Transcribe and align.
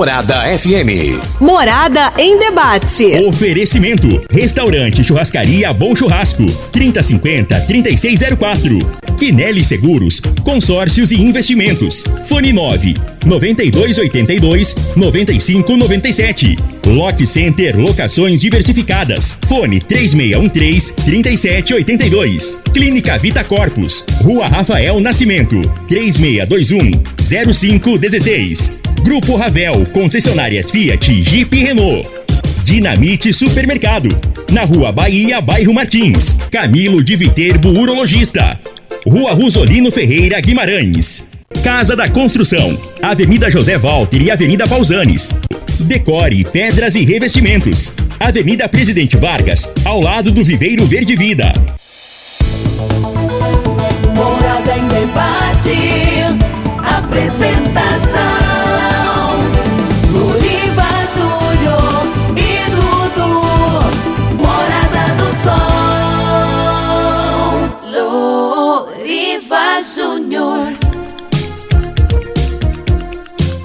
Morada 0.00 0.58
FM. 0.58 1.20
Morada 1.38 2.14
em 2.16 2.38
debate. 2.38 3.04
Oferecimento: 3.26 4.08
Restaurante 4.30 5.04
Churrascaria 5.04 5.74
Bom 5.74 5.94
Churrasco. 5.94 6.46
3050 6.72 7.60
3604. 7.66 8.78
Quinelli 9.18 9.62
Seguros, 9.62 10.22
Consórcios 10.42 11.10
e 11.10 11.20
Investimentos. 11.20 12.04
Fone 12.26 12.50
9 12.50 12.94
9282 13.26 14.74
9597. 14.96 16.56
Lock 16.86 17.26
Center 17.26 17.78
Locações 17.78 18.40
Diversificadas. 18.40 19.36
Fone 19.46 19.82
3613 19.82 20.94
3782. 20.94 22.58
Clínica 22.72 23.18
Vita 23.18 23.44
Corpus. 23.44 24.02
Rua 24.22 24.46
Rafael 24.46 24.98
Nascimento. 24.98 25.60
3621 25.86 26.90
0516. 27.20 28.80
Grupo 29.02 29.34
Ravel, 29.34 29.86
concessionárias 29.86 30.70
Fiat, 30.70 31.22
Jeep 31.22 31.56
e 31.56 31.64
Renault. 31.64 32.08
Dinamite 32.64 33.32
Supermercado. 33.32 34.08
Na 34.52 34.64
Rua 34.64 34.92
Bahia, 34.92 35.40
bairro 35.40 35.72
Martins. 35.72 36.38
Camilo 36.50 37.02
de 37.02 37.16
Viterbo, 37.16 37.70
urologista. 37.70 38.58
Rua 39.06 39.32
Rosolino 39.32 39.90
Ferreira 39.90 40.40
Guimarães. 40.40 41.28
Casa 41.62 41.96
da 41.96 42.08
Construção. 42.08 42.78
Avenida 43.02 43.50
José 43.50 43.78
Walter 43.78 44.20
e 44.20 44.30
Avenida 44.30 44.66
Pausanes. 44.66 45.34
Decore, 45.80 46.44
pedras 46.44 46.94
e 46.94 47.04
revestimentos. 47.04 47.92
Avenida 48.18 48.68
Presidente 48.68 49.16
Vargas, 49.16 49.68
ao 49.84 50.00
lado 50.00 50.30
do 50.30 50.44
Viveiro 50.44 50.84
Verde 50.84 51.16
Vida. 51.16 51.52
Morada 54.14 54.76
em 54.76 54.86
debate. 54.88 55.80
Apresentação. 56.78 57.69
Júnior. 69.82 70.74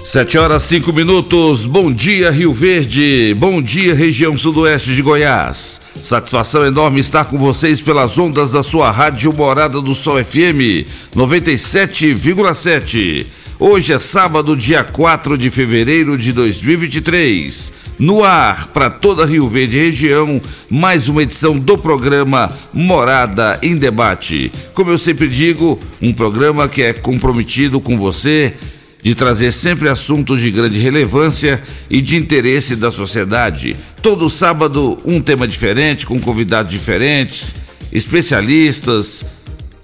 Sete 0.01 0.37
horas 0.37 0.63
cinco 0.63 0.93
minutos. 0.93 1.65
Bom 1.65 1.91
dia, 1.91 2.31
Rio 2.31 2.53
Verde. 2.53 3.35
Bom 3.37 3.61
dia, 3.61 3.93
região 3.93 4.37
sudoeste 4.37 4.95
de 4.95 5.01
Goiás. 5.01 5.81
Satisfação 6.01 6.65
enorme 6.65 7.01
estar 7.01 7.25
com 7.25 7.37
vocês 7.37 7.81
pelas 7.81 8.17
ondas 8.17 8.53
da 8.53 8.63
sua 8.63 8.91
rádio 8.91 9.33
Morada 9.33 9.81
do 9.81 9.93
Sol 9.93 10.23
FM 10.23 10.87
97,7. 11.13 13.25
Hoje 13.59 13.93
é 13.93 13.99
sábado, 13.99 14.55
dia 14.55 14.83
4 14.83 15.37
de 15.37 15.49
fevereiro 15.49 16.17
de 16.17 16.31
2023. 16.31 17.73
No 17.97 18.25
ar, 18.25 18.67
para 18.73 18.89
toda 18.89 19.25
Rio 19.25 19.47
Verde 19.47 19.77
região, 19.77 20.41
mais 20.69 21.07
uma 21.07 21.23
edição 21.23 21.57
do 21.57 21.77
programa 21.77 22.51
Morada 22.73 23.57
em 23.61 23.77
Debate. 23.77 24.51
Como 24.73 24.91
eu 24.91 24.97
sempre 24.97 25.29
digo, 25.29 25.79
um 26.01 26.11
programa 26.11 26.67
que 26.67 26.81
é 26.81 26.91
comprometido 26.91 27.79
com 27.79 27.97
você 27.97 28.53
de 29.01 29.15
trazer 29.15 29.53
sempre 29.53 29.87
assuntos 29.87 30.41
de 30.41 30.51
grande 30.51 30.77
relevância 30.77 31.63
e 31.89 32.01
de 32.01 32.17
interesse 32.17 32.75
da 32.75 32.91
sociedade. 32.91 33.77
Todo 34.01 34.29
sábado, 34.29 34.99
um 35.05 35.21
tema 35.21 35.47
diferente, 35.47 36.05
com 36.05 36.19
convidados 36.19 36.73
diferentes, 36.73 37.55
especialistas, 37.93 39.23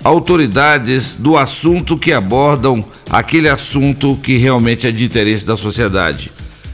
autoridades 0.03 1.16
do 1.16 1.38
assunto 1.38 1.97
que 1.97 2.11
abordam 2.11 2.83
aquele 3.09 3.47
assunto 3.47 4.17
que 4.17 4.35
realmente 4.35 4.85
é 4.85 4.91
de 4.91 5.05
interesse 5.05 5.45
da 5.45 5.55
sociedade. 5.55 6.29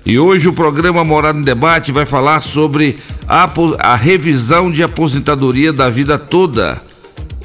E 0.09 0.17
hoje 0.17 0.47
o 0.47 0.53
programa 0.53 1.03
Morada 1.03 1.37
em 1.37 1.41
Debate 1.41 1.91
vai 1.91 2.05
falar 2.05 2.39
sobre 2.39 2.97
a, 3.27 3.51
a 3.79 3.93
revisão 3.97 4.71
de 4.71 4.81
aposentadoria 4.81 5.73
da 5.73 5.89
vida 5.89 6.17
toda. 6.17 6.81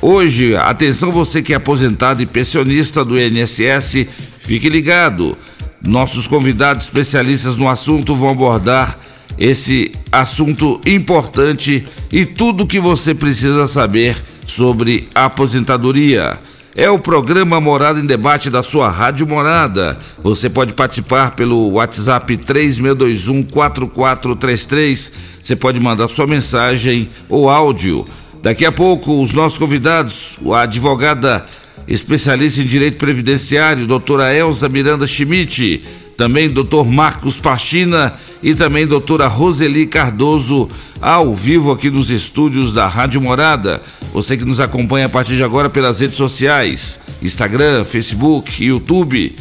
Hoje, 0.01 0.55
atenção 0.55 1.11
você 1.11 1.43
que 1.43 1.53
é 1.53 1.57
aposentado 1.57 2.23
e 2.23 2.27
pensionista 2.27 3.05
do 3.05 3.19
INSS, 3.19 4.07
fique 4.39 4.69
ligado. 4.69 5.37
Nossos 5.85 6.29
convidados 6.29 6.85
especialistas 6.85 7.57
no 7.57 7.69
assunto 7.69 8.15
vão 8.15 8.31
abordar 8.31 8.97
esse 9.37 9.91
assunto 10.13 10.81
importante 10.87 11.85
e 12.13 12.25
tudo 12.25 12.65
que 12.65 12.79
você 12.79 13.13
precisa 13.13 13.67
saber 13.67 14.17
sobre 14.47 15.09
aposentadoria. 15.13 16.39
É 16.75 16.89
o 16.89 16.99
programa 16.99 17.61
Morada 17.61 18.01
em 18.01 18.07
Debate 18.07 18.49
da 18.49 18.63
sua 18.63 18.89
Rádio 18.89 19.27
Morada. 19.27 19.99
Você 20.23 20.49
pode 20.49 20.73
participar 20.73 21.33
pelo 21.33 21.73
WhatsApp 21.73 22.35
36214433. 22.39 25.13
Você 25.39 25.55
pode 25.55 25.79
mandar 25.79 26.09
sua 26.09 26.27
mensagem 26.27 27.11
ou 27.29 27.51
áudio. 27.51 28.07
Daqui 28.43 28.65
a 28.65 28.73
pouco, 28.73 29.23
os 29.23 29.35
nossos 29.35 29.59
convidados, 29.59 30.39
a 30.51 30.63
advogada 30.63 31.45
especialista 31.87 32.63
em 32.63 32.65
direito 32.65 32.97
previdenciário, 32.97 33.87
doutora 33.87 34.35
Elza 34.35 34.67
Miranda 34.67 35.07
Schmidt, 35.07 35.85
também 36.17 36.49
doutor 36.49 36.85
Marcos 36.87 37.41
Pachina 37.41 38.15
e 38.43 38.55
também 38.55 38.87
doutora 38.87 39.27
Roseli 39.27 39.87
Cardoso, 39.87 40.69
ao 41.01 41.35
vivo 41.35 41.73
aqui 41.73 41.91
nos 41.91 42.11
estúdios 42.11 42.73
da 42.73 42.87
Rádio 42.87 43.21
Morada. 43.21 43.83
Você 44.13 44.37
que 44.37 44.45
nos 44.45 44.61
acompanha 44.61 45.07
a 45.07 45.09
partir 45.09 45.37
de 45.37 45.45
agora 45.45 45.71
pelas 45.71 46.01
redes 46.01 46.17
sociais, 46.17 47.01
Instagram, 47.23 47.85
Facebook, 47.85 48.65
YouTube. 48.65 49.35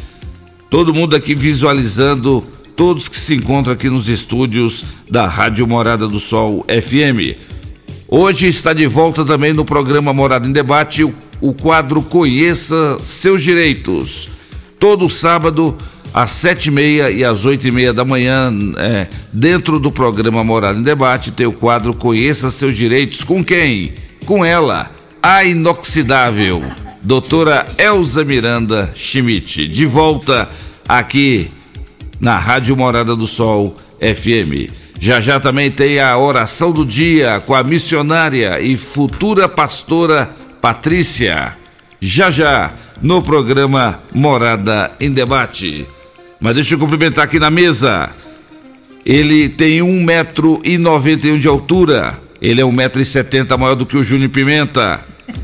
Todo 0.70 0.94
mundo 0.94 1.16
aqui 1.16 1.36
visualizando 1.36 2.46
todos 2.76 3.08
que 3.08 3.20
se 3.20 3.36
encontram 3.36 3.74
aqui 3.74 3.90
nos 3.90 4.08
estúdios 4.08 4.86
da 5.10 5.28
Rádio 5.28 5.68
Morada 5.68 6.08
do 6.08 6.20
Sol 6.20 6.66
FM. 6.68 7.38
Hoje 8.08 8.48
está 8.48 8.74
de 8.74 8.88
volta 8.88 9.24
também 9.24 9.54
no 9.54 9.64
programa 9.64 10.14
Morada 10.14 10.48
em 10.48 10.52
Debate 10.52 11.04
o, 11.04 11.14
o 11.40 11.54
quadro 11.54 12.02
Conheça 12.02 12.98
Seus 13.06 13.44
Direitos. 13.44 14.30
Todo 14.80 15.10
sábado, 15.10 15.78
às 16.14 16.32
sete 16.32 16.68
e 16.68 16.72
meia 16.72 17.10
e 17.10 17.24
às 17.24 17.46
oito 17.46 17.68
e 17.68 17.72
meia 17.72 17.94
da 17.94 18.04
manhã, 18.04 18.54
é, 18.78 19.08
dentro 19.32 19.80
do 19.80 19.92
programa 19.92 20.44
Morada 20.44 20.78
em 20.78 20.84
Debate, 20.84 21.32
tem 21.32 21.46
o 21.46 21.54
quadro 21.54 21.94
Conheça 21.94 22.52
Seus 22.52 22.76
Direitos. 22.76 23.24
Com 23.24 23.44
quem? 23.44 23.94
Com 24.26 24.44
ela, 24.44 24.92
a 25.22 25.44
inoxidável, 25.44 26.64
doutora 27.02 27.66
Elza 27.78 28.24
Miranda 28.24 28.92
Schmidt. 28.96 29.68
De 29.68 29.86
volta 29.86 30.50
aqui 30.88 31.50
na 32.20 32.38
Rádio 32.38 32.76
Morada 32.76 33.16
do 33.16 33.28
Sol 33.28 33.78
FM. 34.00 34.72
Já 35.00 35.20
já 35.20 35.40
também 35.40 35.72
tem 35.72 36.00
a 36.00 36.16
oração 36.18 36.72
do 36.72 36.86
dia 36.86 37.42
com 37.46 37.56
a 37.56 37.64
missionária 37.64 38.60
e 38.60 38.78
futura 38.78 39.50
pastora 39.50 40.30
Patrícia. 40.62 41.58
Já 42.00 42.30
já 42.30 42.74
no 43.02 43.22
programa 43.22 44.00
Morada 44.14 44.92
em 45.00 45.12
Debate. 45.12 45.88
Mas 46.42 46.56
deixa 46.56 46.74
eu 46.74 46.80
cumprimentar 46.80 47.26
aqui 47.26 47.38
na 47.38 47.52
mesa. 47.52 48.10
Ele 49.06 49.48
tem 49.48 49.82
um 49.84 50.04
metro 50.04 50.60
e 50.64 50.76
noventa 50.78 51.28
e 51.28 51.32
um 51.32 51.38
de 51.38 51.48
altura. 51.48 52.20
Ele 52.42 52.60
é 52.60 52.66
um 52.66 52.72
metro 52.72 53.00
e 53.00 53.06
setenta 53.06 53.56
maior 53.56 53.76
do 53.76 53.86
que 53.86 53.96
o 53.96 54.04
Júnior 54.04 54.32
Pimenta. 54.32 55.00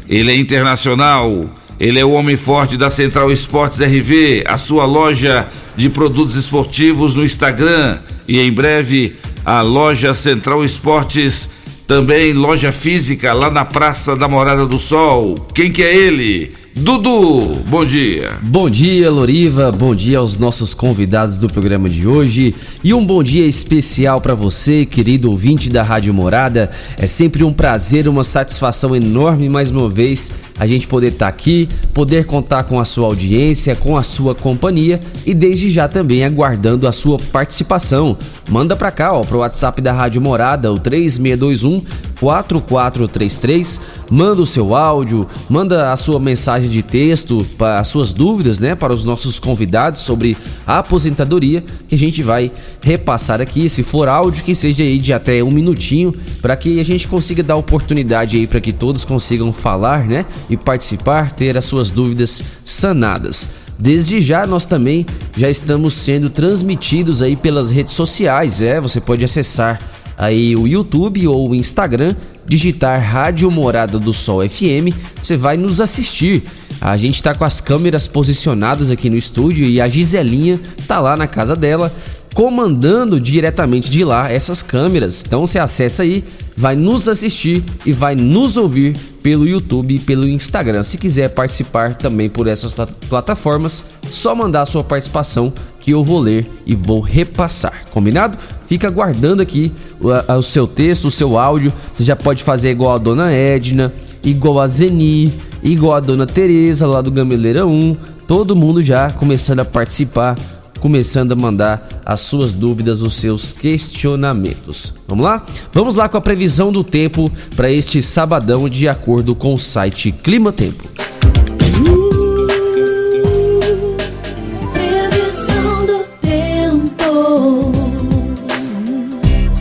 Ele 0.09 0.31
é 0.31 0.35
internacional. 0.35 1.45
Ele 1.79 1.99
é 1.99 2.03
o 2.03 2.09
homem 2.09 2.35
forte 2.35 2.75
da 2.75 2.89
Central 2.89 3.31
Esportes 3.31 3.79
RV, 3.79 4.43
a 4.47 4.57
sua 4.57 4.85
loja 4.85 5.47
de 5.75 5.91
produtos 5.91 6.35
esportivos 6.35 7.15
no 7.15 7.23
Instagram. 7.23 7.99
E 8.27 8.39
em 8.39 8.51
breve 8.51 9.15
a 9.45 9.61
loja 9.61 10.15
Central 10.15 10.65
Esportes, 10.65 11.47
também 11.85 12.33
loja 12.33 12.71
física 12.71 13.33
lá 13.33 13.51
na 13.51 13.63
Praça 13.63 14.15
da 14.15 14.27
Morada 14.27 14.65
do 14.65 14.79
Sol. 14.79 15.35
Quem 15.53 15.71
que 15.71 15.83
é 15.83 15.95
ele? 15.95 16.51
Dudu, 16.79 17.63
bom 17.67 17.83
dia. 17.83 18.37
Bom 18.43 18.69
dia, 18.69 19.09
Loriva. 19.09 19.71
Bom 19.71 19.95
dia 19.95 20.19
aos 20.19 20.37
nossos 20.37 20.75
convidados 20.75 21.39
do 21.39 21.49
programa 21.49 21.89
de 21.89 22.07
hoje. 22.07 22.53
E 22.83 22.93
um 22.93 23.03
bom 23.03 23.23
dia 23.23 23.47
especial 23.47 24.21
para 24.21 24.35
você, 24.35 24.85
querido 24.85 25.31
ouvinte 25.31 25.71
da 25.71 25.81
Rádio 25.81 26.13
Morada. 26.13 26.69
É 26.95 27.07
sempre 27.07 27.43
um 27.43 27.51
prazer, 27.51 28.07
uma 28.07 28.23
satisfação 28.23 28.95
enorme 28.95 29.49
mais 29.49 29.71
uma 29.71 29.89
vez 29.89 30.31
a 30.59 30.65
gente 30.65 30.87
poder 30.87 31.09
estar 31.09 31.25
tá 31.25 31.29
aqui, 31.29 31.69
poder 31.93 32.25
contar 32.25 32.63
com 32.63 32.79
a 32.79 32.85
sua 32.85 33.05
audiência, 33.05 33.75
com 33.75 33.95
a 33.95 34.03
sua 34.03 34.33
companhia 34.33 34.99
e 35.25 35.33
desde 35.33 35.69
já 35.69 35.87
também 35.87 36.23
aguardando 36.23 36.87
a 36.87 36.91
sua 36.91 37.19
participação. 37.31 38.17
Manda 38.49 38.75
para 38.75 38.91
cá, 38.91 39.13
ó, 39.13 39.21
pro 39.21 39.39
WhatsApp 39.39 39.81
da 39.81 39.93
Rádio 39.93 40.21
Morada, 40.21 40.71
o 40.71 40.79
3621 40.79 41.83
4433. 42.19 43.79
Manda 44.09 44.41
o 44.41 44.45
seu 44.45 44.75
áudio, 44.75 45.27
manda 45.49 45.91
a 45.91 45.97
sua 45.97 46.19
mensagem 46.19 46.69
de 46.69 46.81
texto, 46.81 47.45
para 47.57 47.79
as 47.79 47.87
suas 47.87 48.13
dúvidas, 48.13 48.59
né, 48.59 48.75
para 48.75 48.93
os 48.93 49.03
nossos 49.03 49.39
convidados 49.39 50.01
sobre 50.01 50.37
a 50.65 50.79
aposentadoria, 50.79 51.63
que 51.87 51.95
a 51.95 51.97
gente 51.97 52.23
vai 52.23 52.51
repassar 52.81 53.41
aqui. 53.41 53.69
Se 53.69 53.83
for 53.83 54.07
áudio, 54.07 54.43
que 54.43 54.55
seja 54.55 54.83
aí 54.83 54.99
de 54.99 55.11
até 55.11 55.43
um 55.43 55.51
minutinho, 55.51 56.13
para 56.41 56.55
que 56.55 56.79
a 56.79 56.85
gente 56.85 57.07
consiga 57.07 57.43
dar 57.43 57.55
oportunidade 57.55 58.37
aí 58.37 58.47
para 58.47 58.61
que 58.61 58.71
todos 58.71 59.03
consigam 59.03 59.51
falar, 59.51 60.05
né, 60.05 60.25
e 60.49 60.55
participar, 60.55 61.31
ter 61.31 61.57
as 61.57 61.65
suas 61.65 61.91
dúvidas 61.91 62.43
sanadas. 62.63 63.49
Desde 63.79 64.21
já 64.21 64.47
nós 64.47 64.65
também 64.65 65.05
já 65.35 65.49
estamos 65.49 65.93
sendo 65.93 66.29
transmitidos 66.29 67.21
aí 67.21 67.35
pelas 67.35 67.69
redes 67.69 67.93
sociais, 67.93 68.61
é, 68.61 68.81
você 68.81 68.99
pode 68.99 69.23
acessar 69.23 69.79
aí 70.17 70.55
o 70.55 70.67
YouTube 70.67 71.27
ou 71.27 71.49
o 71.49 71.55
Instagram, 71.55 72.15
digitar 72.45 73.01
Rádio 73.01 73.51
Morada 73.51 73.99
do 73.99 74.13
Sol 74.13 74.47
FM, 74.47 74.95
você 75.21 75.37
vai 75.37 75.57
nos 75.57 75.79
assistir. 75.79 76.43
A 76.79 76.95
gente 76.97 77.21
tá 77.21 77.35
com 77.35 77.43
as 77.43 77.59
câmeras 77.59 78.07
posicionadas 78.07 78.89
aqui 78.89 79.09
no 79.09 79.17
estúdio 79.17 79.65
e 79.65 79.81
a 79.81 79.87
Giselinha 79.87 80.59
tá 80.87 80.99
lá 80.99 81.15
na 81.15 81.27
casa 81.27 81.55
dela 81.55 81.91
comandando 82.33 83.19
diretamente 83.19 83.89
de 83.89 84.03
lá 84.03 84.31
essas 84.31 84.61
câmeras. 84.61 85.23
Então 85.25 85.45
você 85.45 85.57
acessa 85.57 86.03
aí, 86.03 86.23
vai 86.55 86.75
nos 86.75 87.09
assistir 87.09 87.63
e 87.83 87.91
vai 87.91 88.15
nos 88.15 88.57
ouvir 88.57 88.95
pelo 89.23 89.47
YouTube 89.47 89.95
e 89.95 89.99
pelo 89.99 90.27
Instagram. 90.27 90.83
Se 90.83 90.99
quiser 90.99 91.29
participar 91.29 91.95
também 91.95 92.29
por 92.29 92.45
essas 92.45 92.75
plataformas, 93.09 93.83
só 94.11 94.35
mandar 94.35 94.61
a 94.61 94.65
sua 94.67 94.83
participação 94.83 95.51
que 95.87 95.91
eu 95.91 96.03
vou 96.03 96.19
ler 96.19 96.45
e 96.65 96.75
vou 96.75 96.99
repassar. 96.99 97.85
Combinado? 97.91 98.37
Fica 98.67 98.89
guardando 98.89 99.39
aqui 99.39 99.71
o, 100.01 100.09
o 100.33 100.41
seu 100.41 100.67
texto, 100.67 101.05
o 101.05 101.11
seu 101.11 101.39
áudio. 101.39 101.71
Você 101.93 102.03
já 102.03 102.13
pode 102.13 102.43
fazer 102.43 102.71
igual 102.71 102.93
a 102.93 102.97
dona 102.97 103.31
Edna, 103.31 103.93
igual 104.21 104.59
a 104.59 104.67
Zeni, 104.67 105.31
igual 105.63 105.93
a 105.93 106.01
dona 106.01 106.27
Tereza 106.27 106.85
lá 106.85 106.99
do 106.99 107.09
Gameleira 107.09 107.65
1. 107.65 107.95
Todo 108.27 108.53
mundo 108.53 108.83
já 108.83 109.09
começando 109.11 109.61
a 109.61 109.65
participar, 109.65 110.37
começando 110.81 111.31
a 111.31 111.37
mandar 111.37 111.87
as 112.05 112.19
suas 112.19 112.51
dúvidas, 112.51 113.01
os 113.01 113.15
seus 113.15 113.53
questionamentos. 113.53 114.93
Vamos 115.07 115.23
lá? 115.23 115.45
Vamos 115.71 115.95
lá 115.95 116.09
com 116.09 116.17
a 116.17 116.21
previsão 116.21 116.69
do 116.69 116.83
tempo 116.83 117.31
para 117.55 117.71
este 117.71 118.01
sabadão 118.01 118.67
de 118.67 118.89
acordo 118.89 119.33
com 119.33 119.53
o 119.53 119.57
site 119.57 120.11
Clima 120.11 120.51
Tempo. 120.51 121.06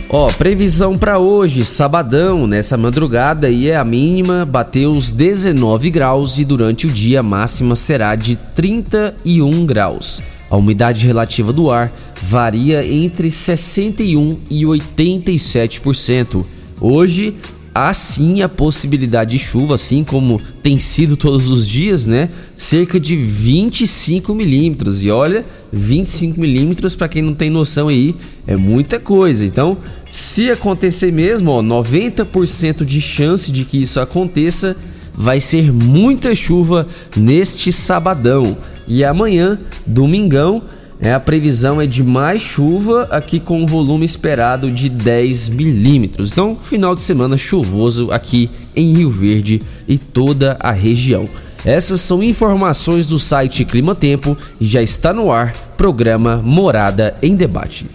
Ó, 0.09 0.27
previsão 0.27 0.97
para 0.97 1.19
hoje, 1.19 1.65
sabadão, 1.65 2.47
nessa 2.47 2.77
madrugada 2.77 3.49
e 3.49 3.69
é 3.69 3.75
a 3.75 3.83
mínima, 3.83 4.45
bateu 4.45 4.95
os 4.95 5.11
19 5.11 5.91
graus 5.91 6.39
e 6.39 6.45
durante 6.45 6.87
o 6.87 6.89
dia 6.89 7.19
a 7.19 7.23
máxima 7.23 7.75
será 7.75 8.15
de 8.15 8.37
31 8.55 9.65
graus. 9.65 10.21
A 10.49 10.55
umidade 10.55 11.05
relativa 11.05 11.51
do 11.51 11.69
ar 11.69 11.91
varia 12.21 12.87
entre 12.87 13.29
61 13.29 14.39
e 14.49 14.63
87%. 14.63 16.45
Hoje 16.79 17.35
há 17.77 17.93
sim 17.93 18.41
a 18.41 18.49
possibilidade 18.49 19.37
de 19.37 19.39
chuva, 19.39 19.75
assim 19.75 20.03
como 20.03 20.41
tem 20.63 20.79
sido 20.79 21.15
todos 21.15 21.47
os 21.47 21.67
dias, 21.67 22.07
né? 22.07 22.27
Cerca 22.55 22.99
de 22.99 23.15
25 23.15 24.33
milímetros. 24.33 25.03
E 25.03 25.11
olha, 25.11 25.45
25 25.71 26.39
milímetros, 26.39 26.95
para 26.95 27.07
quem 27.07 27.21
não 27.21 27.35
tem 27.35 27.51
noção 27.51 27.87
aí, 27.87 28.15
é 28.47 28.55
muita 28.55 28.99
coisa. 28.99 29.45
Então, 29.45 29.77
se 30.09 30.49
acontecer 30.49 31.11
mesmo, 31.11 31.51
ó, 31.51 31.61
90% 31.61 32.83
de 32.83 32.99
chance 32.99 33.51
de 33.51 33.63
que 33.63 33.83
isso 33.83 33.99
aconteça, 33.99 34.75
vai 35.13 35.39
ser 35.39 35.71
muita 35.71 36.33
chuva 36.33 36.87
neste 37.15 37.71
sabadão. 37.71 38.57
E 38.87 39.03
amanhã, 39.03 39.59
domingão, 39.85 40.63
é, 40.99 41.13
a 41.13 41.19
previsão 41.19 41.79
é 41.79 41.85
de 41.85 42.03
mais 42.03 42.41
chuva 42.41 43.07
aqui 43.11 43.39
com 43.39 43.61
um 43.61 43.65
volume 43.65 44.05
esperado 44.05 44.71
de 44.71 44.89
10 44.89 45.49
milímetros. 45.49 46.31
Então, 46.31 46.57
final 46.61 46.95
de 46.95 47.01
semana 47.01 47.37
chuvoso 47.37 48.11
aqui 48.11 48.49
em 48.75 48.93
Rio 48.93 49.09
Verde 49.09 49.61
e 49.87 49.97
toda 49.97 50.57
a 50.59 50.71
região. 50.71 51.27
Essas 51.63 52.01
são 52.01 52.23
informações 52.23 53.07
do 53.07 53.19
site 53.19 53.65
Clima 53.65 53.93
Tempo 53.93 54.37
e 54.59 54.65
já 54.65 54.81
está 54.81 55.11
no 55.13 55.31
ar 55.31 55.53
programa 55.75 56.37
Morada 56.37 57.15
em 57.21 57.35
Debate. 57.35 57.87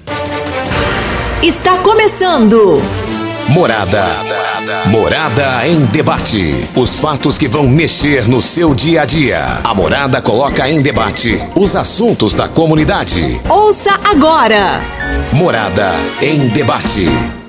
Está 1.43 1.79
começando! 1.79 3.22
Morada. 3.53 4.07
Morada 4.87 5.69
em 5.69 5.85
debate. 5.85 6.55
Os 6.75 6.99
fatos 6.99 7.37
que 7.37 7.47
vão 7.47 7.69
mexer 7.69 8.27
no 8.27 8.41
seu 8.41 8.75
dia 8.75 9.03
a 9.03 9.05
dia. 9.05 9.61
A 9.63 9.75
Morada 9.75 10.23
coloca 10.23 10.67
em 10.71 10.81
debate 10.81 11.39
os 11.55 11.77
assuntos 11.77 12.35
da 12.35 12.49
comunidade. 12.49 13.23
Ouça 13.51 14.01
agora. 14.05 14.81
Morada 15.35 15.93
em 16.23 16.49
debate. 16.49 17.05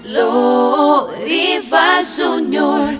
Loriva 0.06 2.02
Júnior. 2.04 3.00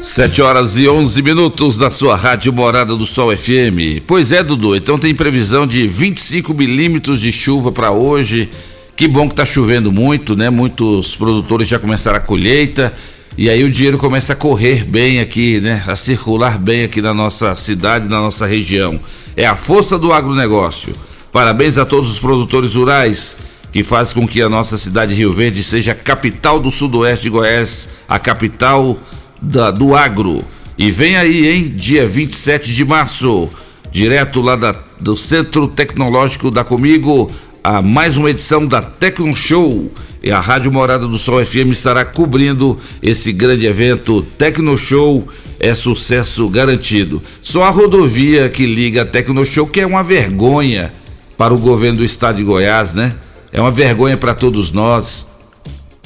7 0.00 0.42
horas 0.42 0.76
e 0.76 0.88
11 0.88 1.22
minutos 1.22 1.78
da 1.78 1.88
sua 1.88 2.16
rádio 2.16 2.52
Morada 2.52 2.96
do 2.96 3.06
Sol 3.06 3.30
FM. 3.36 4.02
Pois 4.04 4.32
é, 4.32 4.42
Dudu, 4.42 4.74
então 4.74 4.98
tem 4.98 5.14
previsão 5.14 5.68
de 5.68 5.86
25 5.86 6.52
milímetros 6.52 7.20
de 7.20 7.30
chuva 7.30 7.70
para 7.70 7.92
hoje 7.92 8.50
que 8.98 9.06
bom 9.06 9.28
que 9.28 9.32
está 9.32 9.46
chovendo 9.46 9.92
muito, 9.92 10.34
né? 10.34 10.50
Muitos 10.50 11.14
produtores 11.14 11.68
já 11.68 11.78
começaram 11.78 12.18
a 12.18 12.20
colheita 12.20 12.92
e 13.36 13.48
aí 13.48 13.62
o 13.62 13.70
dinheiro 13.70 13.96
começa 13.96 14.32
a 14.32 14.36
correr 14.36 14.84
bem 14.84 15.20
aqui, 15.20 15.60
né? 15.60 15.84
A 15.86 15.94
circular 15.94 16.58
bem 16.58 16.82
aqui 16.82 17.00
na 17.00 17.14
nossa 17.14 17.54
cidade, 17.54 18.08
na 18.08 18.18
nossa 18.18 18.44
região. 18.44 18.98
É 19.36 19.46
a 19.46 19.54
força 19.54 19.96
do 19.96 20.12
agronegócio. 20.12 20.96
Parabéns 21.30 21.78
a 21.78 21.86
todos 21.86 22.10
os 22.10 22.18
produtores 22.18 22.74
rurais 22.74 23.36
que 23.70 23.84
fazem 23.84 24.16
com 24.16 24.26
que 24.26 24.42
a 24.42 24.48
nossa 24.48 24.76
cidade 24.76 25.14
de 25.14 25.20
Rio 25.20 25.32
Verde 25.32 25.62
seja 25.62 25.92
a 25.92 25.94
capital 25.94 26.58
do 26.58 26.72
sudoeste 26.72 27.22
de 27.22 27.30
Goiás, 27.30 27.86
a 28.08 28.18
capital 28.18 28.98
da, 29.40 29.70
do 29.70 29.94
agro. 29.94 30.42
E 30.76 30.90
vem 30.90 31.16
aí, 31.16 31.46
hein? 31.46 31.72
Dia 31.76 32.08
27 32.08 32.74
de 32.74 32.84
março, 32.84 33.48
direto 33.92 34.40
lá 34.40 34.56
da, 34.56 34.74
do 34.98 35.16
Centro 35.16 35.68
Tecnológico 35.68 36.50
da 36.50 36.64
Comigo, 36.64 37.30
a 37.62 37.82
mais 37.82 38.16
uma 38.16 38.30
edição 38.30 38.66
da 38.66 38.80
Tecno 38.80 39.34
Show. 39.34 39.90
E 40.22 40.30
a 40.30 40.40
Rádio 40.40 40.72
Morada 40.72 41.06
do 41.06 41.16
Sol 41.16 41.44
FM 41.44 41.70
estará 41.70 42.04
cobrindo 42.04 42.78
esse 43.02 43.32
grande 43.32 43.66
evento. 43.66 44.22
Tecno 44.36 44.76
Show 44.76 45.28
é 45.60 45.74
sucesso 45.74 46.48
garantido. 46.48 47.22
Só 47.40 47.64
a 47.64 47.70
rodovia 47.70 48.48
que 48.48 48.66
liga 48.66 49.02
a 49.02 49.06
Tecno 49.06 49.44
Show, 49.44 49.66
que 49.66 49.80
é 49.80 49.86
uma 49.86 50.02
vergonha 50.02 50.92
para 51.36 51.54
o 51.54 51.58
governo 51.58 51.98
do 51.98 52.04
estado 52.04 52.36
de 52.36 52.44
Goiás, 52.44 52.92
né? 52.92 53.14
É 53.52 53.60
uma 53.60 53.70
vergonha 53.70 54.16
para 54.16 54.34
todos 54.34 54.72
nós. 54.72 55.26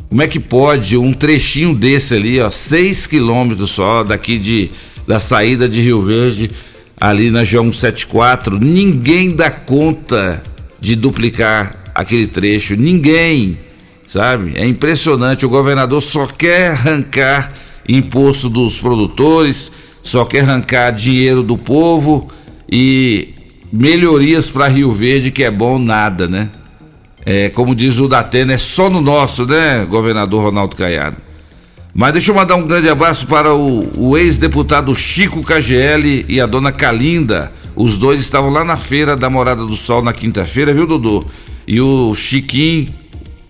Como 0.09 0.23
é 0.23 0.27
que 0.27 0.39
pode 0.39 0.97
um 0.97 1.13
trechinho 1.13 1.75
desse 1.75 2.15
ali, 2.15 2.39
ó, 2.39 2.51
seis 2.51 3.07
quilômetros 3.07 3.71
só 3.71 4.05
daqui 4.05 4.39
de 4.39 4.71
da 5.07 5.19
saída 5.19 5.69
de 5.69 5.81
Rio 5.81 6.03
Verde, 6.03 6.51
ali 7.01 7.31
na 7.31 7.43
G174, 7.43 8.61
ninguém 8.61 9.35
dá 9.35 9.51
conta 9.51 10.43
de 10.83 10.97
duplicar 10.97 11.77
aquele 11.95 12.27
trecho. 12.27 12.75
Ninguém, 12.75 13.57
sabe? 14.05 14.55
É 14.57 14.67
impressionante. 14.67 15.47
O 15.47 15.49
governador 15.49 16.03
só 16.03 16.27
quer 16.27 16.73
arrancar 16.73 17.53
imposto 17.89 18.51
dos 18.51 18.81
produtores, 18.81 19.71
só 20.03 20.25
quer 20.25 20.41
arrancar 20.41 20.91
dinheiro 20.91 21.41
do 21.41 21.57
povo 21.57 22.29
e 22.71 23.33
melhorias 23.73 24.51
para 24.51 24.67
Rio 24.67 24.93
Verde, 24.93 25.31
que 25.31 25.45
é 25.45 25.53
bom 25.53 25.79
nada, 25.79 26.27
né? 26.27 26.51
É, 27.25 27.49
como 27.51 27.77
diz 27.77 27.99
o 27.99 28.09
Datena, 28.09 28.55
é 28.55 28.57
só 28.57 28.91
no 28.91 29.01
nosso, 29.01 29.47
né, 29.47 29.87
governador 29.89 30.47
Ronaldo 30.47 30.75
Caiado? 30.75 31.17
Mas 31.95 32.13
deixa 32.13 32.33
eu 32.33 32.35
mandar 32.35 32.57
um 32.57 32.67
grande 32.67 32.89
abraço 32.89 33.25
para 33.29 33.55
o, 33.55 34.11
o 34.11 34.19
ex-deputado 34.19 34.93
Chico 34.97 35.45
KGL 35.45 36.27
e 36.29 36.41
a 36.41 36.47
dona 36.47 36.73
Calinda 36.73 37.53
os 37.75 37.97
dois 37.97 38.21
estavam 38.21 38.51
lá 38.51 38.65
na 38.65 38.77
feira 38.77 39.17
da 39.17 39.29
Morada 39.31 39.65
do 39.65 39.77
Sol 39.77 40.03
na 40.03 40.13
quinta-feira, 40.13 40.73
viu, 40.75 40.87
Dudu? 40.87 41.25
E 41.67 41.81
o 41.81 42.15
Chiquinho 42.15 42.89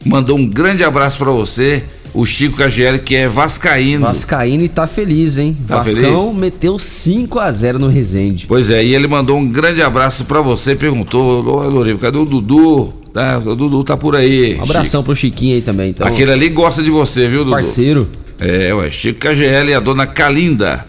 mandou 0.05 0.37
um 0.37 0.47
grande 0.47 0.85
abraço 0.85 1.19
para 1.19 1.31
você. 1.31 1.83
O 2.15 2.27
Chico 2.27 2.59
KGL, 2.59 2.99
que 2.99 3.15
é 3.15 3.27
Vascaíno. 3.27 4.05
Vascaíno 4.05 4.63
e 4.63 4.69
tá 4.69 4.87
feliz, 4.87 5.39
hein? 5.39 5.57
Tá 5.67 5.79
Vascão 5.79 6.27
feliz? 6.27 6.41
meteu 6.41 6.79
5 6.79 7.39
a 7.39 7.51
0 7.51 7.79
no 7.79 7.89
Resende. 7.89 8.45
Pois 8.47 8.69
é, 8.69 8.85
e 8.85 8.95
ele 8.95 9.09
mandou 9.09 9.39
um 9.39 9.49
grande 9.49 9.81
abraço 9.81 10.27
para 10.27 10.43
você. 10.43 10.75
Perguntou: 10.77 11.43
Ô, 11.43 11.69
Lourinho, 11.71 11.97
cadê 11.97 12.19
o 12.19 12.27
Dudu? 12.27 12.93
Tá, 13.15 13.39
o 13.39 13.57
Dudu 13.57 13.83
tá 13.83 13.97
por 13.97 14.15
aí. 14.15 14.57
Um 14.59 14.63
abração 14.65 15.01
Chico. 15.01 15.05
pro 15.05 15.17
Chiquinho 15.17 15.55
aí 15.57 15.63
também. 15.63 15.89
Então, 15.91 16.07
Aquele 16.07 16.33
ali 16.33 16.51
gosta 16.51 16.83
de 16.83 16.91
você, 16.91 17.27
viu, 17.29 17.45
Dudu? 17.45 17.53
parceiro. 17.53 18.07
É, 18.39 18.75
ué, 18.75 18.91
Chico 18.91 19.19
KGL 19.21 19.71
e 19.71 19.75
a 19.75 19.81
dona 19.81 20.07
Calinda. 20.07 20.85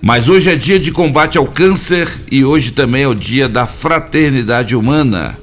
Mas 0.00 0.28
hoje 0.28 0.50
é 0.50 0.56
dia 0.56 0.78
de 0.78 0.92
combate 0.92 1.36
ao 1.36 1.46
câncer 1.46 2.08
e 2.30 2.44
hoje 2.44 2.70
também 2.70 3.02
é 3.02 3.08
o 3.08 3.14
dia 3.14 3.48
da 3.48 3.66
fraternidade 3.66 4.76
humana. 4.76 5.36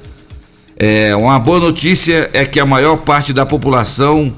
É, 0.77 1.15
uma 1.15 1.37
boa 1.39 1.59
notícia 1.59 2.29
é 2.33 2.45
que 2.45 2.59
a 2.59 2.65
maior 2.65 2.97
parte 2.97 3.33
da 3.33 3.45
população, 3.45 4.33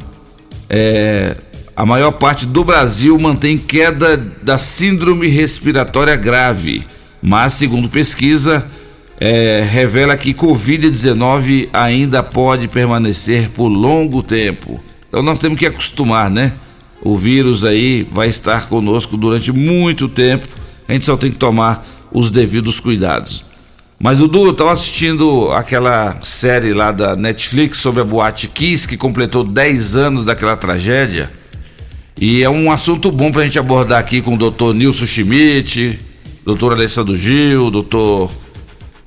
é, 0.70 1.36
a 1.76 1.86
maior 1.86 2.12
parte 2.12 2.46
do 2.46 2.64
Brasil 2.64 3.18
mantém 3.20 3.58
queda 3.58 4.18
da 4.42 4.58
síndrome 4.58 5.28
respiratória 5.28 6.16
grave. 6.16 6.84
Mas, 7.22 7.54
segundo 7.54 7.90
pesquisa, 7.90 8.66
é, 9.20 9.66
revela 9.70 10.18
que 10.18 10.34
Covid-19 10.34 11.70
ainda 11.74 12.24
pode 12.24 12.68
permanecer 12.68 13.50
por 13.50 13.68
longo 13.68 14.24
tempo. 14.24 14.80
Então 15.08 15.22
nós 15.22 15.40
temos 15.40 15.58
que 15.58 15.66
acostumar, 15.66 16.30
né? 16.30 16.52
O 17.08 17.18
vírus 17.18 17.64
aí 17.64 18.06
vai 18.12 18.28
estar 18.28 18.68
conosco 18.68 19.16
durante 19.16 19.50
muito 19.54 20.10
tempo. 20.10 20.46
A 20.88 20.92
gente 20.92 21.06
só 21.06 21.16
tem 21.16 21.32
que 21.32 21.38
tomar 21.38 21.86
os 22.12 22.30
devidos 22.30 22.82
cuidados. 22.82 23.46
Mas, 23.98 24.20
Dudu, 24.20 24.46
eu 24.46 24.52
estava 24.52 24.74
assistindo 24.74 25.50
aquela 25.54 26.20
série 26.22 26.74
lá 26.74 26.92
da 26.92 27.16
Netflix 27.16 27.78
sobre 27.78 28.02
a 28.02 28.04
Boate 28.04 28.50
Kiss, 28.50 28.86
que 28.86 28.98
completou 28.98 29.46
10 29.46 29.96
anos 29.96 30.26
daquela 30.26 30.58
tragédia. 30.58 31.32
E 32.20 32.44
é 32.44 32.50
um 32.50 32.70
assunto 32.70 33.10
bom 33.10 33.32
para 33.32 33.42
a 33.42 33.46
gente 33.46 33.58
abordar 33.58 34.00
aqui 34.00 34.22
com 34.22 34.34
o 34.34 34.38
doutor 34.38 34.76
Nilson 34.76 35.06
Schmidt, 35.06 36.00
doutor 36.46 36.74
Alessandro 36.74 37.16
Gil, 37.16 37.72
doutor, 37.72 38.30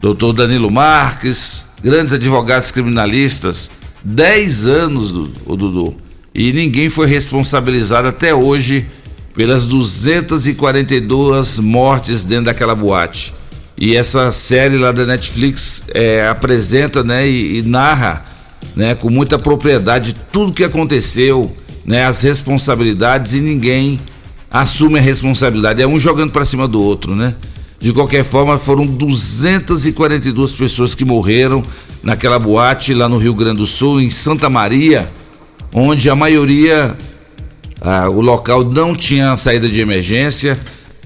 doutor 0.00 0.32
Danilo 0.32 0.70
Marques, 0.70 1.66
grandes 1.82 2.14
advogados 2.14 2.70
criminalistas. 2.70 3.70
10 4.02 4.66
anos, 4.66 5.12
Dudu. 5.12 6.09
E 6.34 6.52
ninguém 6.52 6.88
foi 6.88 7.06
responsabilizado 7.06 8.08
até 8.08 8.34
hoje 8.34 8.86
pelas 9.34 9.66
242 9.66 11.58
mortes 11.58 12.24
dentro 12.24 12.46
daquela 12.46 12.74
boate. 12.74 13.34
E 13.78 13.96
essa 13.96 14.30
série 14.30 14.76
lá 14.76 14.92
da 14.92 15.06
Netflix 15.06 15.84
é, 15.94 16.28
apresenta 16.28 17.02
né, 17.02 17.26
e, 17.26 17.58
e, 17.58 17.62
narra 17.62 18.26
né, 18.76 18.94
com 18.94 19.08
muita 19.08 19.38
propriedade 19.38 20.14
tudo 20.30 20.52
que 20.52 20.62
aconteceu, 20.62 21.50
né, 21.84 22.04
as 22.04 22.20
responsabilidades 22.22 23.32
e 23.32 23.40
ninguém 23.40 23.98
assume 24.50 24.98
a 24.98 25.02
responsabilidade. 25.02 25.80
É 25.80 25.86
um 25.86 25.98
jogando 25.98 26.32
para 26.32 26.44
cima 26.44 26.68
do 26.68 26.82
outro, 26.82 27.16
né? 27.16 27.34
De 27.78 27.94
qualquer 27.94 28.24
forma, 28.24 28.58
foram 28.58 28.84
242 28.84 30.54
pessoas 30.54 30.94
que 30.94 31.02
morreram 31.02 31.62
naquela 32.02 32.38
boate 32.38 32.92
lá 32.92 33.08
no 33.08 33.16
Rio 33.16 33.32
Grande 33.32 33.58
do 33.58 33.66
Sul, 33.66 34.02
em 34.02 34.10
Santa 34.10 34.50
Maria, 34.50 35.08
onde 35.72 36.08
a 36.10 36.14
maioria, 36.14 36.96
ah, 37.80 38.08
o 38.08 38.20
local 38.20 38.64
não 38.64 38.94
tinha 38.94 39.36
saída 39.36 39.68
de 39.68 39.80
emergência 39.80 40.58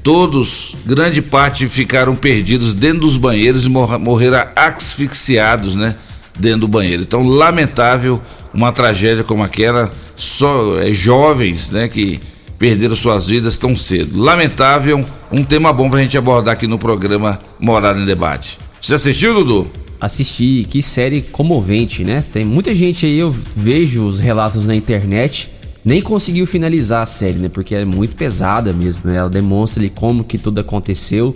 Todos, 0.04 0.76
grande 0.84 1.22
parte, 1.22 1.66
ficaram 1.66 2.14
perdidos 2.14 2.74
dentro 2.74 3.00
dos 3.00 3.16
banheiros 3.16 3.64
e 3.64 3.70
morreram 3.70 4.46
asfixiados, 4.54 5.74
né? 5.74 5.96
Dentro 6.38 6.60
do 6.60 6.68
banheiro. 6.68 7.00
Então, 7.00 7.26
lamentável 7.26 8.20
uma 8.52 8.70
tragédia 8.70 9.24
como 9.24 9.42
aquela, 9.42 9.90
só 10.14 10.78
é, 10.78 10.92
jovens, 10.92 11.70
né? 11.70 11.88
Que 11.88 12.20
perderam 12.58 12.94
suas 12.94 13.28
vidas 13.28 13.56
tão 13.56 13.74
cedo. 13.74 14.20
Lamentável, 14.20 15.02
um 15.32 15.42
tema 15.42 15.72
bom 15.72 15.88
pra 15.88 16.02
gente 16.02 16.18
abordar 16.18 16.52
aqui 16.52 16.66
no 16.66 16.78
programa 16.78 17.38
Morada 17.58 17.98
em 17.98 18.04
Debate. 18.04 18.58
Você 18.82 18.96
assistiu, 18.96 19.32
Dudu? 19.32 19.70
Assisti, 20.04 20.66
que 20.68 20.82
série 20.82 21.22
comovente, 21.22 22.04
né? 22.04 22.24
Tem 22.32 22.44
muita 22.44 22.74
gente 22.74 23.06
aí, 23.06 23.18
eu 23.18 23.34
vejo 23.56 24.04
os 24.04 24.20
relatos 24.20 24.66
na 24.66 24.74
internet 24.74 25.50
nem 25.84 26.00
conseguiu 26.00 26.46
finalizar 26.46 27.02
a 27.02 27.06
série, 27.06 27.38
né? 27.38 27.48
Porque 27.48 27.74
é 27.74 27.84
muito 27.84 28.16
pesada 28.16 28.72
mesmo. 28.72 29.02
Né? 29.04 29.16
Ela 29.16 29.28
demonstra 29.28 29.80
ali 29.80 29.90
como 29.90 30.24
que 30.24 30.38
tudo 30.38 30.58
aconteceu. 30.58 31.34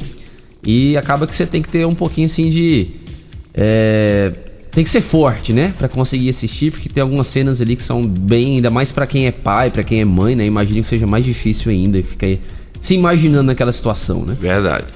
E 0.65 0.97
acaba 0.97 1.27
que 1.27 1.37
você 1.37 1.47
tem 1.47 1.61
que 1.61 1.69
ter 1.69 1.87
um 1.87 1.95
pouquinho 1.95 2.25
assim 2.25 2.49
de. 2.49 2.89
É, 3.53 4.33
tem 4.71 4.83
que 4.83 4.91
ser 4.91 5.03
forte, 5.03 5.53
né? 5.53 5.75
Para 5.77 5.89
conseguir 5.89 6.31
assistir, 6.31 6.73
porque 6.73 6.89
tem 6.89 7.03
algumas 7.03 7.27
cenas 7.27 7.61
ali 7.61 7.77
que 7.77 7.83
são 7.83 8.07
bem. 8.07 8.57
Ainda 8.57 8.71
mais 8.71 8.91
para 8.91 9.07
quem 9.07 9.27
é 9.27 9.31
pai, 9.31 9.71
para 9.71 9.83
quem 9.83 10.01
é 10.01 10.05
mãe, 10.05 10.35
né? 10.35 10.47
Imagino 10.47 10.81
que 10.81 10.89
seja 10.89 11.07
mais 11.07 11.25
difícil 11.25 11.71
ainda. 11.71 12.03
Fica 12.03 12.39
se 12.81 12.95
imaginando 12.95 13.45
naquela 13.45 13.73
situação, 13.73 14.25
né? 14.25 14.35
Verdade. 14.41 14.87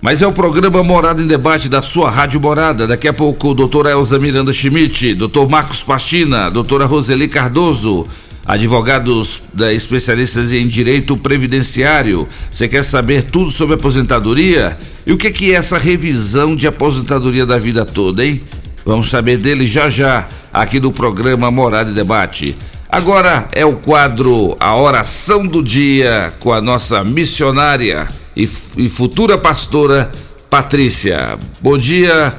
Mas 0.00 0.22
é 0.22 0.26
o 0.26 0.32
programa 0.32 0.82
Morada 0.84 1.20
em 1.20 1.26
Debate 1.26 1.68
da 1.68 1.82
sua 1.82 2.08
Rádio 2.08 2.40
Morada. 2.40 2.86
Daqui 2.86 3.08
a 3.08 3.12
pouco, 3.12 3.52
doutora 3.52 3.90
Elza 3.90 4.16
Miranda 4.16 4.52
Schmidt, 4.52 5.12
doutor 5.14 5.48
Marcos 5.48 5.82
Pastina, 5.82 6.48
doutora 6.48 6.86
Roseli 6.86 7.26
Cardoso 7.26 8.06
advogados 8.46 9.42
da, 9.52 9.74
especialistas 9.74 10.52
em 10.52 10.66
direito 10.66 11.16
previdenciário. 11.18 12.26
Você 12.50 12.66
quer 12.66 12.82
saber 12.82 13.24
tudo 13.24 13.50
sobre 13.50 13.74
aposentadoria? 13.74 14.78
E 15.04 15.12
o 15.12 15.18
que, 15.18 15.30
que 15.30 15.52
é 15.52 15.56
essa 15.56 15.76
revisão 15.76 16.56
de 16.56 16.66
aposentadoria 16.66 17.44
da 17.44 17.58
vida 17.58 17.84
toda, 17.84 18.24
hein? 18.24 18.40
Vamos 18.86 19.10
saber 19.10 19.36
dele 19.36 19.66
já 19.66 19.90
já, 19.90 20.26
aqui 20.50 20.80
no 20.80 20.90
programa 20.90 21.50
Morada 21.50 21.90
e 21.90 21.94
Debate. 21.94 22.56
Agora 22.88 23.46
é 23.52 23.66
o 23.66 23.74
quadro 23.74 24.56
A 24.58 24.74
Oração 24.74 25.46
do 25.46 25.62
Dia 25.62 26.32
com 26.40 26.50
a 26.50 26.60
nossa 26.62 27.04
missionária 27.04 28.08
e, 28.38 28.44
e 28.44 28.88
futura 28.88 29.36
pastora 29.36 30.12
Patrícia. 30.48 31.36
Bom 31.60 31.76
dia, 31.76 32.34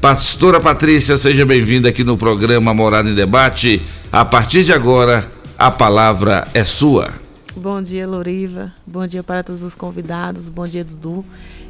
pastora 0.00 0.58
Patrícia, 0.58 1.16
seja 1.18 1.44
bem-vinda 1.44 1.90
aqui 1.90 2.02
no 2.02 2.16
programa 2.16 2.72
Morada 2.72 3.10
em 3.10 3.14
Debate. 3.14 3.82
A 4.10 4.24
partir 4.24 4.64
de 4.64 4.72
agora, 4.72 5.30
a 5.58 5.70
palavra 5.70 6.48
é 6.54 6.64
sua. 6.64 7.10
Bom 7.54 7.82
dia, 7.82 8.08
Loriva. 8.08 8.72
Bom 8.86 9.06
dia 9.06 9.22
para 9.22 9.42
todos 9.42 9.62
os 9.62 9.74
convidados. 9.74 10.48
Bom 10.48 10.66
dia, 10.66 10.82
Dudu. 10.82 11.22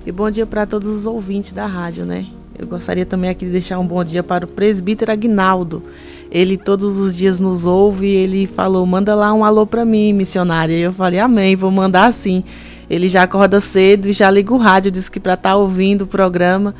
E 0.07 0.13
bom 0.13 0.31
dia 0.31 0.47
para 0.47 0.65
todos 0.65 0.89
os 0.89 1.05
ouvintes 1.05 1.53
da 1.53 1.67
rádio, 1.67 2.05
né? 2.05 2.27
Eu 2.57 2.69
gostaria 2.69 3.05
também 3.05 3.31
aqui 3.31 3.45
de 3.45 3.51
deixar 3.51 3.81
um 3.81 3.87
bom 3.87 4.05
dia 4.05 4.23
para 4.23 4.45
o 4.45 4.49
presbítero 4.49 5.11
Agnaldo. 5.11 5.83
Ele 6.31 6.57
todos 6.57 6.97
os 6.97 7.17
dias 7.17 7.41
nos 7.41 7.65
ouve 7.65 8.07
e 8.07 8.15
ele 8.15 8.47
falou: 8.47 8.87
manda 8.87 9.15
lá 9.15 9.33
um 9.35 9.45
alô 9.45 9.67
para 9.67 9.85
mim, 9.85 10.13
missionária. 10.13 10.75
E 10.75 10.83
eu 10.83 10.93
falei: 10.93 11.19
amém, 11.19 11.57
vou 11.57 11.71
mandar 11.71 12.13
sim. 12.13 12.45
Ele 12.93 13.09
já 13.09 13.23
acorda 13.23 13.59
cedo 13.59 14.11
e 14.11 14.13
já 14.13 14.31
liga 14.31 14.53
o 14.53 14.59
rádio, 14.59 14.91
diz 14.91 15.09
que 15.09 15.19
para 15.19 15.33
estar 15.33 15.53
tá 15.53 15.57
ouvindo 15.57 16.03
o 16.03 16.07
programa. 16.07 16.75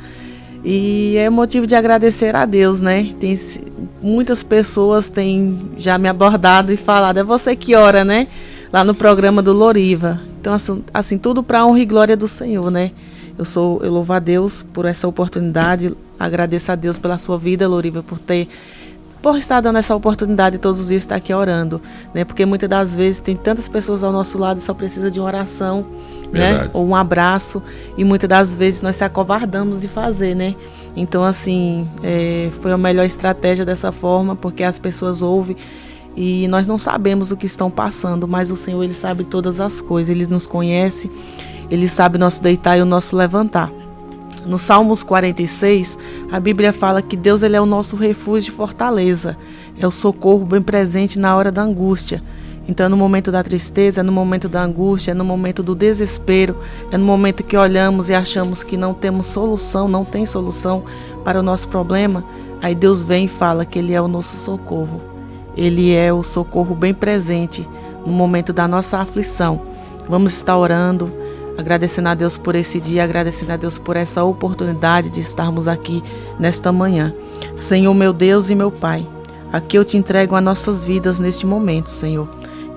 E 0.63 1.17
é 1.17 1.27
motivo 1.27 1.65
de 1.65 1.73
agradecer 1.73 2.35
a 2.35 2.45
Deus, 2.45 2.79
né? 2.79 3.15
Tem, 3.19 3.35
muitas 3.99 4.43
pessoas 4.43 5.09
têm 5.09 5.71
já 5.75 5.97
me 5.97 6.07
abordado 6.07 6.71
e 6.71 6.77
falado, 6.77 7.17
é 7.17 7.23
você 7.23 7.55
que 7.55 7.73
ora, 7.73 8.05
né? 8.05 8.27
Lá 8.71 8.83
no 8.83 8.93
programa 8.93 9.41
do 9.41 9.53
Loriva. 9.53 10.21
Então, 10.39 10.53
assim, 10.53 10.83
assim 10.93 11.17
tudo 11.17 11.41
para 11.41 11.65
honra 11.65 11.79
e 11.79 11.85
glória 11.85 12.15
do 12.15 12.27
Senhor, 12.27 12.69
né? 12.69 12.91
Eu 13.35 13.43
sou, 13.43 13.81
eu 13.83 13.91
louvo 13.91 14.13
a 14.13 14.19
Deus 14.19 14.61
por 14.71 14.85
essa 14.85 15.07
oportunidade, 15.07 15.95
agradeço 16.19 16.71
a 16.71 16.75
Deus 16.75 16.99
pela 16.99 17.17
sua 17.17 17.39
vida, 17.39 17.67
Loriva, 17.67 18.03
por 18.03 18.19
ter 18.19 18.47
por 19.23 19.37
estar 19.37 19.61
dando 19.61 19.77
essa 19.77 19.95
oportunidade 19.95 20.57
todos 20.57 20.81
os 20.81 20.89
dias 20.89 21.03
estar 21.03 21.15
aqui 21.15 21.33
orando, 21.33 21.81
né? 22.13 22.25
Porque 22.25 22.45
muitas 22.45 22.69
das 22.69 22.93
vezes 22.93 23.21
tem 23.21 23.37
tantas 23.37 23.69
pessoas 23.69 24.03
ao 24.03 24.11
nosso 24.11 24.37
lado 24.37 24.57
e 24.57 24.61
só 24.61 24.73
precisa 24.73 25.09
de 25.09 25.17
uma 25.17 25.25
oração, 25.25 25.85
né? 26.29 26.49
Verdade. 26.49 26.63
né? 26.65 26.69
Ou 26.73 26.85
um 26.85 26.93
abraço 26.93 27.63
e 27.97 28.03
muitas 28.03 28.27
das 28.27 28.53
vezes 28.53 28.81
nós 28.81 28.97
se 28.97 29.03
acovardamos 29.05 29.79
de 29.79 29.87
fazer, 29.87 30.35
né? 30.35 30.53
Então 30.93 31.23
assim 31.23 31.87
é, 32.03 32.51
foi 32.61 32.73
a 32.73 32.77
melhor 32.77 33.05
estratégia 33.05 33.63
dessa 33.63 33.93
forma 33.93 34.35
porque 34.35 34.61
as 34.61 34.77
pessoas 34.77 35.21
ouvem 35.21 35.55
e 36.17 36.45
nós 36.49 36.67
não 36.67 36.77
sabemos 36.77 37.31
o 37.31 37.37
que 37.37 37.45
estão 37.45 37.71
passando, 37.71 38.27
mas 38.27 38.51
o 38.51 38.57
Senhor 38.57 38.83
ele 38.83 38.93
sabe 38.93 39.23
todas 39.23 39.61
as 39.61 39.79
coisas, 39.79 40.13
ele 40.13 40.27
nos 40.27 40.45
conhece, 40.45 41.09
ele 41.71 41.87
sabe 41.87 42.17
o 42.17 42.19
nosso 42.19 42.43
deitar 42.43 42.77
e 42.77 42.81
o 42.81 42.85
nosso 42.85 43.15
levantar. 43.15 43.71
No 44.45 44.59
Salmos 44.59 45.03
46, 45.03 45.97
a 46.31 46.39
Bíblia 46.39 46.73
fala 46.73 47.01
que 47.01 47.15
Deus 47.15 47.43
ele 47.43 47.55
é 47.55 47.61
o 47.61 47.65
nosso 47.65 47.95
refúgio 47.95 48.51
e 48.51 48.55
fortaleza, 48.55 49.37
é 49.79 49.87
o 49.87 49.91
socorro 49.91 50.45
bem 50.45 50.61
presente 50.61 51.17
na 51.17 51.35
hora 51.35 51.51
da 51.51 51.61
angústia. 51.61 52.21
Então, 52.67 52.89
no 52.89 52.95
momento 52.97 53.31
da 53.31 53.43
tristeza, 53.43 54.01
é 54.01 54.03
no 54.03 54.11
momento 54.11 54.47
da 54.49 54.61
angústia, 54.61 55.11
é 55.11 55.13
no 55.13 55.23
momento 55.23 55.63
do 55.63 55.75
desespero, 55.75 56.57
é 56.91 56.97
no 56.97 57.05
momento 57.05 57.43
que 57.43 57.57
olhamos 57.57 58.09
e 58.09 58.13
achamos 58.13 58.63
que 58.63 58.77
não 58.77 58.93
temos 58.93 59.27
solução, 59.27 59.87
não 59.87 60.05
tem 60.05 60.25
solução 60.25 60.83
para 61.23 61.39
o 61.39 61.43
nosso 61.43 61.67
problema, 61.67 62.23
aí 62.61 62.75
Deus 62.75 63.01
vem 63.01 63.25
e 63.25 63.29
fala 63.29 63.65
que 63.65 63.79
Ele 63.79 63.93
é 63.93 64.01
o 64.01 64.07
nosso 64.07 64.37
socorro. 64.37 65.01
Ele 65.55 65.93
é 65.93 66.11
o 66.11 66.23
socorro 66.23 66.73
bem 66.73 66.93
presente 66.93 67.67
no 68.05 68.11
momento 68.11 68.51
da 68.51 68.67
nossa 68.67 68.97
aflição. 68.97 69.61
Vamos 70.07 70.33
estar 70.33 70.57
orando, 70.57 71.11
agradecendo 71.57 72.09
a 72.09 72.13
Deus 72.13 72.37
por 72.37 72.55
esse 72.55 72.79
dia, 72.79 73.03
agradecendo 73.03 73.53
a 73.53 73.57
Deus 73.57 73.77
por 73.77 73.95
essa 73.95 74.23
oportunidade 74.23 75.09
de 75.09 75.19
estarmos 75.19 75.67
aqui 75.67 76.03
nesta 76.39 76.71
manhã. 76.71 77.13
Senhor, 77.55 77.93
meu 77.93 78.13
Deus 78.13 78.49
e 78.49 78.55
meu 78.55 78.71
Pai, 78.71 79.05
aqui 79.51 79.77
eu 79.77 79.85
te 79.85 79.97
entrego 79.97 80.35
as 80.35 80.43
nossas 80.43 80.83
vidas 80.83 81.19
neste 81.19 81.45
momento, 81.45 81.89
Senhor. 81.89 82.27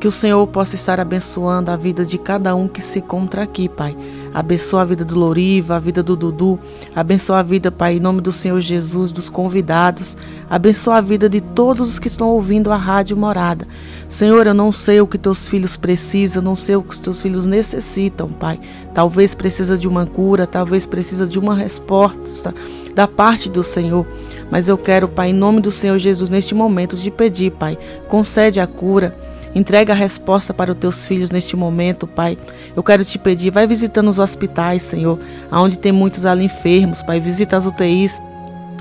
Que 0.06 0.10
o 0.10 0.12
Senhor 0.12 0.46
possa 0.46 0.76
estar 0.76 1.00
abençoando 1.00 1.68
a 1.68 1.74
vida 1.74 2.04
de 2.04 2.16
cada 2.16 2.54
um 2.54 2.68
que 2.68 2.80
se 2.80 3.00
encontra 3.00 3.42
aqui, 3.42 3.68
Pai. 3.68 3.96
Abençoa 4.32 4.82
a 4.82 4.84
vida 4.84 5.04
do 5.04 5.18
Loriva, 5.18 5.74
a 5.74 5.78
vida 5.80 6.00
do 6.00 6.14
Dudu. 6.14 6.60
Abençoa 6.94 7.40
a 7.40 7.42
vida, 7.42 7.72
Pai, 7.72 7.96
em 7.96 7.98
nome 7.98 8.20
do 8.20 8.30
Senhor 8.30 8.60
Jesus, 8.60 9.10
dos 9.10 9.28
convidados. 9.28 10.16
Abençoa 10.48 10.98
a 10.98 11.00
vida 11.00 11.28
de 11.28 11.40
todos 11.40 11.88
os 11.88 11.98
que 11.98 12.06
estão 12.06 12.28
ouvindo 12.28 12.70
a 12.70 12.76
Rádio 12.76 13.16
Morada. 13.16 13.66
Senhor, 14.08 14.46
eu 14.46 14.54
não 14.54 14.72
sei 14.72 15.00
o 15.00 15.08
que 15.08 15.18
teus 15.18 15.48
filhos 15.48 15.76
precisam, 15.76 16.40
não 16.40 16.54
sei 16.54 16.76
o 16.76 16.84
que 16.84 16.94
os 16.94 17.00
teus 17.00 17.20
filhos 17.20 17.44
necessitam, 17.44 18.28
Pai. 18.28 18.60
Talvez 18.94 19.34
precisa 19.34 19.76
de 19.76 19.88
uma 19.88 20.06
cura, 20.06 20.46
talvez 20.46 20.86
precisa 20.86 21.26
de 21.26 21.36
uma 21.36 21.56
resposta 21.56 22.54
da 22.94 23.08
parte 23.08 23.48
do 23.48 23.64
Senhor. 23.64 24.06
Mas 24.52 24.68
eu 24.68 24.78
quero, 24.78 25.08
Pai, 25.08 25.30
em 25.30 25.34
nome 25.34 25.60
do 25.60 25.72
Senhor 25.72 25.98
Jesus, 25.98 26.30
neste 26.30 26.54
momento, 26.54 26.96
de 26.96 27.10
pedir, 27.10 27.50
Pai, 27.50 27.76
concede 28.06 28.60
a 28.60 28.68
cura 28.68 29.25
Entrega 29.56 29.94
a 29.94 29.96
resposta 29.96 30.52
para 30.52 30.72
os 30.72 30.76
teus 30.76 31.02
filhos 31.06 31.30
neste 31.30 31.56
momento, 31.56 32.06
Pai. 32.06 32.36
Eu 32.76 32.82
quero 32.82 33.02
te 33.06 33.18
pedir, 33.18 33.48
vai 33.48 33.66
visitando 33.66 34.10
os 34.10 34.18
hospitais, 34.18 34.82
Senhor, 34.82 35.18
aonde 35.50 35.78
tem 35.78 35.90
muitos 35.90 36.26
ali 36.26 36.44
enfermos, 36.44 37.02
Pai. 37.02 37.18
Visita 37.20 37.56
as 37.56 37.64
UTIs, 37.64 38.20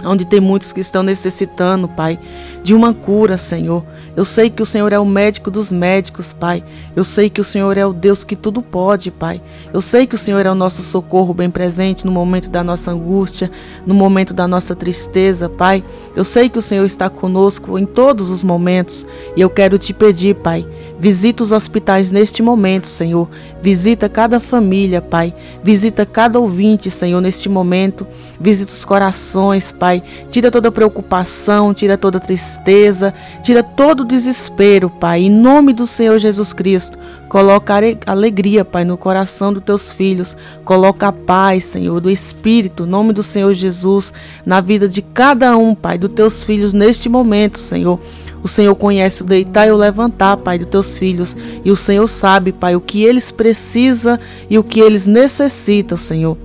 onde 0.04 0.26
tem 0.26 0.40
muitos 0.40 0.74
que 0.74 0.82
estão 0.82 1.04
necessitando, 1.04 1.88
Pai, 1.88 2.20
de 2.64 2.74
uma 2.74 2.94
cura, 2.94 3.38
Senhor. 3.38 3.84
Eu 4.16 4.24
sei 4.24 4.50
que 4.50 4.64
o 4.64 4.66
Senhor 4.66 4.94
é 4.94 5.00
o 5.00 5.06
médico 5.06 5.52
dos 5.52 5.72
médicos, 5.72 6.32
Pai. 6.32 6.64
Eu 6.96 7.04
sei 7.04 7.30
que 7.30 7.42
o 7.42 7.44
Senhor 7.44 7.78
é 7.78 7.86
o 7.86 7.94
Deus 7.94 8.24
que 8.24 8.36
tudo 8.36 8.62
pode, 8.62 9.12
Pai. 9.12 9.42
Eu 9.74 9.82
sei 9.82 10.08
que 10.08 10.16
o 10.16 10.18
Senhor 10.18 10.46
é 10.46 10.50
o 10.50 10.56
nosso 10.56 10.84
socorro 10.84 11.34
bem 11.34 11.50
presente 11.50 12.06
no 12.06 12.12
momento 12.12 12.50
da 12.50 12.64
nossa 12.64 12.92
angústia, 12.92 13.52
no 13.86 13.94
momento 13.94 14.34
da 14.34 14.48
nossa 14.48 14.76
tristeza, 14.76 15.50
Pai. 15.50 15.84
Eu 16.16 16.24
sei 16.24 16.50
que 16.50 16.58
o 16.58 16.62
Senhor 16.62 16.86
está 16.86 17.10
conosco 17.10 17.78
em 17.78 17.86
todos 17.86 18.30
os 18.30 18.42
momentos 18.42 19.06
e 19.36 19.42
eu 19.42 19.50
quero 19.50 19.78
te 19.78 19.94
pedir, 19.94 20.36
Pai, 20.36 20.66
visita 20.98 21.44
os 21.44 21.52
hospitais 21.52 22.12
neste 22.12 22.42
momento, 22.42 22.88
Senhor. 22.88 23.30
Visita 23.62 24.08
cada 24.08 24.40
família, 24.40 25.02
Pai. 25.02 25.34
Visita 25.64 26.06
cada 26.06 26.40
ouvinte, 26.40 26.90
Senhor, 26.90 27.20
neste 27.20 27.50
momento. 27.50 28.08
Visita 28.40 28.72
os 28.72 28.86
corações, 28.86 29.72
Pai. 29.72 29.85
Tira 30.32 30.50
toda 30.50 30.72
preocupação, 30.72 31.74
tira 31.74 31.98
toda 31.98 32.20
tristeza, 32.20 33.14
tira 33.44 33.62
todo 33.62 34.06
desespero, 34.06 34.90
Pai. 34.90 35.22
Em 35.22 35.30
nome 35.30 35.74
do 35.74 35.86
Senhor 35.86 36.18
Jesus 36.20 36.52
Cristo, 36.54 36.98
coloca 37.30 37.76
alegria, 38.06 38.66
Pai, 38.66 38.84
no 38.84 38.98
coração 38.98 39.54
dos 39.54 39.64
teus 39.64 39.94
filhos. 39.94 40.36
Coloca 40.64 41.08
a 41.08 41.12
paz, 41.12 41.66
Senhor, 41.66 42.00
do 42.00 42.10
Espírito, 42.10 42.86
nome 42.86 43.14
do 43.14 43.24
Senhor 43.24 43.54
Jesus, 43.54 44.14
na 44.46 44.62
vida 44.62 44.88
de 44.88 45.02
cada 45.02 45.56
um, 45.58 45.76
Pai, 45.76 45.98
dos 45.98 46.12
teus 46.12 46.44
filhos 46.44 46.74
neste 46.74 47.08
momento, 47.08 47.60
Senhor. 47.60 48.00
O 48.46 48.48
Senhor 48.48 48.76
conhece 48.76 49.24
o 49.24 49.26
deitar 49.26 49.68
e 49.68 49.72
o 49.72 49.76
levantar, 49.76 50.38
Pai, 50.38 50.60
dos 50.60 50.68
teus 50.68 50.98
filhos. 50.98 51.36
E 51.64 51.72
o 51.72 51.76
Senhor 51.76 52.08
sabe, 52.08 52.52
Pai, 52.52 52.76
o 52.76 52.82
que 52.82 53.04
eles 53.04 53.32
precisam 53.32 54.20
e 54.48 54.60
o 54.60 54.64
que 54.64 54.80
eles 54.80 55.08
necessitam, 55.08 55.98
Senhor. 55.98 56.38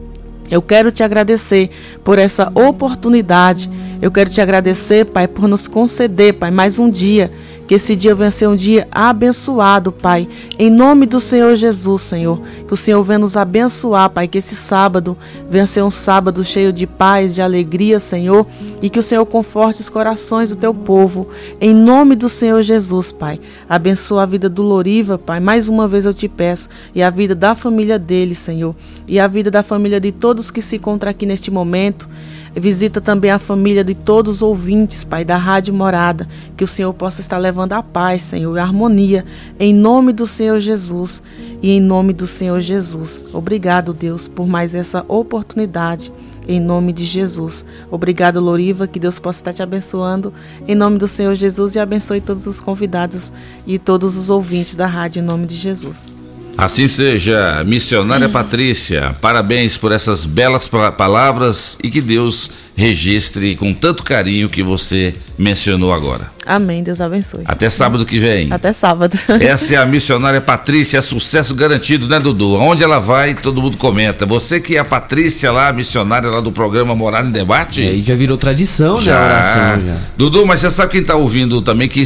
Eu 0.51 0.61
quero 0.61 0.91
te 0.91 1.03
agradecer 1.03 1.71
por 2.03 2.19
essa 2.19 2.51
oportunidade. 2.55 3.71
Eu 4.03 4.11
quero 4.11 4.29
te 4.29 4.41
agradecer, 4.41 5.07
Pai, 5.07 5.29
por 5.29 5.47
nos 5.47 5.69
conceder, 5.69 6.35
Pai, 6.35 6.51
mais 6.51 6.79
um 6.79 6.91
dia 6.91 7.31
que 7.71 7.77
esse 7.77 7.95
dia 7.95 8.17
venha 8.17 8.33
ser 8.33 8.49
um 8.49 8.57
dia 8.57 8.89
abençoado, 8.91 9.93
Pai. 9.93 10.29
Em 10.59 10.69
nome 10.69 11.07
do 11.07 11.21
Senhor 11.21 11.55
Jesus, 11.55 12.03
Senhor. 12.03 12.43
Que 12.67 12.75
o 12.75 12.77
Senhor 12.77 13.01
venha 13.05 13.21
nos 13.21 13.37
abençoar, 13.37 14.11
Pai. 14.11 14.27
Que 14.27 14.39
esse 14.39 14.57
sábado 14.57 15.17
venha 15.49 15.69
ser 15.69 15.81
um 15.85 15.91
sábado 15.93 16.45
cheio 16.45 16.73
de 16.73 16.85
paz, 16.85 17.33
de 17.33 17.41
alegria, 17.41 18.01
Senhor. 18.01 18.45
E 18.83 18.91
que 18.91 18.99
o 18.99 19.03
Senhor 19.05 19.25
conforte 19.25 19.83
os 19.83 19.89
corações 19.89 20.49
do 20.49 20.57
teu 20.57 20.75
povo. 20.75 21.29
Em 21.61 21.73
nome 21.73 22.17
do 22.17 22.29
Senhor 22.29 22.61
Jesus, 22.65 23.13
Pai. 23.13 23.39
Abençoa 23.69 24.25
a 24.25 24.27
vida 24.27 24.49
do 24.49 24.63
Loriva, 24.63 25.17
Pai. 25.17 25.39
Mais 25.39 25.69
uma 25.69 25.87
vez 25.87 26.05
eu 26.05 26.13
te 26.13 26.27
peço. 26.27 26.69
E 26.93 27.01
a 27.01 27.09
vida 27.09 27.37
da 27.37 27.55
família 27.55 28.01
dele, 28.01 28.35
Senhor. 28.35 28.75
E 29.07 29.21
a 29.21 29.29
vida 29.29 29.49
da 29.49 29.63
família 29.63 30.01
de 30.01 30.11
todos 30.11 30.51
que 30.51 30.61
se 30.61 30.75
encontram 30.75 31.09
aqui 31.09 31.25
neste 31.25 31.53
momento. 31.53 32.09
Visita 32.55 33.01
também 33.01 33.31
a 33.31 33.39
família 33.39 33.85
de 33.85 33.95
todos 33.95 34.37
os 34.37 34.43
ouvintes, 34.43 35.05
Pai, 35.05 35.25
da 35.25 35.37
Rádio 35.37 35.73
Morada. 35.73 36.29
Que 36.57 36.65
o 36.65 36.69
Senhor 36.69 36.93
possa 36.93 37.21
estar 37.21 37.39
levando 37.39 37.73
a 37.75 37.83
paz, 37.83 38.23
Senhor, 38.23 38.57
e 38.57 38.59
a 38.59 38.63
harmonia. 38.63 39.25
Em 39.59 39.73
nome 39.73 40.13
do 40.13 40.27
Senhor 40.27 40.59
Jesus 40.61 41.23
e 41.63 41.71
em 41.71 41.81
nome 41.81 42.13
do 42.13 42.27
Senhor 42.27 42.61
Jesus. 42.61 43.25
Obrigado, 43.33 43.93
Deus, 43.93 44.27
por 44.27 44.47
mais 44.47 44.75
essa 44.75 45.05
oportunidade. 45.09 46.13
Em 46.49 46.59
nome 46.59 46.93
de 46.93 47.05
Jesus. 47.05 47.65
Obrigado, 47.91 48.41
Loriva. 48.41 48.89
Que 48.89 48.99
Deus 48.99 49.19
possa 49.19 49.41
estar 49.41 49.53
te 49.53 49.63
abençoando. 49.63 50.33
Em 50.67 50.75
nome 50.75 50.99
do 50.99 51.07
Senhor 51.07 51.35
Jesus. 51.35 51.75
E 51.75 51.79
abençoe 51.79 52.21
todos 52.21 52.47
os 52.47 52.61
convidados 52.61 53.33
e 53.67 53.79
todos 53.79 54.17
os 54.17 54.31
ouvintes 54.31 54.75
da 54.75 54.87
rádio. 54.87 55.21
Em 55.21 55.25
nome 55.25 55.47
de 55.47 55.55
Jesus. 55.55 56.20
Assim 56.61 56.89
seja, 56.89 57.65
missionária 57.65 58.29
Patrícia, 58.29 59.17
parabéns 59.19 59.79
por 59.79 59.93
essas 59.93 60.27
belas 60.27 60.69
palavras 60.69 61.79
e 61.83 61.91
que 61.91 62.03
Deus 62.03 62.51
registre 62.77 63.57
com 63.57 63.73
tanto 63.73 64.03
carinho 64.03 64.47
que 64.47 64.63
você 64.63 65.15
mencionou 65.39 65.91
agora. 65.91 66.31
Amém, 66.47 66.83
Deus 66.83 67.01
abençoe. 67.01 67.43
Até 67.47 67.71
sábado 67.71 68.05
que 68.05 68.19
vem. 68.19 68.53
Até 68.53 68.75
sábado. 68.75 69.19
Essa 69.41 69.75
é 69.75 69.77
a 69.79 69.87
missionária 69.87 70.41
Patrícia, 70.41 70.99
é 70.99 71.01
sucesso 71.01 71.55
garantido, 71.55 72.07
né, 72.07 72.21
Dudu? 72.21 72.55
Onde 72.57 72.85
ela 72.85 72.99
vai, 72.99 73.35
todo 73.35 73.63
mundo 73.63 73.79
comenta. 73.79 74.27
Você 74.27 74.61
que 74.61 74.77
é 74.77 74.81
a 74.81 74.85
Patrícia 74.85 75.51
lá, 75.51 75.69
a 75.69 75.73
missionária 75.73 76.29
lá 76.29 76.41
do 76.41 76.53
programa 76.53 76.95
Morar 76.95 77.25
em 77.25 77.31
Debate. 77.31 77.81
E 77.81 77.89
aí 77.89 78.03
já 78.03 78.15
virou 78.15 78.37
tradição, 78.37 79.01
já. 79.01 79.19
né? 79.19 79.27
Oração, 79.27 79.87
já. 79.87 79.97
Dudu, 80.15 80.45
mas 80.45 80.61
você 80.61 80.71
sabe 80.71 80.93
quem 80.93 81.03
tá 81.03 81.17
ouvindo 81.17 81.63
também 81.63 81.89
que 81.89 82.05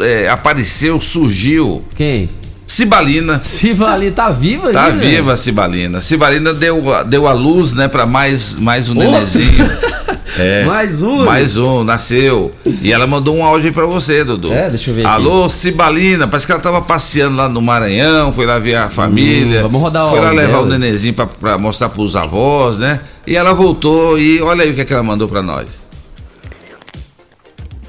é, 0.00 0.28
apareceu, 0.28 0.98
surgiu? 1.00 1.84
Quem? 1.94 2.30
Cibalina. 2.66 3.40
Cibalina 3.42 4.12
tá 4.12 4.30
viva 4.30 4.70
Tá 4.72 4.86
aí, 4.86 4.92
viva 4.92 5.32
a 5.32 5.36
Cibalina. 5.36 6.00
Cibalina 6.00 6.52
deu, 6.52 6.82
deu 7.06 7.26
a 7.26 7.32
luz, 7.32 7.72
né, 7.72 7.88
para 7.88 8.06
mais 8.06 8.56
mais 8.56 8.88
um 8.88 8.94
nenenzinho. 8.94 9.64
É, 10.36 10.64
mais 10.64 11.00
um. 11.00 11.24
Mais 11.24 11.56
um, 11.56 11.84
nasceu. 11.84 12.52
E 12.82 12.92
ela 12.92 13.06
mandou 13.06 13.36
um 13.36 13.44
áudio 13.44 13.68
aí 13.68 13.72
pra 13.72 13.86
você, 13.86 14.24
Dudu. 14.24 14.52
É, 14.52 14.68
deixa 14.68 14.90
eu 14.90 14.94
ver. 14.94 15.06
Alô, 15.06 15.44
aqui. 15.44 15.52
Cibalina. 15.52 16.26
Parece 16.26 16.46
que 16.46 16.52
ela 16.52 16.60
tava 16.60 16.82
passeando 16.82 17.36
lá 17.36 17.48
no 17.48 17.62
Maranhão, 17.62 18.32
foi 18.32 18.44
lá 18.44 18.58
ver 18.58 18.74
a 18.74 18.90
família. 18.90 19.60
Hum, 19.60 19.62
vamos 19.62 19.80
rodar 19.80 20.06
o 20.06 20.10
Foi 20.10 20.20
lá 20.20 20.30
levar 20.30 20.54
dela. 20.54 20.62
o 20.62 20.66
nenenzinho 20.66 21.14
pra, 21.14 21.26
pra 21.26 21.56
mostrar 21.56 21.88
pros 21.88 22.16
avós, 22.16 22.78
né? 22.78 23.00
E 23.26 23.36
ela 23.36 23.52
voltou 23.52 24.18
e 24.18 24.40
olha 24.42 24.64
aí 24.64 24.72
o 24.72 24.74
que, 24.74 24.80
é 24.80 24.84
que 24.84 24.92
ela 24.92 25.02
mandou 25.02 25.28
pra 25.28 25.40
nós. 25.40 25.84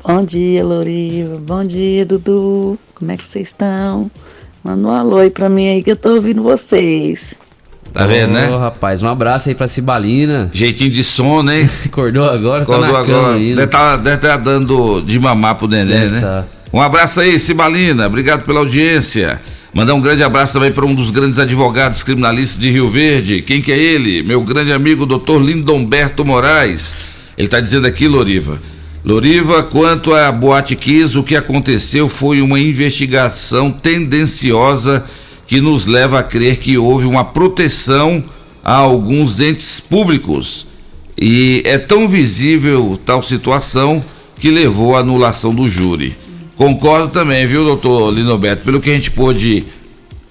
Bom 0.05 0.23
dia, 0.23 0.63
Loriva. 0.63 1.37
Bom 1.37 1.63
dia, 1.63 2.05
Dudu. 2.05 2.77
Como 2.93 3.11
é 3.11 3.17
que 3.17 3.25
vocês 3.25 3.47
estão? 3.47 4.11
Manda 4.65 4.87
um 4.87 4.89
alô 4.89 5.17
aí 5.17 5.29
pra 5.29 5.47
mim 5.47 5.67
aí 5.67 5.83
que 5.83 5.91
eu 5.91 5.95
tô 5.95 6.15
ouvindo 6.15 6.41
vocês. 6.41 7.35
Tá 7.93 8.07
vendo, 8.07 8.33
né? 8.33 8.49
Ô, 8.49 8.57
rapaz, 8.57 9.03
um 9.03 9.07
abraço 9.07 9.47
aí 9.47 9.53
pra 9.53 9.67
Cibalina. 9.67 10.49
Jeitinho 10.51 10.89
de 10.89 11.03
sono, 11.03 11.51
hein? 11.51 11.69
Acordou 11.85 12.27
agora, 12.27 12.63
Acordou 12.63 12.91
tá 12.91 12.99
agora. 12.99 13.33
Deve 13.33 13.63
estar 13.63 13.99
tá, 13.99 14.17
tá 14.17 14.37
dando 14.37 15.01
de 15.01 15.19
mamar 15.19 15.53
pro 15.53 15.67
neném, 15.67 15.99
deve 15.99 16.15
né? 16.15 16.21
Tá. 16.21 16.45
Um 16.73 16.81
abraço 16.81 17.21
aí, 17.21 17.39
Cibalina. 17.39 18.07
Obrigado 18.07 18.43
pela 18.43 18.57
audiência. 18.57 19.39
Mandar 19.71 19.93
um 19.93 20.01
grande 20.01 20.23
abraço 20.23 20.53
também 20.53 20.71
para 20.71 20.83
um 20.83 20.95
dos 20.95 21.11
grandes 21.11 21.37
advogados 21.37 22.01
criminalistas 22.01 22.59
de 22.59 22.71
Rio 22.71 22.89
Verde. 22.89 23.43
Quem 23.43 23.61
que 23.61 23.71
é 23.71 23.77
ele? 23.77 24.23
Meu 24.23 24.41
grande 24.41 24.73
amigo, 24.73 25.05
doutor 25.05 25.39
Lindomberto 25.39 26.25
Moraes. 26.25 27.13
Ele 27.37 27.45
está 27.45 27.59
dizendo 27.59 27.85
aqui, 27.85 28.07
Loriva, 28.07 28.59
Loriva, 29.05 29.61
quanto 29.61 30.15
à 30.15 30.31
Boate 30.31 30.75
Kiss, 30.75 31.15
o 31.15 31.21
que 31.21 31.35
aconteceu 31.35 32.09
foi 32.09 32.41
uma 32.41 32.59
investigação 32.59 33.71
tendenciosa 33.71 35.05
que 35.45 35.61
nos 35.61 35.85
leva 35.85 36.17
a 36.17 36.23
crer 36.23 36.57
que 36.57 36.75
houve 36.75 37.05
uma 37.05 37.23
proteção 37.23 38.23
a 38.63 38.73
alguns 38.73 39.39
entes 39.39 39.79
públicos. 39.79 40.65
E 41.15 41.61
é 41.65 41.77
tão 41.77 42.09
visível 42.09 42.99
tal 43.05 43.21
situação 43.21 44.03
que 44.39 44.49
levou 44.49 44.97
à 44.97 45.01
anulação 45.01 45.53
do 45.53 45.69
júri. 45.69 46.15
Concordo 46.55 47.09
também, 47.09 47.45
viu, 47.45 47.63
doutor 47.63 48.11
Linoberto? 48.11 48.63
Pelo 48.63 48.81
que 48.81 48.89
a 48.89 48.93
gente 48.93 49.11
pôde 49.11 49.65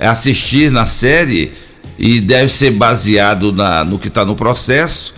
assistir 0.00 0.72
na 0.72 0.84
série, 0.84 1.52
e 1.96 2.20
deve 2.20 2.48
ser 2.48 2.72
baseado 2.72 3.52
na, 3.52 3.84
no 3.84 4.00
que 4.00 4.08
está 4.08 4.24
no 4.24 4.34
processo, 4.34 5.14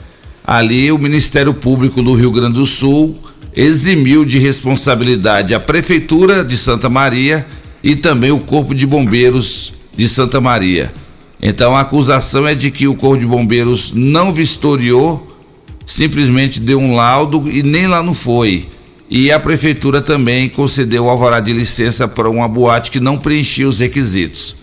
ali 0.46 0.92
o 0.92 0.98
Ministério 0.98 1.54
Público 1.54 2.02
do 2.02 2.12
Rio 2.12 2.30
Grande 2.30 2.56
do 2.56 2.66
Sul 2.66 3.18
eximiu 3.56 4.24
de 4.24 4.38
responsabilidade 4.38 5.54
a 5.54 5.60
Prefeitura 5.60 6.44
de 6.44 6.58
Santa 6.58 6.90
Maria 6.90 7.46
e 7.82 7.96
também 7.96 8.30
o 8.30 8.38
Corpo 8.38 8.74
de 8.74 8.86
Bombeiros 8.86 9.72
de 9.96 10.06
Santa 10.08 10.40
Maria. 10.40 10.92
Então 11.40 11.74
a 11.74 11.80
acusação 11.80 12.46
é 12.46 12.54
de 12.54 12.70
que 12.70 12.86
o 12.86 12.94
Corpo 12.94 13.18
de 13.18 13.26
Bombeiros 13.26 13.92
não 13.94 14.32
vistoriou, 14.32 15.34
simplesmente 15.86 16.60
deu 16.60 16.78
um 16.78 16.94
laudo 16.94 17.50
e 17.50 17.62
nem 17.62 17.86
lá 17.86 18.02
não 18.02 18.12
foi. 18.12 18.68
E 19.08 19.30
a 19.30 19.40
prefeitura 19.40 20.02
também 20.02 20.48
concedeu 20.48 21.04
o 21.04 21.08
alvará 21.08 21.40
de 21.40 21.52
licença 21.52 22.06
para 22.06 22.28
uma 22.28 22.48
boate 22.48 22.90
que 22.90 23.00
não 23.00 23.16
preenchia 23.16 23.66
os 23.66 23.78
requisitos. 23.78 24.56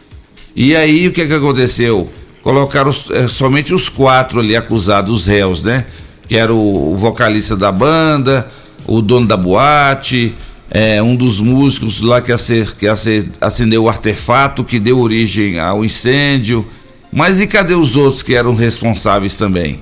E 0.56 0.76
aí 0.76 1.08
o 1.08 1.12
que, 1.12 1.22
é 1.22 1.26
que 1.26 1.34
aconteceu? 1.34 2.12
Colocaram 2.44 2.92
é, 3.12 3.28
somente 3.28 3.74
os 3.74 3.88
quatro 3.88 4.40
ali 4.40 4.56
acusados, 4.56 5.22
os 5.22 5.26
réus, 5.26 5.64
né? 5.64 5.86
Que 6.28 6.38
era 6.38 6.54
o, 6.54 6.92
o 6.92 6.98
vocalista 6.98 7.56
da 7.56 7.72
banda, 7.72 8.46
o 8.86 9.02
dono 9.02 9.28
da 9.28 9.38
boate, 9.38 10.36
é, 10.70 11.02
um 11.02 11.16
dos 11.16 11.40
músicos 11.40 12.02
lá 12.02 12.22
que, 12.22 12.32
acer, 12.32 12.76
que 12.76 12.88
acer, 12.88 13.28
acendeu 13.40 13.84
o 13.84 13.90
artefato 13.90 14.64
que 14.64 14.80
deu 14.80 15.00
origem 15.00 15.60
ao 15.60 15.86
incêndio. 15.86 16.68
Mas 17.12 17.40
e 17.40 17.46
cadê 17.46 17.76
os 17.76 17.96
outros 17.96 18.24
que 18.24 18.36
eram 18.36 18.56
responsáveis 18.56 19.38
também? 19.38 19.82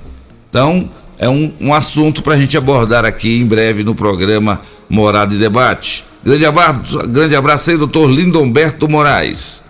Então, 0.49 0.89
é 1.17 1.29
um, 1.29 1.53
um 1.61 1.73
assunto 1.73 2.21
para 2.21 2.33
a 2.33 2.37
gente 2.37 2.57
abordar 2.57 3.05
aqui 3.05 3.39
em 3.39 3.45
breve 3.45 3.83
no 3.83 3.95
programa 3.95 4.59
Morada 4.89 5.33
e 5.33 5.37
Debate. 5.37 6.03
Grande 6.23 6.45
abraço, 6.45 7.07
grande 7.07 7.35
abraço 7.35 7.71
aí, 7.71 7.77
doutor 7.77 8.09
Lindomberto 8.09 8.89
Moraes. 8.89 9.63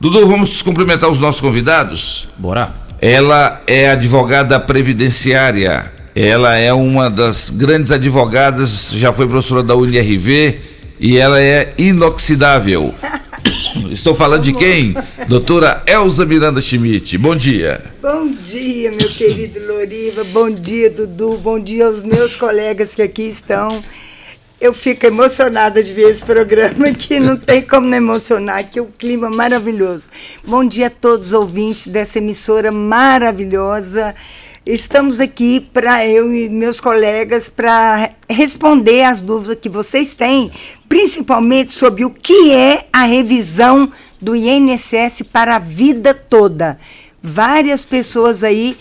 Dudu, 0.00 0.26
vamos 0.26 0.62
cumprimentar 0.62 1.08
os 1.08 1.20
nossos 1.20 1.40
convidados? 1.40 2.28
Bora. 2.36 2.74
Ela 3.00 3.62
é 3.66 3.90
advogada 3.90 4.60
previdenciária, 4.60 5.92
ela 6.14 6.56
é 6.56 6.72
uma 6.72 7.08
das 7.08 7.50
grandes 7.50 7.92
advogadas, 7.92 8.90
já 8.92 9.12
foi 9.12 9.26
professora 9.26 9.62
da 9.62 9.76
UNRV 9.76 10.58
e 10.98 11.16
ela 11.16 11.40
é 11.40 11.72
inoxidável. 11.78 12.94
Estou 13.90 14.14
falando 14.14 14.42
de 14.42 14.52
quem? 14.52 14.94
Doutora 15.28 15.82
Elza 15.86 16.26
Miranda 16.26 16.60
Schmidt. 16.60 17.16
Bom 17.16 17.36
dia. 17.36 17.80
Bom 18.02 18.28
dia, 18.44 18.90
meu 18.90 19.08
querido 19.08 19.60
Loriva. 19.66 20.24
Bom 20.24 20.50
dia, 20.50 20.90
Dudu. 20.90 21.38
Bom 21.38 21.58
dia 21.60 21.86
aos 21.86 22.02
meus 22.02 22.36
colegas 22.36 22.94
que 22.94 23.02
aqui 23.02 23.28
estão. 23.28 23.68
Eu 24.60 24.74
fico 24.74 25.06
emocionada 25.06 25.82
de 25.82 25.92
ver 25.92 26.10
esse 26.10 26.22
programa 26.22 26.92
que 26.92 27.18
não 27.18 27.36
tem 27.36 27.62
como 27.62 27.86
não 27.86 27.96
emocionar, 27.96 28.62
que 28.64 28.78
o 28.78 28.86
clima 28.86 29.28
é 29.28 29.30
maravilhoso. 29.30 30.04
Bom 30.44 30.66
dia 30.66 30.88
a 30.88 30.90
todos 30.90 31.28
os 31.28 31.32
ouvintes 31.32 31.86
dessa 31.86 32.18
emissora 32.18 32.70
maravilhosa. 32.70 34.14
Estamos 34.64 35.20
aqui 35.20 35.58
para 35.58 36.06
eu 36.06 36.34
e 36.34 36.46
meus 36.50 36.82
colegas 36.82 37.48
para 37.48 38.10
responder 38.28 39.04
as 39.04 39.22
dúvidas 39.22 39.58
que 39.58 39.70
vocês 39.70 40.14
têm, 40.14 40.52
principalmente 40.86 41.72
sobre 41.72 42.04
o 42.04 42.10
que 42.10 42.52
é 42.52 42.86
a 42.92 43.04
revisão 43.04 43.90
do 44.20 44.36
INSS 44.36 45.22
para 45.32 45.56
a 45.56 45.58
vida 45.58 46.12
toda. 46.12 46.78
Várias 47.22 47.86
pessoas 47.86 48.44
aí 48.44 48.76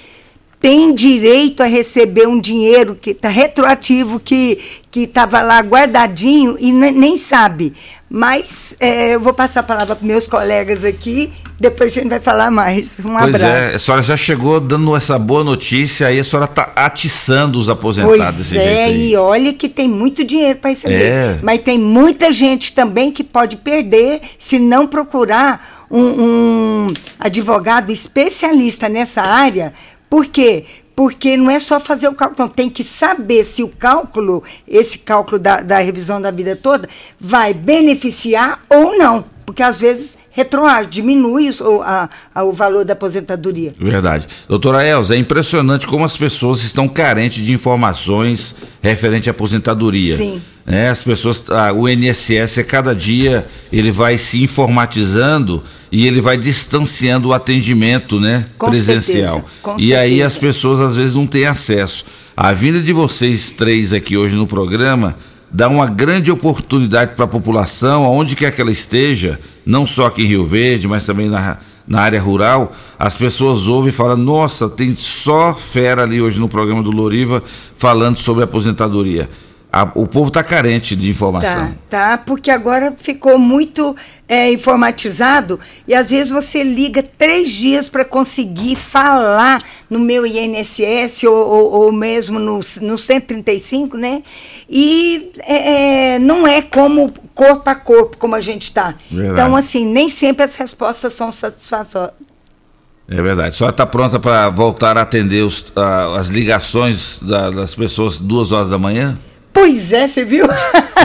têm 0.60 0.94
direito 0.94 1.64
a 1.64 1.66
receber 1.66 2.28
um 2.28 2.42
dinheiro 2.42 2.94
que 2.94 3.12
está 3.12 3.30
retroativo, 3.30 4.20
que 4.20 4.60
estava 4.94 5.42
lá 5.42 5.62
guardadinho 5.62 6.58
e 6.60 6.74
nem 6.74 7.18
sabe. 7.18 7.74
Mas 8.10 8.76
é, 8.80 9.14
eu 9.14 9.20
vou 9.20 9.34
passar 9.34 9.60
a 9.60 9.64
palavra 9.64 9.96
para 9.96 10.08
meus 10.08 10.28
colegas 10.28 10.84
aqui, 10.84 11.32
depois 11.60 11.92
a 11.92 12.02
gente 12.02 12.10
vai 12.10 12.20
falar 12.20 12.50
mais. 12.50 12.92
Um 13.00 13.16
pois 13.18 13.36
abraço. 13.36 13.46
é, 13.46 13.76
a 13.76 13.80
senhora 13.80 14.02
já 14.02 14.18
chegou 14.18 14.60
dando 14.60 14.96
essa 14.96 15.20
boa 15.20 15.44
notícia 15.44 16.08
aí, 16.08 16.20
a 16.20 16.24
senhora 16.24 16.50
está 16.50 16.72
atiçando 16.76 17.60
os 17.60 17.70
aposentados 17.70 18.50
Pois 18.50 18.56
é, 18.56 18.92
e 18.92 19.16
olha 19.16 19.54
que 19.54 19.70
tem 19.70 19.88
muito 19.88 20.24
dinheiro 20.24 20.58
para 20.58 20.72
receber. 20.72 21.04
É. 21.04 21.40
Mas 21.44 21.60
tem 21.60 21.78
muita 21.78 22.32
gente 22.32 22.74
também 22.74 23.12
que 23.12 23.24
pode 23.24 23.58
perder 23.58 24.22
se 24.40 24.58
não 24.58 24.88
procurar 24.88 25.86
um, 25.92 26.02
um 26.02 26.88
advogado 27.20 27.92
especialista 27.92 28.90
nessa 28.90 29.22
área. 29.22 29.72
Por 30.10 30.26
quê? 30.26 30.66
Porque 31.00 31.38
não 31.38 31.50
é 31.50 31.62
só 31.62 31.80
fazer 31.80 32.10
o 32.10 32.14
cálculo, 32.14 32.40
não. 32.46 32.50
Tem 32.50 32.70
que 32.70 32.84
saber 32.84 33.46
se 33.46 33.64
o 33.64 33.70
cálculo, 33.70 34.44
esse 34.68 34.98
cálculo 34.98 35.40
da, 35.40 35.62
da 35.62 35.78
revisão 35.80 36.22
da 36.22 36.30
vida 36.30 36.58
toda, 36.58 36.90
vai 37.18 37.54
beneficiar 37.54 38.60
ou 38.70 38.98
não. 38.98 39.24
Porque 39.46 39.64
às 39.64 39.80
vezes 39.80 40.18
retroage, 40.30 40.90
diminui 40.90 41.52
o, 41.62 41.82
a- 41.82 42.10
a- 42.36 42.44
o 42.44 42.52
valor 42.52 42.84
da 42.84 42.92
aposentadoria. 42.92 43.74
Verdade. 43.80 44.28
Doutora 44.50 44.86
Elza, 44.86 45.16
é 45.16 45.18
impressionante 45.18 45.88
como 45.88 46.04
as 46.04 46.18
pessoas 46.18 46.64
estão 46.66 46.86
carentes 46.86 47.46
de 47.46 47.54
informações 47.54 48.54
referente 48.82 49.30
à 49.30 49.32
aposentadoria. 49.32 50.18
Sim. 50.18 50.42
Né? 50.66 50.90
As 50.90 51.02
pessoas, 51.02 51.42
ah, 51.50 51.72
o 51.72 51.88
INSS, 51.88 52.58
a 52.60 52.64
cada 52.66 52.94
dia, 52.94 53.48
ele 53.72 53.90
vai 53.90 54.18
se 54.18 54.44
informatizando 54.44 55.64
e 55.92 56.06
ele 56.06 56.22
vai 56.22 56.38
distanciando 56.38 57.30
o 57.30 57.34
atendimento 57.34 58.20
né, 58.20 58.46
Com 58.58 58.70
presencial. 58.70 59.36
certeza, 59.36 59.54
com 59.62 59.76
e 59.80 59.96
aí 59.96 60.10
certeza. 60.10 60.28
as 60.28 60.38
pessoas 60.38 60.80
às 60.80 60.96
vezes 60.96 61.16
não 61.16 61.26
têm 61.26 61.46
acesso. 61.46 62.06
A 62.36 62.54
vinda 62.54 62.82
de 62.82 62.94
vocês 62.94 63.52
três 63.52 63.92
aqui 63.92 64.16
hoje 64.18 64.36
no 64.36 64.48
programa 64.48 65.16
dá 65.52 65.68
uma 65.68 65.88
grande 65.88 66.32
oportunidade 66.32 67.16
para 67.16 67.26
a 67.26 67.28
população, 67.28 68.04
aonde 68.04 68.36
quer 68.36 68.54
que 68.54 68.62
ela 68.62 68.72
esteja, 68.72 69.40
não 69.66 69.86
só 69.86 70.06
aqui 70.06 70.22
em 70.22 70.28
Rio 70.28 70.46
Verde, 70.46 70.88
mas 70.88 71.06
também 71.06 71.28
na, 71.28 71.58
na 71.88 72.02
área 72.02 72.22
rural, 72.22 72.72
as 73.00 73.18
pessoas 73.18 73.66
ouvem 73.68 73.90
e 73.90 73.92
falam, 73.92 74.16
nossa, 74.16 74.70
tem 74.70 74.94
só 74.96 75.56
fera 75.56 76.04
ali 76.04 76.22
hoje 76.22 76.40
no 76.40 76.48
programa 76.48 76.84
do 76.84 76.92
Loriva 76.92 77.44
falando 77.76 78.16
sobre 78.16 78.44
aposentadoria. 78.44 79.28
A- 79.72 79.92
o 79.94 80.08
povo 80.08 80.30
está 80.30 80.44
carente 80.44 80.96
de 80.96 81.10
informação. 81.12 81.76
Tá, 81.90 82.10
tá, 82.12 82.18
porque 82.18 82.50
agora 82.50 82.96
ficou 82.98 83.38
muito 83.38 83.96
é, 84.28 84.52
informatizado 84.52 85.60
e 85.88 85.94
às 85.94 86.10
vezes 86.10 86.32
você 86.32 86.64
liga 86.64 87.04
três 87.04 87.52
dias 87.52 87.88
para 87.88 88.04
conseguir 88.04 88.76
falar 88.76 89.64
no 89.88 90.00
meu 90.00 90.26
INSS 90.26 91.24
ou, 91.24 91.36
ou, 91.36 91.72
ou 91.84 91.92
mesmo 91.92 92.40
no, 92.40 92.62
no 92.82 92.98
135, 92.98 93.96
né? 93.96 94.24
E 94.68 95.32
é, 95.40 96.14
é, 96.16 96.20
não 96.20 96.48
é 96.48 96.62
como 96.64 97.14
corpo 97.36 97.70
a 97.70 97.76
corpo, 97.76 98.18
como 98.18 98.34
a 98.36 98.42
gente 98.42 98.64
está. 98.64 98.96
Então, 99.12 99.56
assim, 99.56 99.86
nem 99.86 100.10
sempre 100.10 100.44
as 100.44 100.56
respostas 100.56 101.14
são 101.14 101.32
satisfatórias. 101.32 102.14
É 103.08 103.22
verdade. 103.22 103.50
A 103.50 103.54
senhora 103.54 103.74
está 103.74 103.86
pronta 103.86 104.20
para 104.20 104.50
voltar 104.50 104.98
a 104.98 105.02
atender 105.02 105.44
os- 105.44 105.72
a- 105.76 106.18
as 106.20 106.30
ligações 106.30 107.20
da- 107.20 107.50
das 107.50 107.74
pessoas 107.76 108.20
duas 108.20 108.52
horas 108.52 108.70
da 108.70 108.78
manhã? 108.78 109.18
Pois 109.60 109.92
é, 109.92 110.08
você 110.08 110.24
viu? 110.24 110.46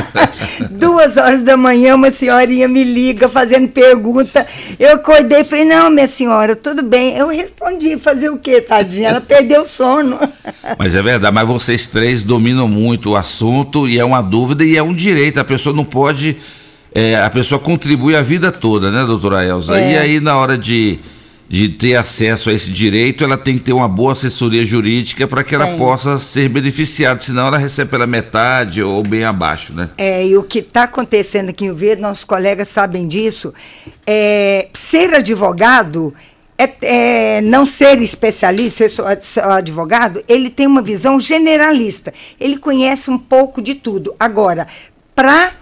Duas 0.71 1.17
horas 1.17 1.43
da 1.43 1.57
manhã, 1.57 1.97
uma 1.97 2.13
senhorinha 2.13 2.69
me 2.69 2.85
liga 2.85 3.29
fazendo 3.29 3.67
pergunta. 3.67 4.47
Eu 4.79 4.93
acordei 4.93 5.41
e 5.41 5.45
falei, 5.45 5.65
não, 5.65 5.91
minha 5.91 6.07
senhora, 6.07 6.55
tudo 6.55 6.81
bem. 6.81 7.17
Eu 7.17 7.27
respondi, 7.27 7.99
fazer 7.99 8.31
o 8.31 8.39
quê, 8.39 8.61
tadinha? 8.61 9.09
Ela 9.09 9.21
perdeu 9.21 9.63
o 9.63 9.67
sono. 9.67 10.17
Mas 10.79 10.95
é 10.95 11.03
verdade, 11.03 11.35
mas 11.35 11.47
vocês 11.47 11.89
três 11.89 12.23
dominam 12.23 12.69
muito 12.69 13.11
o 13.11 13.17
assunto 13.17 13.89
e 13.89 13.99
é 13.99 14.05
uma 14.05 14.23
dúvida 14.23 14.65
e 14.65 14.77
é 14.77 14.83
um 14.83 14.95
direito. 14.95 15.41
A 15.41 15.45
pessoa 15.45 15.75
não 15.75 15.85
pode. 15.85 16.37
é, 16.95 17.17
a 17.17 17.29
pessoa 17.29 17.59
contribui 17.59 18.15
a 18.15 18.23
vida 18.23 18.53
toda, 18.53 18.89
né, 18.91 19.05
doutora 19.05 19.45
Elza? 19.45 19.79
É. 19.81 19.93
E 19.93 19.99
aí, 19.99 20.21
na 20.21 20.37
hora 20.37 20.57
de, 20.57 21.01
de 21.49 21.69
ter 21.69 21.95
acesso 21.95 22.49
a 22.49 22.53
esse 22.53 22.71
direito, 22.71 23.23
ela 23.23 23.37
tem 23.37 23.59
que 23.59 23.65
ter 23.65 23.73
uma 23.73 23.89
boa 23.89 24.13
assessoria 24.13 24.65
jurídica 24.65 25.27
para 25.29 25.45
que 25.45 25.55
ela 25.55 25.67
Tem. 25.67 25.79
possa 25.79 26.19
ser 26.19 26.49
beneficiada, 26.49 27.21
senão 27.21 27.49
ela 27.49 27.59
recebe 27.59 27.91
pela 27.91 28.07
metade 28.07 28.83
ou 28.83 29.03
bem 29.03 29.25
abaixo, 29.25 29.75
né? 29.75 29.91
É, 29.99 30.27
e 30.27 30.37
o 30.37 30.43
que 30.43 30.61
está 30.61 30.85
acontecendo 30.85 31.51
aqui 31.51 31.65
em 31.65 31.69
Rio 31.69 31.77
Verde, 31.77 32.03
nossos 32.03 32.25
colegas 32.25 32.69
sabem 32.69 33.07
disso, 33.07 33.53
é, 34.07 34.69
ser 34.73 35.15
advogado, 35.15 36.15
é, 36.57 36.71
é, 36.81 37.41
não 37.43 37.67
ser 37.67 38.01
especialista, 38.01 38.89
ser 38.89 39.45
advogado, 39.45 40.25
ele 40.29 40.49
tem 40.49 40.67
uma 40.67 40.83
visão 40.83 41.21
generalista. 41.21 42.13
Ele 42.41 42.57
conhece 42.57 43.11
um 43.11 43.19
pouco 43.19 43.61
de 43.61 43.75
tudo. 43.75 44.15
Agora, 44.19 44.67
para 45.15 45.53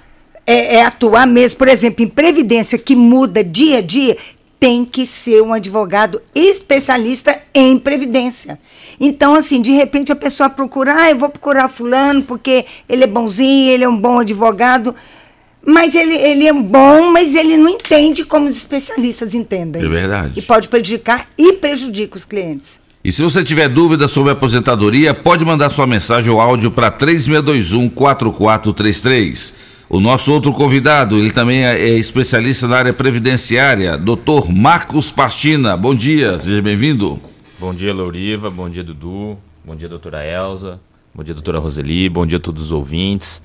é, 0.47 0.77
é, 0.77 0.85
atuar 0.85 1.27
mesmo, 1.27 1.59
por 1.59 1.69
exemplo, 1.69 2.05
em 2.05 2.09
previdência 2.09 2.79
que 2.79 2.95
muda 2.95 3.43
dia 3.43 3.79
a 3.79 3.81
dia, 3.81 4.17
tem 4.63 4.85
que 4.85 5.05
ser 5.05 5.43
um 5.43 5.53
advogado 5.53 6.23
especialista 6.33 7.37
em 7.53 7.77
previdência. 7.77 8.57
Então, 9.01 9.35
assim, 9.35 9.61
de 9.61 9.73
repente 9.73 10.13
a 10.13 10.17
pessoa 10.17 10.49
procura, 10.49 10.95
ah, 10.95 11.11
eu 11.11 11.19
vou 11.19 11.29
procurar 11.29 11.69
fulano 11.69 12.23
porque 12.23 12.65
ele 12.89 13.03
é 13.03 13.07
bonzinho, 13.09 13.73
ele 13.73 13.83
é 13.83 13.89
um 13.89 13.99
bom 13.99 14.21
advogado. 14.21 14.95
Mas 15.67 15.97
ele, 15.97 16.15
ele 16.15 16.47
é 16.47 16.53
bom, 16.53 17.11
mas 17.11 17.35
ele 17.35 17.57
não 17.57 17.69
entende 17.69 18.25
como 18.25 18.47
os 18.47 18.57
especialistas 18.57 19.35
entendem. 19.35 19.85
É 19.85 19.89
verdade. 19.89 20.39
E 20.39 20.43
pode 20.43 20.69
prejudicar 20.69 21.27
e 21.37 21.55
prejudica 21.55 22.17
os 22.17 22.25
clientes. 22.25 22.81
E 23.03 23.11
se 23.11 23.21
você 23.21 23.43
tiver 23.43 23.69
dúvida 23.69 24.07
sobre 24.07 24.31
aposentadoria, 24.31 25.13
pode 25.13 25.45
mandar 25.45 25.71
sua 25.71 25.89
mensagem 25.89 26.31
ou 26.31 26.41
áudio 26.41 26.71
para 26.71 26.89
3621-4433. 26.93 29.72
O 29.93 30.01
nosso 30.01 30.33
outro 30.33 30.55
convidado, 30.55 31.19
ele 31.19 31.31
também 31.31 31.67
é 31.67 31.79
é 31.79 31.99
especialista 31.99 32.67
na 32.67 32.79
área 32.79 32.95
previdenciária, 32.95 33.99
Dr. 33.99 34.51
Marcos 34.51 35.13
Pastina. 35.13 35.77
Bom 35.77 35.95
dia, 35.95 36.39
seja 36.39 36.63
bem-vindo. 36.63 37.21
Bom 37.61 37.75
dia, 37.75 37.93
Louriva. 37.93 38.51
Bom 38.51 38.71
dia, 38.71 38.83
Dudu. 38.83 39.37
Bom 39.63 39.77
dia, 39.77 39.91
doutora 39.91 40.25
Elza. 40.25 40.81
Bom 41.15 41.23
dia, 41.23 41.35
doutora 41.35 41.59
Roseli. 41.59 42.09
Bom 42.09 42.25
dia 42.27 42.39
a 42.39 42.41
todos 42.41 42.65
os 42.65 42.73
ouvintes. 42.73 43.43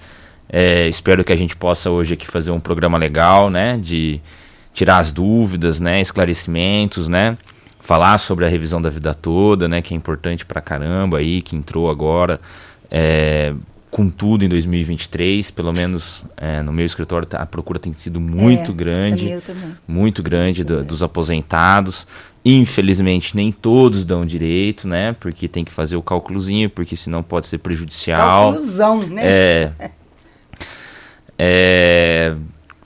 É, 0.47 0.87
espero 0.87 1.21
que 1.25 1.33
a 1.33 1.35
gente 1.35 1.53
possa 1.53 1.89
hoje 1.89 2.13
aqui 2.13 2.25
fazer 2.25 2.51
um 2.51 2.61
programa 2.61 2.97
legal, 2.97 3.49
né? 3.49 3.77
De 3.77 4.21
tirar 4.73 4.99
as 4.99 5.11
dúvidas, 5.11 5.81
né? 5.81 5.99
Esclarecimentos, 5.99 7.09
né? 7.09 7.37
Falar 7.81 8.17
sobre 8.19 8.45
a 8.45 8.47
revisão 8.47 8.81
da 8.81 8.89
vida 8.89 9.13
toda, 9.13 9.67
né? 9.67 9.81
Que 9.81 9.93
é 9.93 9.97
importante 9.97 10.45
pra 10.45 10.61
caramba 10.61 11.17
aí, 11.17 11.41
que 11.41 11.57
entrou 11.57 11.89
agora. 11.89 12.39
é, 12.89 13.53
com 13.89 14.09
tudo 14.09 14.43
em 14.43 14.49
2023, 14.49 15.49
pelo 15.51 15.71
menos 15.71 16.21
é, 16.35 16.61
no 16.61 16.73
meu 16.73 16.85
escritório 16.85 17.25
tá- 17.25 17.39
a 17.41 17.45
procura 17.45 17.79
tem 17.79 17.93
sido 17.93 18.19
muito 18.19 18.71
É, 18.71 18.75
grande 18.75 19.25
muito 19.87 20.21
grande 20.21 20.63
do- 20.63 20.83
dos 20.83 21.01
aposentados. 21.01 22.05
Infelizmente, 22.43 23.35
nem 23.35 23.51
todos 23.51 24.05
dão 24.05 24.25
direito, 24.25 24.87
né? 24.87 25.13
Porque 25.19 25.47
tem 25.47 25.65
que 25.65 25.71
fazer 25.71 25.95
o 25.97 26.01
cálculozinho, 26.01 26.69
porque 26.69 26.95
senão 26.95 27.21
pode 27.23 27.47
ser 27.47 27.57
prejudicial. 27.57 28.53
Conclusão, 28.53 29.03
né? 29.07 29.21
É. 29.25 29.71
É, 31.37 32.35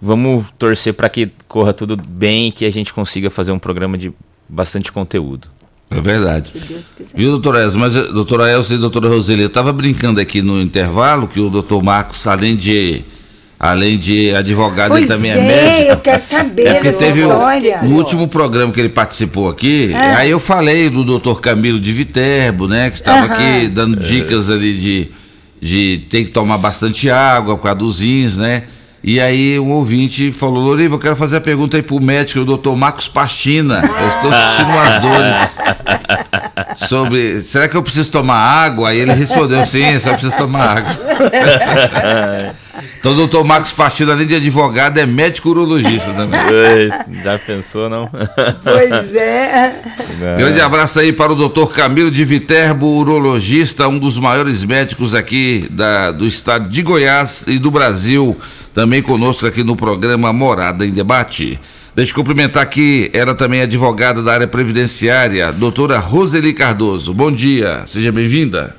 vamos 0.02 0.46
torcer 0.58 0.94
para 0.94 1.10
que 1.10 1.32
corra 1.48 1.74
tudo 1.74 1.96
bem 1.96 2.48
e 2.48 2.52
que 2.52 2.66
a 2.66 2.72
gente 2.72 2.94
consiga 2.94 3.30
fazer 3.30 3.52
um 3.52 3.60
programa 3.60 3.98
de 3.98 4.12
bastante 4.48 4.92
conteúdo. 4.92 5.48
É 5.96 6.00
verdade. 6.00 6.54
Viu, 7.14 7.32
doutora 7.32 7.62
Elza? 7.64 7.78
Mas, 7.78 7.96
eh, 7.96 8.04
doutora 8.04 8.50
Elza 8.52 8.74
e 8.76 8.78
doutora 8.78 9.10
Roseli, 9.10 9.42
eu 9.42 9.48
estava 9.48 9.74
brincando 9.74 10.20
aqui 10.22 10.42
no 10.42 10.62
intervalo 10.62 11.28
que 11.28 11.40
o 11.40 11.50
doutor 11.50 11.84
Marcos, 11.84 12.26
além 12.28 12.56
de, 12.56 13.02
além 13.60 13.98
de 13.98 14.34
advogado, 14.34 14.90
Pois 14.92 15.02
ele 15.04 15.08
também 15.14 15.32
é, 15.32 15.38
é, 15.38 15.42
médico. 15.48 15.92
eu 15.92 15.98
quero 15.98 16.24
saber 16.24 16.64
É 16.68 16.74
porque 16.76 16.92
teve 16.94 17.24
o- 17.26 17.34
no 17.84 17.96
último 17.98 18.28
programa 18.30 18.72
que 18.72 18.80
ele 18.80 18.90
participou 18.90 19.50
aqui, 19.50 19.92
É. 19.94 19.98
aí 20.16 20.32
eu 20.32 20.40
falei 20.40 20.90
do 20.90 21.04
doutor 21.04 21.42
Camilo 21.42 21.80
de 21.80 21.92
Viterbo, 21.92 22.68
né? 22.70 22.90
Que 22.90 22.96
estava 22.96 23.26
Aham. 23.26 23.34
aqui 23.34 23.68
dando 23.68 23.98
dicas 23.98 24.50
ali 24.50 24.78
de, 24.78 25.08
de 25.62 26.06
ter 26.10 26.24
que 26.24 26.32
tomar 26.32 26.58
bastante 26.58 27.10
água 27.10 27.58
por 27.58 27.64
causa 27.64 27.80
dos 27.80 28.00
rins, 28.00 28.38
né? 28.38 28.64
E 29.04 29.20
aí 29.20 29.60
um 29.60 29.72
ouvinte 29.72 30.32
falou, 30.32 30.64
Loriva, 30.64 30.96
eu 30.96 31.00
quero 31.00 31.16
fazer 31.16 31.38
a 31.38 31.42
pergunta 31.42 31.76
aí 31.76 31.82
pro 31.82 32.00
médico, 32.00 32.42
o 32.42 32.46
doutor 32.46 32.76
Marcos 32.76 33.08
Pastina. 33.08 33.82
Eu 33.82 34.10
estou 34.10 34.32
sentindo 34.32 34.70
umas 34.70 35.02
dores 35.02 35.58
sobre. 36.88 37.42
Será 37.42 37.68
que 37.68 37.76
eu 37.76 37.82
preciso 37.82 38.12
tomar 38.12 38.38
água? 38.38 38.90
Aí 38.90 39.00
ele 39.00 39.14
respondeu, 39.14 39.66
sim, 39.66 40.00
só 40.00 40.12
preciso 40.12 40.38
tomar 40.38 40.78
água. 40.78 40.92
então 43.00 43.14
o 43.14 43.16
doutor 43.16 43.44
Marcos 43.44 43.74
Pastina, 43.74 44.14
além 44.14 44.28
de 44.28 44.36
advogado, 44.36 45.00
é 45.00 45.06
médico 45.08 45.50
urologista 45.50 46.14
também. 46.14 46.40
Já 47.24 47.40
pensou, 47.40 47.90
não? 47.90 48.08
Pois 48.64 49.16
é. 49.16 49.82
Grande 50.38 50.62
abraço 50.62 51.00
aí 51.00 51.12
para 51.12 51.32
o 51.32 51.36
doutor 51.36 51.72
Camilo 51.72 52.12
de 52.12 52.24
Viterbo, 52.24 52.86
urologista, 53.00 53.88
um 53.88 53.98
dos 53.98 54.20
maiores 54.20 54.64
médicos 54.64 55.16
aqui 55.16 55.68
da, 55.72 56.12
do 56.12 56.28
estado 56.28 56.70
de 56.70 56.84
Goiás 56.84 57.46
e 57.48 57.58
do 57.58 57.72
Brasil, 57.72 58.38
também 58.74 59.02
conosco 59.02 59.46
aqui 59.46 59.64
no 59.64 59.76
programa 59.76 60.32
Morada 60.32 60.86
em 60.86 60.92
Debate. 60.92 61.60
Deixa 61.94 62.12
eu 62.12 62.16
cumprimentar 62.16 62.64
aqui, 62.64 63.12
ela 63.14 63.36
também 63.36 63.60
é 63.60 63.64
advogada 63.64 64.24
da 64.24 64.34
área 64.34 64.48
previdenciária, 64.48 65.52
doutora 65.52 66.00
Roseli 66.00 66.54
Cardoso. 66.54 67.14
Bom 67.14 67.32
dia, 67.32 67.84
seja 67.86 68.12
bem-vinda. 68.12 68.74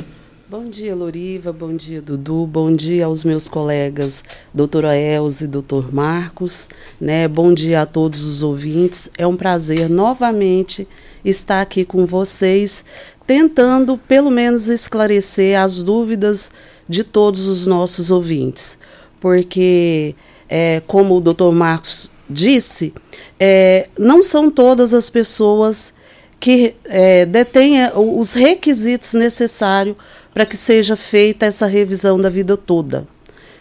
Bom 0.48 0.64
dia, 0.64 0.94
Loriva. 0.94 1.50
Bom 1.50 1.74
dia, 1.74 2.02
Dudu. 2.02 2.46
Bom 2.46 2.74
dia 2.74 3.06
aos 3.06 3.24
meus 3.24 3.48
colegas, 3.48 4.22
doutora 4.52 4.94
Elza 4.94 5.44
e 5.44 5.46
doutor 5.46 5.92
Marcos. 5.92 6.68
Né? 7.00 7.26
Bom 7.26 7.54
dia 7.54 7.80
a 7.80 7.86
todos 7.86 8.22
os 8.22 8.42
ouvintes. 8.42 9.10
É 9.16 9.26
um 9.26 9.34
prazer 9.34 9.88
novamente 9.88 10.86
estar 11.24 11.62
aqui 11.62 11.86
com 11.86 12.04
vocês, 12.04 12.84
tentando 13.26 13.96
pelo 13.96 14.30
menos 14.30 14.68
esclarecer 14.68 15.58
as 15.58 15.82
dúvidas 15.82 16.52
de 16.86 17.02
todos 17.02 17.46
os 17.46 17.66
nossos 17.66 18.10
ouvintes. 18.10 18.78
Porque, 19.22 20.16
é, 20.48 20.82
como 20.84 21.16
o 21.16 21.20
doutor 21.20 21.52
Marcos 21.52 22.10
disse, 22.28 22.92
é, 23.38 23.86
não 23.96 24.20
são 24.20 24.50
todas 24.50 24.92
as 24.92 25.08
pessoas 25.08 25.94
que 26.40 26.74
é, 26.86 27.24
detêm 27.24 27.76
os 27.94 28.32
requisitos 28.32 29.14
necessários 29.14 29.94
para 30.34 30.44
que 30.44 30.56
seja 30.56 30.96
feita 30.96 31.46
essa 31.46 31.66
revisão 31.66 32.20
da 32.20 32.28
vida 32.28 32.56
toda. 32.56 33.06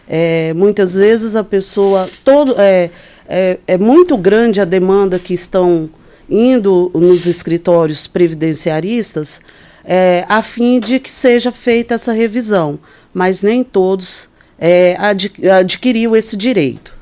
É, 0.08 0.52
muitas 0.54 0.94
vezes 0.94 1.36
a 1.36 1.44
pessoa 1.44 2.10
todo 2.24 2.56
é, 2.58 2.90
é, 3.28 3.58
é, 3.68 3.78
muito 3.78 4.16
grande 4.16 4.60
a 4.60 4.64
demanda 4.64 5.16
que 5.16 5.32
estão 5.32 5.88
indo 6.28 6.90
nos 6.92 7.26
escritórios 7.26 8.08
previdenciaristas 8.08 9.40
é, 9.84 10.24
a 10.28 10.42
fim 10.42 10.80
de 10.80 10.98
que 10.98 11.10
seja 11.10 11.52
feita 11.52 11.94
essa 11.94 12.12
revisão, 12.12 12.80
mas 13.14 13.42
nem 13.44 13.62
todos 13.62 14.28
é, 14.64 14.96
adqu 14.96 15.50
adquiriu 15.50 16.14
esse 16.14 16.36
direito. 16.36 16.94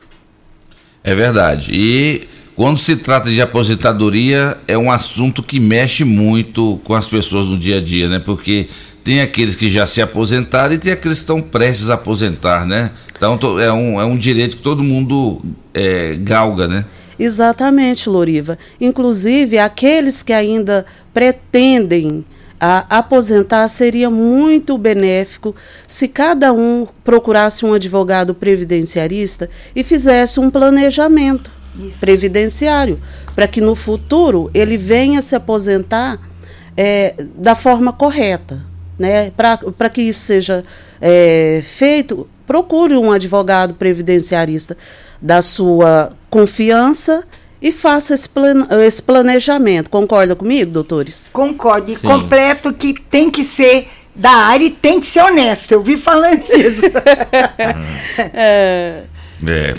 É 1.05 1.15
verdade. 1.15 1.73
E 1.75 2.27
quando 2.57 2.79
se 2.79 2.97
trata 2.97 3.29
de 3.29 3.41
aposentadoria, 3.43 4.57
é 4.67 4.79
um 4.79 4.91
assunto 4.91 5.43
que 5.43 5.61
mexe 5.61 6.03
muito 6.03 6.81
com 6.85 6.95
as 6.95 7.07
pessoas 7.07 7.47
no 7.47 7.59
dia 7.59 7.77
a 7.77 7.81
dia, 7.83 8.09
né? 8.09 8.19
Porque 8.19 8.67
tem 9.05 9.21
aqueles 9.21 9.57
que 9.57 9.71
já 9.71 9.87
se 9.87 10.01
aposentaram 10.01 10.73
e 10.73 10.79
tem 10.79 10.93
aqueles 10.93 11.19
que 11.19 11.23
estão 11.23 11.43
prestes 11.43 11.91
a 11.91 11.95
aposentar, 11.95 12.67
né? 12.67 12.93
Então 13.15 13.39
é 13.61 13.71
um, 13.71 14.01
é 14.01 14.05
um 14.07 14.17
direito 14.17 14.57
que 14.57 14.63
todo 14.63 14.83
mundo 14.83 15.43
é, 15.75 16.17
galga, 16.17 16.67
né? 16.67 16.87
Exatamente, 17.19 18.09
Loriva. 18.09 18.59
Inclusive, 18.81 19.59
aqueles 19.59 20.23
que 20.23 20.33
ainda 20.33 20.87
pretendem 21.13 22.25
a 22.61 22.99
aposentar 22.99 23.67
seria 23.69 24.11
muito 24.11 24.77
benéfico 24.77 25.57
se 25.87 26.07
cada 26.07 26.53
um 26.53 26.87
procurasse 27.03 27.65
um 27.65 27.73
advogado 27.73 28.35
previdenciarista 28.35 29.49
e 29.75 29.83
fizesse 29.83 30.39
um 30.39 30.51
planejamento 30.51 31.51
Isso. 31.79 31.99
previdenciário 31.99 33.01
para 33.35 33.49
que 33.49 33.63
no 33.63 33.75
futuro 33.75 34.51
ele 34.53 34.77
venha 34.77 35.23
se 35.23 35.35
aposentar 35.35 36.21
é, 36.77 37.15
da 37.35 37.55
forma 37.55 37.93
correta. 37.93 38.61
Né? 38.99 39.31
Para 39.31 39.89
que 39.89 40.03
isso 40.03 40.21
seja 40.21 40.63
é, 41.01 41.63
feito, 41.65 42.29
procure 42.47 42.95
um 42.97 43.11
advogado 43.11 43.73
previdenciarista 43.75 44.77
da 45.23 45.41
sua 45.41 46.13
confiança 46.29 47.25
e 47.61 47.73
faça 47.73 48.15
esse, 48.15 48.29
plan 48.29 48.67
esse 48.85 49.03
planejamento. 49.03 49.91
Concorda 49.91 50.35
comigo, 50.35 50.71
doutores? 50.71 51.31
Concordo. 51.33 51.91
E 51.93 51.97
completo 51.97 52.73
que 52.73 52.95
tem 52.95 53.31
que 53.31 53.45
ser 53.45 53.89
da 54.15 54.31
área 54.31 54.65
e 54.65 54.71
tem 54.71 55.01
que 55.01 55.07
ser 55.07 55.21
honesto. 55.21 55.73
Eu 55.73 55.83
vi 55.83 55.97
falando 55.97 56.43
isso. 56.53 56.83
é. 58.35 59.03
é. 59.47 59.75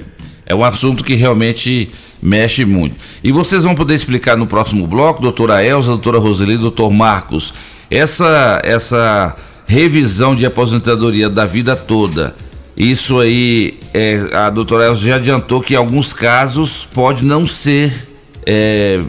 É 0.45 0.55
um 0.55 0.65
assunto 0.65 1.03
que 1.03 1.15
realmente 1.15 1.89
mexe 2.21 2.65
muito. 2.65 2.97
E 3.23 3.31
vocês 3.31 3.63
vão 3.63 3.73
poder 3.73 3.95
explicar 3.95 4.35
no 4.35 4.45
próximo 4.45 4.85
bloco, 4.85 5.21
doutora 5.21 5.63
Elza, 5.63 5.91
doutora 5.91 6.19
Roseli, 6.19 6.57
doutor 6.57 6.91
Marcos, 6.91 7.53
essa, 7.89 8.61
essa 8.63 9.35
revisão 9.65 10.35
de 10.35 10.45
aposentadoria 10.45 11.29
da 11.29 11.45
vida 11.45 11.75
toda, 11.75 12.35
isso 12.75 13.19
aí, 13.19 13.77
é, 13.93 14.29
a 14.33 14.49
doutora 14.49 14.85
Elza 14.85 15.07
já 15.07 15.15
adiantou 15.15 15.61
que 15.61 15.73
em 15.73 15.77
alguns 15.77 16.13
casos 16.13 16.87
pode 16.93 17.25
não 17.25 17.45
ser 17.45 17.91
é, 18.45 19.01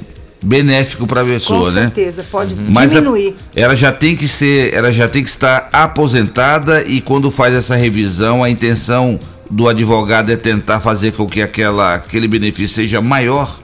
benéfico 0.42 1.07
para 1.07 1.22
a 1.22 1.25
pessoa, 1.25 1.70
né? 1.70 1.88
Com 1.88 1.94
certeza, 1.94 2.27
pode 2.31 2.55
uhum. 2.55 2.66
Mas 2.68 2.92
diminuir. 2.92 3.37
A, 3.57 3.61
ela 3.61 3.77
já 3.77 3.92
tem 3.92 4.16
que 4.16 4.27
ser, 4.27 4.75
ela 4.75 4.90
já 4.90 5.09
tem 5.09 5.22
que 5.22 5.29
estar 5.29 5.68
aposentada 5.72 6.83
e 6.83 7.01
quando 7.01 7.31
faz 7.31 7.55
essa 7.55 7.77
revisão, 7.77 8.42
a 8.42 8.51
intenção 8.51 9.18
do 9.48 9.68
advogado 9.68 10.33
é 10.33 10.37
tentar 10.37 10.81
fazer 10.81 11.12
com 11.12 11.27
que 11.27 11.40
aquela, 11.40 11.94
aquele 11.94 12.27
benefício 12.27 12.75
seja 12.77 13.01
maior. 13.01 13.61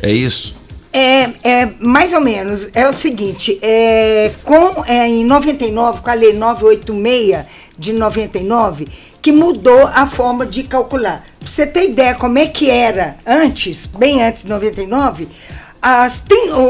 É 0.00 0.12
isso? 0.12 0.54
É, 0.92 1.30
é, 1.42 1.68
mais 1.80 2.12
ou 2.12 2.20
menos. 2.20 2.68
É 2.74 2.86
o 2.86 2.92
seguinte, 2.92 3.58
é, 3.62 4.30
com, 4.44 4.84
é, 4.84 5.08
em 5.08 5.24
99, 5.24 6.02
com 6.02 6.10
a 6.10 6.14
lei 6.14 6.34
986 6.34 7.46
de 7.78 7.94
99, 7.94 8.86
que 9.22 9.30
mudou 9.30 9.86
a 9.86 10.06
forma 10.06 10.44
de 10.44 10.64
calcular. 10.64 11.24
Pra 11.38 11.48
você 11.48 11.64
ter 11.64 11.88
ideia 11.88 12.14
como 12.16 12.38
é 12.38 12.46
que 12.46 12.68
era 12.68 13.16
antes, 13.24 13.86
bem 13.86 14.20
antes 14.20 14.42
de 14.42 14.48
99, 14.48 15.28
as, 15.80 16.22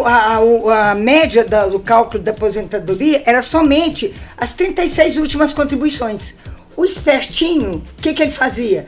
a, 0.04 0.38
a, 0.38 0.90
a 0.90 0.94
média 0.94 1.44
da, 1.44 1.66
do 1.66 1.80
cálculo 1.80 2.22
da 2.22 2.30
aposentadoria 2.30 3.22
era 3.24 3.42
somente 3.42 4.14
as 4.36 4.52
36 4.54 5.16
últimas 5.16 5.54
contribuições. 5.54 6.34
O 6.76 6.84
espertinho, 6.84 7.82
o 7.98 8.02
que, 8.02 8.12
que 8.12 8.22
ele 8.22 8.30
fazia? 8.30 8.86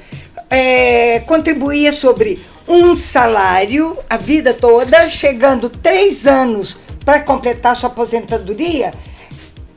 É, 0.51 1.21
contribuía 1.21 1.93
sobre 1.93 2.41
um 2.69 2.95
salário 2.95 3.99
a 4.09 4.17
vida 4.17 4.55
toda, 4.55 5.09
chegando 5.09 5.69
três 5.69 6.27
anos 6.27 6.79
para 7.05 7.21
completar 7.21 7.77
sua 7.77 7.91
aposentadoria, 7.91 8.93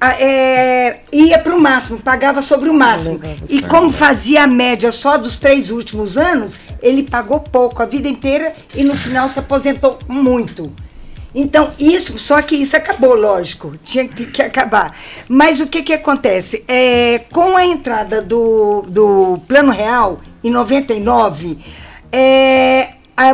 é, 0.02 1.00
ia 1.12 1.40
para 1.40 1.56
o 1.56 1.60
máximo, 1.60 2.00
pagava 2.00 2.42
sobre 2.42 2.70
o 2.70 2.74
máximo. 2.74 3.20
E 3.50 3.62
como 3.62 3.92
fazia 3.92 4.44
a 4.44 4.48
média 4.48 4.92
só 4.92 5.18
dos 5.18 5.38
três 5.38 5.72
últimos 5.72 6.18
anos, 6.18 6.56
ele 6.82 7.04
pagou 7.04 7.40
pouco 7.40 7.82
a 7.82 7.86
vida 7.86 8.08
inteira 8.08 8.54
e 8.76 8.84
no 8.84 8.96
final 8.96 9.30
se 9.30 9.40
aposentou 9.40 9.98
muito. 10.08 10.72
Então, 11.34 11.72
isso, 11.78 12.18
só 12.18 12.42
que 12.42 12.56
isso 12.56 12.76
acabou, 12.76 13.14
lógico, 13.14 13.76
tinha 13.84 14.08
que, 14.08 14.26
que 14.26 14.42
acabar. 14.42 14.96
Mas 15.28 15.60
o 15.60 15.68
que, 15.68 15.84
que 15.84 15.94
acontece? 15.94 16.64
É, 16.68 17.20
com 17.32 17.56
a 17.56 17.66
entrada 17.66 18.22
do, 18.22 18.84
do 18.88 19.40
Plano 19.48 19.72
Real, 19.72 20.20
em 20.44 20.50
99, 20.50 21.60
é, 22.12 22.90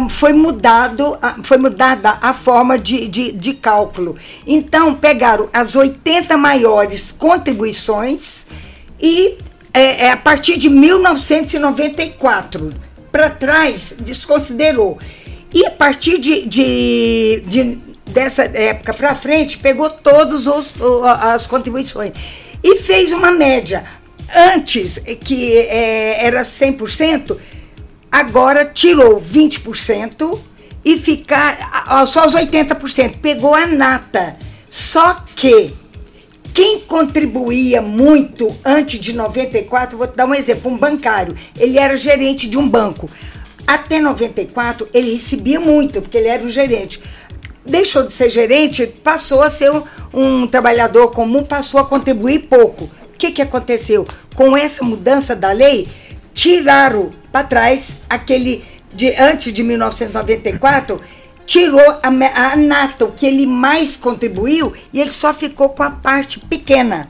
foi 0.10 0.34
mudado, 0.34 1.18
foi 1.44 1.58
mudada 1.58 2.18
a 2.22 2.34
forma 2.34 2.80
de, 2.80 3.08
de, 3.08 3.32
de, 3.34 3.54
cálculo. 3.54 4.16
Então, 4.48 4.96
pegaram 4.96 5.50
as 5.52 5.76
80 5.76 6.38
maiores 6.38 7.12
contribuições 7.12 8.46
e 9.02 9.38
é, 9.74 10.06
é 10.06 10.12
a 10.12 10.18
partir 10.18 10.58
de 10.58 10.70
1994 10.70 12.70
para 13.12 13.30
trás 13.30 13.94
desconsiderou. 14.00 14.98
E 15.54 15.66
a 15.66 15.72
partir 15.72 16.18
de, 16.18 16.48
de, 16.48 17.44
de 17.46 17.78
dessa 18.06 18.44
época 18.44 18.94
para 18.94 19.16
frente, 19.16 19.58
pegou 19.58 19.90
todas 19.90 20.46
as 21.22 21.48
contribuições 21.48 22.14
e 22.64 22.78
fez 22.78 23.12
uma 23.12 23.32
média. 23.32 23.84
Antes, 24.56 25.00
que 25.24 25.58
é, 25.58 26.26
era 26.26 26.42
100%, 26.42 27.38
agora 28.14 28.64
tirou 28.64 29.20
20% 29.20 30.40
e 30.86 31.00
ficar 31.00 32.06
só 32.06 32.28
os 32.28 32.36
80%. 32.36 33.18
Pegou 33.20 33.56
a 33.56 33.66
nata. 33.66 34.38
Só 34.70 35.16
que 35.36 35.74
quem 36.54 36.82
contribuía 36.82 37.82
muito 37.82 38.56
antes 38.64 39.00
de 39.00 39.14
94, 39.14 39.98
vou 39.98 40.06
te 40.06 40.16
dar 40.16 40.28
um 40.28 40.36
exemplo, 40.36 40.72
um 40.72 40.78
bancário, 40.78 41.36
ele 41.60 41.80
era 41.80 41.98
gerente 41.98 42.48
de 42.48 42.56
um 42.56 42.70
banco. 42.70 43.10
Até 43.66 44.00
94 44.00 44.88
ele 44.94 45.14
recebia 45.14 45.60
muito, 45.60 46.00
porque 46.00 46.18
ele 46.18 46.28
era 46.28 46.44
o 46.44 46.52
gerente. 46.52 47.02
Deixou 47.66 48.04
de 48.04 48.14
ser 48.14 48.30
gerente, 48.30 48.86
passou 48.86 49.42
a 49.42 49.50
ser 49.50 49.72
um, 49.72 49.84
um 50.14 50.48
trabalhador 50.48 51.10
comum, 51.12 51.44
passou 51.44 51.80
a 51.80 51.86
contribuir 51.86 52.42
pouco. 52.42 52.86
O 52.86 53.18
que, 53.18 53.32
que 53.32 53.42
aconteceu? 53.42 54.06
Com 54.36 54.56
essa 54.56 54.84
mudança 54.84 55.36
da 55.36 55.52
lei, 55.52 55.88
tiraram 56.34 57.23
para 57.34 57.48
trás, 57.48 58.02
aquele 58.08 58.64
de 58.94 59.10
antes 59.16 59.52
de 59.52 59.64
1994, 59.64 61.02
tirou 61.48 61.82
a, 61.82 62.08
a 62.08 63.08
que 63.18 63.26
ele 63.26 63.48
mais 63.48 63.98
contribuiu, 63.98 64.72
e 64.94 65.02
ele 65.02 65.10
só 65.10 65.34
ficou 65.34 65.70
com 65.70 65.82
a 65.82 65.90
parte 65.90 66.40
pequena. 66.40 67.10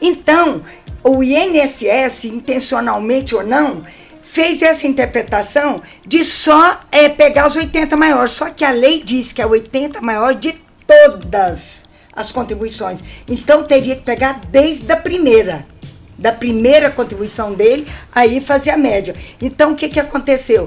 Então, 0.00 0.62
o 1.02 1.24
INSS, 1.24 2.26
intencionalmente 2.26 3.34
ou 3.34 3.44
não, 3.44 3.82
fez 4.22 4.62
essa 4.62 4.86
interpretação 4.86 5.82
de 6.06 6.24
só 6.24 6.80
eh, 6.92 7.08
pegar 7.08 7.48
os 7.48 7.56
80 7.56 7.96
maiores. 7.96 8.32
Só 8.32 8.50
que 8.50 8.64
a 8.64 8.70
lei 8.70 9.02
diz 9.02 9.32
que 9.32 9.42
é 9.42 9.46
80 9.46 10.00
maior 10.00 10.34
de 10.34 10.54
todas 10.86 11.82
as 12.14 12.30
contribuições. 12.30 13.02
Então 13.28 13.64
teria 13.64 13.96
que 13.96 14.02
pegar 14.02 14.40
desde 14.50 14.90
a 14.92 14.96
primeira. 14.96 15.66
Da 16.24 16.32
primeira 16.32 16.90
contribuição 16.90 17.52
dele, 17.52 17.86
aí 18.14 18.40
fazer 18.40 18.70
a 18.70 18.78
média. 18.78 19.14
Então 19.42 19.72
o 19.72 19.76
que, 19.76 19.90
que 19.90 20.00
aconteceu? 20.00 20.66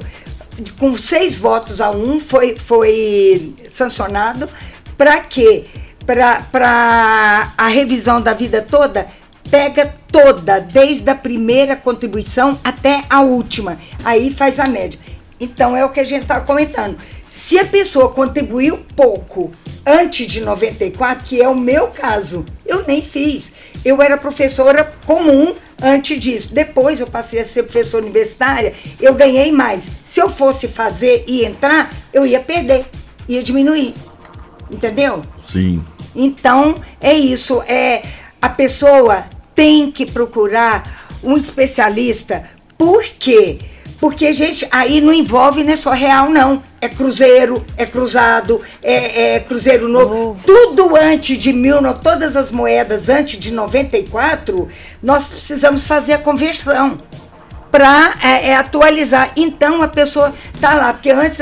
Com 0.77 0.95
seis 0.95 1.39
votos 1.39 1.81
a 1.81 1.89
um 1.89 2.19
foi, 2.19 2.55
foi 2.55 3.55
sancionado 3.73 4.47
para 4.95 5.19
quê? 5.21 5.65
Para 6.05 7.53
a 7.57 7.67
revisão 7.69 8.21
da 8.21 8.35
vida 8.35 8.61
toda, 8.61 9.07
pega 9.49 9.91
toda, 10.11 10.59
desde 10.59 11.09
a 11.09 11.15
primeira 11.15 11.75
contribuição 11.75 12.59
até 12.63 13.03
a 13.09 13.21
última. 13.21 13.79
Aí 14.03 14.31
faz 14.31 14.59
a 14.59 14.67
média. 14.67 14.99
Então 15.39 15.75
é 15.75 15.83
o 15.83 15.89
que 15.89 15.99
a 15.99 16.03
gente 16.03 16.21
está 16.21 16.39
comentando. 16.39 16.99
Se 17.27 17.57
a 17.59 17.65
pessoa 17.65 18.09
contribuiu 18.09 18.79
pouco 18.95 19.51
antes 19.85 20.27
de 20.27 20.41
94, 20.41 21.23
que 21.23 21.41
é 21.41 21.47
o 21.47 21.55
meu 21.55 21.87
caso, 21.87 22.45
eu 22.65 22.83
nem 22.87 23.01
fiz. 23.01 23.51
Eu 23.83 24.01
era 24.01 24.17
professora 24.17 24.83
comum 25.05 25.55
antes 25.81 26.19
disso. 26.19 26.53
Depois 26.53 26.99
eu 26.99 27.07
passei 27.07 27.41
a 27.41 27.45
ser 27.45 27.63
professora 27.63 28.03
universitária, 28.03 28.73
eu 28.99 29.13
ganhei 29.13 29.51
mais. 29.51 29.87
Se 30.05 30.19
eu 30.19 30.29
fosse 30.29 30.67
fazer 30.67 31.23
e 31.27 31.45
entrar, 31.45 31.93
eu 32.13 32.25
ia 32.25 32.39
perder, 32.39 32.85
ia 33.27 33.43
diminuir. 33.43 33.93
Entendeu? 34.71 35.23
Sim. 35.39 35.83
Então, 36.15 36.75
é 36.99 37.13
isso. 37.13 37.61
É, 37.63 38.03
a 38.41 38.49
pessoa 38.49 39.25
tem 39.53 39.91
que 39.91 40.05
procurar 40.05 41.07
um 41.23 41.37
especialista. 41.37 42.43
Por 42.77 43.03
quê? 43.03 43.59
Porque, 43.99 44.31
gente, 44.31 44.67
aí 44.69 45.01
não 45.01 45.11
envolve 45.11 45.63
não 45.63 45.73
é 45.73 45.77
só 45.77 45.91
real, 45.91 46.29
não. 46.29 46.61
É 46.79 46.87
cruzeiro, 46.87 47.65
é 47.75 47.85
cruzado, 47.85 48.61
é, 48.83 49.35
é 49.35 49.39
cruzeiro 49.39 49.87
novo. 49.87 50.39
Tudo 50.45 50.95
antes 50.95 51.37
de 51.37 51.51
mil, 51.51 51.81
todas 51.95 52.37
as 52.37 52.51
moedas 52.51 53.09
antes 53.09 53.39
de 53.39 53.51
94, 53.51 54.67
nós 55.01 55.29
precisamos 55.29 55.87
fazer 55.87 56.13
a 56.13 56.17
conversão 56.19 56.99
para 57.71 58.13
atualizar. 58.59 59.31
Então 59.35 59.81
a 59.81 59.87
pessoa 59.87 60.33
tá 60.61 60.75
lá, 60.75 60.93
porque 60.93 61.09
antes 61.09 61.39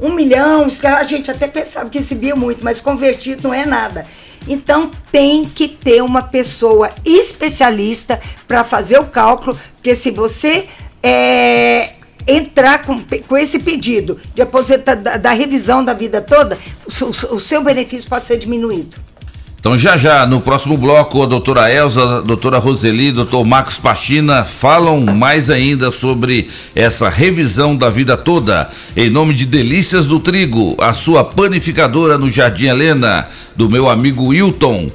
um 0.00 0.12
milhão, 0.12 0.68
a 0.96 1.02
gente 1.02 1.30
até 1.30 1.48
pensava 1.48 1.90
que 1.90 1.98
recebia 1.98 2.36
muito, 2.36 2.62
mas 2.62 2.80
convertido 2.80 3.48
não 3.48 3.54
é 3.54 3.66
nada. 3.66 4.06
Então 4.46 4.90
tem 5.10 5.44
que 5.44 5.66
ter 5.66 6.02
uma 6.02 6.22
pessoa 6.22 6.90
especialista 7.04 8.20
para 8.46 8.62
fazer 8.62 8.98
o 8.98 9.06
cálculo, 9.06 9.58
porque 9.74 9.94
se 9.94 10.10
você 10.10 10.68
é, 11.06 11.90
entrar 12.26 12.82
com, 12.82 13.00
com 13.28 13.36
esse 13.38 13.58
pedido 13.60 14.18
de 14.34 14.42
aposentadoria 14.42 15.02
da, 15.12 15.16
da 15.16 15.32
revisão 15.32 15.84
da 15.84 15.94
vida 15.94 16.20
toda, 16.20 16.58
o, 16.84 16.90
seu- 16.90 17.10
o 17.30 17.38
seu 17.40 17.62
benefício 17.62 18.08
pode 18.08 18.24
ser 18.26 18.38
diminuído. 18.38 18.96
Então 19.58 19.76
já 19.76 19.96
já, 19.98 20.24
no 20.26 20.40
próximo 20.40 20.76
bloco, 20.76 21.22
a 21.22 21.26
doutora 21.26 21.72
Elza, 21.72 22.18
a 22.18 22.20
doutora 22.20 22.58
Roseli, 22.58 23.10
doutor 23.10 23.44
Marcos 23.44 23.78
Pachina 23.78 24.44
falam 24.44 25.00
mais 25.00 25.50
ainda 25.50 25.90
sobre 25.90 26.48
essa 26.74 27.08
revisão 27.08 27.76
da 27.76 27.90
vida 27.90 28.16
toda. 28.16 28.70
Em 28.96 29.10
nome 29.10 29.34
de 29.34 29.44
Delícias 29.44 30.06
do 30.06 30.20
Trigo, 30.20 30.76
a 30.80 30.92
sua 30.92 31.24
panificadora 31.24 32.16
no 32.16 32.28
Jardim 32.28 32.66
Helena, 32.66 33.26
do 33.56 33.68
meu 33.68 33.90
amigo 33.90 34.26
Wilton. 34.26 34.88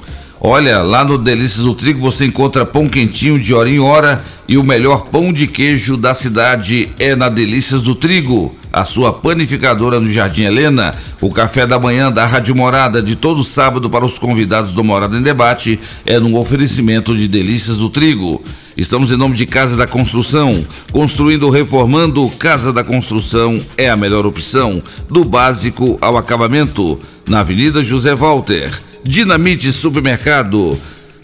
Olha, 0.44 0.82
lá 0.82 1.04
no 1.04 1.16
Delícias 1.16 1.64
do 1.64 1.72
Trigo 1.72 2.00
você 2.00 2.24
encontra 2.24 2.66
pão 2.66 2.88
quentinho 2.88 3.38
de 3.38 3.54
hora 3.54 3.70
em 3.70 3.78
hora 3.78 4.24
e 4.48 4.58
o 4.58 4.64
melhor 4.64 5.02
pão 5.02 5.32
de 5.32 5.46
queijo 5.46 5.96
da 5.96 6.14
cidade 6.14 6.90
é 6.98 7.14
na 7.14 7.28
Delícias 7.28 7.80
do 7.80 7.94
Trigo, 7.94 8.52
a 8.72 8.84
sua 8.84 9.12
panificadora 9.12 10.00
no 10.00 10.10
Jardim 10.10 10.42
Helena. 10.42 10.96
O 11.20 11.30
café 11.30 11.64
da 11.64 11.78
manhã 11.78 12.10
da 12.10 12.26
Rádio 12.26 12.56
Morada 12.56 13.00
de 13.00 13.14
todo 13.14 13.44
sábado 13.44 13.88
para 13.88 14.04
os 14.04 14.18
convidados 14.18 14.72
do 14.72 14.82
Morada 14.82 15.16
em 15.16 15.22
Debate 15.22 15.78
é 16.04 16.18
no 16.18 16.36
oferecimento 16.36 17.16
de 17.16 17.28
Delícias 17.28 17.78
do 17.78 17.88
Trigo. 17.88 18.42
Estamos 18.76 19.12
em 19.12 19.16
nome 19.16 19.36
de 19.36 19.46
Casa 19.46 19.76
da 19.76 19.86
Construção, 19.86 20.64
construindo 20.90 21.44
ou 21.44 21.50
reformando. 21.50 22.28
Casa 22.30 22.72
da 22.72 22.82
Construção 22.82 23.60
é 23.76 23.88
a 23.88 23.96
melhor 23.96 24.26
opção, 24.26 24.82
do 25.08 25.24
básico 25.24 25.98
ao 26.00 26.16
acabamento. 26.16 26.98
Na 27.28 27.40
Avenida 27.40 27.82
José 27.82 28.14
Walter. 28.14 28.70
Dinamite 29.04 29.72
Supermercado, 29.72 30.78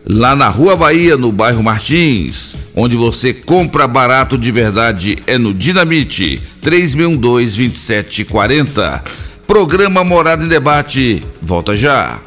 lá 0.05 0.35
na 0.35 0.49
Rua 0.49 0.75
Bahia, 0.75 1.17
no 1.17 1.31
bairro 1.31 1.63
Martins, 1.63 2.57
onde 2.75 2.97
você 2.97 3.33
compra 3.33 3.87
barato 3.87 4.37
de 4.37 4.51
verdade 4.51 5.23
é 5.27 5.39
no 5.39 5.55
Dinamite 5.55 6.43
3612-2740. 6.63 9.01
Programa 9.47 10.03
Morada 10.03 10.45
em 10.45 10.49
Debate, 10.49 11.23
volta 11.41 11.77
já. 11.77 12.19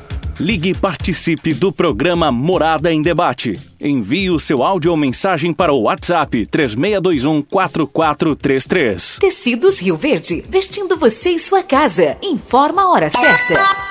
Ligue 0.41 0.69
e 0.69 0.73
participe 0.73 1.53
do 1.53 1.71
programa 1.71 2.31
Morada 2.31 2.91
em 2.91 2.99
Debate. 2.99 3.59
Envie 3.79 4.31
o 4.31 4.39
seu 4.39 4.63
áudio 4.63 4.89
ou 4.89 4.97
mensagem 4.97 5.53
para 5.53 5.71
o 5.71 5.83
WhatsApp 5.83 6.47
3621 6.47 7.43
4433. 7.43 9.19
Tecidos 9.19 9.79
Rio 9.79 9.95
Verde, 9.95 10.43
vestindo 10.49 10.97
você 10.97 11.29
e 11.29 11.39
sua 11.39 11.61
casa. 11.61 12.17
Informa 12.23 12.81
a 12.81 12.89
hora 12.89 13.07
certa. 13.11 13.90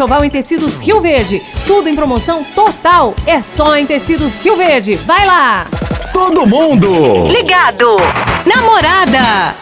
enxoval 0.00 0.24
em 0.24 0.30
tecidos 0.30 0.78
Rio 0.78 0.98
Verde. 0.98 1.42
Tudo 1.66 1.86
em 1.86 1.94
promoção 1.94 2.42
total. 2.54 3.14
É 3.26 3.42
só 3.42 3.76
em 3.76 3.84
tecidos 3.84 4.32
Rio 4.42 4.56
Verde. 4.56 4.94
Vai 4.94 5.26
lá! 5.26 5.66
Todo 6.10 6.46
mundo! 6.46 7.28
Ligado. 7.28 7.98
Namorada. 8.46 9.54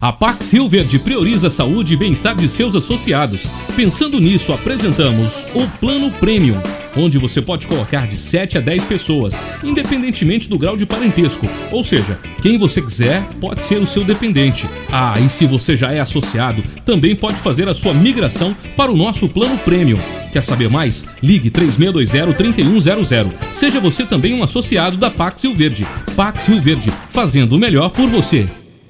A 0.00 0.12
Pax 0.12 0.52
Rio 0.52 0.66
Verde 0.66 0.98
prioriza 0.98 1.48
a 1.48 1.50
saúde 1.50 1.92
e 1.92 1.96
bem-estar 1.96 2.34
de 2.34 2.48
seus 2.48 2.74
associados. 2.74 3.50
Pensando 3.76 4.18
nisso, 4.18 4.50
apresentamos 4.54 5.46
o 5.54 5.66
Plano 5.78 6.10
Premium, 6.12 6.58
onde 6.96 7.18
você 7.18 7.42
pode 7.42 7.66
colocar 7.66 8.06
de 8.06 8.16
7 8.16 8.58
a 8.58 8.60
10 8.60 8.84
pessoas, 8.84 9.34
independentemente 9.62 10.48
do 10.48 10.58
grau 10.58 10.76
de 10.76 10.86
parentesco. 10.86 11.48
Ou 11.70 11.84
seja, 11.84 12.18
quem 12.40 12.58
você 12.58 12.80
quiser 12.80 13.22
pode 13.40 13.62
ser 13.62 13.76
o 13.76 13.86
seu 13.86 14.04
dependente. 14.04 14.66
Ah, 14.90 15.18
e 15.20 15.28
se 15.28 15.46
você 15.46 15.76
já 15.76 15.92
é 15.92 16.00
associado, 16.00 16.62
também 16.84 17.14
pode 17.14 17.36
fazer 17.38 17.68
a 17.68 17.74
sua 17.74 17.94
migração 17.94 18.56
para 18.76 18.90
o 18.90 18.96
nosso 18.96 19.28
Plano 19.28 19.58
Premium. 19.58 19.98
Quer 20.32 20.42
saber 20.42 20.68
mais? 20.68 21.06
Ligue 21.22 21.50
3620-3100. 21.50 23.32
Seja 23.52 23.80
você 23.80 24.04
também 24.04 24.34
um 24.34 24.42
associado 24.42 24.96
da 24.96 25.10
Pax 25.10 25.42
Rio 25.44 25.54
Verde. 25.54 25.86
Pax 26.14 26.46
Rio 26.46 26.60
Verde, 26.60 26.92
fazendo 27.08 27.54
o 27.54 27.58
melhor 27.58 27.90
por 27.90 28.08
você. 28.08 28.46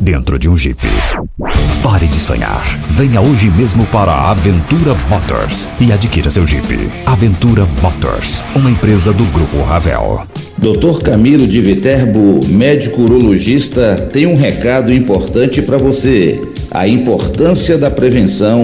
dentro 0.00 0.38
de 0.38 0.48
um 0.48 0.56
Jeep. 0.56 0.80
Pare 1.82 2.06
de 2.06 2.16
sonhar. 2.16 2.64
Venha 2.88 3.20
hoje 3.20 3.50
mesmo 3.50 3.86
para 3.86 4.12
a 4.12 4.30
Aventura 4.30 4.94
Motors 5.08 5.68
e 5.80 5.92
adquira 5.92 6.30
seu 6.30 6.46
Jeep. 6.46 6.90
Aventura 7.04 7.66
Motors, 7.82 8.42
uma 8.54 8.70
empresa 8.70 9.12
do 9.12 9.24
Grupo 9.26 9.62
Ravel. 9.62 10.26
Dr. 10.58 11.02
Camilo 11.02 11.46
de 11.46 11.60
Viterbo, 11.60 12.40
médico 12.48 13.02
urologista, 13.02 13.96
tem 14.12 14.26
um 14.26 14.36
recado 14.36 14.92
importante 14.92 15.60
para 15.60 15.76
você. 15.76 16.40
A 16.70 16.88
importância 16.88 17.76
da 17.76 17.90
prevenção 17.90 18.62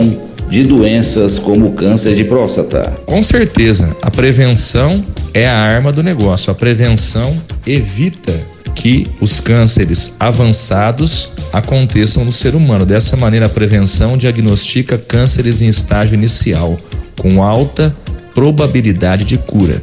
de 0.49 0.65
doenças 0.65 1.39
como 1.39 1.69
o 1.69 1.73
câncer 1.73 2.15
de 2.15 2.25
próstata. 2.25 2.99
Com 3.07 3.23
certeza, 3.23 3.97
a 4.03 4.11
prevenção 4.11 5.03
é 5.33 5.49
a 5.49 5.59
arma 5.59 5.91
do 5.91 6.03
negócio. 6.03 6.51
A 6.51 6.55
prevenção 6.55 7.41
evita 7.67 8.39
que 8.75 9.07
os 9.21 9.41
cânceres 9.41 10.17
avançados 10.19 11.33
aconteçam 11.53 12.25
no 12.25 12.33
ser 12.33 12.55
humano. 12.55 12.87
Dessa 12.87 13.17
maneira, 13.17 13.47
a 13.47 13.49
prevenção 13.49 14.17
diagnostica 14.17 14.99
cânceres 14.99 15.61
em 15.61 15.69
estágio 15.69 16.15
inicial, 16.15 16.79
com 17.19 17.43
alta 17.43 17.95
probabilidade 18.35 19.25
de 19.25 19.39
cura. 19.39 19.83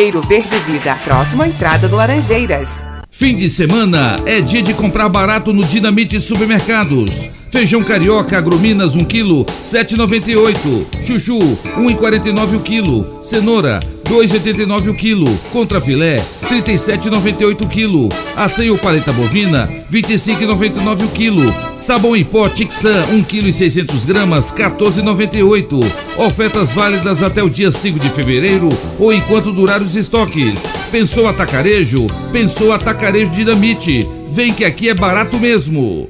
Verde 0.09 0.57
Vida, 0.65 0.97
próximo 1.03 1.43
à 1.43 1.47
entrada 1.47 1.87
do 1.87 1.95
Laranjeiras. 1.95 2.83
Fim 3.11 3.35
de 3.35 3.47
semana 3.47 4.15
é 4.25 4.41
dia 4.41 4.63
de 4.63 4.73
comprar 4.73 5.07
barato 5.07 5.53
no 5.53 5.63
Dinamite 5.63 6.19
Supermercados. 6.19 7.29
Feijão 7.51 7.83
carioca 7.83 8.35
agrominas 8.35 8.95
1 8.95 9.05
kg 9.05 9.45
7,98. 9.63 11.05
Chuchu 11.05 11.37
1,49 11.37 12.55
o 12.55 12.59
quilo. 12.61 13.19
Cenoura 13.21 13.79
2,89 14.11 14.89
o 14.89 14.93
quilo. 14.93 15.37
Contra 15.53 15.79
filé 15.79 16.21
37,98 16.49 17.61
o 17.61 17.69
quilo. 17.69 18.09
Aceio 18.35 18.77
paleta 18.77 19.13
bovina 19.13 19.69
25,99 19.89 21.05
o 21.05 21.07
quilo. 21.07 21.55
Sabão 21.77 22.13
em 22.13 22.25
pó 22.25 22.49
Tixan 22.49 23.05
1 23.09 23.23
kg 23.23 23.47
e 23.47 23.53
600 23.53 24.03
gramas 24.03 24.51
14,98. 24.51 25.79
Ofertas 26.17 26.73
válidas 26.73 27.23
até 27.23 27.41
o 27.41 27.49
dia 27.49 27.71
5 27.71 27.99
de 27.99 28.09
fevereiro 28.09 28.67
ou 28.99 29.13
enquanto 29.13 29.53
durar 29.53 29.81
os 29.81 29.95
estoques. 29.95 30.61
Pensou 30.91 31.29
atacarejo? 31.29 32.05
Pensou 32.33 32.73
atacarejo 32.73 33.31
dinamite. 33.31 34.05
Vem 34.33 34.53
que 34.53 34.65
aqui 34.65 34.89
é 34.89 34.93
barato 34.93 35.39
mesmo. 35.39 36.09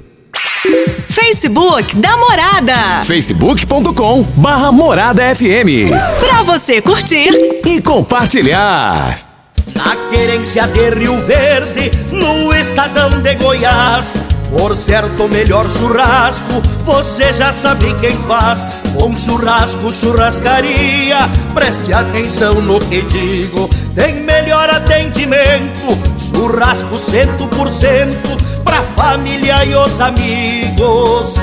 Facebook 1.41 1.95
da 1.95 2.15
Morada. 2.17 3.03
facebook.com 3.03 4.21
barra 4.35 4.71
Morada 4.71 5.23
FM. 5.35 5.89
Pra 6.19 6.43
você 6.43 6.79
curtir 6.79 7.31
e 7.65 7.81
compartilhar. 7.81 9.17
Na 9.73 9.95
querência 10.11 10.67
de 10.67 10.89
Rio 10.91 11.19
Verde, 11.25 11.89
no 12.11 12.53
estadão 12.53 13.09
de 13.09 13.33
Goiás. 13.33 14.13
Por 14.51 14.75
certo, 14.75 15.29
melhor 15.29 15.69
churrasco, 15.69 16.61
você 16.83 17.31
já 17.31 17.53
sabe 17.53 17.93
quem 18.01 18.15
faz. 18.27 18.65
Com 18.99 19.15
churrasco, 19.15 19.91
churrascaria, 19.91 21.29
preste 21.53 21.93
atenção 21.93 22.55
no 22.55 22.77
que 22.79 23.01
digo. 23.01 23.69
Tem 23.95 24.21
melhor 24.21 24.69
atendimento, 24.69 25.97
churrasco 26.17 26.99
cento 26.99 27.47
por 27.47 27.69
cento, 27.69 28.37
pra 28.63 28.81
família 28.95 29.63
e 29.63 29.73
os 29.73 30.01
amigos. 30.01 31.35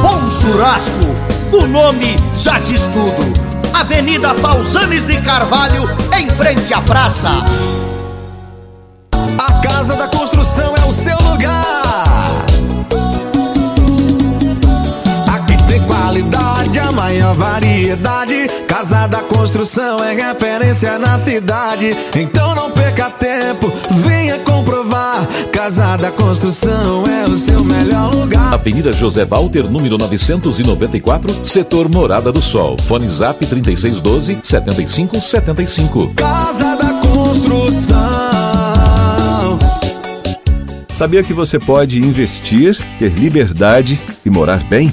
Bom 0.00 0.30
churrasco, 0.30 1.14
o 1.52 1.66
nome 1.66 2.16
já 2.34 2.58
diz 2.58 2.86
tudo. 2.86 3.50
Avenida 3.74 4.34
Pausanes 4.34 5.04
de 5.04 5.20
Carvalho, 5.20 5.88
em 6.18 6.28
frente 6.30 6.72
à 6.72 6.80
praça. 6.80 7.30
A 9.38 9.52
Casa 9.60 9.94
da 9.94 10.08
Construção 10.08 10.74
é 10.82 10.88
o 10.88 10.92
seu 10.92 11.16
lugar. 11.18 11.79
Qualidade, 16.70 16.78
a 16.78 16.92
maior 16.92 17.34
variedade. 17.34 18.46
Casa 18.66 19.06
da 19.06 19.20
Construção 19.20 20.02
é 20.02 20.14
referência 20.14 20.98
na 20.98 21.18
cidade. 21.18 21.90
Então 22.16 22.54
não 22.54 22.70
perca 22.70 23.10
tempo, 23.10 23.70
venha 24.02 24.38
comprovar. 24.38 25.26
Casa 25.52 25.96
da 25.96 26.10
Construção 26.10 27.04
é 27.06 27.28
o 27.28 27.36
seu 27.36 27.62
melhor 27.64 28.14
lugar. 28.14 28.54
Avenida 28.54 28.92
José 28.92 29.24
Walter, 29.24 29.64
número 29.64 29.98
994, 29.98 31.46
setor 31.46 31.92
Morada 31.92 32.32
do 32.32 32.40
Sol. 32.40 32.76
Fone 32.84 33.08
Zap 33.08 33.44
3612 33.44 34.38
7575. 34.42 36.14
Casa 36.14 36.76
da 36.76 36.94
Construção. 37.08 37.98
Sabia 40.92 41.22
que 41.22 41.32
você 41.32 41.58
pode 41.58 41.98
investir, 41.98 42.78
ter 42.98 43.10
liberdade 43.12 43.98
e 44.24 44.28
morar 44.28 44.62
bem? 44.64 44.92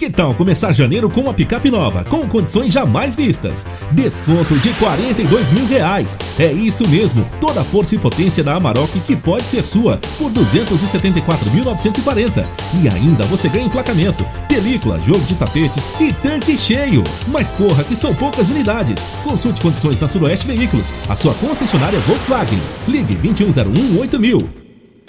Que 0.00 0.08
tal 0.08 0.34
começar 0.34 0.72
janeiro 0.72 1.10
com 1.10 1.20
uma 1.20 1.34
picape 1.34 1.70
nova, 1.70 2.02
com 2.04 2.26
condições 2.26 2.72
jamais 2.72 3.14
vistas? 3.14 3.66
Desconto 3.92 4.58
de 4.58 4.70
42 4.78 5.50
mil 5.50 5.66
reais. 5.66 6.16
É 6.38 6.50
isso 6.50 6.88
mesmo, 6.88 7.22
toda 7.38 7.60
a 7.60 7.64
força 7.64 7.94
e 7.94 7.98
potência 7.98 8.42
da 8.42 8.54
Amarok 8.54 8.98
que 9.00 9.14
pode 9.14 9.46
ser 9.46 9.62
sua 9.62 10.00
por 10.16 10.32
274.940. 10.32 12.46
E 12.82 12.88
ainda 12.88 13.26
você 13.26 13.46
ganha 13.50 13.66
emplacamento, 13.66 14.24
película, 14.48 14.98
jogo 15.00 15.26
de 15.26 15.34
tapetes 15.34 15.86
e 16.00 16.14
tanque 16.14 16.56
cheio. 16.56 17.04
Mas 17.28 17.52
corra 17.52 17.84
que 17.84 17.94
são 17.94 18.14
poucas 18.14 18.48
unidades. 18.48 19.06
Consulte 19.22 19.60
condições 19.60 20.00
na 20.00 20.08
Suroeste 20.08 20.46
Veículos, 20.46 20.94
a 21.10 21.16
sua 21.16 21.34
concessionária 21.34 22.00
Volkswagen. 22.00 22.58
Ligue 22.88 23.16
2101 23.16 23.98
8000. 23.98 24.59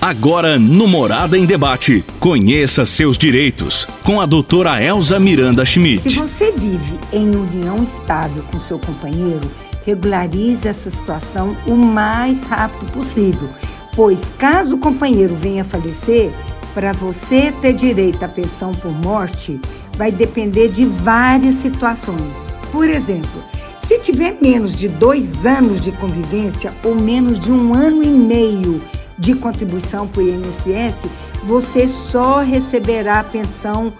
Agora 0.02 0.58
no 0.58 0.88
Morada 0.88 1.38
em 1.38 1.45
Debate. 1.45 2.04
Conheça 2.20 2.88
seus 2.88 3.20
direitos. 3.20 3.88
Com 4.04 4.20
a 4.20 4.26
doutora 4.26 4.82
Elza 4.82 5.20
Miranda 5.20 5.64
Schmidt. 5.64 6.10
Se 6.10 6.18
você 6.18 6.52
vive 6.52 6.99
em 7.14 7.30
união 7.30 7.84
estável 7.84 8.41
com 8.52 8.60
seu 8.60 8.80
companheiro, 8.80 9.47
regularize 9.86 10.68
essa 10.68 10.89
situação 10.89 11.56
o 11.68 11.76
mais 11.76 12.41
rápido 12.45 12.91
possível. 12.91 13.47
Pois 13.95 14.24
caso 14.39 14.76
o 14.76 14.80
companheiro 14.80 15.36
venha 15.36 15.62
a 15.62 15.66
falecer, 15.66 16.32
para 16.74 16.93
você 16.93 17.54
ter 17.62 17.74
direito 17.74 18.24
à 18.24 18.28
pensão 18.28 18.74
por 18.74 18.91
morte, 18.91 19.62
vai 19.99 20.12
depender 20.12 20.70
de 20.70 20.84
várias 20.84 21.54
situações. 21.56 22.34
Por 22.72 22.89
exemplo, 22.89 23.43
se 23.78 23.99
tiver 23.99 24.36
menos 24.41 24.76
de 24.76 24.88
dois 24.88 25.45
anos 25.45 25.80
de 25.80 25.91
convivência 25.91 26.74
ou 26.84 26.95
menos 26.95 27.39
de 27.39 27.52
um 27.52 27.76
ano 27.76 28.04
e 28.04 28.10
meio 28.10 28.82
de 29.22 29.36
contribuição 29.36 30.07
para 30.07 30.24
o 30.24 30.28
INSS, 30.28 31.05
você 31.45 31.88
só 31.88 32.39
receberá 32.39 33.19
a 33.19 33.24
pensão 33.24 33.93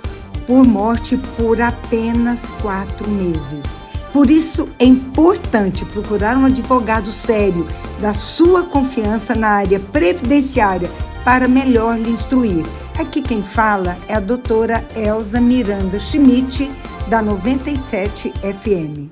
por 0.47 0.65
morte 0.65 1.17
por 1.38 1.61
apenas 1.61 2.39
quatro 2.61 3.09
meses. 3.09 3.63
Por 4.11 4.30
isso 4.30 4.67
é 4.78 4.84
importante 4.84 5.86
procurar 5.86 6.36
um 6.36 6.45
advogado 6.45 7.11
sério 7.11 7.65
da 8.01 8.13
sua 8.13 8.63
confiança 8.63 9.34
na 9.34 9.49
área 9.49 9.80
previdenciária 9.80 10.89
para 11.24 11.47
melhor 11.47 11.97
lhe 11.97 12.09
instruir. 12.09 12.65
Aqui 12.99 13.22
quem 13.22 13.41
fala 13.41 13.95
é 14.09 14.15
a 14.15 14.19
doutora 14.19 14.84
Elza 14.95 15.39
Miranda 15.39 15.99
Schmidt, 15.99 16.69
da 17.07 17.22
97 17.22 18.34
FM. 18.41 19.11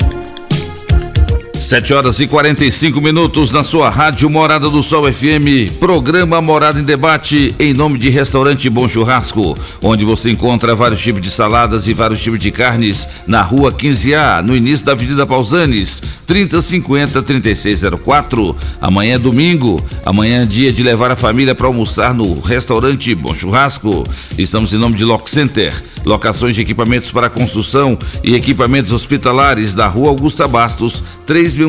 7 1.71 1.93
horas 1.93 2.19
e 2.19 2.27
45 2.27 2.99
minutos 2.99 3.53
na 3.53 3.63
sua 3.63 3.89
rádio 3.89 4.29
Morada 4.29 4.69
do 4.69 4.83
Sol 4.83 5.05
FM, 5.05 5.71
programa 5.79 6.41
Morada 6.41 6.77
em 6.77 6.83
Debate, 6.83 7.55
em 7.57 7.73
nome 7.73 7.97
de 7.97 8.09
Restaurante 8.09 8.69
Bom 8.69 8.89
Churrasco, 8.89 9.55
onde 9.81 10.03
você 10.03 10.29
encontra 10.29 10.75
vários 10.75 11.01
tipos 11.01 11.21
de 11.21 11.29
saladas 11.29 11.87
e 11.87 11.93
vários 11.93 12.21
tipos 12.21 12.39
de 12.39 12.51
carnes 12.51 13.07
na 13.25 13.41
rua 13.41 13.71
15A, 13.71 14.41
no 14.45 14.53
início 14.53 14.85
da 14.85 14.91
Avenida 14.91 15.25
Pausanes, 15.25 16.03
3050 16.27 17.21
3604. 17.21 18.53
Amanhã 18.81 19.15
é 19.15 19.17
domingo, 19.17 19.81
amanhã 20.05 20.41
é 20.41 20.45
dia 20.45 20.73
de 20.73 20.83
levar 20.83 21.09
a 21.11 21.15
família 21.15 21.55
para 21.55 21.67
almoçar 21.67 22.13
no 22.13 22.37
Restaurante 22.41 23.15
Bom 23.15 23.33
Churrasco. 23.33 24.05
Estamos 24.37 24.73
em 24.73 24.77
nome 24.77 24.95
de 24.95 25.05
Lock 25.05 25.29
Center, 25.29 25.73
locações 26.03 26.53
de 26.53 26.61
equipamentos 26.63 27.11
para 27.11 27.29
construção 27.29 27.97
e 28.21 28.35
equipamentos 28.35 28.91
hospitalares 28.91 29.73
da 29.73 29.87
rua 29.87 30.09
Augusta 30.09 30.49
Bastos, 30.49 31.01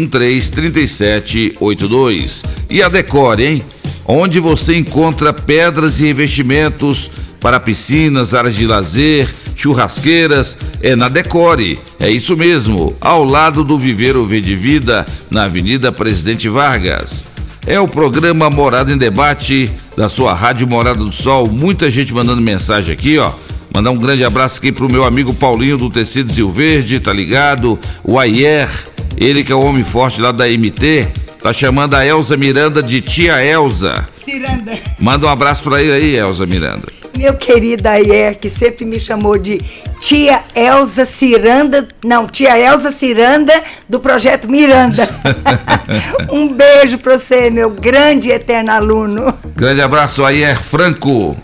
313-3782. 0.00 2.44
E 2.68 2.82
a 2.82 2.88
Decore, 2.88 3.44
hein? 3.44 3.64
Onde 4.04 4.40
você 4.40 4.76
encontra 4.76 5.32
pedras 5.32 6.00
e 6.00 6.04
revestimentos 6.04 7.10
para 7.40 7.60
piscinas, 7.60 8.34
áreas 8.34 8.54
de 8.54 8.66
lazer, 8.66 9.34
churrasqueiras, 9.54 10.56
é 10.80 10.94
na 10.94 11.08
Decore. 11.08 11.78
É 11.98 12.10
isso 12.10 12.36
mesmo, 12.36 12.96
ao 13.00 13.24
lado 13.24 13.64
do 13.64 13.78
Viveiro 13.78 14.24
Verde 14.24 14.54
Vida, 14.54 15.04
na 15.30 15.44
Avenida 15.44 15.90
Presidente 15.90 16.48
Vargas. 16.48 17.24
É 17.66 17.78
o 17.78 17.86
programa 17.86 18.50
Morada 18.50 18.92
em 18.92 18.98
Debate 18.98 19.70
da 19.96 20.08
sua 20.08 20.34
Rádio 20.34 20.66
Morada 20.66 20.98
do 20.98 21.12
Sol. 21.12 21.48
Muita 21.48 21.90
gente 21.90 22.12
mandando 22.12 22.42
mensagem 22.42 22.92
aqui, 22.92 23.18
ó. 23.18 23.32
Mandar 23.74 23.90
um 23.90 23.96
grande 23.96 24.22
abraço 24.22 24.58
aqui 24.58 24.70
pro 24.70 24.90
meu 24.90 25.02
amigo 25.02 25.32
Paulinho 25.32 25.78
do 25.78 25.88
Tecido 25.88 26.30
Zil 26.30 26.50
Verde, 26.50 27.00
tá 27.00 27.10
ligado? 27.10 27.78
O 28.04 28.18
Ayer, 28.18 28.68
ele 29.16 29.42
que 29.42 29.50
é 29.50 29.54
o 29.54 29.64
homem 29.64 29.82
forte 29.82 30.20
lá 30.20 30.30
da 30.30 30.46
MT, 30.46 31.08
tá 31.42 31.54
chamando 31.54 31.94
a 31.94 32.04
Elza 32.04 32.36
Miranda 32.36 32.82
de 32.82 33.00
tia 33.00 33.42
Elza. 33.42 34.06
Ciranda. 34.12 34.78
Manda 35.00 35.26
um 35.26 35.30
abraço 35.30 35.64
pra 35.64 35.80
ele 35.80 35.92
aí, 35.92 36.16
Elza 36.16 36.44
Miranda. 36.44 36.86
Meu 37.16 37.34
querido 37.34 37.88
Ayer, 37.88 38.38
que 38.38 38.50
sempre 38.50 38.84
me 38.84 39.00
chamou 39.00 39.38
de 39.38 39.58
tia 40.00 40.42
Elza 40.54 41.06
Ciranda, 41.06 41.88
não, 42.04 42.26
tia 42.26 42.58
Elza 42.58 42.92
Ciranda 42.92 43.54
do 43.88 44.00
projeto 44.00 44.48
Miranda. 44.48 45.08
um 46.30 46.48
beijo 46.48 46.98
pra 46.98 47.18
você, 47.18 47.48
meu 47.48 47.70
grande 47.70 48.28
e 48.28 48.32
eterno 48.32 48.70
aluno. 48.70 49.32
Grande 49.56 49.80
abraço, 49.80 50.24
Ayer 50.24 50.62
Franco. 50.62 51.34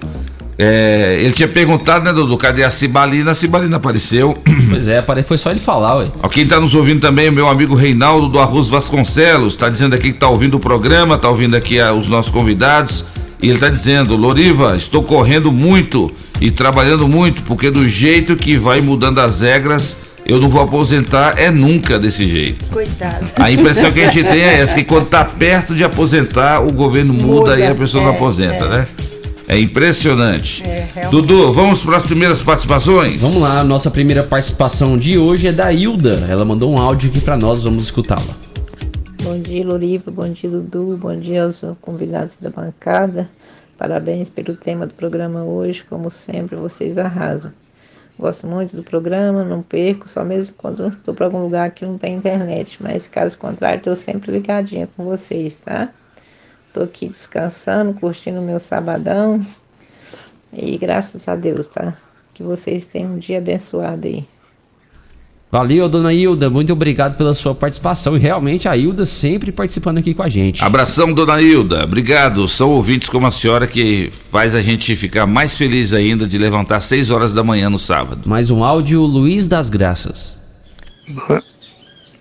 É, 0.61 1.17
ele 1.21 1.33
tinha 1.33 1.47
perguntado, 1.47 2.05
né, 2.05 2.13
Dudu, 2.13 2.37
cadê 2.37 2.65
a 2.65 2.71
Cibalina? 2.71 3.31
A 3.31 3.35
Cibalina 3.35 3.77
apareceu. 3.77 4.37
Pois 4.69 4.87
é, 4.87 5.03
foi 5.27 5.39
só 5.39 5.51
ele 5.51 5.61
falar, 5.61 5.97
ué. 5.97 6.09
Ó, 6.23 6.29
quem 6.29 6.47
tá 6.47 6.61
nos 6.61 6.75
ouvindo 6.75 7.01
também 7.01 7.27
é 7.27 7.31
o 7.31 7.33
meu 7.33 7.49
amigo 7.49 7.75
Reinaldo 7.75 8.29
do 8.29 8.39
Arroz 8.39 8.69
Vasconcelos. 8.69 9.57
Tá 9.57 9.71
dizendo 9.71 9.95
aqui 9.95 10.13
que 10.13 10.19
tá 10.19 10.29
ouvindo 10.29 10.57
o 10.57 10.61
programa, 10.61 11.17
tá 11.17 11.29
ouvindo 11.29 11.57
aqui 11.57 11.81
ah, 11.81 11.93
os 11.93 12.07
nossos 12.09 12.31
convidados. 12.31 13.05
E 13.41 13.49
ele 13.49 13.59
tá 13.59 13.69
dizendo, 13.69 14.15
Loriva, 14.15 14.77
estou 14.77 15.03
correndo 15.03 15.51
muito 15.51 16.11
e 16.41 16.51
trabalhando 16.51 17.09
muito, 17.09 17.45
porque 17.45 17.71
do 17.71 17.89
jeito 17.89 18.37
que 18.37 18.59
vai 18.59 18.81
mudando 18.81 19.21
as 19.21 19.41
regras, 19.41 19.97
eu 20.27 20.39
não 20.39 20.49
vou 20.49 20.63
aposentar 20.63 21.35
é 21.39 21.51
nunca 21.51 21.99
desse 21.99 22.29
jeito. 22.29 22.69
Coitado. 22.71 23.27
A 23.37 23.51
impressão 23.51 23.91
que 23.91 24.01
a 24.01 24.09
gente 24.09 24.29
tem 24.29 24.43
é 24.43 24.61
essa, 24.61 24.75
que 24.75 24.85
quando 24.85 25.07
tá 25.07 25.25
perto 25.25 25.75
de 25.75 25.83
aposentar, 25.83 26.61
o 26.61 26.73
governo 26.73 27.15
muda, 27.15 27.53
Muda, 27.53 27.59
e 27.59 27.67
a 27.67 27.75
pessoa 27.75 28.05
não 28.05 28.13
é, 28.13 28.15
aposenta, 28.15 28.65
é. 28.65 28.69
né? 28.69 28.89
É 29.51 29.59
impressionante. 29.59 30.63
É. 30.63 31.09
Dudu, 31.11 31.51
vamos 31.55 31.83
para 31.83 31.97
as 31.97 32.05
primeiras 32.05 32.43
participações? 32.43 33.23
Vamos 33.23 33.41
lá, 33.41 33.65
nossa 33.65 33.91
primeira 33.91 34.23
participação 34.23 34.99
de 34.99 35.17
hoje 35.17 35.49
é 35.49 35.53
da 35.53 35.73
Hilda. 35.73 36.27
Ela 36.29 36.45
mandou 36.45 36.71
um 36.71 36.79
áudio 36.79 37.09
aqui 37.09 37.19
pra 37.19 37.35
nós, 37.35 37.65
vamos 37.65 37.85
escutá-la. 37.85 38.37
Bom 39.23 39.41
dia, 39.41 39.67
Loriva. 39.67 40.11
Bom 40.11 40.31
dia, 40.31 40.51
Dudu. 40.51 40.99
Bom 41.01 41.19
dia 41.19 41.45
aos 41.45 41.63
convidados 41.81 42.35
da 42.39 42.51
bancada. 42.51 43.27
Parabéns 43.79 44.29
pelo 44.29 44.55
tema 44.55 44.87
do 44.87 44.93
programa 44.93 45.43
hoje. 45.43 45.83
Como 45.89 46.11
sempre, 46.11 46.55
vocês 46.55 46.99
arrasam. 46.99 47.51
Gosto 48.19 48.47
muito 48.47 48.77
do 48.77 48.83
programa, 48.83 49.45
não 49.45 49.63
perco, 49.63 50.11
só 50.11 50.25
mesmo 50.25 50.55
quando 50.59 50.89
estou 50.89 51.15
para 51.15 51.25
algum 51.25 51.41
lugar 51.41 51.71
que 51.71 51.87
não 51.87 51.97
tem 51.97 52.17
internet. 52.17 52.77
Mas 52.83 53.09
caso 53.09 53.39
contrário, 53.39 53.79
estou 53.79 53.97
sempre 53.97 54.31
ligadinha 54.31 54.87
com 54.95 55.05
vocês, 55.07 55.57
tá? 55.65 55.89
Estou 56.69 56.85
aqui 56.85 57.09
descansando, 57.09 57.95
curtindo 57.95 58.41
o 58.41 58.45
meu 58.45 58.61
sabadão. 58.61 59.45
E 60.53 60.79
graças 60.79 61.27
a 61.27 61.35
Deus, 61.35 61.67
tá? 61.67 61.97
Que 62.33 62.43
vocês 62.43 62.87
tenham 62.87 63.15
um 63.15 63.19
dia 63.19 63.39
abençoado 63.39 64.07
aí. 64.07 64.25
Valeu, 65.51 65.89
dona 65.89 66.13
Hilda, 66.13 66.51
muito 66.51 66.75
obrigado 66.75 67.17
pela 67.17 67.35
sua 67.35 67.55
participação. 67.55 68.15
E 68.17 68.21
realmente 68.21 68.69
a 68.69 68.77
Hilda 68.77 69.07
sempre 69.07 69.51
participando 69.51 69.97
aqui 69.97 70.13
com 70.13 70.23
a 70.23 70.29
gente. 70.29 70.63
Abração, 70.63 71.11
dona 71.11 71.41
Hilda. 71.41 71.85
Obrigado. 71.85 72.47
São 72.47 72.69
ouvintes 72.69 73.09
como 73.09 73.27
a 73.27 73.31
senhora 73.31 73.67
que 73.67 74.11
faz 74.13 74.55
a 74.55 74.61
gente 74.61 74.95
ficar 74.95 75.27
mais 75.27 75.57
feliz 75.57 75.95
ainda 75.95 76.27
de 76.27 76.37
levantar 76.37 76.77
às 76.77 76.85
6 76.85 77.11
horas 77.11 77.33
da 77.33 77.43
manhã 77.43 77.71
no 77.71 77.79
sábado. 77.79 78.29
Mais 78.29 78.51
um 78.51 78.63
áudio, 78.63 79.01
Luiz 79.01 79.49
das 79.49 79.71
Graças. 79.71 80.39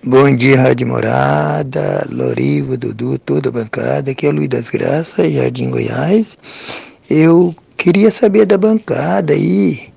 Bom 0.09 0.33
dia, 0.33 0.61
Rádio 0.61 0.87
Morada, 0.87 2.07
Lorivo, 2.09 2.77
Dudu, 2.77 3.19
toda 3.19 3.49
a 3.49 3.51
bancada. 3.51 4.11
Aqui 4.11 4.25
é 4.25 4.29
o 4.29 4.31
Luiz 4.31 4.47
das 4.47 4.69
Graças, 4.69 5.33
Jardim 5.33 5.69
Goiás. 5.69 6.37
Eu 7.09 7.53
queria 7.75 8.09
saber 8.09 8.45
da 8.45 8.57
bancada 8.57 9.33
aí 9.33 9.91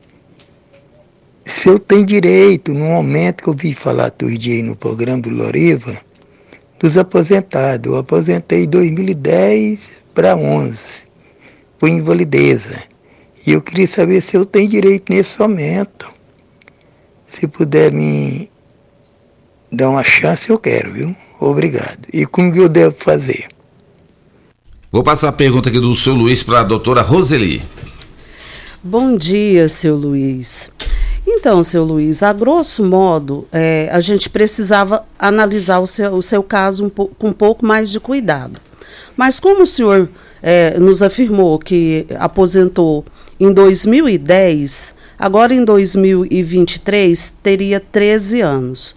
se 1.45 1.69
eu 1.69 1.79
tenho 1.79 2.05
direito, 2.05 2.75
no 2.75 2.87
momento 2.87 3.45
que 3.45 3.49
eu 3.51 3.55
vi 3.55 3.73
falar 3.73 4.07
outro 4.07 4.37
dia 4.37 4.55
aí 4.55 4.63
no 4.65 4.75
programa 4.75 5.23
do 5.23 5.31
Loriva, 5.31 5.97
dos 6.81 6.99
aposentados. 6.99 7.93
Eu 7.93 7.97
aposentei 7.97 8.65
em 8.65 8.69
2010 8.69 10.03
para 10.13 10.35
11, 10.35 11.05
por 11.79 11.89
invalideza. 11.89 12.83
E 13.47 13.53
eu 13.53 13.63
queria 13.63 13.87
saber 13.87 14.21
se 14.23 14.37
eu 14.37 14.45
tenho 14.45 14.71
direito 14.71 15.13
nesse 15.13 15.39
momento. 15.39 16.13
Se 17.29 17.47
puder 17.47 17.93
me 17.93 18.50
dar 19.71 19.91
uma 19.91 20.03
chance, 20.05 20.51
eu 20.51 20.59
quero, 20.59 20.93
viu? 20.93 21.15
Obrigado. 21.41 22.01
E 22.13 22.27
como 22.27 22.53
que 22.53 22.59
eu 22.59 22.69
devo 22.69 22.95
fazer? 22.99 23.49
Vou 24.93 25.03
passar 25.03 25.29
a 25.29 25.33
pergunta 25.33 25.69
aqui 25.69 25.79
do 25.81 25.95
seu 25.95 26.15
Luiz 26.15 26.43
para 26.43 26.61
a 26.61 26.65
doutora 26.65 27.01
Roseli. 27.01 27.63
Bom 28.83 29.17
dia, 29.17 29.69
seu 29.69 29.95
Luiz. 29.97 30.71
Então, 31.27 31.63
seu 31.63 31.85
Luiz, 31.85 32.23
a 32.23 32.33
grosso 32.33 32.83
modo, 32.83 33.47
é, 33.53 33.89
a 33.93 34.01
gente 34.01 34.29
precisava 34.29 35.05
analisar 35.19 35.79
o 35.79 35.87
seu, 35.87 36.15
o 36.15 36.23
seu 36.23 36.43
caso 36.43 36.85
um 36.85 36.89
po- 36.89 37.09
com 37.19 37.29
um 37.29 37.33
pouco 37.33 37.65
mais 37.65 37.91
de 37.91 38.01
cuidado. 38.01 38.61
Mas 39.17 39.39
como 39.39 39.63
o 39.63 39.67
senhor 39.67 40.09
é, 40.43 40.79
nos 40.79 41.03
afirmou 41.03 41.59
que 41.59 42.07
aposentou 42.19 43.05
em 43.39 43.53
2010, 43.53 44.95
agora 45.19 45.55
em 45.55 45.65
2023 45.65 47.35
teria 47.43 47.79
13 47.79 48.41
anos. 48.41 48.97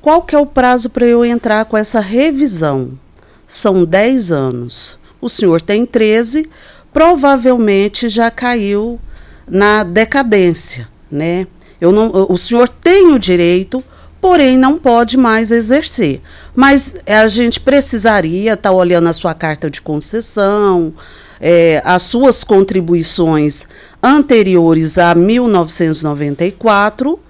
Qual 0.00 0.22
que 0.22 0.34
é 0.34 0.38
o 0.38 0.46
prazo 0.46 0.90
para 0.90 1.06
eu 1.06 1.24
entrar 1.24 1.64
com 1.64 1.76
essa 1.76 2.00
revisão? 2.00 2.98
São 3.46 3.84
10 3.84 4.32
anos. 4.32 4.98
O 5.20 5.28
senhor 5.28 5.60
tem 5.60 5.84
13, 5.84 6.48
provavelmente 6.92 8.08
já 8.08 8.30
caiu 8.30 9.00
na 9.46 9.82
decadência, 9.82 10.88
né? 11.10 11.46
Eu 11.80 11.92
não, 11.92 12.26
o 12.28 12.36
senhor 12.36 12.68
tem 12.68 13.12
o 13.12 13.18
direito, 13.18 13.82
porém 14.20 14.58
não 14.58 14.78
pode 14.78 15.16
mais 15.16 15.50
exercer. 15.50 16.20
Mas 16.54 16.94
a 17.06 17.26
gente 17.28 17.60
precisaria 17.60 18.52
estar 18.54 18.72
olhando 18.72 19.08
a 19.08 19.12
sua 19.12 19.34
carta 19.34 19.70
de 19.70 19.80
concessão, 19.80 20.92
eh, 21.40 21.80
as 21.84 22.02
suas 22.02 22.44
contribuições 22.44 23.66
anteriores 24.02 24.98
a 24.98 25.14
1994, 25.14 27.20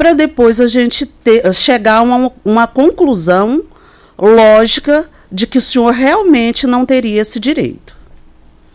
para 0.00 0.14
depois 0.14 0.62
a 0.62 0.66
gente 0.66 1.04
ter, 1.04 1.52
chegar 1.52 1.96
a 1.96 2.02
uma, 2.02 2.32
uma 2.42 2.66
conclusão 2.66 3.62
lógica 4.18 5.04
de 5.30 5.46
que 5.46 5.58
o 5.58 5.60
senhor 5.60 5.92
realmente 5.92 6.66
não 6.66 6.86
teria 6.86 7.20
esse 7.20 7.38
direito. 7.38 7.94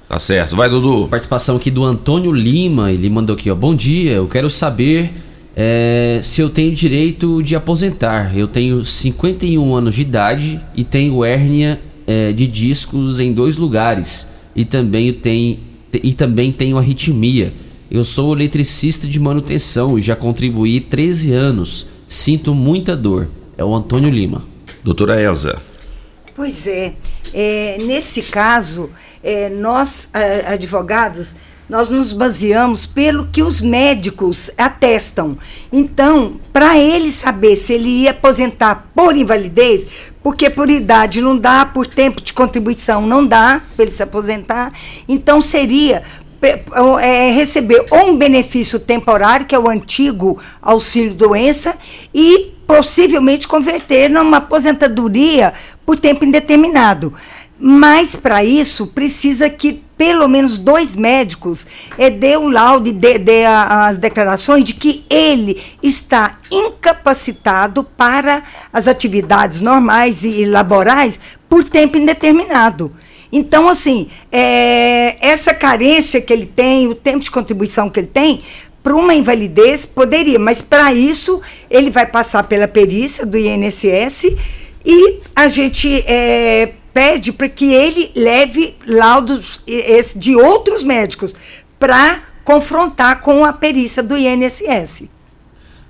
Tá 0.07 0.19
certo, 0.19 0.55
vai 0.55 0.69
Dudu. 0.69 1.07
Participação 1.07 1.55
aqui 1.55 1.71
do 1.71 1.83
Antônio 1.83 2.31
Lima, 2.31 2.91
ele 2.91 3.09
mandou 3.09 3.35
aqui, 3.35 3.49
ó. 3.49 3.55
Bom 3.55 3.73
dia, 3.73 4.11
eu 4.11 4.27
quero 4.27 4.51
saber 4.51 5.13
é, 5.55 6.19
se 6.21 6.41
eu 6.41 6.49
tenho 6.51 6.75
direito 6.75 7.41
de 7.41 7.55
aposentar. 7.55 8.37
Eu 8.37 8.47
tenho 8.47 8.85
51 8.85 9.73
anos 9.73 9.95
de 9.95 10.03
idade 10.03 10.61
e 10.75 10.83
tenho 10.83 11.25
hérnia 11.25 11.81
é, 12.05 12.31
de 12.33 12.45
discos 12.45 13.19
em 13.19 13.33
dois 13.33 13.57
lugares 13.57 14.27
e 14.55 14.63
também 14.63 15.11
tenho, 15.11 15.57
e 15.91 16.13
também 16.13 16.51
tenho 16.51 16.77
arritmia. 16.77 17.51
Eu 17.89 18.03
sou 18.03 18.35
eletricista 18.35 19.05
de 19.07 19.19
manutenção 19.19 19.97
e 19.97 20.01
já 20.01 20.15
contribuí 20.15 20.81
13 20.81 21.31
anos. 21.33 21.87
Sinto 22.07 22.53
muita 22.55 22.95
dor. 22.95 23.29
É 23.57 23.63
o 23.63 23.75
Antônio 23.75 24.09
Lima. 24.09 24.43
Doutora 24.83 25.21
Elza. 25.21 25.61
Pois 26.35 26.67
é, 26.67 26.93
é 27.33 27.77
nesse 27.85 28.23
caso, 28.23 28.89
é, 29.23 29.49
nós, 29.49 30.09
advogados, 30.47 31.33
nós 31.69 31.89
nos 31.89 32.11
baseamos 32.11 32.85
pelo 32.85 33.27
que 33.27 33.41
os 33.41 33.61
médicos 33.61 34.49
atestam. 34.57 35.37
Então, 35.71 36.39
para 36.51 36.77
ele 36.77 37.11
saber 37.11 37.55
se 37.55 37.73
ele 37.73 37.89
ia 38.03 38.11
aposentar 38.11 38.91
por 38.93 39.15
invalidez, 39.15 39.87
porque 40.21 40.49
por 40.49 40.69
idade 40.69 41.21
não 41.21 41.37
dá, 41.37 41.65
por 41.65 41.87
tempo 41.87 42.21
de 42.21 42.33
contribuição 42.33 43.05
não 43.05 43.25
dá 43.25 43.61
para 43.75 43.85
ele 43.85 43.91
se 43.93 44.03
aposentar, 44.03 44.73
então 45.07 45.41
seria 45.41 46.03
é, 47.01 47.31
receber 47.31 47.85
ou 47.89 48.09
um 48.09 48.17
benefício 48.17 48.79
temporário, 48.79 49.45
que 49.45 49.55
é 49.55 49.59
o 49.59 49.69
antigo 49.69 50.39
auxílio-doença, 50.61 51.75
e 52.13 52.53
possivelmente 52.67 53.47
converter 53.47 54.09
numa 54.09 54.37
aposentadoria 54.37 55.53
por 55.85 55.97
tempo 55.97 56.25
indeterminado. 56.25 57.13
Mas 57.57 58.15
para 58.15 58.43
isso 58.43 58.87
precisa 58.87 59.49
que 59.49 59.81
pelo 59.97 60.27
menos 60.27 60.57
dois 60.57 60.95
médicos 60.95 61.65
é, 61.97 62.09
dê 62.09 62.35
o 62.35 62.49
laudo 62.49 62.89
e 62.89 62.91
dê, 62.91 63.17
dê 63.17 63.45
as 63.45 63.97
declarações 63.97 64.63
de 64.63 64.73
que 64.73 65.05
ele 65.09 65.61
está 65.81 66.37
incapacitado 66.51 67.83
para 67.83 68.43
as 68.73 68.87
atividades 68.87 69.61
normais 69.61 70.23
e 70.23 70.45
laborais 70.45 71.17
por 71.47 71.63
tempo 71.63 71.97
indeterminado. 71.97 72.91
Então, 73.37 73.67
assim, 73.67 74.07
é, 74.31 75.17
essa 75.19 75.53
carência 75.53 76.21
que 76.21 76.31
ele 76.31 76.45
tem, 76.45 76.87
o 76.87 76.95
tempo 76.95 77.19
de 77.19 77.29
contribuição 77.29 77.89
que 77.89 77.99
ele 77.99 78.07
tem, 78.07 78.41
para 78.81 78.95
uma 78.95 79.13
invalidez, 79.13 79.85
poderia, 79.85 80.39
mas 80.39 80.61
para 80.61 80.93
isso 80.93 81.41
ele 81.69 81.89
vai 81.89 82.05
passar 82.05 82.43
pela 82.43 82.65
perícia 82.65 83.25
do 83.25 83.37
INSS 83.37 84.37
e 84.85 85.19
a 85.35 85.49
gente 85.49 86.01
é, 86.07 86.71
pede 86.93 87.33
para 87.33 87.49
que 87.49 87.73
ele 87.73 88.09
leve 88.15 88.77
laudos 88.87 89.61
de 90.15 90.37
outros 90.37 90.81
médicos 90.81 91.33
para 91.77 92.21
confrontar 92.45 93.19
com 93.19 93.43
a 93.43 93.51
perícia 93.51 94.01
do 94.01 94.17
INSS. 94.17 95.09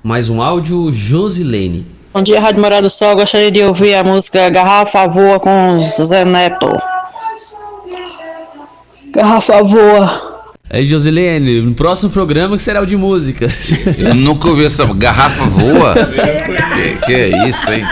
Mais 0.02 0.30
um 0.30 0.42
áudio, 0.42 0.92
Josilene. 0.92 1.86
Bom 2.12 2.24
dia, 2.24 2.42
Rádio 2.42 2.62
Morada 2.62 2.82
do 2.82 2.90
Sol. 2.90 3.16
Gostaria 3.16 3.52
de 3.52 3.62
ouvir 3.62 3.94
a 3.94 4.04
música 4.04 4.50
Garrafa 4.50 5.06
Voa 5.06 5.40
com 5.40 5.78
José 5.80 6.26
Neto. 6.26 6.95
Garrafa 9.16 9.64
Voa. 9.64 10.36
É, 10.70 10.84
Josilene, 10.84 11.62
no 11.62 11.74
próximo 11.74 12.10
programa 12.10 12.58
que 12.58 12.62
será 12.62 12.82
o 12.82 12.86
de 12.86 12.98
música. 12.98 13.48
Eu 13.98 14.14
nunca 14.14 14.50
ouvi 14.50 14.66
essa 14.66 14.84
garrafa 14.94 15.46
voa. 15.46 15.94
que, 15.94 17.06
que 17.06 17.14
é 17.14 17.48
isso, 17.48 17.72
hein? 17.72 17.84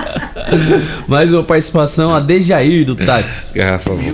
Mais 1.07 1.32
uma 1.32 1.43
participação, 1.43 2.13
a 2.13 2.19
Dejair 2.19 2.84
do 2.84 2.95
Táxi. 2.95 3.57
Garrafa 3.57 3.91
voa. 3.91 4.13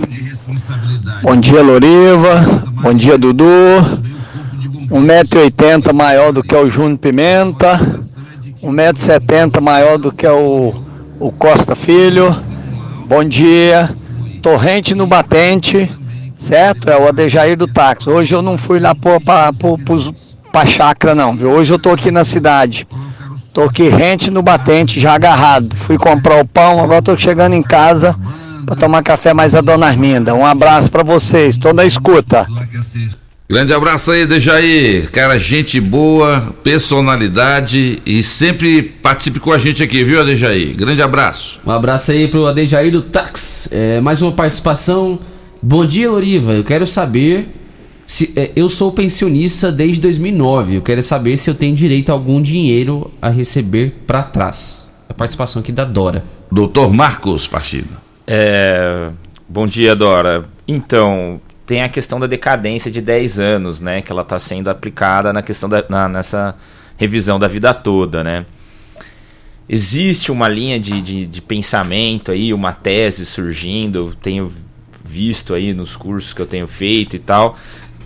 Bom 1.22 1.36
dia, 1.36 1.62
Loriva. 1.62 2.62
Bom 2.82 2.92
dia, 2.92 3.16
Dudu. 3.16 3.44
1,80m 4.90 5.92
maior 5.92 6.30
do 6.30 6.42
que 6.42 6.54
o 6.54 6.70
Júnior 6.70 6.98
Pimenta. 6.98 7.80
1,70m 8.62 9.60
maior 9.60 9.96
do 9.96 10.12
que 10.12 10.28
o, 10.28 10.74
o 11.18 11.32
Costa 11.32 11.74
Filho. 11.74 12.36
Bom 13.08 13.24
dia. 13.24 13.88
Torrente 14.42 14.94
no 14.94 15.06
batente 15.06 15.90
certo? 16.40 16.88
É 16.88 16.98
o 16.98 17.06
Adejair 17.06 17.56
do 17.56 17.68
táxi. 17.68 18.08
Hoje 18.08 18.34
eu 18.34 18.42
não 18.42 18.58
fui 18.58 18.80
lá 18.80 18.94
para 18.94 19.52
pra 20.50 20.66
chácara 20.66 21.14
não, 21.14 21.36
viu? 21.36 21.50
Hoje 21.50 21.72
eu 21.72 21.78
tô 21.78 21.90
aqui 21.90 22.10
na 22.10 22.24
cidade. 22.24 22.88
Tô 23.52 23.62
aqui 23.62 23.88
rente 23.88 24.30
no 24.30 24.42
batente, 24.42 24.98
já 24.98 25.14
agarrado. 25.14 25.74
Fui 25.76 25.98
comprar 25.98 26.40
o 26.40 26.46
pão, 26.46 26.82
agora 26.82 27.02
tô 27.02 27.16
chegando 27.16 27.54
em 27.54 27.62
casa 27.62 28.16
para 28.64 28.76
tomar 28.76 29.02
café 29.02 29.34
mais 29.34 29.54
a 29.54 29.60
dona 29.60 29.86
Arminda. 29.86 30.34
Um 30.34 30.46
abraço 30.46 30.90
para 30.90 31.02
vocês, 31.02 31.56
tô 31.56 31.72
na 31.72 31.84
escuta. 31.84 32.46
Grande 33.48 33.74
abraço 33.74 34.12
aí, 34.12 34.24
Dejair. 34.24 35.10
Cara, 35.10 35.36
gente 35.36 35.80
boa, 35.80 36.54
personalidade 36.62 38.00
e 38.06 38.22
sempre 38.22 38.80
participe 38.80 39.40
com 39.40 39.52
a 39.52 39.58
gente 39.58 39.82
aqui, 39.82 40.04
viu, 40.04 40.20
Adejair? 40.20 40.76
Grande 40.76 41.02
abraço. 41.02 41.60
Um 41.66 41.72
abraço 41.72 42.12
aí 42.12 42.28
pro 42.28 42.46
Adejair 42.46 42.92
do 42.92 43.02
Tax. 43.02 43.68
É, 43.72 44.00
mais 44.00 44.22
uma 44.22 44.30
participação 44.30 45.18
Bom 45.62 45.84
dia, 45.84 46.10
Loriva. 46.10 46.54
Eu 46.54 46.64
quero 46.64 46.86
saber 46.86 47.46
se 48.06 48.32
é, 48.34 48.50
eu 48.56 48.70
sou 48.70 48.92
pensionista 48.92 49.70
desde 49.70 50.00
2009. 50.00 50.76
Eu 50.76 50.82
quero 50.82 51.02
saber 51.02 51.36
se 51.36 51.50
eu 51.50 51.54
tenho 51.54 51.76
direito 51.76 52.08
a 52.08 52.14
algum 52.14 52.40
dinheiro 52.40 53.10
a 53.20 53.28
receber 53.28 53.92
para 54.06 54.22
trás. 54.22 54.90
A 55.06 55.12
participação 55.12 55.60
aqui 55.60 55.70
da 55.70 55.84
Dora. 55.84 56.24
Doutor 56.50 56.90
Marcos 56.90 57.46
Partido. 57.46 57.94
É, 58.26 59.10
bom 59.46 59.66
dia, 59.66 59.94
Dora. 59.94 60.46
Então, 60.66 61.38
tem 61.66 61.82
a 61.82 61.90
questão 61.90 62.18
da 62.18 62.26
decadência 62.26 62.90
de 62.90 63.02
10 63.02 63.38
anos, 63.38 63.80
né? 63.80 64.00
Que 64.00 64.10
ela 64.10 64.22
está 64.22 64.38
sendo 64.38 64.70
aplicada 64.70 65.30
na 65.30 65.42
questão 65.42 65.68
da, 65.68 65.84
na, 65.90 66.08
nessa 66.08 66.54
revisão 66.96 67.38
da 67.38 67.46
vida 67.46 67.74
toda, 67.74 68.24
né? 68.24 68.46
Existe 69.68 70.32
uma 70.32 70.48
linha 70.48 70.80
de, 70.80 71.02
de, 71.02 71.26
de 71.26 71.42
pensamento 71.42 72.32
aí, 72.32 72.54
uma 72.54 72.72
tese 72.72 73.26
surgindo. 73.26 74.16
Tenho 74.22 74.50
visto 75.10 75.54
aí 75.54 75.74
nos 75.74 75.96
cursos 75.96 76.32
que 76.32 76.40
eu 76.40 76.46
tenho 76.46 76.68
feito 76.68 77.16
e 77.16 77.18
tal, 77.18 77.58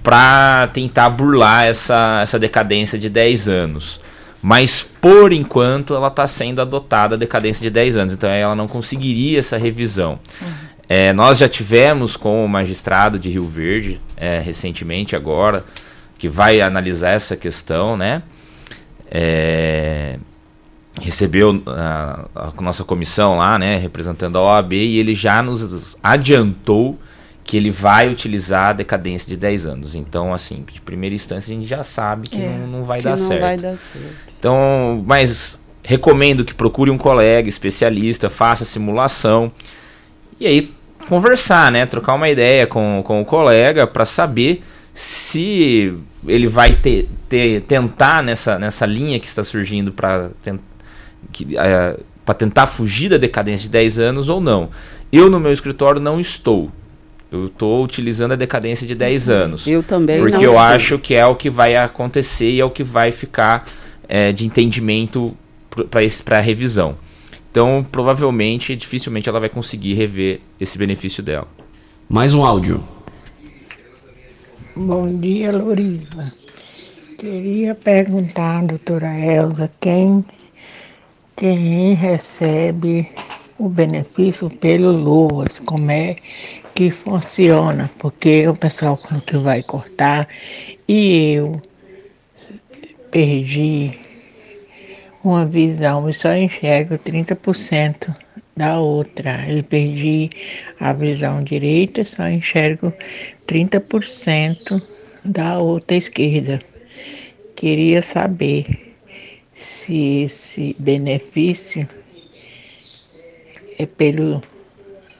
para 0.03 0.69
tentar 0.69 1.11
burlar 1.11 1.67
essa, 1.67 2.21
essa 2.23 2.39
decadência 2.39 2.99
de 2.99 3.09
10 3.09 3.49
anos. 3.49 4.01
Mas 4.43 4.83
por 4.83 5.33
enquanto 5.33 5.95
ela 5.95 6.09
está 6.09 6.27
sendo 6.27 6.61
adotada 6.61 7.15
a 7.15 7.19
decadência 7.19 7.63
de 7.63 7.71
10 7.71 7.97
anos, 7.97 8.15
então 8.15 8.29
ela 8.29 8.55
não 8.55 8.69
conseguiria 8.69 9.39
essa 9.39 9.57
revisão. 9.57 10.19
Uhum. 10.41 10.49
É, 10.89 11.13
nós 11.15 11.39
já 11.39 11.49
tivemos 11.49 12.17
com 12.17 12.45
o 12.45 12.49
magistrado 12.49 13.19
de 13.19 13.31
Rio 13.31 13.49
Verde, 13.49 14.01
é, 14.17 14.41
recentemente 14.41 15.17
agora, 15.17 15.65
que 16.19 16.29
vai 16.29 16.61
analisar 16.61 17.11
essa 17.11 17.37
questão, 17.37 17.97
né? 17.97 18.23
É, 19.11 20.19
recebeu 21.01 21.63
a, 21.67 22.27
a, 22.35 22.63
nossa 22.63 22.85
comissão 22.85 23.39
lá, 23.39 23.59
né, 23.59 23.77
representando 23.79 24.39
a 24.39 24.43
OAB, 24.43 24.75
e 24.75 24.99
ele 24.99 25.15
já 25.15 25.43
nos 25.43 25.97
adiantou 26.03 26.99
que 27.43 27.57
ele 27.57 27.71
vai 27.71 28.09
utilizar 28.09 28.71
a 28.71 28.73
decadência 28.73 29.29
de 29.29 29.37
10 29.37 29.67
anos. 29.67 29.95
Então, 29.95 30.33
assim, 30.33 30.65
de 30.73 30.81
primeira 30.81 31.15
instância 31.15 31.53
a 31.53 31.55
gente 31.55 31.69
já 31.69 31.83
sabe 31.83 32.29
que 32.29 32.43
é, 32.43 32.49
não, 32.49 32.67
não, 32.67 32.85
vai, 32.85 32.99
que 32.99 33.05
dar 33.05 33.19
não 33.19 33.29
certo. 33.29 33.41
vai 33.41 33.57
dar 33.57 33.77
certo. 33.77 34.15
Então, 34.39 35.05
mas 35.07 35.61
recomendo 35.83 36.45
que 36.45 36.55
procure 36.55 36.91
um 36.91 36.97
colega 36.97 37.49
especialista, 37.49 38.31
faça 38.31 38.65
simulação 38.65 39.53
e 40.41 40.47
aí 40.47 40.75
conversar, 41.07 41.71
né, 41.71 41.85
trocar 41.85 42.15
uma 42.15 42.31
ideia 42.31 42.67
com, 42.67 43.03
com 43.05 43.21
o 43.21 43.25
colega 43.27 43.87
para 43.87 44.07
saber 44.07 44.65
se 44.95 45.95
ele 46.27 46.49
vai 46.49 46.77
ter, 46.77 47.11
ter, 47.29 47.61
tentar 47.63 48.23
nessa, 48.23 48.59
nessa 48.59 48.87
linha 48.87 49.21
que 49.21 49.27
está 49.27 49.45
surgindo 49.45 49.93
para 49.93 50.31
tentar 50.43 50.74
que, 51.33 51.57
é, 51.57 51.99
para 52.25 52.35
tentar 52.35 52.66
fugir 52.66 53.11
da 53.11 53.16
decadência 53.16 53.64
de 53.64 53.70
10 53.70 53.99
anos 53.99 54.29
ou 54.29 54.41
não. 54.41 54.70
Eu, 55.12 55.31
no 55.31 55.39
meu 55.39 55.53
escritório, 55.53 56.01
não 56.01 56.20
estou. 56.20 56.70
Eu 57.31 57.47
estou 57.47 57.83
utilizando 57.83 58.33
a 58.33 58.37
decadência 58.37 58.87
de 58.87 58.95
10 58.95 59.29
uhum. 59.29 59.35
anos. 59.35 59.66
Eu 59.66 59.83
também 59.83 60.20
Porque 60.20 60.37
não 60.37 60.43
eu 60.43 60.51
estou. 60.51 60.64
acho 60.64 60.99
que 60.99 61.14
é 61.14 61.27
o 61.27 61.35
que 61.35 61.51
vai 61.51 61.77
acontecer 61.77 62.51
e 62.51 62.61
é 62.61 62.64
o 62.64 62.70
que 62.70 62.85
vai 62.85 63.11
ficar 63.12 63.64
é, 64.09 64.33
de 64.33 64.47
entendimento 64.47 65.37
para 65.91 66.39
a 66.39 66.41
revisão. 66.41 66.97
Então, 67.51 67.87
provavelmente, 67.91 68.75
dificilmente 68.75 69.29
ela 69.29 69.41
vai 69.41 69.49
conseguir 69.49 69.95
rever 69.95 70.41
esse 70.61 70.77
benefício 70.79 71.22
dela. 71.22 71.47
Mais 72.09 72.35
um 72.35 72.45
áudio. 72.45 72.83
Bom 74.77 75.18
dia, 75.18 75.53
Loriva. 75.53 76.33
Queria 77.18 77.75
perguntar 77.75 78.59
à 78.59 78.62
doutora 78.62 79.16
Elza 79.16 79.70
quem 79.81 80.25
quem 81.37 81.95
recebe 81.95 83.11
o 83.59 83.68
benefício 83.68 84.49
pelo 84.51 84.93
LOAS, 84.93 85.59
como 85.61 85.91
é 85.91 86.16
que 86.74 86.91
funciona, 86.91 87.91
porque 87.99 88.47
o 88.49 88.55
pessoal 88.55 88.97
falou 88.97 89.22
que 89.22 89.37
vai 89.37 89.62
cortar 89.62 90.28
e 90.89 91.35
eu 91.35 91.62
perdi 93.11 93.99
uma 95.22 95.47
visão 95.47 96.09
e 96.09 96.14
só 96.14 96.35
enxergo 96.35 96.99
30% 96.99 98.14
da 98.57 98.78
outra. 98.78 99.45
Eu 99.49 99.62
perdi 99.64 100.30
a 100.78 100.93
visão 100.93 101.43
direita, 101.43 102.05
só 102.05 102.28
enxergo 102.28 102.93
30% 103.47 104.82
da 105.24 105.59
outra 105.59 105.97
esquerda. 105.97 106.61
Queria 107.57 108.03
saber 108.03 108.84
se 109.65 110.23
esse 110.23 110.77
benefício 110.79 111.89
é 113.79 113.87
pelo 113.87 114.43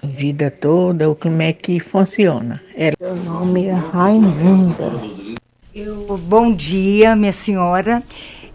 vida 0.03 0.51
toda 0.51 1.09
ou 1.09 1.14
como 1.14 1.40
é 1.40 1.53
que 1.53 1.80
funciona. 1.80 2.62
Meu 3.01 3.16
nome 3.16 3.64
é 3.64 3.72
Raimunda. 3.72 4.92
Eu, 5.74 6.18
bom 6.18 6.55
dia, 6.55 7.16
minha 7.16 7.32
senhora. 7.32 8.03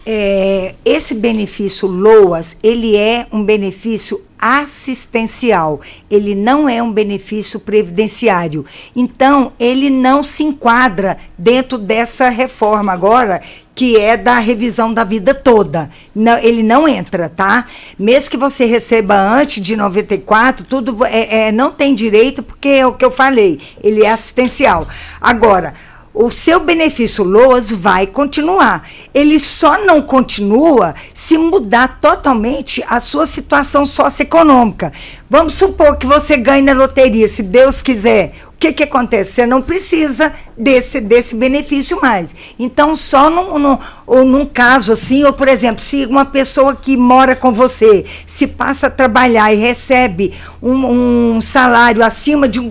É, 0.05 0.75
esse 0.85 1.15
benefício 1.15 1.87
LOAS, 1.87 2.55
ele 2.63 2.95
é 2.95 3.27
um 3.31 3.43
benefício 3.43 4.21
assistencial, 4.39 5.81
ele 6.09 6.33
não 6.33 6.67
é 6.69 6.81
um 6.81 6.91
benefício 6.91 7.59
previdenciário. 7.59 8.65
Então, 8.95 9.51
ele 9.59 9.89
não 9.89 10.23
se 10.23 10.43
enquadra 10.43 11.17
dentro 11.37 11.77
dessa 11.77 12.29
reforma 12.29 12.93
agora, 12.93 13.41
que 13.75 13.97
é 13.97 14.17
da 14.17 14.39
revisão 14.39 14.93
da 14.93 15.03
vida 15.03 15.33
toda. 15.33 15.89
Não, 16.13 16.37
ele 16.39 16.63
não 16.63 16.87
entra, 16.87 17.29
tá? 17.29 17.65
Mesmo 17.97 18.29
que 18.29 18.35
você 18.35 18.65
receba 18.65 19.15
antes 19.15 19.63
de 19.63 19.75
94, 19.75 20.65
tudo 20.65 21.05
é, 21.05 21.47
é, 21.47 21.51
não 21.51 21.71
tem 21.71 21.95
direito, 21.95 22.43
porque 22.43 22.67
é 22.67 22.85
o 22.85 22.93
que 22.93 23.05
eu 23.05 23.11
falei, 23.11 23.59
ele 23.81 24.03
é 24.03 24.11
assistencial. 24.11 24.87
Agora, 25.21 25.73
o 26.13 26.31
seu 26.31 26.59
benefício 26.59 27.23
LOAS 27.23 27.71
vai 27.71 28.07
continuar. 28.07 28.87
Ele 29.13 29.39
só 29.39 29.83
não 29.85 30.01
continua 30.01 30.95
se 31.13 31.37
mudar 31.37 31.99
totalmente 32.01 32.83
a 32.87 32.99
sua 32.99 33.27
situação 33.27 33.85
socioeconômica. 33.85 34.91
Vamos 35.29 35.55
supor 35.55 35.97
que 35.97 36.07
você 36.07 36.35
ganhe 36.35 36.63
na 36.63 36.73
loteria, 36.73 37.27
se 37.27 37.43
Deus 37.43 37.81
quiser. 37.81 38.33
O 38.47 38.59
que, 38.59 38.73
que 38.73 38.83
acontece? 38.83 39.31
Você 39.31 39.45
não 39.45 39.61
precisa 39.61 40.33
desse, 40.57 40.99
desse 40.99 41.33
benefício 41.33 42.01
mais. 42.01 42.35
Então, 42.57 42.93
só 42.95 43.29
num, 43.29 43.57
num, 43.57 43.77
ou 44.05 44.25
num 44.25 44.45
caso 44.45 44.91
assim, 44.91 45.23
ou 45.23 45.31
por 45.31 45.47
exemplo, 45.47 45.81
se 45.81 46.05
uma 46.05 46.25
pessoa 46.25 46.75
que 46.75 46.97
mora 46.97 47.35
com 47.35 47.53
você 47.53 48.03
se 48.27 48.47
passa 48.47 48.87
a 48.87 48.91
trabalhar 48.91 49.53
e 49.53 49.57
recebe 49.57 50.33
um, 50.61 51.35
um 51.35 51.41
salário 51.41 52.03
acima 52.03 52.49
de 52.49 52.59
um 52.59 52.69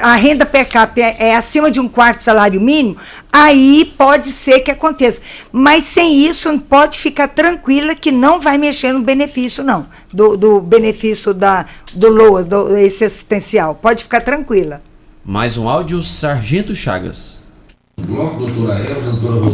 a 0.00 0.16
renda 0.16 0.44
per 0.44 0.68
capita 0.68 1.00
é, 1.00 1.16
é, 1.18 1.36
acima 1.36 1.70
de 1.70 1.78
um 1.78 1.88
quarto 1.88 2.22
salário 2.22 2.60
mínimo, 2.60 2.96
aí 3.32 3.92
pode 3.96 4.32
ser 4.32 4.60
que 4.60 4.70
aconteça. 4.70 5.20
Mas 5.52 5.84
sem 5.84 6.26
isso, 6.26 6.58
pode 6.60 6.98
ficar 6.98 7.28
tranquila 7.28 7.94
que 7.94 8.10
não 8.10 8.40
vai 8.40 8.58
mexer 8.58 8.92
no 8.92 9.02
benefício, 9.02 9.62
não. 9.62 9.86
Do, 10.12 10.36
do 10.36 10.60
benefício 10.60 11.32
da, 11.32 11.66
do 11.94 12.08
LOA, 12.08 12.42
do, 12.42 12.76
esse 12.76 13.04
assistencial. 13.04 13.74
Pode 13.74 14.02
ficar 14.02 14.20
tranquila. 14.20 14.82
Mais 15.24 15.56
um 15.56 15.68
áudio, 15.68 16.02
Sargento 16.02 16.74
Chagas. 16.74 17.40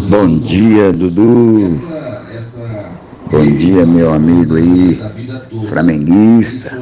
Bom 0.08 0.38
dia, 0.38 0.92
Dudu. 0.92 1.98
Bom 3.30 3.44
dia, 3.44 3.84
meu 3.84 4.12
amigo 4.12 4.56
aí, 4.56 5.00
flamenguista. 5.68 6.72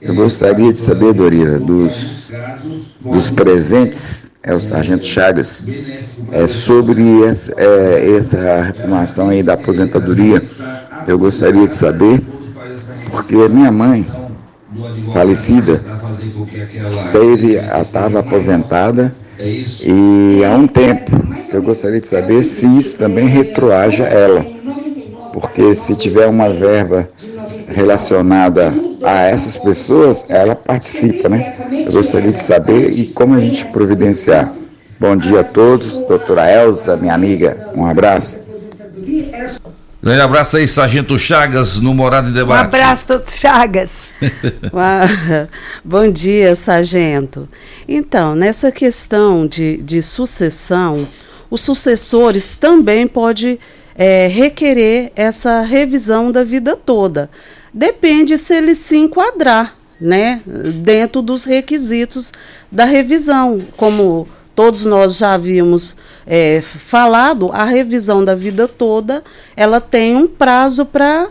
Eu 0.00 0.14
gostaria 0.14 0.72
de 0.72 0.78
saber, 0.78 1.12
Dorira, 1.14 1.58
dos, 1.58 2.30
dos 3.00 3.30
presentes, 3.30 4.30
é 4.42 4.54
o 4.54 4.60
Sargento 4.60 5.04
Chagas, 5.04 5.66
é, 6.30 6.46
sobre 6.46 7.24
essa, 7.24 7.52
é, 7.56 8.16
essa 8.16 8.62
reformação 8.62 9.30
aí 9.30 9.42
da 9.42 9.54
aposentadoria. 9.54 10.40
Eu 11.08 11.18
gostaria 11.18 11.66
de 11.66 11.74
saber, 11.74 12.22
porque 13.10 13.36
minha 13.48 13.72
mãe, 13.72 14.06
falecida, 15.12 15.82
esteve, 16.86 17.54
estava 17.56 18.20
aposentada 18.20 19.12
e 19.38 20.42
há 20.44 20.56
um 20.56 20.66
tempo. 20.66 21.10
Eu 21.52 21.62
gostaria 21.62 22.00
de 22.00 22.08
saber 22.08 22.42
se 22.42 22.66
isso 22.78 22.96
também 22.96 23.26
retroaja 23.26 24.04
ela, 24.04 24.53
porque 25.34 25.74
se 25.74 25.96
tiver 25.96 26.28
uma 26.28 26.48
verba 26.48 27.08
relacionada 27.66 28.72
a 29.02 29.22
essas 29.22 29.56
pessoas, 29.56 30.24
ela 30.28 30.54
participa, 30.54 31.28
né? 31.28 31.56
Eu 31.84 31.90
gostaria 31.90 32.30
de 32.30 32.40
saber 32.40 32.90
e 32.92 33.06
como 33.08 33.34
a 33.34 33.40
gente 33.40 33.64
providenciar. 33.66 34.52
Bom 35.00 35.16
dia 35.16 35.40
a 35.40 35.44
todos, 35.44 35.98
doutora 36.06 36.48
Elza, 36.48 36.96
minha 36.96 37.12
amiga, 37.12 37.72
um 37.74 37.84
abraço. 37.84 38.38
Grande 40.00 40.20
abraço 40.20 40.56
aí, 40.56 40.68
Sargento 40.68 41.18
Chagas, 41.18 41.80
no 41.80 41.92
Morado 41.92 42.28
em 42.28 42.32
Debate. 42.32 42.62
Um 42.62 42.66
abraço, 42.66 43.08
doutor 43.08 43.32
Chagas. 43.32 43.90
Bom 45.84 46.12
dia, 46.12 46.54
Sargento. 46.54 47.48
Então, 47.88 48.36
nessa 48.36 48.70
questão 48.70 49.48
de, 49.48 49.78
de 49.78 50.00
sucessão, 50.00 51.08
os 51.50 51.60
sucessores 51.60 52.54
também 52.54 53.08
podem 53.08 53.58
é, 53.96 54.26
requerer 54.26 55.12
essa 55.14 55.60
revisão 55.60 56.32
da 56.32 56.44
vida 56.44 56.76
toda. 56.76 57.30
Depende 57.72 58.38
se 58.38 58.54
ele 58.54 58.74
se 58.74 58.96
enquadrar, 58.96 59.76
né, 60.00 60.40
dentro 60.46 61.22
dos 61.22 61.44
requisitos 61.44 62.32
da 62.70 62.84
revisão, 62.84 63.64
como 63.76 64.28
todos 64.54 64.84
nós 64.84 65.16
já 65.16 65.34
havíamos 65.34 65.96
é, 66.26 66.60
falado, 66.60 67.50
a 67.52 67.64
revisão 67.64 68.24
da 68.24 68.34
vida 68.34 68.68
toda, 68.68 69.22
ela 69.56 69.80
tem 69.80 70.16
um 70.16 70.26
prazo 70.26 70.84
para 70.84 71.28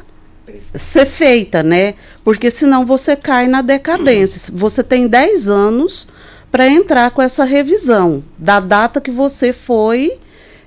ser 0.75 1.05
feita, 1.05 1.63
né? 1.63 1.95
Porque 2.23 2.51
senão 2.51 2.85
você 2.85 3.15
cai 3.15 3.47
na 3.47 3.61
decadência. 3.61 4.51
Você 4.53 4.83
tem 4.83 5.07
10 5.07 5.47
anos 5.49 6.07
para 6.51 6.67
entrar 6.67 7.11
com 7.11 7.21
essa 7.21 7.43
revisão 7.43 8.23
da 8.37 8.59
data 8.59 9.01
que 9.01 9.09
você 9.09 9.53
foi 9.53 10.19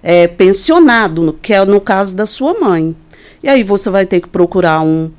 é, 0.09 0.29
pensionado, 0.29 1.37
que 1.43 1.53
é 1.53 1.65
no 1.65 1.81
caso 1.81 2.15
da 2.15 2.27
sua 2.27 2.55
mãe. 2.61 2.95
E 3.43 3.49
aí 3.49 3.65
você 3.65 3.91
vai 3.91 4.07
ter 4.07 4.21
que 4.21 4.29
procurar 4.29 4.81
um 4.81 5.11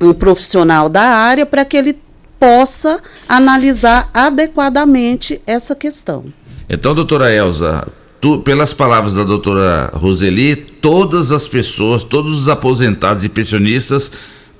um 0.00 0.12
profissional 0.12 0.88
da 0.88 1.02
área 1.02 1.44
para 1.44 1.64
que 1.64 1.76
ele 1.76 1.98
possa 2.38 3.00
analisar 3.28 4.08
adequadamente 4.14 5.40
essa 5.46 5.74
questão. 5.74 6.26
Então, 6.68 6.94
doutora 6.94 7.32
Elza, 7.32 7.86
tu, 8.20 8.38
pelas 8.38 8.72
palavras 8.72 9.12
da 9.12 9.24
doutora 9.24 9.90
Roseli, 9.92 10.54
todas 10.54 11.32
as 11.32 11.48
pessoas, 11.48 12.04
todos 12.04 12.38
os 12.38 12.48
aposentados 12.48 13.24
e 13.24 13.28
pensionistas 13.28 14.10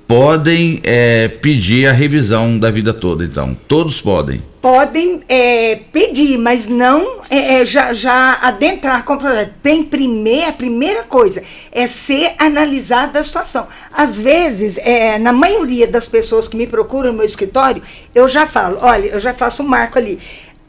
podem 0.09 0.81
é, 0.83 1.27
pedir 1.27 1.87
a 1.87 1.91
revisão 1.91 2.57
da 2.57 2.71
vida 2.71 2.91
toda, 2.91 3.23
então. 3.23 3.55
Todos 3.67 4.01
podem. 4.01 4.43
Podem 4.59 5.21
é, 5.29 5.75
pedir, 5.93 6.39
mas 6.39 6.67
não 6.67 7.21
é, 7.29 7.61
é 7.61 7.65
já, 7.65 7.93
já 7.93 8.39
adentrar 8.41 9.05
completamente. 9.05 9.53
Tem 9.61 9.83
primeira, 9.83 10.49
a 10.49 10.51
primeira 10.51 11.03
coisa 11.03 11.43
é 11.71 11.85
ser 11.85 12.31
analisada 12.39 13.19
a 13.19 13.23
situação. 13.23 13.67
Às 13.93 14.19
vezes, 14.19 14.79
é, 14.79 15.19
na 15.19 15.31
maioria 15.31 15.85
das 15.85 16.07
pessoas 16.07 16.47
que 16.47 16.57
me 16.57 16.65
procuram 16.65 17.11
no 17.11 17.17
meu 17.19 17.25
escritório, 17.25 17.83
eu 18.15 18.27
já 18.27 18.47
falo, 18.47 18.79
olha, 18.81 19.09
eu 19.09 19.19
já 19.19 19.35
faço 19.35 19.61
um 19.61 19.67
marco 19.67 19.99
ali 19.99 20.17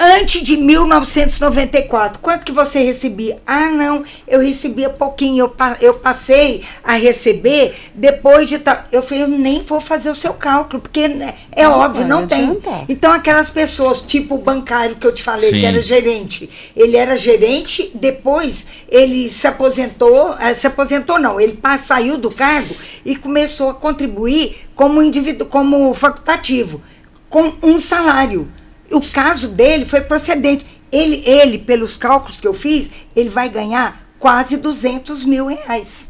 antes 0.00 0.42
de 0.42 0.56
1994, 0.56 2.20
quanto 2.20 2.46
que 2.46 2.52
você 2.52 2.82
recebia? 2.82 3.38
Ah, 3.46 3.68
não, 3.68 4.02
eu 4.26 4.40
recebia 4.40 4.88
pouquinho, 4.88 5.44
eu, 5.44 5.56
eu 5.80 5.94
passei 5.94 6.64
a 6.82 6.94
receber 6.94 7.74
depois 7.94 8.48
de 8.48 8.58
tal. 8.58 8.78
Eu 8.90 9.02
falei, 9.02 9.24
eu 9.24 9.28
nem 9.28 9.62
vou 9.62 9.80
fazer 9.80 10.08
o 10.08 10.14
seu 10.14 10.32
cálculo, 10.32 10.80
porque 10.80 11.06
né, 11.06 11.34
é 11.52 11.64
não 11.64 11.78
óbvio, 11.78 12.06
não 12.06 12.26
tem. 12.26 12.58
Então, 12.88 13.12
aquelas 13.12 13.50
pessoas, 13.50 14.00
tipo 14.00 14.36
o 14.36 14.38
bancário 14.38 14.96
que 14.96 15.06
eu 15.06 15.14
te 15.14 15.22
falei, 15.22 15.50
Sim. 15.50 15.60
que 15.60 15.66
era 15.66 15.82
gerente, 15.82 16.48
ele 16.74 16.96
era 16.96 17.18
gerente, 17.18 17.90
depois 17.94 18.66
ele 18.88 19.28
se 19.28 19.46
aposentou, 19.46 20.34
eh, 20.40 20.54
se 20.54 20.66
aposentou 20.66 21.18
não, 21.18 21.38
ele 21.38 21.58
saiu 21.84 22.16
do 22.16 22.30
cargo 22.30 22.74
e 23.04 23.14
começou 23.16 23.70
a 23.70 23.74
contribuir 23.74 24.56
como 24.74 25.02
indivíduo, 25.02 25.46
como 25.46 25.92
facultativo, 25.92 26.80
com 27.28 27.52
um 27.62 27.78
salário. 27.78 28.50
O 28.90 29.00
caso 29.00 29.48
dele 29.48 29.84
foi 29.84 30.00
procedente. 30.00 30.66
Ele, 30.90 31.22
ele, 31.24 31.58
pelos 31.58 31.96
cálculos 31.96 32.36
que 32.36 32.46
eu 32.46 32.54
fiz, 32.54 32.90
ele 33.14 33.28
vai 33.28 33.48
ganhar 33.48 34.10
quase 34.18 34.56
200 34.56 35.24
mil 35.24 35.46
reais. 35.46 36.08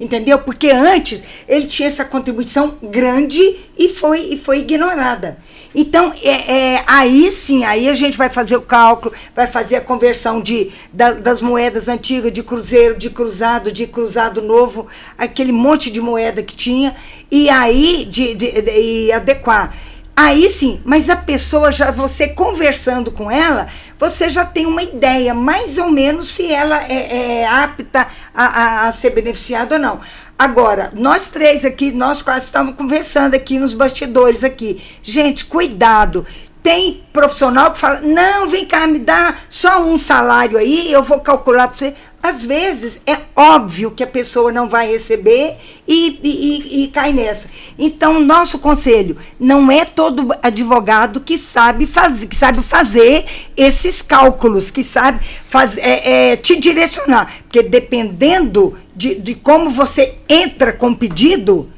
Entendeu? 0.00 0.38
Porque 0.38 0.70
antes 0.70 1.24
ele 1.48 1.66
tinha 1.66 1.88
essa 1.88 2.04
contribuição 2.04 2.78
grande 2.82 3.56
e 3.76 3.88
foi, 3.88 4.20
e 4.20 4.38
foi 4.38 4.60
ignorada. 4.60 5.38
Então, 5.74 6.14
é, 6.22 6.52
é, 6.52 6.84
aí 6.86 7.30
sim, 7.32 7.64
aí 7.64 7.88
a 7.88 7.94
gente 7.94 8.16
vai 8.16 8.28
fazer 8.28 8.56
o 8.56 8.62
cálculo, 8.62 9.12
vai 9.34 9.46
fazer 9.46 9.76
a 9.76 9.80
conversão 9.80 10.40
de, 10.40 10.70
da, 10.92 11.14
das 11.14 11.42
moedas 11.42 11.88
antigas, 11.88 12.32
de 12.32 12.42
cruzeiro, 12.42 12.96
de 12.96 13.10
cruzado, 13.10 13.72
de 13.72 13.86
cruzado 13.86 14.40
novo, 14.40 14.86
aquele 15.16 15.52
monte 15.52 15.90
de 15.90 16.00
moeda 16.00 16.42
que 16.42 16.56
tinha, 16.56 16.94
e 17.30 17.50
aí 17.50 18.06
de, 18.08 18.34
de, 18.34 18.52
de, 18.52 18.62
de 18.62 19.12
adequar. 19.12 19.76
Aí 20.20 20.50
sim, 20.50 20.80
mas 20.84 21.08
a 21.08 21.14
pessoa 21.14 21.70
já, 21.70 21.92
você 21.92 22.30
conversando 22.30 23.12
com 23.12 23.30
ela, 23.30 23.68
você 24.00 24.28
já 24.28 24.44
tem 24.44 24.66
uma 24.66 24.82
ideia, 24.82 25.32
mais 25.32 25.78
ou 25.78 25.92
menos, 25.92 26.30
se 26.30 26.52
ela 26.52 26.76
é, 26.88 27.42
é 27.42 27.46
apta 27.46 28.04
a, 28.34 28.44
a, 28.44 28.88
a, 28.88 28.92
ser 28.92 29.10
beneficiada 29.10 29.76
ou 29.76 29.80
não. 29.80 30.00
Agora, 30.36 30.90
nós 30.92 31.30
três 31.30 31.64
aqui, 31.64 31.92
nós 31.92 32.20
quase 32.20 32.46
estamos 32.46 32.74
conversando 32.74 33.36
aqui 33.36 33.60
nos 33.60 33.72
bastidores 33.72 34.42
aqui. 34.42 34.82
Gente, 35.04 35.44
cuidado. 35.44 36.26
Tem 36.64 37.00
profissional 37.12 37.70
que 37.70 37.78
fala: 37.78 38.00
não, 38.00 38.48
vem 38.48 38.66
cá, 38.66 38.88
me 38.88 38.98
dá 38.98 39.36
só 39.48 39.84
um 39.84 39.96
salário 39.96 40.58
aí, 40.58 40.90
eu 40.90 41.04
vou 41.04 41.20
calcular 41.20 41.68
para 41.68 41.78
você. 41.78 41.94
Às 42.20 42.44
vezes 42.44 43.00
é 43.06 43.16
óbvio 43.34 43.92
que 43.92 44.02
a 44.02 44.06
pessoa 44.06 44.50
não 44.50 44.68
vai 44.68 44.90
receber 44.90 45.56
e, 45.86 46.18
e, 46.22 46.84
e, 46.84 46.88
cai 46.88 47.12
nessa. 47.12 47.48
Então, 47.78 48.18
nosso 48.20 48.58
conselho 48.58 49.16
não 49.38 49.70
é 49.70 49.84
todo 49.84 50.34
advogado 50.42 51.20
que 51.20 51.38
sabe 51.38 51.86
fazer, 51.86 52.26
que 52.26 52.34
sabe 52.34 52.60
fazer 52.62 53.24
esses 53.56 54.02
cálculos, 54.02 54.70
que 54.70 54.82
sabe 54.82 55.24
faz, 55.48 55.78
é, 55.78 56.32
é, 56.32 56.36
te 56.36 56.58
direcionar. 56.58 57.32
Porque 57.44 57.62
dependendo 57.62 58.76
de, 58.94 59.14
de 59.14 59.36
como 59.36 59.70
você 59.70 60.16
entra 60.28 60.72
com 60.72 60.90
o 60.90 60.96
pedido, 60.96 61.70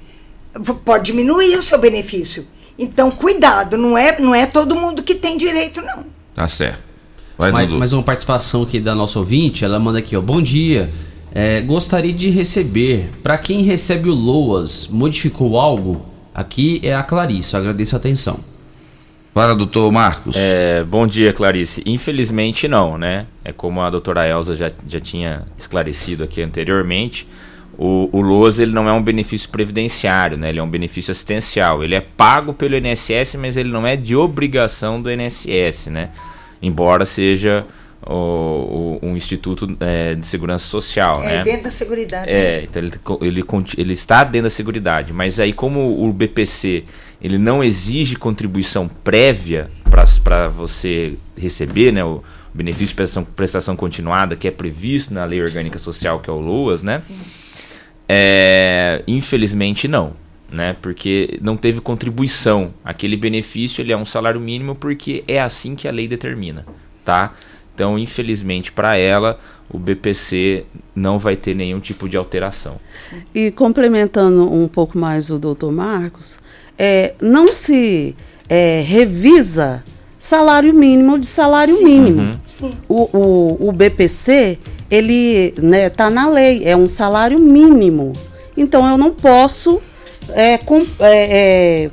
pode 0.85 1.05
diminuir 1.05 1.57
o 1.59 1.63
seu 1.63 1.79
benefício. 1.79 2.47
Então, 2.79 3.11
cuidado, 3.11 3.77
não 3.77 3.97
é, 3.97 4.19
não 4.19 4.35
é 4.35 4.47
todo 4.47 4.75
mundo 4.75 5.03
que 5.03 5.15
tem 5.15 5.37
direito, 5.37 5.83
não. 5.83 6.07
Tá 6.35 6.49
certo. 6.49 6.90
Vai, 7.41 7.53
mais, 7.53 7.73
mais 7.73 7.93
uma 7.95 8.03
participação 8.03 8.65
aqui 8.65 8.79
da 8.79 8.95
nossa 8.95 9.19
ouvinte, 9.19 9.65
ela 9.65 9.79
manda 9.79 9.99
aqui, 9.99 10.15
ó. 10.15 10.21
Bom 10.21 10.43
dia. 10.43 10.91
É, 11.35 11.63
gostaria 11.63 12.13
de 12.13 12.29
receber. 12.29 13.09
Para 13.23 13.39
quem 13.39 13.63
recebe 13.63 14.11
o 14.11 14.15
LOAS, 14.15 14.87
modificou 14.89 15.59
algo? 15.59 16.05
Aqui 16.35 16.81
é 16.83 16.95
a 16.95 17.03
Clarice, 17.03 17.55
eu 17.55 17.61
agradeço 17.61 17.97
a 17.97 17.99
atenção. 17.99 18.39
Para, 19.33 19.55
doutor 19.55 19.91
Marcos. 19.91 20.37
É, 20.37 20.85
bom 20.85 21.07
dia, 21.07 21.33
Clarice. 21.33 21.83
Infelizmente 21.87 22.69
não, 22.69 22.99
né? 22.99 23.25
É 23.43 23.53
como 23.53 23.81
a 23.81 23.89
doutora 23.89 24.29
Elza 24.29 24.55
já, 24.55 24.71
já 24.87 25.01
tinha 25.01 25.47
esclarecido 25.57 26.25
aqui 26.25 26.43
anteriormente. 26.43 27.27
O, 27.79 28.11
o 28.13 28.21
LOAS 28.21 28.59
ele 28.59 28.73
não 28.73 28.87
é 28.87 28.93
um 28.93 29.03
benefício 29.03 29.49
previdenciário, 29.49 30.37
né? 30.37 30.51
Ele 30.51 30.59
é 30.59 30.63
um 30.63 30.69
benefício 30.69 31.11
assistencial. 31.11 31.83
Ele 31.83 31.95
é 31.95 32.01
pago 32.03 32.53
pelo 32.53 32.77
INSS, 32.77 33.37
mas 33.39 33.57
ele 33.57 33.71
não 33.71 33.87
é 33.87 33.97
de 33.97 34.15
obrigação 34.15 35.01
do 35.01 35.11
INSS, 35.11 35.87
né? 35.87 36.11
Embora 36.63 37.05
seja 37.05 37.65
o, 38.07 38.15
o- 38.15 38.99
um 39.03 39.17
instituto 39.17 39.77
é, 39.81 40.15
de 40.15 40.27
segurança 40.27 40.65
social, 40.67 41.23
É 41.23 41.39
né? 41.39 41.45
dentro 41.45 41.65
da 41.65 41.71
seguridade. 41.71 42.31
É, 42.31 42.63
então 42.65 42.83
ele, 42.83 42.93
ele, 43.23 43.45
ele 43.77 43.93
está 43.93 44.25
dentro 44.25 44.45
da 44.45 44.51
Seguridade, 44.51 45.13
mas 45.13 45.39
aí 45.39 45.53
como 45.53 46.03
o 46.03 46.13
BPC 46.13 46.85
ele 47.23 47.37
não 47.39 47.63
exige 47.63 48.17
contribuição 48.17 48.89
prévia 48.89 49.71
para 50.25 50.49
você 50.49 51.15
receber 51.37 51.93
né, 51.93 52.03
o 52.03 52.23
benefício 52.55 52.87
de 52.89 52.95
prestação, 52.95 53.25
prestação 53.25 53.77
continuada 53.77 54.35
que 54.37 54.49
é 54.49 54.51
previsto 54.51 55.13
na 55.13 55.25
Lei 55.27 55.41
Orgânica 55.43 55.79
Social, 55.79 56.21
que 56.21 56.31
é 56.31 56.33
o 56.33 56.39
LOAS, 56.41 56.83
né? 56.83 57.03
É, 58.09 59.03
infelizmente 59.07 59.87
não, 59.87 60.15
né? 60.51 60.77
Porque 60.81 61.39
não 61.41 61.57
teve 61.57 61.81
contribuição. 61.81 62.73
Aquele 62.85 63.17
benefício 63.17 63.81
ele 63.81 63.93
é 63.93 63.97
um 63.97 64.07
salário 64.07 64.41
mínimo 64.41 64.75
porque 64.75 65.25
é 65.27 65.41
assim 65.41 65.75
que 65.75 65.87
a 65.87 65.93
lei 65.93 66.09
determina, 66.09 66.67
tá? 67.05 67.35
Então, 67.75 67.99
infelizmente 67.99 68.73
para 68.73 68.97
ela, 68.97 69.39
o 69.71 69.79
BPC 69.79 70.65
não 70.95 71.19
vai 71.19 71.37
ter 71.37 71.55
nenhum 71.55 71.81
tipo 71.81 72.09
de 72.09 72.17
alteração. 72.17 72.77
E 73.35 73.51
complementando 73.51 74.53
um 74.53 74.67
pouco 74.67 74.99
mais 74.99 75.31
o 75.31 75.39
doutor 75.39 75.73
Marcos, 75.73 76.41
é, 76.79 77.15
não 77.21 77.53
se 77.53 78.17
é, 78.49 78.83
revisa 78.85 79.85
salário 80.19 80.75
mínimo 80.75 81.19
de 81.19 81.27
salário 81.27 81.83
mínimo. 81.83 82.33
Uhum. 82.61 82.73
O, 82.89 83.17
o, 83.17 83.69
o 83.69 83.73
BPC, 83.73 84.59
ele 84.91 85.55
está 85.87 86.11
na 86.11 86.29
lei, 86.29 86.63
é 86.65 86.77
um 86.77 86.89
salário 86.89 87.39
mínimo. 87.39 88.13
Então 88.57 88.87
eu 88.87 88.99
não 88.99 89.13
posso 89.13 89.81
é, 90.35 90.59
com- 90.59 90.87
é, 91.01 91.87
é, 91.87 91.91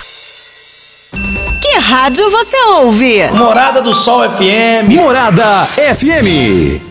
Que 1.61 1.77
rádio 1.79 2.29
você 2.31 2.57
ouve? 2.79 3.27
Morada 3.31 3.81
do 3.81 3.93
Sol 3.93 4.21
FM. 4.37 4.89
Morada 4.93 5.65
FM. 5.65 6.90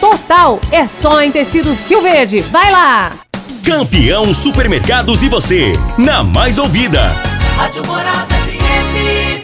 total. 0.00 0.60
É 0.70 0.86
só 0.88 1.20
em 1.20 1.30
tecidos 1.30 1.78
Rio 1.88 2.00
Verde. 2.02 2.40
Vai 2.40 2.70
lá! 2.70 3.12
Campeão 3.64 4.34
Supermercados 4.34 5.22
e 5.22 5.28
você, 5.28 5.72
na 5.96 6.22
mais 6.22 6.58
ouvida. 6.58 7.08
Rádio 7.56 7.86
Morada 7.86 8.34
FM. 8.34 9.42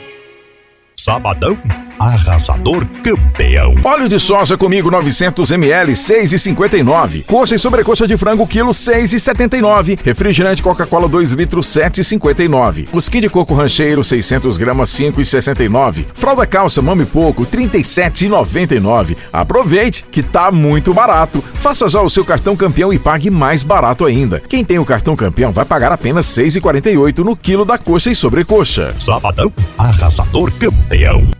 Sabadão 0.97 1.57
arrasador 2.01 2.87
campeão. 3.05 3.75
Óleo 3.85 4.09
de 4.09 4.19
soja 4.19 4.57
comigo 4.57 4.91
900 4.91 5.51
ml 5.51 5.93
6,59. 5.93 7.25
Coxa 7.27 7.55
e 7.55 7.59
sobrecoxa 7.59 8.09
de 8.09 8.17
frango 8.17 8.47
quilo 8.47 8.71
6,79. 8.71 9.99
Refrigerante 10.03 10.63
Coca-Cola 10.63 11.07
2 11.07 11.33
litros 11.33 11.67
7,59. 11.67 12.89
Mosquinho 12.91 13.23
de 13.23 13.29
coco 13.29 13.53
rancheiro 13.53 14.03
600 14.03 14.57
gramas 14.57 14.89
5,69. 14.91 16.07
Fralda 16.15 16.47
calça 16.47 16.81
mame 16.81 17.05
pouco 17.05 17.45
37,99. 17.45 19.17
Aproveite 19.31 20.03
que 20.11 20.23
tá 20.23 20.51
muito 20.51 20.95
barato. 20.95 21.45
Faça 21.55 21.87
já 21.87 22.01
o 22.01 22.09
seu 22.09 22.25
cartão 22.25 22.57
campeão 22.57 22.91
e 22.93 22.99
pague 22.99 23.29
mais 23.29 23.63
barato 23.63 24.07
ainda. 24.07 24.41
Quem 24.49 24.65
tem 24.65 24.79
o 24.79 24.87
cartão 24.87 25.15
campeão 25.15 25.53
vai 25.53 25.67
pagar 25.67 25.93
apenas 25.93 26.25
6,48 26.27 27.19
no 27.19 27.37
quilo 27.37 27.67
da 27.67 27.77
coxa 27.77 28.11
e 28.11 28.15
sobrecoxa. 28.15 28.95
Sabadão, 28.99 29.53
arrasador 29.77 30.51
campeão. 30.53 31.40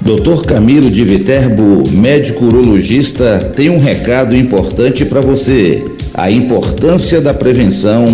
Dr. 0.00 0.46
Camilo 0.46 0.90
de 0.90 1.04
Viterbo, 1.04 1.84
médico 1.90 2.46
urologista, 2.46 3.52
tem 3.54 3.68
um 3.68 3.78
recado 3.78 4.34
importante 4.34 5.04
para 5.04 5.20
você: 5.20 5.84
a 6.14 6.30
importância 6.30 7.20
da 7.20 7.34
prevenção 7.34 8.04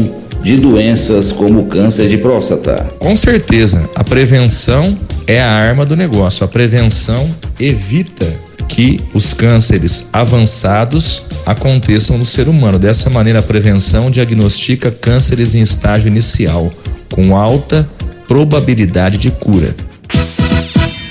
de 0.43 0.57
doenças 0.57 1.33
como 1.33 1.67
câncer 1.67 2.09
de 2.09 2.19
próstata. 2.19 2.91
Com 2.99 3.17
certeza, 3.17 3.89
a 3.95 4.05
prevenção 4.05 4.97
é 5.27 5.41
a 5.41 5.51
arma 5.51 5.85
do 5.85 5.97
negócio. 5.97 6.45
A 6.45 6.49
prevenção 6.49 7.29
evita 7.59 8.27
que 8.69 9.01
os 9.15 9.33
cânceres 9.33 10.09
avançados 10.13 11.25
aconteçam 11.45 12.19
no 12.19 12.27
ser 12.27 12.49
humano. 12.49 12.79
Dessa 12.79 13.09
maneira, 13.09 13.39
a 13.39 13.43
prevenção 13.43 14.11
diagnostica 14.11 14.91
cânceres 14.91 15.55
em 15.55 15.61
estágio 15.61 16.09
inicial, 16.09 16.71
com 17.13 17.37
alta 17.37 17.89
probabilidade 18.27 19.19
de 19.19 19.31
cura. 19.31 19.75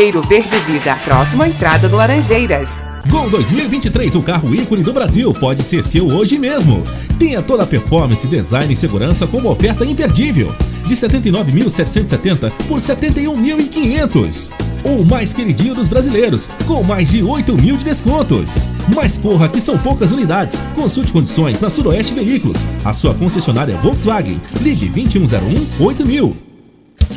Viveiro 0.00 0.22
Verde 0.22 0.58
Vida, 0.60 0.96
próximo 1.04 1.42
à 1.42 1.48
entrada 1.48 1.86
do 1.86 1.94
Laranjeiras. 1.94 2.82
Gol 3.06 3.28
2023, 3.28 4.14
o 4.14 4.22
carro 4.22 4.54
ícone 4.54 4.82
do 4.82 4.94
Brasil, 4.94 5.30
pode 5.34 5.62
ser 5.62 5.84
seu 5.84 6.06
hoje 6.06 6.38
mesmo. 6.38 6.82
Tenha 7.18 7.42
toda 7.42 7.64
a 7.64 7.66
performance, 7.66 8.26
design 8.26 8.72
e 8.72 8.76
segurança 8.78 9.26
com 9.26 9.36
uma 9.36 9.50
oferta 9.50 9.84
imperdível. 9.84 10.54
De 10.86 10.96
79.770 10.96 12.50
por 12.66 12.78
71.500. 12.78 14.48
O 14.84 15.04
mais 15.04 15.34
queridinho 15.34 15.74
dos 15.74 15.86
brasileiros, 15.86 16.48
com 16.66 16.82
mais 16.82 17.10
de 17.10 17.22
8 17.22 17.54
mil 17.60 17.76
de 17.76 17.84
descontos. 17.84 18.54
Mas 18.96 19.18
corra 19.18 19.50
que 19.50 19.60
são 19.60 19.76
poucas 19.76 20.10
unidades. 20.12 20.62
Consulte 20.74 21.12
condições 21.12 21.60
na 21.60 21.68
Suroeste 21.68 22.14
Veículos, 22.14 22.64
a 22.82 22.94
sua 22.94 23.12
concessionária 23.12 23.76
Volkswagen. 23.76 24.40
Ligue 24.62 24.88
2101 24.88 25.84
8000. 25.84 26.49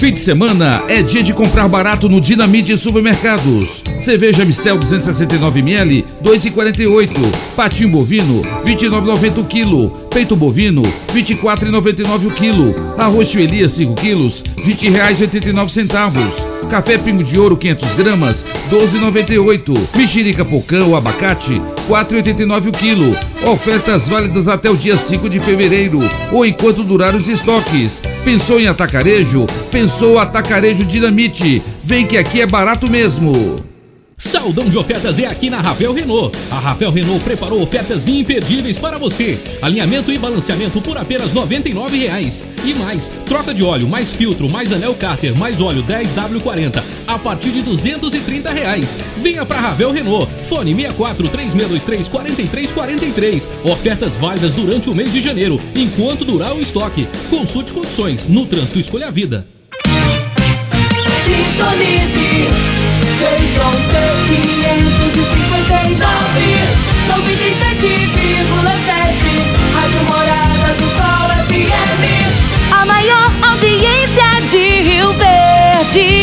Fim 0.00 0.12
de 0.12 0.20
semana 0.20 0.82
é 0.88 1.02
dia 1.02 1.22
de 1.22 1.34
comprar 1.34 1.68
barato 1.68 2.08
no 2.08 2.22
Dinamite 2.22 2.74
Supermercados. 2.74 3.84
Cerveja 3.98 4.46
Mistel 4.46 4.78
269ml, 4.78 6.06
2,48. 6.24 7.10
Patinho 7.54 7.90
bovino, 7.90 8.40
29,90 8.64 9.38
o 9.40 9.44
quilo. 9.44 10.09
Peito 10.10 10.34
bovino, 10.34 10.82
R$ 10.82 11.22
24,99 11.22 12.26
o 12.26 12.30
quilo. 12.32 12.74
Arroz 12.98 13.28
Chuelia 13.30 13.68
5 13.68 13.94
quilos, 13.94 14.42
R$ 14.56 14.74
20,89. 14.74 16.68
Café 16.68 16.98
Pingo 16.98 17.22
de 17.22 17.38
Ouro 17.38 17.56
500 17.56 17.94
gramas, 17.94 18.44
12,98. 18.70 19.96
Mexerica 19.96 20.44
Pocão, 20.44 20.96
abacate, 20.96 21.62
4,89 21.88 22.68
o 22.68 22.72
quilo. 22.72 23.16
Ofertas 23.46 24.08
válidas 24.08 24.48
até 24.48 24.68
o 24.68 24.76
dia 24.76 24.96
5 24.96 25.30
de 25.30 25.38
fevereiro 25.38 26.00
ou 26.32 26.44
enquanto 26.44 26.82
durar 26.82 27.14
os 27.14 27.28
estoques. 27.28 28.02
Pensou 28.24 28.60
em 28.60 28.66
atacarejo? 28.66 29.46
Pensou 29.70 30.18
Atacarejo 30.18 30.84
Dinamite. 30.84 31.62
Vem 31.82 32.06
que 32.06 32.18
aqui 32.18 32.40
é 32.40 32.46
barato 32.46 32.90
mesmo. 32.90 33.69
Saldão 34.20 34.68
de 34.68 34.76
ofertas 34.76 35.18
é 35.18 35.24
aqui 35.24 35.48
na 35.48 35.62
Ravel 35.62 35.94
Renault. 35.94 36.36
A 36.50 36.58
Ravel 36.58 36.90
Renault 36.90 37.24
preparou 37.24 37.62
ofertas 37.62 38.06
imperdíveis 38.06 38.78
para 38.78 38.98
você. 38.98 39.40
Alinhamento 39.62 40.12
e 40.12 40.18
balanceamento 40.18 40.78
por 40.82 40.98
apenas 40.98 41.32
R$ 41.32 41.40
99,00. 41.40 42.44
E 42.62 42.74
mais, 42.74 43.10
troca 43.24 43.54
de 43.54 43.64
óleo, 43.64 43.88
mais 43.88 44.14
filtro, 44.14 44.46
mais 44.46 44.74
anel 44.74 44.94
cárter, 44.94 45.34
mais 45.38 45.58
óleo 45.58 45.82
10W40 45.84 46.82
a 47.06 47.18
partir 47.18 47.48
de 47.48 47.62
230 47.62 48.50
reais. 48.50 48.98
Venha 49.16 49.46
para 49.46 49.58
Ravel 49.58 49.90
Renault. 49.90 50.30
Fone 50.44 50.74
64 50.74 51.26
3623 51.26 52.08
4343. 52.08 53.50
Ofertas 53.64 54.18
válidas 54.18 54.52
durante 54.52 54.90
o 54.90 54.94
mês 54.94 55.14
de 55.14 55.22
janeiro, 55.22 55.58
enquanto 55.74 56.26
durar 56.26 56.54
o 56.54 56.60
estoque. 56.60 57.08
Consulte 57.30 57.72
condições. 57.72 58.28
No 58.28 58.44
trânsito 58.44 58.78
escolha 58.78 59.08
a 59.08 59.10
vida. 59.10 59.46
Sintonize 61.24 62.79
Feitron 63.20 63.76
C559 63.90 66.40
97,7 67.06 69.44
Rádio 69.74 70.02
Morada 70.08 70.70
do 70.78 70.86
Sol 70.96 71.28
FM 71.46 72.02
A 72.72 72.80
maior 72.86 73.28
audiência 73.42 74.28
de 74.48 74.64
Rio 74.80 75.12
Verde. 75.12 76.19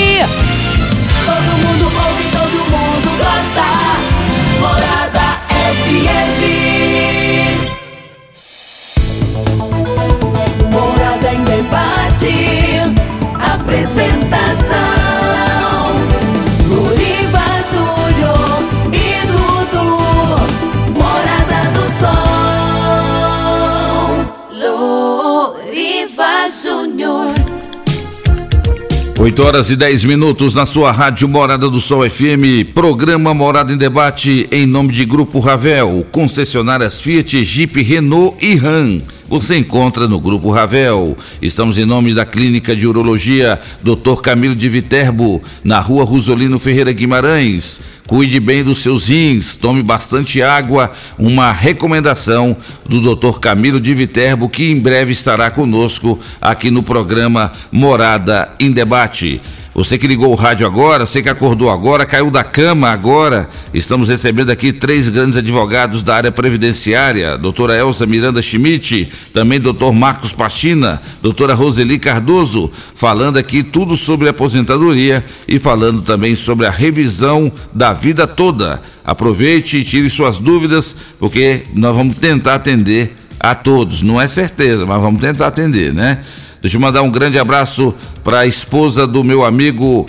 8 29.38 29.45
horas 29.45 29.69
e 29.69 29.75
10 29.75 30.05
minutos 30.05 30.55
na 30.55 30.65
sua 30.65 30.91
rádio 30.91 31.27
Morada 31.27 31.69
do 31.69 31.79
Sol 31.79 32.09
FM, 32.09 32.73
programa 32.73 33.35
Morada 33.35 33.71
em 33.71 33.77
Debate 33.77 34.47
em 34.51 34.65
nome 34.65 34.91
de 34.91 35.05
Grupo 35.05 35.39
Ravel, 35.39 36.07
concessionárias 36.11 36.99
Fiat, 36.99 37.43
Jeep, 37.43 37.83
Renault 37.83 38.35
e 38.43 38.55
Ram. 38.55 38.99
Você 39.30 39.57
encontra 39.57 40.07
no 40.07 40.21
Grupo 40.21 40.49
Ravel. 40.51 41.17
Estamos 41.41 41.78
em 41.78 41.84
nome 41.84 42.13
da 42.13 42.25
Clínica 42.25 42.73
de 42.73 42.88
Urologia 42.88 43.59
Dr. 43.84 44.21
Camilo 44.21 44.55
de 44.55 44.69
Viterbo, 44.69 45.41
na 45.65 45.82
rua 45.82 46.05
Rosolino 46.05 46.57
Ferreira 46.57 46.93
Guimarães. 46.93 47.82
Cuide 48.07 48.39
bem 48.39 48.63
dos 48.63 48.80
seus 48.80 49.09
rins, 49.09 49.53
tome 49.53 49.84
bastante 49.84 50.41
água. 50.41 50.91
Uma 51.19 51.51
recomendação 51.51 52.55
do 52.88 53.01
Dr. 53.01 53.38
Camilo 53.38 53.82
de 53.82 53.93
Viterbo, 53.93 54.47
que 54.47 54.63
em 54.63 54.80
breve 54.80 55.11
estará 55.11 55.51
conosco 55.51 56.17
aqui 56.39 56.71
no 56.71 56.82
programa 56.82 57.51
Morada 57.69 58.49
em 58.57 58.71
Debate. 58.71 59.41
Você 59.78 59.95
que 59.95 60.07
ligou 60.07 60.32
o 60.32 60.36
rádio 60.36 60.65
agora, 60.65 61.05
você 61.05 61.21
que 61.21 61.30
acordou 61.30 61.69
agora, 61.69 62.03
caiu 62.03 62.32
da 62.32 62.43
cama 62.43 62.89
agora. 62.89 63.47
Estamos 63.71 64.09
recebendo 64.09 64.49
aqui 64.49 64.73
três 64.73 65.07
grandes 65.07 65.38
advogados 65.38 66.01
da 66.01 66.15
área 66.15 66.32
previdenciária: 66.32 67.38
doutora 67.38 67.78
Elsa 67.78 68.07
Miranda 68.07 68.41
Schmidt, 68.41 69.07
também 69.32 69.59
doutor 69.59 69.93
Marcos 69.93 70.34
Pachina, 70.34 70.99
doutora 71.21 71.53
Roseli 71.53 71.99
Cardoso, 71.99 72.71
falando 72.95 73.38
aqui 73.38 73.61
tudo 73.61 73.95
sobre 73.95 74.28
aposentadoria 74.28 75.23
e 75.47 75.59
falando 75.59 76.01
também 76.01 76.36
sobre 76.36 76.65
a 76.65 76.71
revisão 76.71 77.51
da 77.71 77.93
vida 77.93 78.25
toda. 78.25 78.82
Aproveite 79.05 79.78
e 79.78 79.84
tire 79.84 80.09
suas 80.09 80.39
dúvidas, 80.39 80.95
porque 81.19 81.65
nós 81.75 81.95
vamos 81.95 82.15
tentar 82.15 82.55
atender 82.55 83.15
a 83.39 83.53
todos. 83.53 84.01
Não 84.01 84.19
é 84.19 84.28
certeza, 84.28 84.88
mas 84.88 84.99
vamos 84.99 85.21
tentar 85.21 85.45
atender, 85.45 85.93
né? 85.93 86.21
Deixa 86.62 86.78
eu 86.78 86.82
mandar 86.82 87.01
um 87.03 87.12
grande 87.12 87.38
abraço 87.38 87.93
para 88.24 88.39
a 88.39 88.47
esposa 88.47 89.05
do 89.05 89.24
meu 89.24 89.45
amigo 89.45 90.08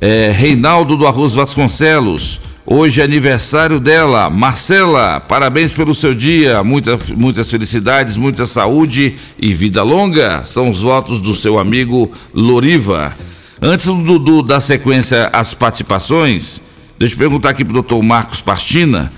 eh, 0.00 0.32
Reinaldo 0.34 0.96
do 0.96 1.06
Arroz 1.06 1.34
Vasconcelos. 1.34 2.40
Hoje 2.64 3.00
é 3.00 3.04
aniversário 3.04 3.78
dela, 3.78 4.30
Marcela. 4.30 5.20
Parabéns 5.20 5.74
pelo 5.74 5.94
seu 5.94 6.14
dia. 6.14 6.62
Muita, 6.62 6.98
muitas 7.16 7.50
felicidades, 7.50 8.16
muita 8.16 8.46
saúde 8.46 9.16
e 9.38 9.52
vida 9.52 9.82
longa. 9.82 10.42
São 10.44 10.70
os 10.70 10.80
votos 10.80 11.20
do 11.20 11.34
seu 11.34 11.58
amigo 11.58 12.10
Loriva. 12.32 13.12
Antes 13.60 13.86
do 13.86 13.96
Dudu 13.96 14.42
dar 14.42 14.60
sequência 14.60 15.28
às 15.32 15.52
participações, 15.52 16.62
deixa 16.98 17.14
eu 17.14 17.18
perguntar 17.18 17.50
aqui 17.50 17.64
para 17.64 17.72
o 17.72 17.74
doutor 17.74 18.02
Marcos 18.02 18.40
Pastina. 18.40 19.12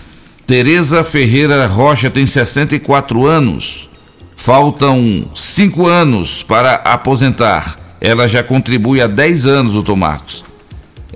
Tereza 0.47 1.05
Ferreira 1.05 1.67
Rocha 1.67 2.11
tem 2.11 2.27
64 2.27 3.25
anos. 3.25 3.92
Faltam 4.45 5.25
cinco 5.37 5.87
anos 5.87 6.43
para 6.43 6.75
aposentar. 6.75 7.79
Ela 8.01 8.27
já 8.27 8.43
contribui 8.43 9.01
há 9.01 9.07
10 9.07 9.47
anos, 9.47 9.75
doutor 9.75 9.95
Marcos. 9.95 10.45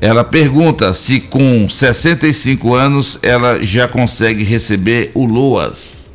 Ela 0.01 0.22
pergunta 0.22 0.93
se 0.93 1.18
com 1.18 1.68
65 1.68 2.72
anos 2.72 3.18
ela 3.24 3.61
já 3.64 3.89
consegue 3.89 4.45
receber 4.45 5.11
o 5.12 5.24
LOAS. 5.27 6.14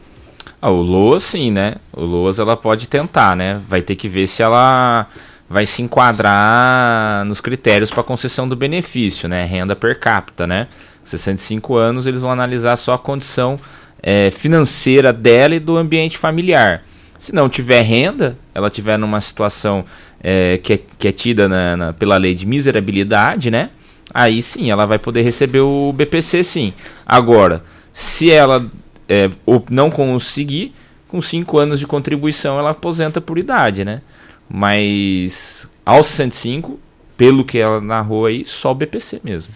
Ah, 0.62 0.70
o 0.70 0.82
LOAS 0.82 1.24
sim, 1.24 1.52
né? 1.52 1.76
O 1.92 2.06
LOAS 2.06 2.40
ela 2.40 2.56
pode 2.56 2.88
tentar, 2.88 3.36
né? 3.36 3.60
Vai 3.68 3.82
ter 3.82 3.98
que 3.98 4.08
ver 4.08 4.26
se 4.26 4.42
ela 4.42 5.06
vai 5.50 5.66
se 5.66 5.82
enquadrar 5.82 7.26
nos 7.26 7.42
critérios 7.42 7.92
para 7.92 8.04
concessão 8.04 8.48
do 8.48 8.56
benefício, 8.56 9.28
né? 9.28 9.44
Renda 9.44 9.76
per 9.76 10.00
capita, 10.00 10.48
né? 10.48 10.70
65 11.04 11.76
anos 11.76 12.08
eles 12.08 12.22
vão 12.22 12.32
analisar 12.32 12.78
só 12.78 12.94
a 12.94 12.98
condição 12.98 13.60
eh, 14.02 14.32
financeira 14.32 15.12
dela 15.12 15.54
e 15.56 15.60
do 15.60 15.76
ambiente 15.76 16.18
familiar. 16.18 16.86
Se 17.22 17.36
não 17.36 17.48
tiver 17.48 17.84
renda, 17.84 18.36
ela 18.52 18.68
tiver 18.68 18.98
numa 18.98 19.22
situação 19.22 19.86
é, 20.24 20.58
que, 20.58 20.74
é, 20.74 20.80
que 20.98 21.08
é 21.08 21.12
tida 21.12 21.48
na, 21.48 21.78
na, 21.78 21.94
pela 21.94 22.18
lei 22.18 22.34
de 22.34 22.48
miserabilidade, 22.48 23.52
né? 23.52 23.70
Aí 24.12 24.42
sim, 24.42 24.72
ela 24.72 24.88
vai 24.88 24.98
poder 24.98 25.22
receber 25.22 25.60
o 25.60 25.94
BPC, 25.96 26.44
sim. 26.44 26.74
Agora, 27.06 27.64
se 27.94 28.32
ela 28.32 28.66
é, 29.08 29.30
não 29.70 29.92
conseguir, 29.92 30.74
com 31.08 31.22
5 31.22 31.60
anos 31.60 31.80
de 31.80 31.86
contribuição, 31.86 32.58
ela 32.58 32.72
aposenta 32.72 33.22
por 33.22 33.38
idade, 33.38 33.86
né? 33.86 34.02
Mas 34.50 35.70
aos 35.86 36.08
65, 36.08 36.80
pelo 37.16 37.46
que 37.46 37.60
ela 37.60 37.80
narrou 37.80 38.26
aí, 38.26 38.46
só 38.48 38.72
o 38.72 38.76
BPC 38.76 39.22
mesmo. 39.24 39.54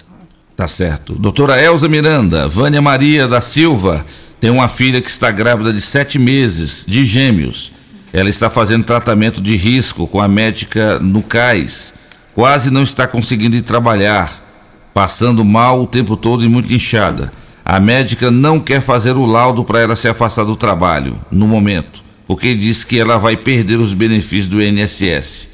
Tá 0.56 0.68
certo. 0.68 1.16
Doutora 1.16 1.60
Elza 1.60 1.90
Miranda, 1.90 2.48
Vânia 2.48 2.80
Maria 2.80 3.28
da 3.28 3.42
Silva, 3.42 4.06
tem 4.46 4.52
uma 4.52 4.70
filha 4.70 5.02
que 5.02 5.10
está 5.10 5.32
grávida 5.32 5.74
de 5.74 5.82
sete 5.82 6.20
meses, 6.20 6.86
de 6.88 7.04
gêmeos. 7.04 7.72
Ela 8.14 8.30
está 8.30 8.48
fazendo 8.48 8.84
tratamento 8.84 9.42
de 9.42 9.58
risco 9.58 10.06
com 10.06 10.22
a 10.22 10.28
médica 10.28 11.00
no 11.00 11.24
CAIS. 11.24 11.96
Quase 12.32 12.70
não 12.70 12.84
está 12.84 13.08
conseguindo 13.08 13.56
ir 13.56 13.64
trabalhar, 13.64 14.88
passando 14.94 15.44
mal 15.44 15.82
o 15.82 15.88
tempo 15.88 16.16
todo 16.16 16.46
e 16.46 16.48
muito 16.48 16.72
inchada. 16.72 17.34
A 17.66 17.80
médica 17.80 18.30
não 18.30 18.60
quer 18.60 18.82
fazer 18.82 19.14
o 19.18 19.26
laudo 19.26 19.64
para 19.64 19.80
ela 19.80 19.96
se 19.96 20.08
afastar 20.08 20.44
do 20.44 20.56
trabalho, 20.56 21.20
no 21.32 21.48
momento, 21.48 22.04
porque 22.28 22.54
diz 22.54 22.84
que 22.84 23.00
ela 23.00 23.18
vai 23.18 23.36
perder 23.36 23.80
os 23.80 23.96
benefícios 23.96 24.48
do 24.48 24.62
INSS. 24.62 25.50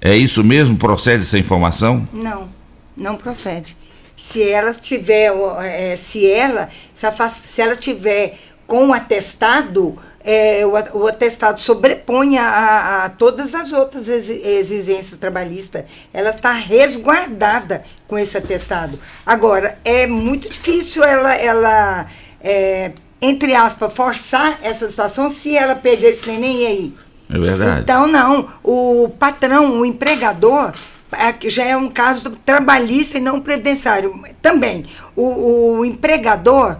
É 0.00 0.16
isso 0.16 0.42
mesmo? 0.42 0.76
Procede 0.76 1.22
essa 1.22 1.38
informação? 1.38 2.04
Não, 2.12 2.48
não 2.96 3.16
procede. 3.16 3.76
Se 4.16 4.48
ela 4.48 4.72
tiver, 4.72 5.32
é, 5.62 5.96
se 5.96 6.30
ela, 6.30 6.68
se, 6.92 7.60
ela 7.60 7.76
tiver 7.76 8.38
com 8.66 8.88
o 8.88 8.92
atestado, 8.92 9.98
é, 10.24 10.64
o, 10.64 10.98
o, 10.98 11.06
atestado 11.06 11.60
sobrepõe 11.60 12.38
a, 12.38 12.48
a, 12.48 13.04
a, 13.04 13.10
todas 13.10 13.54
as 13.54 13.72
outras 13.72 14.08
exigências 14.08 15.18
trabalhistas. 15.18 15.84
Ela 16.12 16.30
está 16.30 16.52
resguardada 16.52 17.84
com 18.08 18.18
esse 18.18 18.38
atestado. 18.38 18.98
Agora, 19.26 19.78
é 19.84 20.06
muito 20.06 20.48
difícil 20.48 21.04
ela, 21.04 21.34
ela 21.34 22.06
é, 22.40 22.92
entre 23.20 23.54
aspas, 23.54 23.92
forçar 23.92 24.58
essa 24.62 24.88
situação 24.88 25.28
se 25.28 25.56
ela 25.56 25.74
perder 25.74 26.08
esse 26.08 26.30
neném 26.30 26.66
aí. 26.66 26.94
É 27.30 27.38
verdade. 27.38 27.80
Então, 27.82 28.06
não. 28.06 28.48
O 28.62 29.08
patrão, 29.18 29.80
o 29.80 29.86
empregador, 29.86 30.72
já 31.48 31.64
é 31.64 31.76
um 31.76 31.88
caso 31.88 32.30
trabalhista 32.44 33.18
e 33.18 33.20
não 33.20 33.40
previdenciário. 33.40 34.22
Também, 34.42 34.84
o, 35.16 35.78
o 35.78 35.84
empregador 35.84 36.76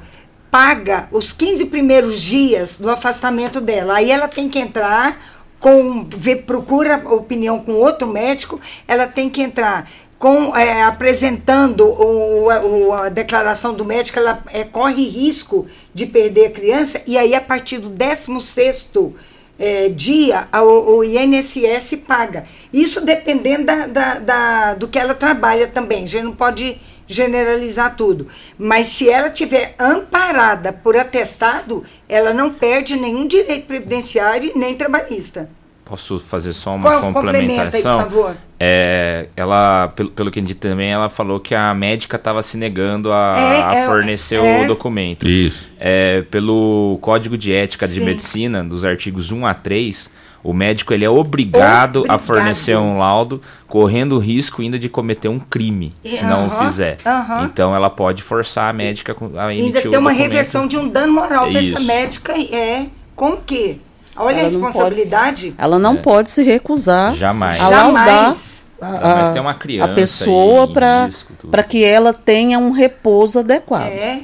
paga 0.51 1.09
os 1.11 1.32
15 1.32 1.66
primeiros 1.66 2.20
dias 2.20 2.77
do 2.78 2.89
afastamento 2.90 3.61
dela. 3.61 3.94
Aí 3.97 4.11
ela 4.11 4.28
tem 4.28 4.48
que 4.48 4.59
entrar 4.59 5.16
com 5.59 6.06
vê, 6.16 6.36
procura 6.36 7.02
opinião 7.12 7.59
com 7.59 7.73
outro 7.73 8.06
médico, 8.06 8.61
ela 8.86 9.06
tem 9.06 9.31
que 9.31 9.43
entrar 9.43 9.90
com 10.19 10.55
é, 10.56 10.82
apresentando 10.85 11.85
o, 11.86 12.47
o- 12.48 12.93
a 12.93 13.09
declaração 13.09 13.74
do 13.74 13.85
médico, 13.85 14.19
ela 14.19 14.43
é, 14.52 14.62
corre 14.65 15.06
risco 15.09 15.66
de 15.93 16.06
perder 16.06 16.47
a 16.47 16.51
criança, 16.51 17.01
e 17.06 17.19
aí 17.19 17.35
a 17.35 17.40
partir 17.40 17.78
do 17.78 17.90
16º 17.90 19.12
é, 19.59 19.89
dia, 19.89 20.48
o, 20.52 20.97
o 20.98 21.05
INSS 21.05 21.97
paga. 22.06 22.44
Isso 22.72 23.05
dependendo 23.05 23.64
da, 23.64 23.86
da- 23.86 24.18
da- 24.18 24.74
do 24.74 24.89
que 24.89 24.98
ela 24.98 25.14
trabalha 25.14 25.66
também, 25.66 26.05
a 26.05 26.06
gente 26.06 26.24
não 26.24 26.32
pode 26.32 26.78
generalizar 27.06 27.97
tudo. 27.97 28.26
Mas 28.59 28.89
se 28.89 29.09
ela 29.09 29.31
tiver 29.31 29.74
amparada 29.78 30.72
por 30.72 30.97
atestado, 30.97 31.85
ela 32.09 32.32
não 32.32 32.52
perde 32.52 32.97
nenhum 32.97 33.26
direito 33.26 33.66
previdenciário 33.66 34.52
nem 34.56 34.74
trabalhista. 34.74 35.48
Posso 35.85 36.19
fazer 36.19 36.55
só 36.55 36.74
uma 36.74 36.90
Co- 36.93 37.01
complementa 37.12 37.39
aí, 37.39 37.47
complementação? 37.48 38.02
por 38.05 38.11
favor. 38.11 38.36
É, 38.59 39.27
ela, 39.36 39.89
pelo, 39.94 40.11
pelo 40.11 40.31
que 40.31 40.40
entendi 40.40 40.55
também, 40.55 40.90
ela 40.90 41.11
falou 41.11 41.39
que 41.39 41.55
a 41.55 41.74
médica 41.74 42.16
estava 42.16 42.40
se 42.43 42.56
negando 42.56 43.12
a, 43.12 43.35
É, 43.36 43.62
a 43.62 43.74
é, 43.81 43.86
fornecer 43.86 44.36
é. 44.36 44.65
o 44.65 44.66
documento. 44.66 45.28
Isso. 45.28 45.70
É, 45.78 46.23
pelo 46.31 46.98
Código 47.02 47.36
de 47.36 47.52
Ética 47.52 47.86
de 47.86 47.98
Sim. 47.98 48.05
Medicina, 48.06 48.65
dos 48.65 48.82
artigos 48.82 49.31
1 49.31 49.44
a 49.47 49.52
3, 49.52 50.11
o 50.43 50.55
médico 50.55 50.94
ele 50.94 51.05
é 51.05 51.11
obrigado, 51.11 51.98
a 51.98 52.01
Obrigado. 52.01 52.20
fornecer 52.20 52.77
um 52.78 52.97
laudo, 52.98 53.43
correndo 53.69 54.16
o 54.16 54.19
risco 54.19 54.62
ainda 54.62 54.78
de 54.78 54.89
cometer 54.89 55.28
um 55.28 55.39
crime, 55.39 55.93
se 56.02 56.24
não 56.24 56.47
o 56.47 56.51
fizer. 56.51 56.97
Então 57.44 57.74
ela 57.77 57.90
pode 57.90 58.23
forçar 58.23 58.70
a 58.70 58.73
médica 58.73 59.15
com- 59.15 59.39
a 59.39 59.52
emitir 59.52 59.66
Ainda 59.66 59.78
o 59.81 59.82
tem 59.82 60.01
uma 60.01 60.11
documento. 60.11 60.31
reversão 60.31 60.66
de 60.66 60.78
um 60.78 60.89
dano 60.89 61.12
moral 61.12 61.51
para 61.51 61.61
essa 61.61 61.81
médica. 61.81 62.32
É, 62.32 62.86
com 63.15 63.31
o 63.32 63.36
quê? 63.44 63.77
Olha 64.16 64.36
a 64.36 64.41
Ela 64.41 64.51
não 64.51 64.61
responsabilidade. 64.62 65.43
pode- 65.51 65.55
ela 65.59 65.78
não 65.78 65.97
pode 65.97 66.31
se 66.31 66.43
recusar 66.43 67.15
Jamais. 67.15 67.61
a 67.61 67.69
laudar 67.69 68.07
Jamais. 68.07 68.55
a, 68.81 69.28
a- 69.28 69.32
tem 69.32 69.43
uma 69.43 69.55
criança 69.55 69.91
a 69.91 69.95
pessoa 69.95 70.73
para 70.73 71.11
para 71.51 71.62
que 71.62 71.82
ela 71.85 72.12
tenha 72.12 72.59
um 72.59 72.70
repouso 72.70 73.39
adequado. 73.41 73.86
É. 73.89 74.20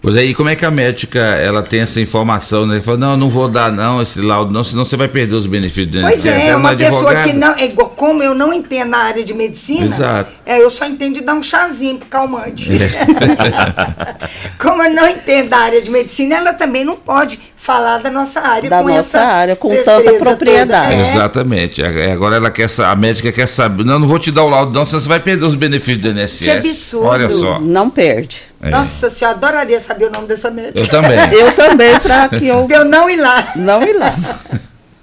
Pois 0.00 0.14
aí, 0.14 0.32
como 0.32 0.48
é 0.48 0.54
que 0.54 0.64
a 0.64 0.70
médica 0.70 1.18
ela 1.18 1.60
tem 1.60 1.80
essa 1.80 2.00
informação, 2.00 2.64
né? 2.64 2.80
Fala, 2.80 2.96
não, 2.98 3.10
eu 3.10 3.16
não 3.16 3.28
vou 3.28 3.48
dar 3.48 3.72
não 3.72 4.00
esse 4.00 4.20
laudo, 4.20 4.54
não, 4.54 4.62
senão 4.62 4.84
você 4.84 4.96
vai 4.96 5.08
perder 5.08 5.34
os 5.34 5.44
benefícios 5.48 5.88
do 5.90 6.00
Pois 6.02 6.24
é, 6.24 6.46
Ela 6.50 6.56
uma 6.60 6.76
pessoa 6.76 7.00
advogada. 7.10 7.28
que 7.28 7.32
não. 7.36 7.54
É 7.56 7.64
igual, 7.64 7.88
como 7.90 8.22
eu 8.22 8.32
não 8.32 8.52
entendo 8.52 8.94
a 8.94 8.98
área 8.98 9.24
de 9.24 9.34
medicina, 9.34 9.86
Exato. 9.86 10.30
é, 10.46 10.62
eu 10.62 10.70
só 10.70 10.84
entendo 10.86 11.14
de 11.16 11.22
dar 11.22 11.34
um 11.34 11.42
chazinho 11.42 11.98
calmante. 12.08 12.70
É. 12.74 12.78
como 14.62 14.82
eu 14.84 14.92
não 14.94 15.08
entendo 15.08 15.52
a 15.54 15.58
área 15.58 15.82
de 15.82 15.90
medicina, 15.90 16.36
ela 16.36 16.52
também 16.52 16.84
não 16.84 16.94
pode 16.94 17.40
falar 17.60 17.98
da 17.98 18.10
nossa 18.10 18.40
área 18.40 18.70
Da 18.70 18.78
com 18.82 18.88
nossa 18.88 18.98
essa 18.98 19.20
área, 19.20 19.56
com 19.56 19.68
tanta 19.68 20.02
toda. 20.02 20.18
propriedade. 20.18 20.94
É. 20.94 21.00
Exatamente. 21.00 21.82
A- 21.82 22.12
Agora 22.12 22.36
ela 22.36 22.50
quer 22.50 22.68
a 22.80 22.96
médica 22.96 23.30
quer 23.32 23.46
saber. 23.46 23.84
Não, 23.84 23.98
não 23.98 24.08
vou 24.08 24.18
te 24.18 24.30
dar 24.30 24.44
o 24.44 24.48
laudo, 24.48 24.72
não, 24.72 24.84
senão 24.86 25.00
você 25.00 25.08
vai 25.08 25.20
perder 25.20 25.44
os 25.44 25.54
benefícios 25.54 25.98
do 25.98 26.08
INSS. 26.10 26.38
Que 26.38 26.50
absurdo. 26.50 27.06
Olha 27.06 27.30
só. 27.30 27.60
Não 27.60 27.90
perde. 27.90 28.42
É. 28.62 28.70
Nossa 28.70 29.10
senhora, 29.10 29.36
adoraria 29.36 29.78
saber 29.80 30.06
o 30.06 30.10
nome 30.10 30.26
dessa 30.26 30.50
médica. 30.50 30.80
Eu 30.80 30.88
também. 30.88 31.18
Eu 31.32 31.52
também, 31.52 31.98
para 32.00 32.28
que 32.28 32.46
eu, 32.46 32.66
eu 32.70 32.84
não 32.84 33.08
ir 33.10 33.16
lá. 33.16 33.52
não 33.56 33.82
ir 33.82 33.92
lá. 33.94 34.14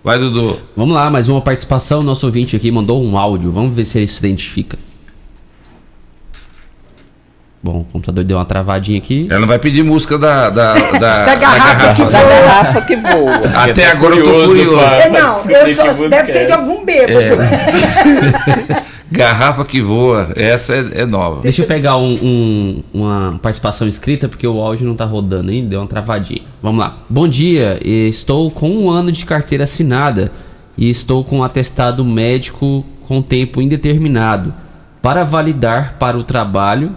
Vai, 0.04 0.20
Dudu. 0.20 0.60
Vamos 0.76 0.94
lá, 0.94 1.10
mais 1.10 1.28
uma 1.30 1.42
participação. 1.42 2.02
Nosso 2.04 2.26
ouvinte 2.26 2.56
aqui 2.56 2.70
mandou 2.72 3.04
um 3.04 3.18
áudio. 3.18 3.52
Vamos 3.52 3.76
ver 3.76 3.86
se 3.86 3.98
ele 3.98 4.08
se 4.08 4.20
identifica. 4.20 4.78
Bom, 7.66 7.80
o 7.80 7.84
computador 7.86 8.24
deu 8.24 8.38
uma 8.38 8.46
travadinha 8.46 9.00
aqui. 9.00 9.26
Ela 9.28 9.40
não 9.40 9.48
vai 9.48 9.58
pedir 9.58 9.82
música 9.84 10.20
da, 10.20 10.52
da, 10.52 10.74
da, 11.00 11.26
Da 11.26 11.36
garrafa 11.36 11.96
que 11.96 12.04
Da 12.12 12.24
garrafa 12.24 12.82
que 12.82 12.96
voa. 12.96 13.32
Até 13.64 13.90
agora 13.90 14.16
eu 14.16 14.24
tô 14.24 14.46
curioso. 14.46 14.80
É, 14.82 15.10
não, 15.10 15.50
eu 15.50 15.74
só, 15.74 15.92
deve 16.08 16.32
ser 16.32 16.46
de 16.46 16.52
algum 16.52 16.86
bêbado. 16.86 17.42
É. 17.42 18.86
Garrafa 19.12 19.66
que 19.66 19.82
voa, 19.82 20.30
essa 20.36 20.76
é, 20.76 21.02
é 21.02 21.06
nova. 21.08 21.42
Deixa 21.42 21.64
eu 21.64 21.68
pegar 21.68 21.98
um- 21.98 22.14
um- 22.22 22.84
uma 22.94 23.40
participação 23.42 23.88
escrita, 23.88 24.28
porque 24.28 24.46
o 24.46 24.60
áudio 24.62 24.86
não 24.88 24.96
tá 24.96 25.06
rodando 25.06 25.50
ainda, 25.50 25.70
deu 25.70 25.80
uma 25.80 25.88
travadinha. 25.88 26.42
Vamos 26.62 26.80
lá. 26.80 26.98
Bom 27.10 27.28
dia, 27.28 27.80
estou 27.84 28.52
com 28.52 28.70
um 28.70 28.90
ano 28.92 29.12
de 29.12 29.26
carteira 29.26 29.64
assinada 29.64 30.32
e 30.78 30.88
estou 30.88 31.24
com 31.24 31.40
um 31.40 31.44
atestado 31.44 32.06
médico 32.06 32.86
com 33.08 33.24
tempo 33.24 33.60
indeterminado 33.60 34.54
para 35.02 35.24
validar 35.24 35.96
para 35.98 36.16
o 36.18 36.24
trabalho. 36.24 36.96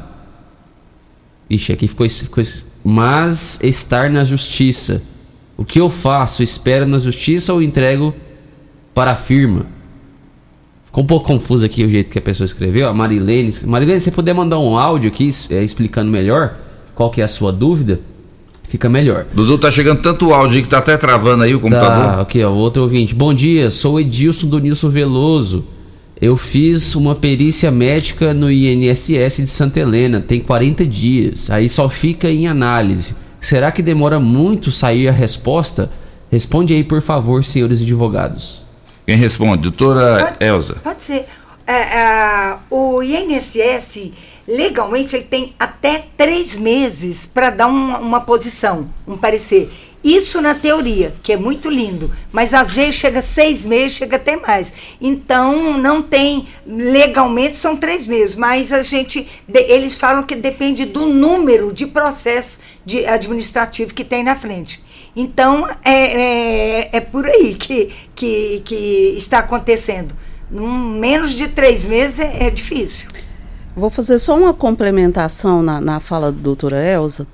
Ixi, 1.50 1.72
aqui 1.72 1.88
ficou, 1.88 2.08
ficou 2.08 2.44
mas 2.84 3.58
estar 3.62 4.10
na 4.10 4.24
justiça. 4.24 5.02
O 5.56 5.64
que 5.64 5.80
eu 5.80 5.90
faço? 5.90 6.42
Espero 6.42 6.86
na 6.86 6.98
justiça 6.98 7.52
ou 7.52 7.62
entrego 7.62 8.14
para 8.94 9.12
a 9.12 9.16
firma? 9.16 9.66
Ficou 10.84 11.04
um 11.04 11.06
pouco 11.06 11.26
confuso 11.26 11.66
aqui 11.66 11.84
o 11.84 11.90
jeito 11.90 12.10
que 12.10 12.18
a 12.18 12.22
pessoa 12.22 12.44
escreveu. 12.44 12.88
A 12.88 12.94
Marilene. 12.94 13.52
Marilene, 13.66 14.00
se 14.00 14.06
você 14.06 14.10
puder 14.10 14.34
mandar 14.34 14.58
um 14.58 14.78
áudio 14.78 15.10
aqui 15.10 15.30
é, 15.50 15.62
explicando 15.62 16.10
melhor 16.10 16.56
qual 16.94 17.10
que 17.10 17.20
é 17.20 17.24
a 17.24 17.28
sua 17.28 17.52
dúvida, 17.52 18.00
fica 18.64 18.88
melhor. 18.88 19.26
Dudu, 19.32 19.58
tá 19.58 19.70
chegando 19.70 20.00
tanto 20.00 20.32
áudio 20.32 20.56
aí 20.56 20.62
que 20.62 20.68
tá 20.68 20.78
até 20.78 20.96
travando 20.96 21.42
aí 21.42 21.54
o 21.54 21.60
computador. 21.60 22.14
Tá, 22.14 22.22
ok, 22.22 22.44
ó, 22.44 22.52
outro 22.52 22.82
ouvinte. 22.82 23.14
Bom 23.14 23.34
dia, 23.34 23.70
sou 23.70 23.94
o 23.94 24.00
Edilson 24.00 24.46
do 24.46 24.58
Nilson 24.58 24.88
Veloso. 24.88 25.64
Eu 26.20 26.36
fiz 26.36 26.96
uma 26.96 27.14
perícia 27.14 27.70
médica 27.70 28.34
no 28.34 28.50
INSS 28.50 29.36
de 29.36 29.46
Santa 29.46 29.78
Helena, 29.78 30.20
tem 30.20 30.40
40 30.40 30.84
dias. 30.84 31.48
Aí 31.48 31.68
só 31.68 31.88
fica 31.88 32.28
em 32.28 32.48
análise. 32.48 33.14
Será 33.40 33.70
que 33.70 33.82
demora 33.82 34.18
muito 34.18 34.72
sair 34.72 35.08
a 35.08 35.12
resposta? 35.12 35.90
Responde 36.30 36.74
aí, 36.74 36.82
por 36.82 37.00
favor, 37.00 37.44
senhores 37.44 37.80
advogados. 37.80 38.66
Quem 39.06 39.16
responde? 39.16 39.62
Doutora 39.62 40.34
Elza. 40.40 40.74
Pode 40.82 41.02
ser. 41.02 41.24
É, 41.66 41.98
é, 41.98 42.56
o 42.70 43.02
INSS, 43.02 44.12
legalmente, 44.48 45.14
ele 45.14 45.26
tem 45.26 45.52
até 45.58 46.06
três 46.16 46.56
meses 46.56 47.26
para 47.32 47.50
dar 47.50 47.66
um- 47.66 47.98
uma 47.98 48.22
posição, 48.22 48.88
um 49.06 49.14
parecer. 49.14 49.70
Isso 50.02 50.40
na 50.40 50.54
teoria, 50.54 51.12
que 51.22 51.32
é 51.32 51.36
muito 51.36 51.68
lindo, 51.68 52.10
mas 52.32 52.54
às 52.54 52.72
vezes 52.72 52.94
chega 52.94 53.20
seis 53.20 53.64
meses, 53.64 53.98
chega 53.98 54.16
até 54.16 54.36
mais. 54.36 54.72
Então, 55.00 55.76
não 55.76 56.00
tem, 56.00 56.46
legalmente 56.66 57.56
são 57.56 57.76
três 57.76 58.06
meses, 58.06 58.34
mas 58.34 58.72
a 58.72 58.82
gente, 58.82 59.26
eles 59.52 59.98
falam 59.98 60.22
que 60.22 60.34
depende 60.36 60.86
do 60.86 61.04
número 61.06 61.72
de 61.72 61.86
processo 61.86 62.58
de 62.86 63.04
administrativo 63.04 63.92
que 63.92 64.04
tem 64.04 64.22
na 64.24 64.36
frente. 64.36 64.82
Então, 65.14 65.68
é, 65.84 65.92
é, 65.92 66.88
é 66.92 67.00
por 67.00 67.26
aí 67.26 67.54
que, 67.54 67.92
que, 68.14 68.62
que 68.64 69.14
está 69.18 69.40
acontecendo. 69.40 70.14
Menos 70.50 71.32
de 71.32 71.48
três 71.48 71.84
meses 71.84 72.20
é, 72.20 72.46
é 72.46 72.50
difícil. 72.50 73.08
Vou 73.78 73.88
fazer 73.90 74.18
só 74.18 74.36
uma 74.36 74.52
complementação 74.52 75.62
na, 75.62 75.80
na 75.80 76.00
fala 76.00 76.32
da 76.32 76.38
doutora 76.40 76.82
Elza. 76.84 77.26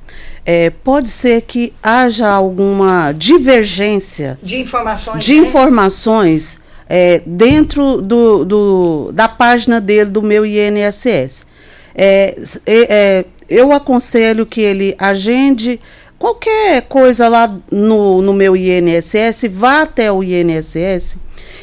É, 0.44 0.70
pode 0.70 1.08
ser 1.08 1.40
que 1.42 1.72
haja 1.82 2.28
alguma 2.28 3.12
divergência 3.12 4.38
De 4.42 4.60
informações. 4.60 5.24
de 5.24 5.34
né? 5.40 5.46
informações 5.46 6.58
é, 6.88 7.22
dentro 7.24 8.02
do, 8.02 8.44
do- 8.44 9.10
da 9.12 9.26
página 9.28 9.80
dele 9.80 10.10
do 10.10 10.22
meu 10.22 10.44
INSS. 10.44 11.46
É, 11.94 12.36
é, 12.66 12.86
é, 12.88 13.24
eu 13.48 13.72
aconselho 13.72 14.44
que 14.44 14.60
ele 14.60 14.94
agende 14.98 15.80
qualquer 16.18 16.82
coisa 16.82 17.28
lá 17.28 17.54
no, 17.70 18.20
no 18.22 18.32
meu 18.32 18.56
INSS, 18.56 19.44
vá 19.50 19.82
até 19.82 20.10
o 20.10 20.22
INSS 20.22 21.16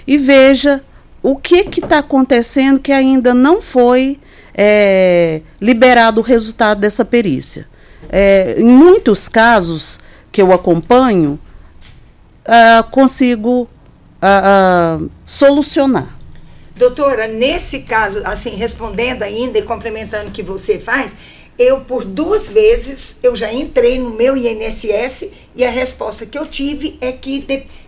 e 0.08 0.18
veja 0.18 0.82
o 1.22 1.36
que 1.36 1.66
está 1.80 2.00
acontecendo 2.00 2.80
que 2.80 2.92
ainda 2.92 3.34
não 3.34 3.62
foi 3.62 4.20
é, 4.54 5.42
liberado 5.60 6.22
o 6.22 6.24
resultado 6.24 6.80
dessa 6.80 7.06
perícia. 7.06 7.68
É, 8.10 8.56
em 8.58 8.66
muitos 8.66 9.28
casos 9.28 10.00
que 10.32 10.42
eu 10.42 10.52
acompanho, 10.52 11.40
ah, 12.46 12.84
consigo 12.90 13.70
ah, 14.22 15.00
ah, 15.00 15.06
solucionar. 15.26 16.18
Doutora, 16.76 17.28
nesse 17.28 17.82
caso, 17.82 18.22
assim, 18.26 18.52
respondendo 18.52 19.24
ainda 19.24 19.60
e 19.60 19.62
complementando 19.62 20.30
o 20.30 20.32
que 20.32 20.42
você 20.42 20.80
faz, 20.80 21.16
eu 21.60 21.82
por 21.82 22.04
duas 22.04 22.50
vezes 22.50 23.16
eu 23.22 23.36
já 23.36 23.54
entrei 23.54 24.00
no 24.00 24.10
meu 24.10 24.36
INSS 24.36 25.30
e 25.56 25.64
a 25.64 25.70
resposta 25.70 26.26
que 26.26 26.38
eu 26.38 26.48
tive 26.48 26.98
é 27.00 27.12
que 27.12 27.46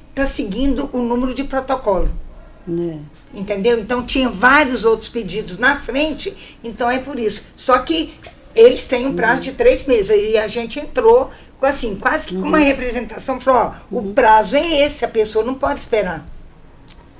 está 0.09 0.27
seguindo 0.27 0.89
o 0.93 0.99
número 0.99 1.33
de 1.33 1.43
protocolo. 1.43 2.09
Entendeu? 3.33 3.79
Então 3.79 4.03
tinha 4.05 4.29
vários 4.29 4.85
outros 4.85 5.09
pedidos 5.09 5.57
na 5.57 5.75
frente, 5.77 6.57
então 6.63 6.89
é 6.89 6.99
por 6.99 7.17
isso. 7.19 7.43
Só 7.55 7.79
que 7.79 8.13
eles 8.55 8.85
têm 8.85 9.07
um 9.07 9.15
prazo 9.15 9.41
de 9.41 9.53
três 9.53 9.85
meses. 9.85 10.09
E 10.09 10.37
a 10.37 10.47
gente 10.47 10.79
entrou 10.79 11.31
com 11.59 11.65
assim, 11.65 11.95
quase 11.95 12.27
que 12.27 12.35
com 12.35 12.47
uma 12.47 12.59
representação, 12.59 13.39
falou, 13.39 13.71
ó, 13.91 13.97
o 13.99 14.13
prazo 14.13 14.55
é 14.55 14.85
esse, 14.85 15.03
a 15.03 15.07
pessoa 15.07 15.43
não 15.43 15.55
pode 15.55 15.79
esperar. 15.79 16.25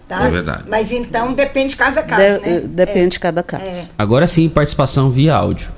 Tá? 0.07 0.27
É 0.27 0.29
verdade. 0.29 0.63
Mas 0.67 0.91
então 0.91 1.33
depende 1.33 1.69
de 1.69 1.75
caso 1.77 1.99
a 1.99 2.03
caso, 2.03 2.39
De- 2.41 2.49
né? 2.49 2.59
Depende 2.59 3.13
de 3.13 3.19
cada 3.19 3.41
caso. 3.41 3.63
É. 3.63 3.87
Agora 3.97 4.27
sim, 4.27 4.47
participação 4.49 5.09
via 5.09 5.33
áudio. 5.33 5.71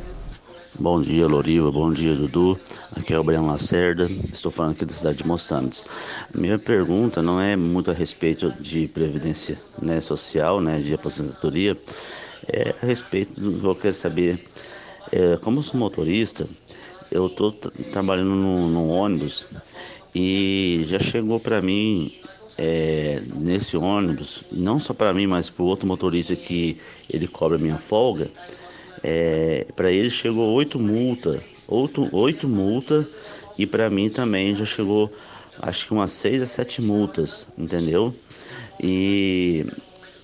Bom 0.77 1.02
dia, 1.02 1.26
Loriva. 1.26 1.72
Bom 1.72 1.93
dia, 1.93 2.14
Dudu. 2.14 2.60
Aqui 2.97 3.14
é 3.14 3.19
o 3.19 3.23
Breno 3.23 3.47
Lacerda. 3.47 4.11
Estou 4.34 4.52
falando 4.52 4.73
aqui 4.73 4.84
da 4.84 4.93
cidade 4.93 5.19
de 5.19 5.26
Moçambiques. 5.26 5.85
Minha 6.34 6.60
pergunta 6.60 7.22
não 7.22 7.39
é 7.39 7.56
muito 7.56 7.91
a 7.91 7.93
respeito 7.93 8.52
de 8.60 8.85
previdência 8.89 9.57
né, 9.81 10.02
social, 10.02 10.60
né, 10.60 10.81
de 10.81 10.93
aposentadoria. 10.93 11.77
É 12.52 12.76
a 12.81 12.85
respeito 12.85 13.39
do 13.39 13.69
eu 13.69 13.76
quero 13.76 13.93
saber. 13.93 14.43
É, 15.14 15.38
como 15.38 15.60
eu 15.60 15.64
sou 15.64 15.80
motorista, 15.80 16.45
eu 17.10 17.27
estou 17.27 17.53
trabalhando 17.93 18.35
num, 18.35 18.68
num 18.68 18.89
ônibus 18.89 19.47
e 20.14 20.84
já 20.89 20.99
chegou 20.99 21.39
para 21.39 21.61
mim 21.61 22.14
é, 22.57 23.22
nesse 23.34 23.77
ônibus, 23.77 24.43
não 24.52 24.77
só 24.77 24.93
para 24.93 25.14
mim, 25.14 25.26
mas 25.26 25.49
para 25.49 25.64
o 25.64 25.68
outro 25.68 25.88
motorista 25.88 26.35
que 26.35 26.77
ele 27.10 27.27
cobra 27.27 27.57
minha 27.57 27.77
folga, 27.77 28.30
é, 29.07 29.68
para 29.76 29.91
ele 29.91 30.10
chegou 30.10 30.52
oito 30.56 30.80
multas, 30.80 31.40
oito, 31.68 32.10
oito 32.11 32.48
multas, 32.48 33.06
e 33.56 33.68
para 33.68 33.88
mim 33.88 34.10
também 34.10 34.56
já 34.56 34.65
chegou 34.65 35.14
acho 35.61 35.86
que 35.86 35.94
umas 35.94 36.11
seis 36.11 36.41
a 36.41 36.48
sete 36.48 36.82
multas, 36.82 37.48
entendeu? 37.56 38.15
E 38.82 39.64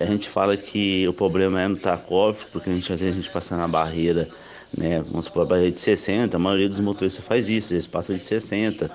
a 0.00 0.04
gente 0.04 0.28
fala 0.28 0.56
que 0.56 1.06
o 1.06 1.12
problema 1.12 1.62
é 1.62 1.68
no 1.68 1.76
tacoff, 1.76 2.44
porque 2.50 2.70
a 2.70 2.72
gente 2.72 2.92
às 2.92 2.98
vezes 2.98 3.14
a 3.14 3.20
gente 3.22 3.30
passa 3.30 3.56
na 3.56 3.68
barreira, 3.68 4.28
né? 4.76 5.00
Vamos 5.02 5.26
supor, 5.26 5.42
a 5.42 5.46
barreira 5.46 5.70
de 5.70 5.78
60, 5.78 6.36
a 6.36 6.40
maioria 6.40 6.68
dos 6.68 6.80
motoristas 6.80 7.24
faz 7.24 7.48
isso, 7.48 7.72
eles 7.72 7.86
passam 7.86 8.16
de 8.16 8.22
60, 8.22 8.90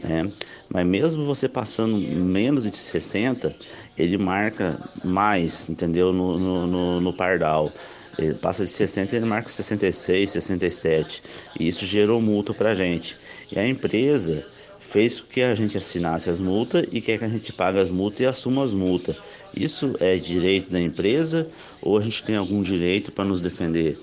né? 0.00 0.30
Mas 0.68 0.86
mesmo 0.86 1.24
você 1.24 1.48
passando 1.48 1.96
menos 1.98 2.62
de 2.70 2.76
60, 2.76 3.52
ele 3.98 4.16
marca 4.16 4.78
mais, 5.02 5.68
entendeu? 5.68 6.12
No, 6.12 6.38
no, 6.38 6.66
no, 6.68 7.00
no 7.00 7.12
pardal. 7.12 7.74
Ele 8.18 8.34
passa 8.34 8.64
de 8.64 8.70
60 8.70 9.16
ele 9.16 9.24
marca 9.24 9.48
66, 9.48 10.30
67. 10.30 11.22
E 11.58 11.68
isso 11.68 11.86
gerou 11.86 12.20
multa 12.20 12.52
pra 12.52 12.74
gente. 12.74 13.16
E 13.50 13.58
a 13.58 13.66
empresa 13.66 14.44
fez 14.78 15.20
com 15.20 15.28
que 15.28 15.42
a 15.42 15.54
gente 15.54 15.76
assinasse 15.78 16.28
as 16.28 16.38
multas 16.38 16.86
e 16.92 17.00
quer 17.00 17.18
que 17.18 17.24
a 17.24 17.28
gente 17.28 17.52
pague 17.52 17.78
as 17.78 17.88
multas 17.88 18.20
e 18.20 18.26
assuma 18.26 18.62
as 18.62 18.74
multas. 18.74 19.16
Isso 19.56 19.94
é 20.00 20.16
direito 20.16 20.70
da 20.70 20.80
empresa 20.80 21.48
ou 21.80 21.96
a 21.96 22.02
gente 22.02 22.22
tem 22.22 22.36
algum 22.36 22.62
direito 22.62 23.10
para 23.10 23.24
nos 23.24 23.40
defender? 23.40 23.98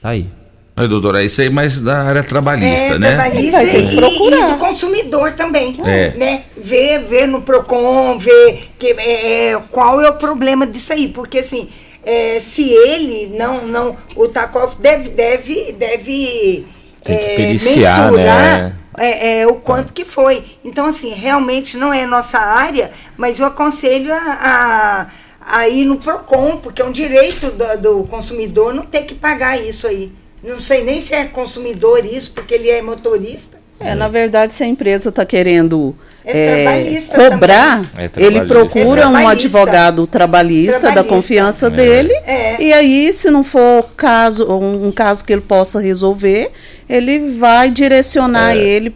Tá 0.00 0.10
aí. 0.10 0.28
Oi, 0.74 0.88
doutora, 0.88 1.22
isso 1.22 1.42
aí 1.42 1.50
mais 1.50 1.78
da 1.78 2.02
área 2.02 2.22
trabalhista, 2.22 2.94
é, 2.94 2.98
né? 2.98 3.14
Trabalhista 3.14 3.62
e, 3.62 3.94
e 3.94 4.50
do 4.50 4.56
consumidor 4.58 5.32
também. 5.32 5.76
É. 5.84 6.10
Né? 6.12 6.44
Ver, 6.56 7.00
ver 7.00 7.26
no 7.26 7.42
PROCON, 7.42 8.18
ver 8.18 8.70
que, 8.78 8.86
é, 8.86 9.50
é, 9.50 9.62
qual 9.70 10.00
é 10.00 10.08
o 10.08 10.14
problema 10.14 10.66
disso 10.66 10.94
aí. 10.94 11.08
Porque 11.08 11.38
assim, 11.38 11.68
é, 12.04 12.38
se 12.40 12.68
ele 12.68 13.36
não. 13.36 13.66
não 13.66 13.96
o 14.16 14.28
Takoff 14.28 14.76
deve, 14.80 15.10
deve, 15.10 15.72
deve 15.72 16.66
é, 17.04 17.36
periciar, 17.36 18.10
mensurar 18.10 18.42
né? 18.42 18.76
é, 18.98 19.40
é, 19.40 19.46
o 19.46 19.54
quanto 19.56 19.92
que 19.92 20.04
foi. 20.04 20.42
Então, 20.64 20.86
assim, 20.86 21.10
realmente 21.10 21.76
não 21.76 21.92
é 21.92 22.04
nossa 22.06 22.38
área, 22.38 22.90
mas 23.16 23.38
eu 23.38 23.46
aconselho 23.46 24.12
a, 24.12 25.08
a, 25.40 25.58
a 25.58 25.68
ir 25.68 25.84
no 25.84 25.96
PROCON, 25.96 26.58
porque 26.58 26.82
é 26.82 26.84
um 26.84 26.92
direito 26.92 27.50
do, 27.50 27.80
do 27.80 28.04
consumidor 28.04 28.74
não 28.74 28.82
ter 28.82 29.02
que 29.02 29.14
pagar 29.14 29.60
isso 29.60 29.86
aí. 29.86 30.12
Não 30.42 30.60
sei 30.60 30.82
nem 30.82 31.00
se 31.00 31.14
é 31.14 31.24
consumidor 31.26 32.04
isso, 32.04 32.32
porque 32.32 32.54
ele 32.54 32.68
é 32.68 32.82
motorista. 32.82 33.60
É, 33.78 33.94
na 33.94 34.08
verdade, 34.08 34.54
se 34.54 34.62
a 34.62 34.66
empresa 34.66 35.08
está 35.08 35.24
querendo 35.24 35.94
É 36.24 36.94
é, 36.94 37.00
cobrar. 37.30 37.82
É 37.96 38.10
ele 38.16 38.42
procura 38.42 39.02
É 39.02 39.06
um 39.06 39.12
trabalhista. 39.12 39.30
advogado 39.30 40.06
trabalhista, 40.06 40.92
da 40.92 41.02
confiança 41.02 41.66
É. 41.66 41.70
dele. 41.70 42.12
É. 42.26 42.62
E 42.62 42.72
aí, 42.72 43.12
se 43.12 43.30
não 43.30 43.42
for 43.42 43.88
caso, 43.96 44.46
um, 44.46 44.86
um 44.88 44.92
caso 44.92 45.24
que 45.24 45.32
ele 45.32 45.42
possa 45.42 45.80
resolver, 45.80 46.50
ele 46.88 47.36
vai 47.38 47.70
direcionar 47.70 48.56
É. 48.56 48.58
ele 48.58 48.94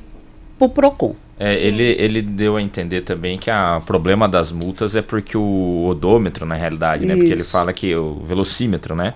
para 0.58 0.66
o 0.66 0.68
PROCON. 0.68 1.14
É, 1.38 1.54
ele, 1.54 1.96
ele 1.98 2.22
deu 2.22 2.56
a 2.56 2.62
entender 2.62 3.02
também 3.02 3.38
que 3.38 3.50
o 3.50 3.80
problema 3.82 4.26
das 4.26 4.50
multas 4.50 4.96
é 4.96 5.02
porque 5.02 5.36
o 5.36 5.84
odômetro, 5.86 6.46
na 6.46 6.54
realidade, 6.54 7.04
né? 7.04 7.14
Porque 7.14 7.30
ele 7.30 7.44
fala 7.44 7.74
que 7.74 7.94
o 7.94 8.22
velocímetro, 8.26 8.94
né? 8.94 9.12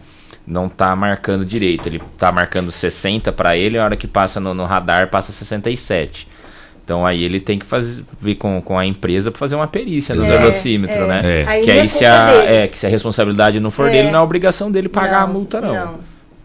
Não 0.47 0.69
tá 0.69 0.95
marcando 0.95 1.47
direito. 1.47 1.87
Ele 1.87 2.03
tá 2.19 2.31
marcando 2.31 2.71
60 2.71 3.33
para 3.33 3.57
ele, 3.57 3.79
a 3.79 3.85
hora 3.85 3.97
que 3.97 4.07
passa 4.07 4.39
no, 4.39 4.53
no 4.53 4.65
radar 4.67 5.09
passa 5.09 5.33
67. 5.33 6.29
Então 6.91 7.07
aí 7.07 7.23
ele 7.23 7.39
tem 7.39 7.57
que 7.57 7.65
fazer, 7.65 8.03
vir 8.21 8.35
com, 8.35 8.61
com 8.61 8.77
a 8.77 8.85
empresa 8.85 9.31
para 9.31 9.39
fazer 9.39 9.55
uma 9.55 9.69
perícia 9.69 10.13
no 10.13 10.25
É, 10.25 10.39
velocímetro, 10.39 11.05
é. 11.05 11.07
né? 11.07 11.23
É. 11.25 11.45
Aí 11.47 11.61
Que 11.65 11.69
não 11.73 11.77
é 11.79 11.81
aí 11.83 11.89
se 11.89 12.05
a, 12.05 12.31
é, 12.45 12.67
que 12.67 12.77
se 12.77 12.85
a 12.85 12.89
responsabilidade 12.89 13.61
não 13.61 13.71
for 13.71 13.87
É. 13.87 13.93
dele, 13.93 14.11
não 14.11 14.19
é 14.19 14.23
obrigação 14.23 14.73
dele 14.73 14.89
pagar 14.89 15.23
a 15.23 15.27
Não, 15.29 15.35
multa, 15.35 15.61
não. 15.61 15.73
não. 15.73 15.95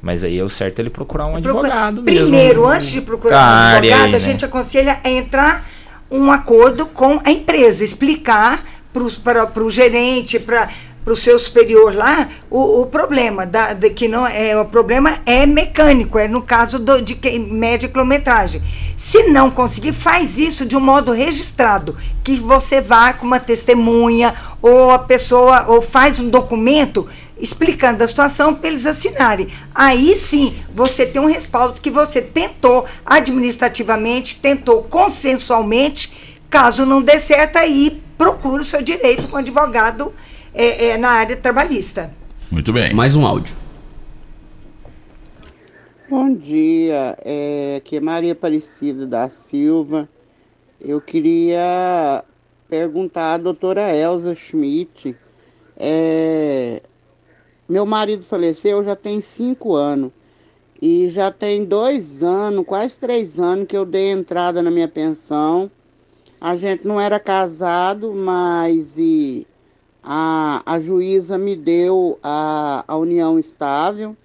Mas 0.03 0.23
aí 0.23 0.37
é 0.37 0.43
o 0.43 0.49
certo 0.49 0.77
ele 0.77 0.91
procurar 0.91 1.25
um 1.25 1.41
Procura- 1.41 1.49
advogado 1.67 2.03
mesmo. 2.03 2.27
Primeiro, 2.27 2.67
antes 2.67 2.89
de 2.91 3.01
procurar 3.01 3.37
um 3.37 3.77
advogado, 3.77 4.03
aí, 4.03 4.03
a 4.03 4.07
né? 4.11 4.19
gente 4.19 4.45
aconselha 4.45 4.99
a 5.03 5.09
entrar 5.09 5.67
um 6.11 6.31
acordo 6.31 6.85
com 6.85 7.19
a 7.25 7.31
empresa, 7.31 7.83
explicar 7.83 8.63
para 9.23 9.63
o 9.63 9.71
gerente, 9.71 10.39
para 10.39 10.69
o 11.13 11.15
seu 11.15 11.37
superior 11.37 11.93
lá, 11.93 12.27
o, 12.49 12.81
o 12.81 12.85
problema, 12.87 13.45
da, 13.45 13.73
de 13.73 13.89
que 13.91 14.07
não 14.07 14.25
é, 14.25 14.59
o 14.59 14.65
problema 14.65 15.19
é 15.25 15.45
mecânico, 15.45 16.17
é 16.17 16.27
no 16.27 16.41
caso 16.41 16.79
do, 16.79 17.01
de 17.01 17.15
que, 17.15 17.37
média 17.37 17.87
quilometragem. 17.87 18.61
Se 18.97 19.23
não 19.23 19.51
conseguir, 19.51 19.93
faz 19.93 20.37
isso 20.37 20.65
de 20.65 20.75
um 20.75 20.79
modo 20.79 21.11
registrado, 21.11 21.95
que 22.23 22.35
você 22.35 22.81
vá 22.81 23.13
com 23.13 23.25
uma 23.25 23.39
testemunha, 23.39 24.33
ou 24.61 24.91
a 24.91 24.99
pessoa, 24.99 25.65
ou 25.67 25.81
faz 25.81 26.19
um 26.19 26.29
documento 26.29 27.07
explicando 27.39 28.03
a 28.03 28.07
situação 28.07 28.55
para 28.55 28.69
eles 28.69 28.85
assinarem. 28.85 29.47
Aí 29.73 30.15
sim, 30.15 30.55
você 30.73 31.05
tem 31.05 31.21
um 31.21 31.27
respaldo 31.27 31.81
que 31.81 31.91
você 31.91 32.21
tentou 32.21 32.85
administrativamente, 33.05 34.39
tentou 34.39 34.83
consensualmente, 34.83 36.39
caso 36.49 36.85
não 36.85 37.01
dê 37.01 37.19
certo, 37.19 37.57
aí 37.57 38.01
procura 38.17 38.61
o 38.61 38.65
seu 38.65 38.81
direito 38.81 39.27
com 39.27 39.37
advogado 39.37 40.13
é, 40.55 40.87
é, 40.87 40.97
na 40.97 41.09
área 41.09 41.35
trabalhista. 41.35 42.09
Muito 42.49 42.71
bem. 42.71 42.93
Mais 42.93 43.15
um 43.15 43.25
áudio. 43.25 43.55
Bom 46.09 46.33
dia, 46.33 47.17
é, 47.25 47.75
aqui 47.77 47.97
é 47.97 47.99
Maria 47.99 48.31
Aparecida 48.31 49.05
da 49.05 49.27
Silva. 49.29 50.07
Eu 50.79 51.01
queria 51.01 52.23
perguntar 52.69 53.33
à 53.33 53.37
doutora 53.37 53.93
Elza 53.93 54.33
Schmidt. 54.33 55.15
é, 55.77 56.81
meu 57.67 57.85
marido 57.85 58.23
faleceu 58.23 58.83
já 58.83 58.95
tem 58.95 59.19
cinco 59.19 59.75
anos. 59.75 60.11
E 60.81 61.09
já 61.09 61.31
tem 61.31 61.65
dois 61.65 62.21
anos, 62.21 62.65
quase 62.65 62.99
três 62.99 63.39
anos, 63.39 63.65
que 63.67 63.75
eu 63.75 63.85
dei 63.85 64.11
entrada 64.11 64.61
na 64.61 64.69
minha 64.69 64.87
pensão. 64.87 65.71
A 66.39 66.55
gente 66.55 66.85
não 66.85 67.01
era 67.01 67.19
casado, 67.19 68.13
mas 68.13 68.97
e 68.97 69.47
a, 70.05 70.61
a 70.65 70.79
juíza 70.79 71.37
me 71.37 71.55
deu 71.55 72.19
a, 72.23 72.83
a 72.87 72.95
união 72.97 73.39
estável. 73.39 74.15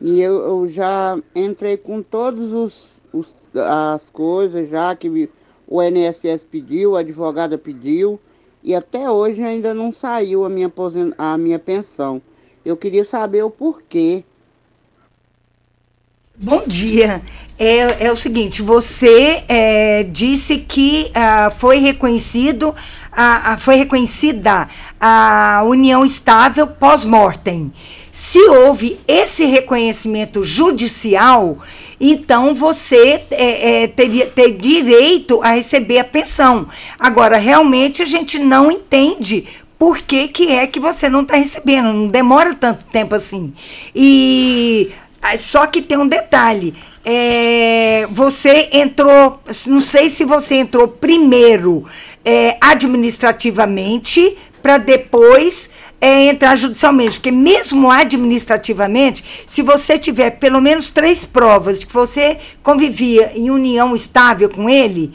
E 0.00 0.20
eu, 0.20 0.38
eu 0.40 0.68
já 0.68 1.18
entrei 1.34 1.76
com 1.76 2.02
todas 2.02 2.52
os, 2.52 2.90
os- 3.12 3.34
as 3.54 4.10
coisas 4.10 4.68
já 4.70 4.94
que 4.94 5.08
me- 5.08 5.28
o 5.66 5.82
INSS 5.82 6.44
pediu, 6.44 6.96
a 6.96 7.00
advogada 7.00 7.56
pediu, 7.58 8.20
e 8.62 8.74
até 8.74 9.10
hoje 9.10 9.42
ainda 9.42 9.72
não 9.72 9.90
saiu 9.92 10.44
a 10.44 10.48
minha, 10.50 10.70
a 11.18 11.38
minha 11.38 11.58
pensão. 11.58 12.20
Eu 12.64 12.76
queria 12.76 13.04
saber 13.04 13.42
o 13.42 13.50
porquê. 13.50 14.24
Bom 16.36 16.62
dia. 16.66 17.22
É, 17.58 18.06
é 18.06 18.12
o 18.12 18.16
seguinte, 18.16 18.62
você 18.62 19.44
é, 19.46 20.02
disse 20.04 20.58
que 20.58 21.10
ah, 21.14 21.50
foi 21.50 21.78
reconhecido, 21.78 22.74
a, 23.12 23.52
a- 23.52 23.58
foi 23.58 23.76
reconhecida 23.76 24.66
a 25.00 25.62
união 25.64 26.04
estável 26.04 26.66
pós-mortem. 26.66 27.72
Se 28.12 28.38
houve 28.38 28.98
esse 29.08 29.46
reconhecimento 29.46 30.44
judicial, 30.44 31.58
então 31.98 32.54
você 32.54 33.22
é, 33.30 33.82
é, 33.84 33.86
teria 33.88 34.26
ter 34.26 34.52
direito 34.52 35.40
a 35.42 35.52
receber 35.52 36.00
a 36.00 36.04
pensão. 36.04 36.68
Agora, 36.98 37.38
realmente 37.38 38.02
a 38.02 38.06
gente 38.06 38.38
não 38.38 38.70
entende 38.70 39.46
por 39.78 39.98
que, 39.98 40.28
que 40.28 40.52
é 40.52 40.66
que 40.66 40.78
você 40.78 41.08
não 41.08 41.22
está 41.22 41.36
recebendo. 41.36 41.92
Não 41.92 42.08
demora 42.08 42.54
tanto 42.54 42.84
tempo 42.86 43.14
assim. 43.14 43.54
E 43.94 44.90
ah, 45.22 45.38
só 45.38 45.66
que 45.66 45.80
tem 45.80 45.96
um 45.96 46.08
detalhe. 46.08 46.74
é, 47.04 48.06
você 48.10 48.68
entrou, 48.72 49.40
não 49.66 49.80
sei 49.80 50.10
se 50.10 50.24
você 50.24 50.56
entrou 50.56 50.86
primeiro 50.86 51.84
é, 52.24 52.58
administrativamente 52.60 54.36
para 54.62 54.78
depois 54.78 55.68
é, 56.00 56.26
entrar 56.26 56.56
judicialmente, 56.56 57.14
porque 57.14 57.30
mesmo 57.30 57.90
administrativamente, 57.90 59.24
se 59.46 59.62
você 59.62 59.98
tiver 59.98 60.30
pelo 60.32 60.60
menos 60.60 60.90
três 60.90 61.24
provas 61.24 61.80
de 61.80 61.86
que 61.86 61.92
você 61.92 62.38
convivia 62.62 63.32
em 63.34 63.50
união 63.50 63.94
estável 63.94 64.48
com 64.48 64.68
ele, 64.68 65.12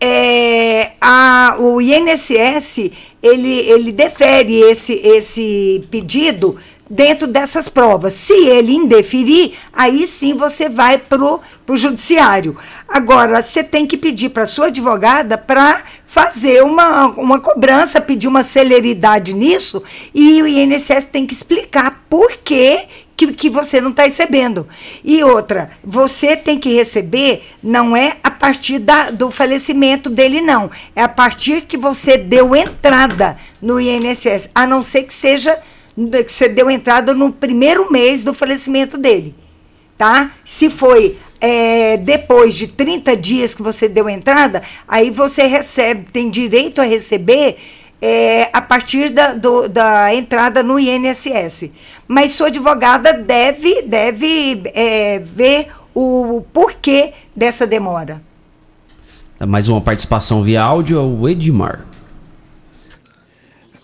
é, 0.00 0.92
a, 1.00 1.56
o 1.58 1.80
INSS 1.80 2.90
ele, 3.20 3.52
ele 3.68 3.90
defere 3.90 4.60
esse, 4.60 4.92
esse 4.94 5.84
pedido 5.90 6.56
dentro 6.88 7.26
dessas 7.26 7.68
provas. 7.68 8.14
Se 8.14 8.32
ele 8.32 8.74
indeferir, 8.74 9.54
aí 9.72 10.06
sim 10.06 10.34
você 10.34 10.68
vai 10.68 10.98
para 10.98 11.22
o 11.22 11.76
judiciário. 11.76 12.56
Agora, 12.88 13.42
você 13.42 13.62
tem 13.62 13.86
que 13.86 13.96
pedir 13.96 14.30
para 14.30 14.46
sua 14.46 14.66
advogada 14.66 15.36
para 15.36 15.82
fazer 16.08 16.62
uma, 16.62 17.06
uma 17.08 17.38
cobrança, 17.38 18.00
pedir 18.00 18.26
uma 18.26 18.42
celeridade 18.42 19.34
nisso, 19.34 19.82
e 20.14 20.42
o 20.42 20.46
INSS 20.46 21.04
tem 21.12 21.26
que 21.26 21.34
explicar 21.34 22.02
por 22.08 22.32
que 22.38 22.88
que, 23.14 23.32
que 23.32 23.50
você 23.50 23.80
não 23.80 23.90
está 23.90 24.04
recebendo. 24.04 24.66
E 25.04 25.22
outra, 25.24 25.72
você 25.82 26.36
tem 26.36 26.56
que 26.58 26.72
receber, 26.72 27.44
não 27.60 27.96
é 27.96 28.16
a 28.22 28.30
partir 28.30 28.78
da, 28.78 29.10
do 29.10 29.30
falecimento 29.30 30.08
dele, 30.08 30.40
não. 30.40 30.70
É 30.94 31.02
a 31.02 31.08
partir 31.08 31.62
que 31.62 31.76
você 31.76 32.16
deu 32.16 32.54
entrada 32.54 33.36
no 33.60 33.80
INSS, 33.80 34.50
a 34.54 34.66
não 34.66 34.84
ser 34.84 35.02
que 35.02 35.12
seja 35.12 35.58
que 35.96 36.32
você 36.32 36.48
deu 36.48 36.70
entrada 36.70 37.12
no 37.12 37.32
primeiro 37.32 37.90
mês 37.90 38.22
do 38.22 38.32
falecimento 38.32 38.96
dele. 38.96 39.34
Tá? 39.98 40.30
Se 40.44 40.70
foi 40.70 41.18
é, 41.40 41.96
depois 41.96 42.54
de 42.54 42.68
30 42.68 43.16
dias 43.16 43.54
que 43.54 43.62
você 43.62 43.88
deu 43.88 44.08
entrada, 44.08 44.62
aí 44.86 45.10
você 45.10 45.46
recebe, 45.46 46.10
tem 46.10 46.30
direito 46.30 46.80
a 46.80 46.84
receber 46.84 47.56
é, 48.00 48.48
a 48.52 48.60
partir 48.60 49.10
da, 49.10 49.34
do, 49.34 49.68
da 49.68 50.14
entrada 50.14 50.62
no 50.62 50.78
INSS. 50.78 51.70
Mas 52.06 52.34
sua 52.34 52.48
advogada 52.48 53.12
deve, 53.12 53.82
deve 53.82 54.62
é, 54.74 55.18
ver 55.18 55.68
o 55.94 56.44
porquê 56.52 57.12
dessa 57.34 57.66
demora. 57.66 58.22
Mais 59.46 59.68
uma 59.68 59.80
participação 59.80 60.42
via 60.42 60.62
áudio 60.62 60.98
é 60.98 61.02
o 61.02 61.28
Edmar. 61.28 61.86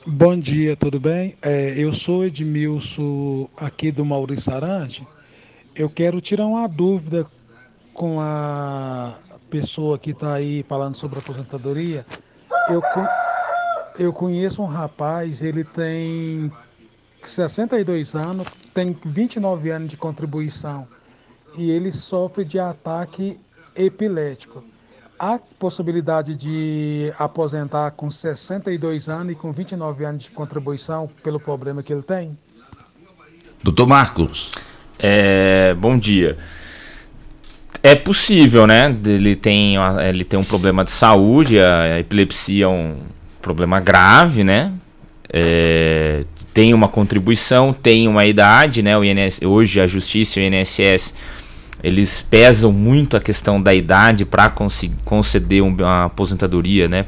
Bom 0.07 0.39
dia, 0.39 0.77
tudo 0.77 1.01
bem? 1.01 1.35
É, 1.41 1.75
eu 1.77 1.95
sou 1.95 2.27
Edmilson, 2.27 3.49
aqui 3.57 3.91
do 3.91 4.05
Maurício 4.05 4.53
Arante. 4.53 5.07
Eu 5.75 5.89
quero 5.89 6.21
tirar 6.21 6.47
uma 6.47 6.69
dúvida 6.69 7.27
com 7.95 8.21
a 8.21 9.15
pessoa 9.49 9.99
que 9.99 10.11
está 10.11 10.35
aí 10.35 10.65
falando 10.69 10.97
sobre 10.97 11.21
aposentadoria. 11.21 12.05
Eu, 12.69 12.83
eu 13.99 14.13
conheço 14.13 14.61
um 14.61 14.67
rapaz, 14.67 15.41
ele 15.41 15.65
tem 15.65 16.53
62 17.23 18.15
anos, 18.15 18.49
tem 18.75 18.97
29 19.05 19.71
anos 19.71 19.89
de 19.89 19.97
contribuição 19.97 20.87
e 21.57 21.71
ele 21.71 21.93
sofre 21.93 22.45
de 22.45 22.59
ataque 22.59 23.39
epilético. 23.77 24.65
Há 25.17 25.39
possibilidade 25.59 26.35
de 26.35 27.13
aposentar 27.17 27.93
com 27.93 28.11
62 28.11 29.09
anos 29.09 29.33
e 29.33 29.37
com 29.37 29.53
29 29.53 30.05
anos 30.05 30.25
de 30.25 30.31
contribuição 30.33 31.09
pelo 31.23 31.39
problema 31.39 31.83
que 31.83 31.93
ele 31.93 32.03
tem? 32.03 32.37
Doutor 33.63 33.87
Marcos. 33.87 34.53
É, 34.99 35.73
bom 35.75 35.97
dia. 35.97 36.37
É 37.87 37.95
possível, 37.95 38.67
né? 38.67 38.97
Ele 39.05 39.37
tem, 39.37 39.75
ele 40.09 40.25
tem 40.25 40.41
um 40.41 40.43
problema 40.43 40.83
de 40.83 40.91
saúde, 40.91 41.61
a 41.61 42.01
epilepsia 42.01 42.65
é 42.65 42.69
um 42.69 42.95
problema 43.43 43.79
grave, 43.79 44.43
né? 44.43 44.73
É, 45.31 46.25
tem 46.55 46.73
uma 46.73 46.89
contribuição, 46.89 47.75
tem 47.75 48.09
uma 48.09 48.25
idade, 48.25 48.83
né? 48.83 48.97
O 48.97 49.05
INS, 49.05 49.43
hoje 49.43 49.83
a 49.83 49.87
Justiça 49.87 50.41
e 50.41 50.49
o 50.49 50.55
INSS 50.55 51.13
eles 51.83 52.23
pesam 52.23 52.73
muito 52.73 53.19
a 53.19 53.21
questão 53.21 53.61
da 53.61 53.75
idade 53.75 54.25
para 54.25 54.51
conceder 55.05 55.63
uma 55.63 56.07
aposentadoria, 56.07 56.89
né? 56.89 57.05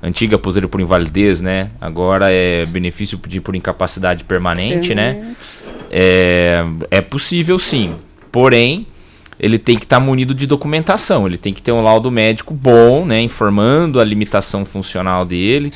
Antiga 0.00 0.36
aposentadoria 0.36 0.70
por 0.70 0.80
invalidez, 0.80 1.40
né? 1.40 1.70
Agora 1.80 2.30
é 2.30 2.64
benefício 2.66 3.18
de 3.26 3.40
por 3.40 3.56
incapacidade 3.56 4.22
permanente, 4.22 4.94
né? 4.94 5.34
É, 5.90 6.64
é 6.92 7.00
possível 7.00 7.58
sim, 7.58 7.96
porém 8.30 8.86
ele 9.42 9.58
tem 9.58 9.76
que 9.76 9.84
estar 9.84 9.98
tá 9.98 10.00
munido 10.00 10.32
de 10.32 10.46
documentação, 10.46 11.26
ele 11.26 11.36
tem 11.36 11.52
que 11.52 11.60
ter 11.60 11.72
um 11.72 11.82
laudo 11.82 12.12
médico 12.12 12.54
bom, 12.54 13.04
né, 13.04 13.20
informando 13.20 14.00
a 14.00 14.04
limitação 14.04 14.64
funcional 14.64 15.24
dele, 15.24 15.72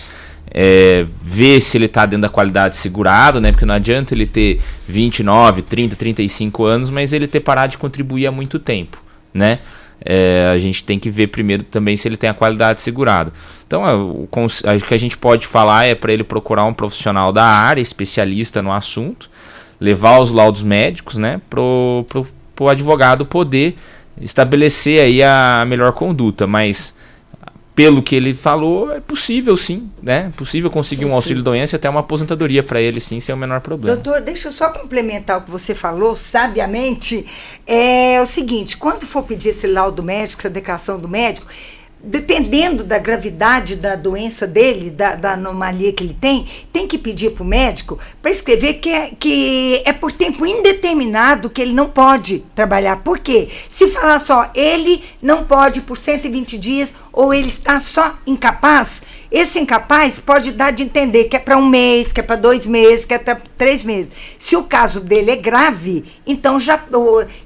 é, 0.48 1.04
ver 1.20 1.60
se 1.60 1.76
ele 1.76 1.86
está 1.86 2.06
dentro 2.06 2.22
da 2.22 2.28
qualidade 2.28 2.76
segurado, 2.76 3.40
né, 3.40 3.50
porque 3.50 3.66
não 3.66 3.74
adianta 3.74 4.14
ele 4.14 4.24
ter 4.24 4.60
29, 4.86 5.62
30, 5.62 5.96
35 5.96 6.64
anos, 6.64 6.90
mas 6.90 7.12
ele 7.12 7.26
ter 7.26 7.40
parado 7.40 7.72
de 7.72 7.78
contribuir 7.78 8.28
há 8.28 8.32
muito 8.32 8.60
tempo, 8.60 9.02
né? 9.34 9.58
É, 10.04 10.50
a 10.54 10.58
gente 10.58 10.84
tem 10.84 10.98
que 10.98 11.10
ver 11.10 11.28
primeiro 11.28 11.64
também 11.64 11.96
se 11.96 12.06
ele 12.06 12.18
tem 12.18 12.28
a 12.28 12.34
qualidade 12.34 12.82
segurado. 12.82 13.32
Então, 13.66 13.88
é, 13.88 13.94
o, 13.94 14.28
o 14.30 14.86
que 14.86 14.94
a 14.94 14.98
gente 14.98 15.16
pode 15.16 15.46
falar 15.46 15.86
é 15.86 15.94
para 15.94 16.12
ele 16.12 16.22
procurar 16.22 16.64
um 16.64 16.74
profissional 16.74 17.32
da 17.32 17.44
área, 17.44 17.80
especialista 17.80 18.62
no 18.62 18.70
assunto, 18.70 19.28
levar 19.80 20.20
os 20.20 20.30
laudos 20.30 20.62
médicos, 20.62 21.16
né, 21.16 21.40
pro, 21.48 22.04
pro 22.08 22.26
para 22.56 22.64
o 22.64 22.68
advogado 22.68 23.24
poder 23.24 23.76
estabelecer 24.20 25.00
aí 25.00 25.22
a 25.22 25.64
melhor 25.66 25.92
conduta, 25.92 26.46
mas 26.46 26.94
pelo 27.74 28.02
que 28.02 28.16
ele 28.16 28.32
falou, 28.32 28.90
é 28.90 29.00
possível 29.00 29.54
sim, 29.54 29.90
né? 30.02 30.30
É 30.34 30.36
possível 30.36 30.70
conseguir 30.70 31.04
um 31.04 31.12
auxílio 31.12 31.42
doença 31.42 31.74
e 31.74 31.76
até 31.76 31.90
uma 31.90 32.00
aposentadoria 32.00 32.62
para 32.62 32.80
ele 32.80 33.00
sim, 33.00 33.20
sem 33.20 33.34
o 33.34 33.38
menor 33.38 33.60
problema. 33.60 33.94
Doutor, 33.94 34.22
deixa 34.22 34.48
eu 34.48 34.52
só 34.52 34.70
complementar 34.70 35.36
o 35.36 35.42
que 35.42 35.50
você 35.50 35.74
falou, 35.74 36.16
sabiamente. 36.16 37.26
É 37.66 38.18
o 38.22 38.24
seguinte, 38.24 38.78
quando 38.78 39.04
for 39.04 39.24
pedir 39.24 39.50
esse 39.50 39.66
laudo 39.66 40.02
médico, 40.02 40.40
essa 40.40 40.48
declaração 40.48 40.98
do 40.98 41.06
médico, 41.06 41.46
dependendo 42.02 42.84
da 42.84 42.98
gravidade 42.98 43.76
da 43.76 43.96
doença 43.96 44.46
dele, 44.46 44.90
da, 44.90 45.16
da 45.16 45.32
anomalia 45.32 45.92
que 45.92 46.04
ele 46.04 46.16
tem, 46.18 46.46
tem 46.72 46.86
que 46.86 46.98
pedir 46.98 47.32
para 47.32 47.42
o 47.42 47.46
médico 47.46 47.98
para 48.20 48.30
escrever 48.30 48.74
que 48.74 48.90
é, 48.90 49.10
que 49.18 49.82
é 49.84 49.92
por 49.92 50.12
tempo 50.12 50.46
indeterminado 50.46 51.50
que 51.50 51.60
ele 51.60 51.72
não 51.72 51.88
pode 51.88 52.44
trabalhar. 52.54 52.96
Por 52.98 53.18
quê? 53.18 53.48
Se 53.68 53.88
falar 53.88 54.20
só, 54.20 54.50
ele 54.54 55.02
não 55.20 55.44
pode 55.44 55.80
por 55.80 55.96
120 55.96 56.58
dias 56.58 56.92
ou 57.12 57.32
ele 57.32 57.48
está 57.48 57.80
só 57.80 58.14
incapaz, 58.26 59.02
esse 59.38 59.60
incapaz 59.60 60.18
pode 60.18 60.50
dar 60.50 60.70
de 60.70 60.82
entender 60.82 61.24
que 61.24 61.36
é 61.36 61.38
para 61.38 61.58
um 61.58 61.68
mês, 61.68 62.10
que 62.10 62.20
é 62.20 62.22
para 62.22 62.36
dois 62.36 62.66
meses, 62.66 63.04
que 63.04 63.12
é 63.12 63.18
para 63.18 63.38
três 63.58 63.84
meses. 63.84 64.10
Se 64.38 64.56
o 64.56 64.64
caso 64.64 64.98
dele 64.98 65.30
é 65.30 65.36
grave, 65.36 66.06
então 66.26 66.58
já 66.58 66.82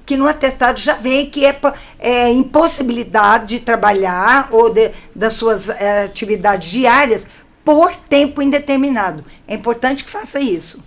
que 0.07 0.17
no 0.17 0.29
atestado 0.29 0.79
já 0.79 0.95
vem 0.95 1.29
que 1.29 1.45
é, 1.45 1.61
é 1.99 2.31
impossibilidade 2.31 3.59
de 3.59 3.65
trabalhar 3.65 4.49
ou 4.53 4.73
de, 4.73 4.93
das 5.12 5.35
suas 5.35 5.69
é, 5.69 6.05
atividades 6.05 6.71
diárias 6.71 7.27
por 7.65 7.93
tempo 8.09 8.41
indeterminado. 8.41 9.25
É 9.49 9.57
importante 9.57 10.05
que 10.05 10.11
faça 10.11 10.39
isso. 10.39 10.81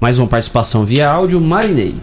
Mais 0.00 0.18
uma 0.18 0.26
participação 0.26 0.82
via 0.82 1.10
áudio, 1.10 1.42
Marinei. 1.42 1.94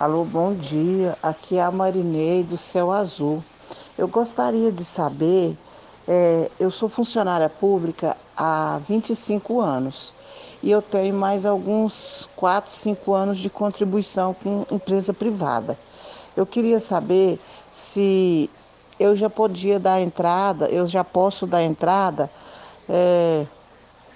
Alô, 0.00 0.24
bom 0.24 0.54
dia. 0.54 1.14
Aqui 1.22 1.58
é 1.58 1.62
a 1.62 1.70
Marinei 1.70 2.42
do 2.42 2.56
Céu 2.56 2.90
Azul. 2.90 3.44
Eu 3.98 4.08
gostaria 4.08 4.72
de 4.72 4.82
saber 4.82 5.54
é, 6.08 6.50
eu 6.60 6.70
sou 6.70 6.88
funcionária 6.88 7.48
pública 7.48 8.16
há 8.36 8.80
25 8.86 9.60
anos 9.60 10.14
e 10.62 10.70
eu 10.70 10.80
tenho 10.80 11.14
mais 11.14 11.44
alguns 11.44 12.28
4, 12.36 12.72
5 12.72 13.12
anos 13.12 13.38
de 13.38 13.50
contribuição 13.50 14.34
com 14.34 14.64
empresa 14.70 15.12
privada. 15.12 15.76
Eu 16.36 16.46
queria 16.46 16.80
saber 16.80 17.40
se 17.72 18.48
eu 18.98 19.16
já 19.16 19.28
podia 19.28 19.78
dar 19.78 20.00
entrada, 20.00 20.68
eu 20.68 20.86
já 20.86 21.04
posso 21.04 21.46
dar 21.46 21.62
entrada 21.62 22.30
é, 22.88 23.46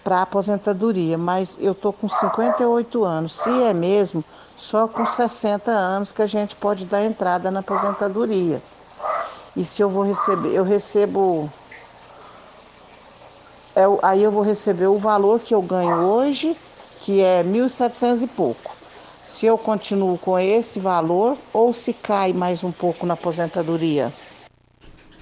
para 0.02 0.22
aposentadoria, 0.22 1.18
mas 1.18 1.58
eu 1.60 1.72
estou 1.72 1.92
com 1.92 2.08
58 2.08 3.04
anos. 3.04 3.34
Se 3.34 3.62
é 3.62 3.74
mesmo, 3.74 4.24
só 4.56 4.86
com 4.86 5.04
60 5.04 5.70
anos 5.70 6.12
que 6.12 6.22
a 6.22 6.26
gente 6.26 6.54
pode 6.56 6.84
dar 6.84 7.04
entrada 7.04 7.50
na 7.50 7.60
aposentadoria. 7.60 8.62
E 9.56 9.64
se 9.64 9.82
eu 9.82 9.90
vou 9.90 10.04
receber, 10.04 10.50
eu 10.54 10.62
recebo 10.62 11.50
é, 13.74 13.82
aí 14.02 14.22
eu 14.22 14.32
vou 14.32 14.42
receber 14.42 14.86
o 14.86 14.98
valor 14.98 15.40
que 15.40 15.54
eu 15.54 15.62
ganho 15.62 15.96
hoje, 15.96 16.56
que 17.00 17.20
é 17.20 17.42
1.700 17.44 18.22
e 18.22 18.26
pouco. 18.26 18.76
Se 19.26 19.46
eu 19.46 19.56
continuo 19.56 20.18
com 20.18 20.38
esse 20.38 20.80
valor 20.80 21.38
ou 21.52 21.72
se 21.72 21.92
cai 21.92 22.32
mais 22.32 22.64
um 22.64 22.72
pouco 22.72 23.06
na 23.06 23.14
aposentadoria. 23.14 24.12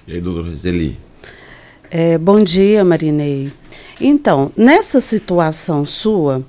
E 0.07 0.13
aí, 0.13 0.21
doutor 0.21 0.45
Roseli? 0.45 0.99
É, 1.91 2.17
bom 2.17 2.43
dia, 2.43 2.83
Marinei. 2.83 3.53
Então, 4.01 4.51
nessa 4.57 4.99
situação 4.99 5.85
sua, 5.85 6.43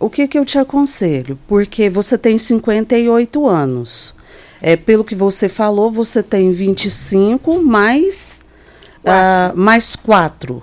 o 0.00 0.10
que, 0.10 0.26
que 0.26 0.38
eu 0.38 0.44
te 0.44 0.58
aconselho? 0.58 1.38
Porque 1.46 1.88
você 1.88 2.18
tem 2.18 2.36
58 2.36 3.46
anos. 3.46 4.14
É, 4.60 4.76
pelo 4.76 5.04
que 5.04 5.14
você 5.14 5.48
falou, 5.48 5.92
você 5.92 6.22
tem 6.22 6.50
25 6.50 7.62
mais, 7.62 8.40
uh, 9.04 9.56
mais 9.56 9.94
4 9.94 10.62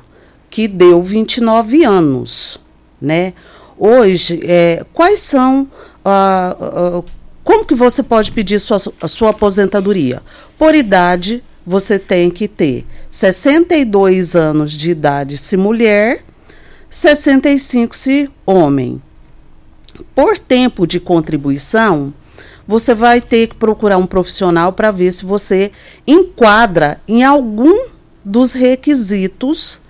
que 0.51 0.67
deu 0.67 1.01
29 1.01 1.85
anos, 1.85 2.59
né? 3.01 3.33
Hoje, 3.79 4.41
é, 4.43 4.85
quais 4.93 5.21
são 5.21 5.63
uh, 6.05 6.99
uh, 6.99 7.05
como 7.43 7.65
que 7.65 7.73
você 7.73 8.03
pode 8.03 8.31
pedir 8.31 8.59
sua, 8.59 8.77
a 9.01 9.07
sua 9.07 9.31
aposentadoria? 9.31 10.21
Por 10.57 10.75
idade, 10.75 11.41
você 11.65 11.97
tem 11.97 12.29
que 12.29 12.47
ter 12.47 12.85
62 13.09 14.35
anos 14.35 14.73
de 14.73 14.91
idade 14.91 15.37
se 15.37 15.55
mulher, 15.55 16.23
65 16.89 17.95
se 17.95 18.29
homem, 18.45 19.01
por 20.13 20.37
tempo 20.37 20.85
de 20.85 20.99
contribuição, 20.99 22.13
você 22.67 22.93
vai 22.93 23.21
ter 23.21 23.47
que 23.47 23.55
procurar 23.55 23.97
um 23.97 24.05
profissional 24.05 24.73
para 24.73 24.91
ver 24.91 25.11
se 25.11 25.25
você 25.25 25.71
enquadra 26.05 27.01
em 27.07 27.23
algum 27.23 27.87
dos 28.23 28.53
requisitos 28.53 29.81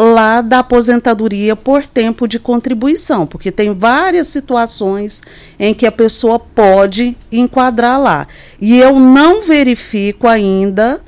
lá 0.00 0.40
da 0.40 0.60
aposentadoria 0.60 1.54
por 1.54 1.86
tempo 1.86 2.26
de 2.26 2.38
contribuição, 2.38 3.26
porque 3.26 3.52
tem 3.52 3.74
várias 3.74 4.28
situações 4.28 5.22
em 5.58 5.74
que 5.74 5.86
a 5.86 5.92
pessoa 5.92 6.38
pode 6.38 7.16
enquadrar 7.30 8.00
lá. 8.00 8.26
E 8.60 8.78
eu 8.78 8.98
não 8.98 9.42
verifico 9.42 10.26
ainda 10.26 11.00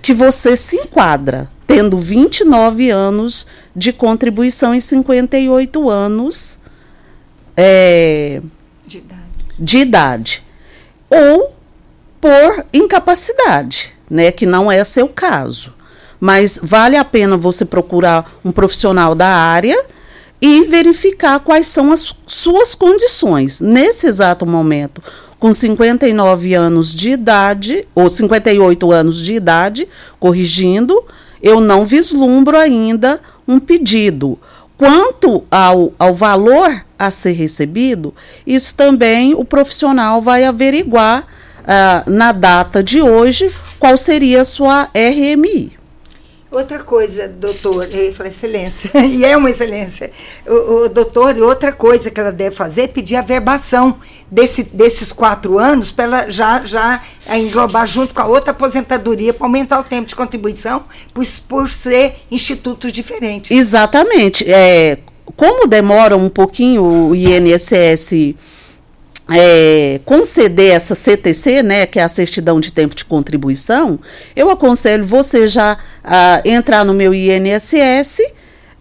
que 0.00 0.14
você 0.14 0.56
se 0.56 0.76
enquadra, 0.76 1.50
tendo 1.66 1.98
29 1.98 2.90
anos 2.90 3.46
de 3.74 3.92
contribuição 3.92 4.74
e 4.74 4.80
58 4.80 5.90
anos 5.90 6.58
é, 7.56 8.40
De 8.86 8.98
idade. 8.98 9.22
de 9.58 9.78
idade. 9.78 10.44
Ou 11.10 11.54
por 12.20 12.66
incapacidade, 12.72 13.94
né, 14.08 14.30
que 14.30 14.46
não 14.46 14.70
é 14.70 14.82
seu 14.84 15.08
caso. 15.08 15.74
Mas 16.20 16.58
vale 16.62 16.96
a 16.96 17.04
pena 17.04 17.36
você 17.36 17.64
procurar 17.64 18.30
um 18.44 18.52
profissional 18.52 19.14
da 19.14 19.28
área 19.28 19.84
e 20.40 20.64
verificar 20.64 21.40
quais 21.40 21.66
são 21.68 21.92
as 21.92 22.14
suas 22.26 22.74
condições. 22.74 23.60
Nesse 23.60 24.06
exato 24.06 24.44
momento, 24.44 25.02
com 25.38 25.52
59 25.52 26.54
anos 26.54 26.94
de 26.94 27.10
idade, 27.10 27.86
ou 27.94 28.08
58 28.08 28.92
anos 28.92 29.20
de 29.20 29.34
idade, 29.34 29.88
corrigindo, 30.18 31.02
eu 31.42 31.60
não 31.60 31.84
vislumbro 31.84 32.56
ainda 32.56 33.20
um 33.46 33.60
pedido. 33.60 34.38
Quanto 34.76 35.44
ao, 35.50 35.92
ao 35.98 36.14
valor 36.14 36.84
a 36.98 37.10
ser 37.10 37.32
recebido, 37.32 38.14
isso 38.46 38.74
também 38.74 39.34
o 39.34 39.44
profissional 39.44 40.20
vai 40.20 40.44
averiguar 40.44 41.26
ah, 41.66 42.02
na 42.06 42.32
data 42.32 42.82
de 42.82 43.00
hoje 43.00 43.52
qual 43.78 43.96
seria 43.96 44.42
a 44.42 44.44
sua 44.44 44.88
RMI. 44.94 45.83
Outra 46.54 46.78
coisa, 46.84 47.26
doutor, 47.26 47.88
eu 47.92 48.14
falar 48.14 48.28
excelência, 48.28 48.88
e 49.04 49.24
é 49.24 49.36
uma 49.36 49.50
excelência. 49.50 50.12
O, 50.46 50.84
o 50.84 50.88
doutor, 50.88 51.36
outra 51.38 51.72
coisa 51.72 52.12
que 52.12 52.20
ela 52.20 52.30
deve 52.30 52.54
fazer 52.54 52.82
é 52.82 52.86
pedir 52.86 53.16
a 53.16 53.22
verbação 53.22 53.98
desse, 54.30 54.62
desses 54.62 55.10
quatro 55.10 55.58
anos 55.58 55.90
para 55.90 56.04
ela 56.04 56.30
já, 56.30 56.64
já 56.64 57.02
englobar 57.34 57.88
junto 57.88 58.14
com 58.14 58.22
a 58.22 58.26
outra 58.26 58.52
aposentadoria 58.52 59.34
para 59.34 59.44
aumentar 59.44 59.80
o 59.80 59.82
tempo 59.82 60.06
de 60.06 60.14
contribuição, 60.14 60.84
por, 61.12 61.26
por 61.48 61.68
ser 61.68 62.14
institutos 62.30 62.92
diferentes. 62.92 63.50
Exatamente. 63.50 64.48
É, 64.48 64.98
como 65.34 65.66
demora 65.66 66.16
um 66.16 66.28
pouquinho 66.28 66.84
o 66.84 67.16
INSS 67.16 68.36
é, 69.30 70.00
conceder 70.04 70.72
essa 70.72 70.94
CTC, 70.94 71.62
né, 71.62 71.86
que 71.86 71.98
é 71.98 72.02
a 72.02 72.08
certidão 72.08 72.60
de 72.60 72.72
tempo 72.72 72.94
de 72.94 73.04
contribuição, 73.04 73.98
eu 74.36 74.50
aconselho 74.50 75.04
você 75.04 75.48
já 75.48 75.78
a 76.02 76.42
entrar 76.44 76.84
no 76.84 76.92
meu 76.92 77.14
INSS 77.14 78.20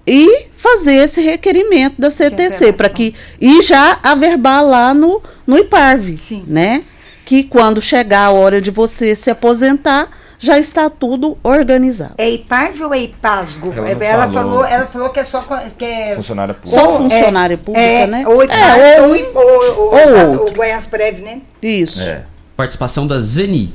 e 0.05 0.47
fazer 0.55 0.95
esse 0.95 1.21
requerimento 1.21 1.99
da 1.99 2.09
CTC 2.09 2.73
para 2.73 2.89
que 2.89 3.15
e 3.39 3.61
já 3.61 3.99
averbar 4.03 4.63
lá 4.65 4.93
no 4.93 5.21
no 5.45 5.57
IPARV, 5.57 6.43
né? 6.47 6.83
Que 7.25 7.43
quando 7.43 7.81
chegar 7.81 8.25
a 8.25 8.31
hora 8.31 8.61
de 8.61 8.71
você 8.71 9.15
se 9.15 9.29
aposentar, 9.29 10.09
já 10.43 10.59
está 10.59 10.89
tudo 10.89 11.37
organizado. 11.41 12.15
É 12.17 12.29
IPARV 12.29 12.83
ou 12.83 12.93
é 12.93 12.99
IPASGO? 12.99 13.71
Ela 13.71 13.89
Ela, 14.03 14.25
não 14.27 14.33
falou. 14.33 14.51
falou. 14.59 14.65
ela 14.65 14.87
falou 14.87 15.09
que 15.09 15.19
é 15.21 15.23
só 15.23 15.41
que 15.77 15.85
é 15.85 16.15
Funcionária 16.17 16.53
Só 16.65 16.85
ou- 16.91 16.97
funcionária 16.97 17.53
é, 17.53 17.57
pública, 17.57 17.79
é, 17.79 18.07
né? 18.07 18.27
Ou 18.27 18.43
É, 18.43 19.01
ou- 19.01 19.07
ou, 19.07 19.77
ou, 19.77 19.93
ou, 19.93 20.45
ou. 20.47 20.53
Goiás 20.53 20.85
Prev, 20.85 21.19
né? 21.21 21.39
Isso. 21.61 22.03
Participação 22.57 23.07
da 23.07 23.17
Zeni. 23.19 23.73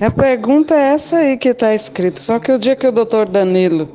A 0.00 0.08
pergunta 0.08 0.72
é 0.76 0.92
essa 0.94 1.16
aí 1.16 1.36
que 1.36 1.48
está 1.48 1.74
escrita. 1.74 2.20
Só 2.20 2.38
que 2.38 2.52
o 2.52 2.58
dia 2.58 2.76
que 2.76 2.86
o 2.86 2.92
doutor 2.92 3.28
Danilo 3.28 3.90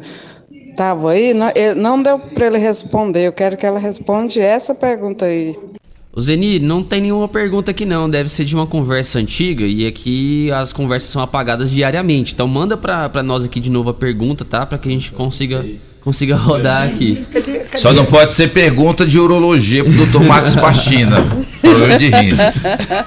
estava 0.51 1.11
aí, 1.11 1.33
não, 1.33 1.47
não 1.77 2.03
deu 2.03 2.19
para 2.19 2.47
ele 2.47 2.57
responder. 2.57 3.27
Eu 3.27 3.31
quero 3.31 3.55
que 3.55 3.65
ela 3.65 3.79
responda 3.79 4.41
essa 4.41 4.75
pergunta 4.75 5.23
aí. 5.23 5.57
O 6.15 6.21
Zeni, 6.21 6.59
não 6.59 6.83
tem 6.83 7.01
nenhuma 7.01 7.27
pergunta 7.27 7.71
aqui 7.71 7.85
não, 7.85 8.07
deve 8.07 8.29
ser 8.29 8.45
de 8.45 8.53
uma 8.53 8.67
conversa 8.67 9.17
antiga 9.17 9.65
e 9.65 9.87
aqui 9.87 10.51
as 10.51 10.71
conversas 10.71 11.09
são 11.09 11.23
apagadas 11.23 11.71
diariamente. 11.71 12.33
Então 12.33 12.47
manda 12.47 12.77
pra, 12.77 13.09
pra 13.09 13.23
nós 13.23 13.43
aqui 13.43 13.59
de 13.59 13.71
novo 13.71 13.89
a 13.89 13.95
pergunta, 13.95 14.45
tá? 14.45 14.63
Pra 14.63 14.77
que 14.77 14.87
a 14.87 14.91
gente 14.91 15.11
consiga, 15.11 15.65
consiga 16.01 16.35
rodar 16.35 16.87
aqui. 16.87 17.25
Só 17.73 17.91
não 17.91 18.05
pode 18.05 18.33
ser 18.33 18.49
pergunta 18.49 19.07
de 19.07 19.17
urologia 19.17 19.83
pro 19.83 20.05
Dr. 20.05 20.23
Marcos 20.23 20.55
Pastina. 20.55 21.17
Problema 21.59 21.97
de 21.97 22.09
rins. 22.09 22.59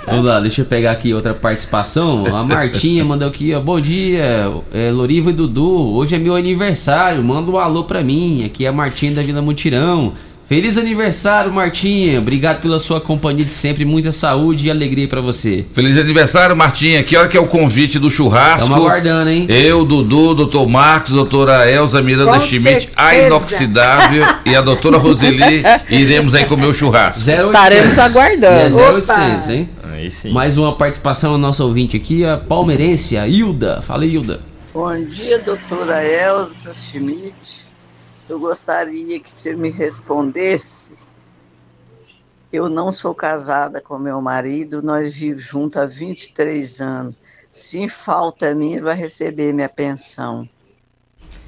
Vamos 0.04 0.24
lá, 0.24 0.40
deixa 0.40 0.62
eu 0.62 0.66
pegar 0.66 0.90
aqui 0.90 1.14
outra 1.14 1.32
participação. 1.32 2.26
A 2.34 2.42
Martinha 2.42 3.04
mandou 3.04 3.28
aqui, 3.28 3.54
ó. 3.54 3.60
Bom 3.60 3.80
dia, 3.80 4.50
é, 4.72 4.90
Loriva 4.90 5.30
e 5.30 5.32
Dudu. 5.32 5.94
Hoje 5.94 6.16
é 6.16 6.18
meu 6.18 6.34
aniversário. 6.34 7.22
Manda 7.22 7.52
um 7.52 7.58
alô 7.58 7.84
pra 7.84 8.02
mim. 8.02 8.44
Aqui 8.44 8.64
é 8.64 8.68
a 8.68 8.72
Martinha 8.72 9.12
da 9.12 9.22
Vila 9.22 9.40
Mutirão. 9.40 10.12
Feliz 10.48 10.78
aniversário, 10.78 11.52
Martinha. 11.52 12.20
Obrigado 12.20 12.60
pela 12.62 12.78
sua 12.78 13.00
companhia 13.00 13.44
de 13.44 13.52
sempre. 13.52 13.84
Muita 13.84 14.12
saúde 14.12 14.68
e 14.68 14.70
alegria 14.70 15.08
pra 15.08 15.20
você. 15.20 15.64
Feliz 15.74 15.98
aniversário, 15.98 16.56
Martinha. 16.56 17.02
Que 17.02 17.16
hora 17.16 17.26
que 17.26 17.36
é 17.36 17.40
o 17.40 17.46
convite 17.46 17.98
do 17.98 18.08
churrasco? 18.08 18.68
Tamo 18.68 18.80
aguardando, 18.80 19.28
hein? 19.28 19.46
Eu, 19.48 19.84
Dudu, 19.84 20.34
doutor 20.36 20.68
Marcos, 20.68 21.14
doutora 21.14 21.68
Elza 21.68 22.00
Miranda 22.00 22.34
Com 22.34 22.40
Schmidt, 22.40 22.88
a 22.94 23.10
certeza. 23.10 23.26
inoxidável 23.26 24.24
e 24.44 24.54
a 24.54 24.60
doutora 24.60 24.98
Roseli. 24.98 25.64
Iremos 25.90 26.32
aí 26.32 26.44
comer 26.44 26.66
o 26.66 26.74
churrasco. 26.74 27.28
0800. 27.28 27.98
É 28.44 28.68
0800, 28.68 29.04
Opa! 29.08 29.52
hein? 29.52 29.68
Aí 29.92 30.10
sim. 30.12 30.30
Mais 30.30 30.56
uma 30.56 30.72
participação 30.76 31.32
do 31.32 31.38
nosso 31.38 31.64
ouvinte 31.64 31.96
aqui, 31.96 32.24
a 32.24 32.36
palmeirense, 32.36 33.16
a 33.16 33.26
Hilda. 33.26 33.80
Fala, 33.80 34.06
Hilda. 34.06 34.40
Bom 34.72 34.94
dia, 35.06 35.40
doutora 35.40 36.04
Elza 36.04 36.72
Schmidt. 36.72 37.65
Eu 38.28 38.40
gostaria 38.40 39.20
que 39.20 39.30
você 39.30 39.54
me 39.54 39.70
respondesse. 39.70 40.94
Eu 42.52 42.68
não 42.68 42.90
sou 42.90 43.14
casada 43.14 43.80
com 43.80 43.98
meu 43.98 44.20
marido, 44.20 44.82
nós 44.82 45.14
vivemos 45.14 45.42
juntos 45.42 45.76
há 45.76 45.86
23 45.86 46.80
anos. 46.80 47.14
Se 47.52 47.88
falta 47.88 48.54
minha, 48.54 48.76
ele 48.76 48.82
vai 48.82 48.94
receber 48.94 49.52
minha 49.52 49.68
pensão. 49.68 50.48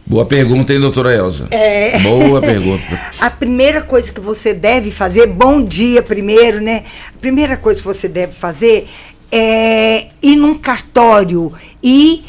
Boa 0.06 0.24
pergunta, 0.24 0.72
hein, 0.72 0.80
doutora 0.80 1.14
Elza? 1.14 1.48
É. 1.50 1.98
Boa 1.98 2.40
pergunta. 2.40 2.82
A 3.20 3.28
primeira 3.28 3.82
coisa 3.82 4.10
que 4.10 4.20
você 4.20 4.54
deve 4.54 4.90
fazer, 4.90 5.26
bom 5.26 5.62
dia 5.62 6.02
primeiro, 6.02 6.62
né? 6.62 6.84
A 7.14 7.18
primeira 7.18 7.58
coisa 7.58 7.80
que 7.80 7.86
você 7.86 8.08
deve 8.08 8.32
fazer 8.32 8.88
é 9.30 10.06
ir 10.22 10.36
num 10.36 10.56
cartório 10.56 11.52
e, 11.82 12.24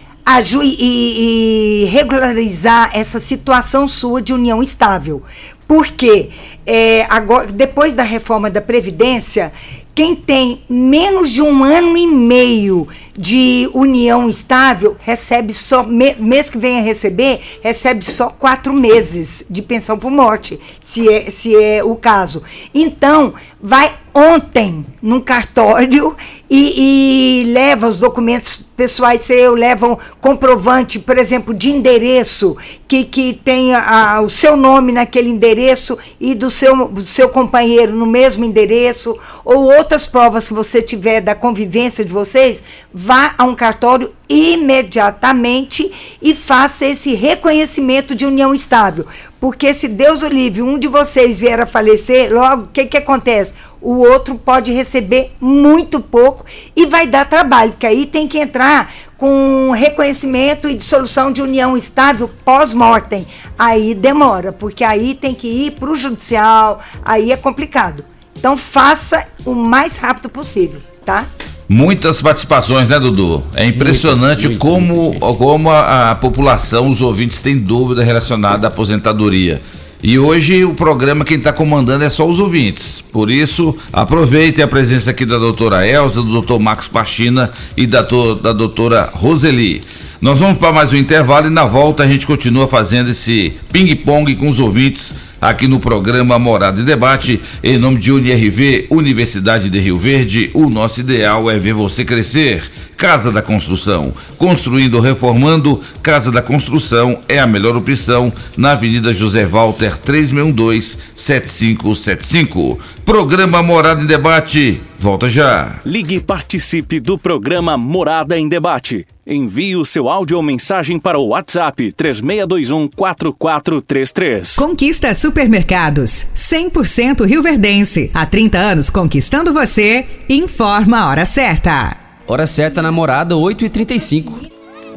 e- 0.79 1.83
e 1.83 1.85
regularizar 1.85 2.91
essa 2.93 3.19
situação 3.19 3.87
sua 3.87 4.21
de 4.21 4.31
união 4.31 4.61
estável. 4.61 5.23
Porque 5.67 6.29
é, 6.65 7.07
agora, 7.09 7.47
depois 7.47 7.95
da 7.95 8.03
reforma 8.03 8.49
da 8.49 8.61
Previdência, 8.61 9.51
quem 9.95 10.15
tem 10.15 10.61
menos 10.69 11.31
de 11.31 11.41
um 11.41 11.63
ano 11.63 11.97
e 11.97 12.07
meio 12.07 12.87
de 13.17 13.69
união 13.73 14.29
estável 14.29 14.95
recebe 14.99 15.53
só, 15.53 15.83
mês 15.83 16.49
que 16.49 16.57
vem 16.57 16.77
a 16.79 16.81
receber, 16.81 17.41
recebe 17.61 18.05
só 18.05 18.29
quatro 18.29 18.71
meses 18.71 19.43
de 19.49 19.61
pensão 19.61 19.97
por 19.97 20.11
morte, 20.11 20.59
se 20.79 21.11
é, 21.11 21.29
se 21.29 21.55
é 21.55 21.83
o 21.83 21.95
caso. 21.95 22.43
Então, 22.73 23.33
vai 23.61 23.91
ontem 24.13 24.85
num 25.01 25.19
cartório 25.19 26.15
e, 26.49 27.43
e 27.43 27.53
leva 27.53 27.87
os 27.87 27.99
documentos 27.99 28.65
pessoais 28.75 29.21
seus, 29.21 29.59
leva 29.59 29.87
um 29.87 29.97
comprovante, 30.21 30.99
por 30.99 31.17
exemplo, 31.17 31.53
de 31.53 31.69
endereço, 31.69 32.55
que, 32.87 33.03
que 33.03 33.33
tenha 33.33 34.21
o 34.21 34.29
seu 34.29 34.55
nome 34.55 34.93
naquele 34.93 35.29
endereço 35.29 35.97
e 36.19 36.33
do 36.33 36.49
seu, 36.49 36.87
do 36.87 37.01
seu 37.01 37.27
companheiro 37.29 37.91
no 37.91 38.05
mesmo 38.05 38.45
endereço, 38.45 39.17
ou 39.43 39.65
outras 39.65 40.07
provas 40.07 40.47
que 40.47 40.53
você 40.53 40.81
tiver 40.81 41.19
da 41.19 41.35
convivência 41.35 42.05
de 42.05 42.11
vocês, 42.11 42.63
vá 42.93 43.35
a 43.37 43.43
um 43.43 43.53
cartório 43.53 44.13
imediatamente 44.29 45.91
e 46.21 46.33
faça 46.33 46.85
esse 46.85 47.15
reconhecimento 47.15 48.15
de 48.15 48.25
união 48.25 48.53
estável. 48.53 49.05
Porque 49.39 49.73
se 49.73 49.87
Deus 49.87 50.21
o 50.21 50.27
livre, 50.27 50.61
um 50.61 50.77
de 50.77 50.87
vocês 50.87 51.37
vier 51.39 51.59
a 51.59 51.65
falecer, 51.65 52.31
logo, 52.31 52.63
o 52.63 52.67
que, 52.67 52.85
que 52.85 52.97
acontece? 52.97 53.53
O 53.81 53.99
outro 53.99 54.35
pode 54.35 54.71
receber 54.71 55.31
muito 55.39 55.99
pouco 55.99 56.45
e 56.75 56.85
vai 56.85 57.07
dar 57.07 57.25
trabalho, 57.25 57.71
porque 57.71 57.87
aí 57.87 58.05
tem 58.05 58.27
que 58.27 58.37
entrar 58.37 58.91
com 59.17 59.71
reconhecimento 59.71 60.69
e 60.69 60.75
dissolução 60.75 61.31
de 61.31 61.41
união 61.41 61.77
estável 61.77 62.29
pós-mortem. 62.43 63.25
Aí 63.57 63.93
demora, 63.93 64.51
porque 64.51 64.83
aí 64.83 65.13
tem 65.13 65.33
que 65.33 65.47
ir 65.47 65.71
para 65.71 65.91
o 65.91 65.95
judicial, 65.95 66.79
aí 67.03 67.31
é 67.31 67.37
complicado. 67.37 68.03
Então 68.37 68.57
faça 68.57 69.25
o 69.45 69.53
mais 69.53 69.97
rápido 69.97 70.29
possível, 70.29 70.81
tá? 71.05 71.25
Muitas 71.67 72.19
participações, 72.19 72.89
né, 72.89 72.99
Dudu? 72.99 73.43
É 73.53 73.63
impressionante 73.65 74.55
como, 74.55 75.19
como 75.19 75.69
a, 75.69 76.11
a 76.11 76.15
população, 76.15 76.89
os 76.89 76.99
ouvintes, 76.99 77.41
têm 77.41 77.59
dúvida 77.59 78.03
relacionada 78.03 78.65
à 78.65 78.69
aposentadoria. 78.69 79.61
E 80.01 80.17
hoje 80.17 80.63
o 80.63 80.73
programa 80.73 81.25
quem 81.25 81.37
está 81.37 81.51
comandando 81.51 82.05
é 82.05 82.09
só 82.09 82.25
os 82.25 82.39
ouvintes. 82.39 83.03
Por 83.11 83.29
isso, 83.29 83.75
aproveite 83.91 84.61
a 84.61 84.67
presença 84.67 85.11
aqui 85.11 85.25
da 85.25 85.37
doutora 85.37 85.85
Elza, 85.85 86.21
do 86.21 86.31
doutor 86.31 86.57
Marcos 86.57 86.87
Pachina 86.87 87.51
e 87.75 87.85
da, 87.85 88.01
da 88.01 88.53
doutora 88.53 89.09
Roseli. 89.13 89.81
Nós 90.21 90.39
vamos 90.39 90.57
para 90.57 90.71
mais 90.71 90.93
um 90.93 90.97
intervalo 90.97 91.47
e 91.47 91.49
na 91.49 91.65
volta 91.65 92.03
a 92.03 92.07
gente 92.07 92.25
continua 92.25 92.65
fazendo 92.65 93.09
esse 93.09 93.53
ping-pong 93.73 94.35
com 94.35 94.47
os 94.47 94.59
ouvintes 94.59 95.15
aqui 95.41 95.67
no 95.67 95.79
programa 95.79 96.39
Morada 96.39 96.81
e 96.81 96.83
Debate. 96.83 97.41
Em 97.63 97.77
nome 97.77 97.97
de 97.97 98.11
UniRV, 98.11 98.87
Universidade 98.89 99.69
de 99.69 99.79
Rio 99.79 99.97
Verde, 99.97 100.49
o 100.53 100.69
nosso 100.69 100.99
ideal 100.99 101.49
é 101.49 101.57
ver 101.57 101.73
você 101.73 102.05
crescer. 102.05 102.63
Casa 102.99 103.31
da 103.31 103.41
Construção. 103.41 104.13
Construindo 104.37 104.95
ou 104.95 105.01
reformando, 105.01 105.79
Casa 106.03 106.29
da 106.29 106.41
Construção 106.41 107.19
é 107.29 107.39
a 107.39 107.47
melhor 107.47 107.77
opção 107.77 108.33
na 108.57 108.73
Avenida 108.73 109.13
José 109.13 109.45
Walter 109.45 109.97
3612-7575. 109.99 112.77
Programa 113.05 113.63
Morada 113.63 114.03
em 114.03 114.05
Debate. 114.05 114.81
Volta 114.97 115.29
já. 115.29 115.79
Ligue 115.85 116.15
e 116.15 116.19
participe 116.19 116.99
do 116.99 117.17
programa 117.17 117.77
Morada 117.77 118.37
em 118.37 118.49
Debate. 118.49 119.07
Envie 119.25 119.77
o 119.77 119.85
seu 119.85 120.09
áudio 120.09 120.37
ou 120.37 120.43
mensagem 120.43 120.99
para 120.99 121.19
o 121.19 121.27
WhatsApp 121.27 121.93
36214433. 121.93 124.55
Conquista 124.55 125.07
Supermercados, 125.29 126.25
100% 126.35 127.23
rioverdense. 127.23 128.09
Há 128.15 128.25
30 128.25 128.57
anos 128.57 128.89
conquistando 128.89 129.53
você. 129.53 130.03
Informa 130.27 131.01
a 131.01 131.07
hora 131.07 131.23
certa. 131.23 131.95
Hora 132.25 132.47
certa, 132.47 132.81
namorada, 132.81 133.35
8h35. 133.35 134.58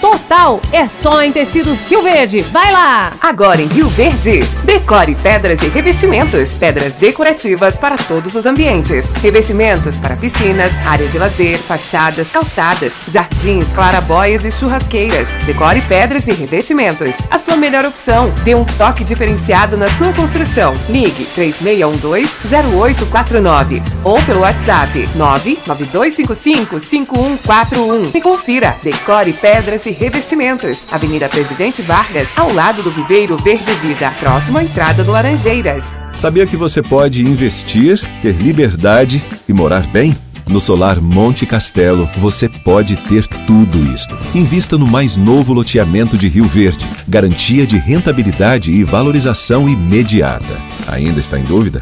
total. 0.00 0.60
É 0.72 0.88
só 0.88 1.22
em 1.22 1.32
tecidos 1.32 1.78
Rio 1.88 2.02
Verde. 2.02 2.40
Vai 2.52 2.72
lá! 2.72 3.12
Agora 3.20 3.60
em 3.60 3.66
Rio 3.66 3.88
Verde, 3.88 4.40
decore 4.64 5.14
pedras 5.14 5.62
e 5.62 5.68
revestimentos, 5.68 6.54
pedras 6.54 6.94
decorativas 6.94 7.76
para 7.76 7.96
todos 7.96 8.34
os 8.34 8.46
ambientes, 8.46 9.12
revestimentos 9.12 9.98
para 9.98 10.16
piscinas, 10.16 10.72
áreas 10.86 11.12
de 11.12 11.18
lazer, 11.18 11.58
fachadas, 11.58 12.30
calçadas, 12.30 12.96
jardins, 13.08 13.72
clarabóias 13.72 14.44
e 14.44 14.50
churrasqueiras. 14.50 15.34
Decore 15.46 15.80
pedras 15.82 16.26
e 16.28 16.32
revestimentos. 16.32 17.18
A 17.30 17.38
sua 17.38 17.56
melhor 17.56 17.84
opção. 17.84 18.32
Dê 18.44 18.54
um 18.54 18.64
toque 18.64 19.04
diferenciado 19.04 19.76
na 19.76 19.88
sua 19.88 20.12
construção. 20.12 20.74
Ligue 20.88 21.26
3612-0849 21.36 23.82
ou 24.04 24.20
pelo 24.22 24.40
WhatsApp 24.40 25.08
99255-5141 25.16 28.14
e 28.14 28.20
confira. 28.20 28.76
Decore 28.82 29.32
pedras 29.32 29.69
e 29.70 29.90
revestimentos. 29.90 30.84
Avenida 30.90 31.28
Presidente 31.28 31.80
Vargas, 31.80 32.36
ao 32.36 32.52
lado 32.52 32.82
do 32.82 32.90
Viveiro 32.90 33.36
Verde 33.36 33.72
Vida, 33.74 34.10
próximo 34.18 34.58
à 34.58 34.64
entrada 34.64 35.04
do 35.04 35.12
Laranjeiras. 35.12 35.98
Sabia 36.12 36.46
que 36.46 36.56
você 36.56 36.82
pode 36.82 37.22
investir, 37.22 38.00
ter 38.20 38.32
liberdade 38.32 39.22
e 39.48 39.52
morar 39.52 39.86
bem? 39.86 40.16
No 40.48 40.60
Solar 40.60 41.00
Monte 41.00 41.46
Castelo, 41.46 42.10
você 42.18 42.48
pode 42.48 42.96
ter 42.96 43.24
tudo 43.46 43.78
isto. 43.94 44.18
Invista 44.34 44.76
no 44.76 44.86
mais 44.86 45.16
novo 45.16 45.52
loteamento 45.52 46.18
de 46.18 46.26
Rio 46.26 46.46
Verde. 46.46 46.84
Garantia 47.06 47.64
de 47.64 47.78
rentabilidade 47.78 48.72
e 48.72 48.82
valorização 48.82 49.68
imediata. 49.68 50.60
Ainda 50.88 51.20
está 51.20 51.38
em 51.38 51.44
dúvida? 51.44 51.80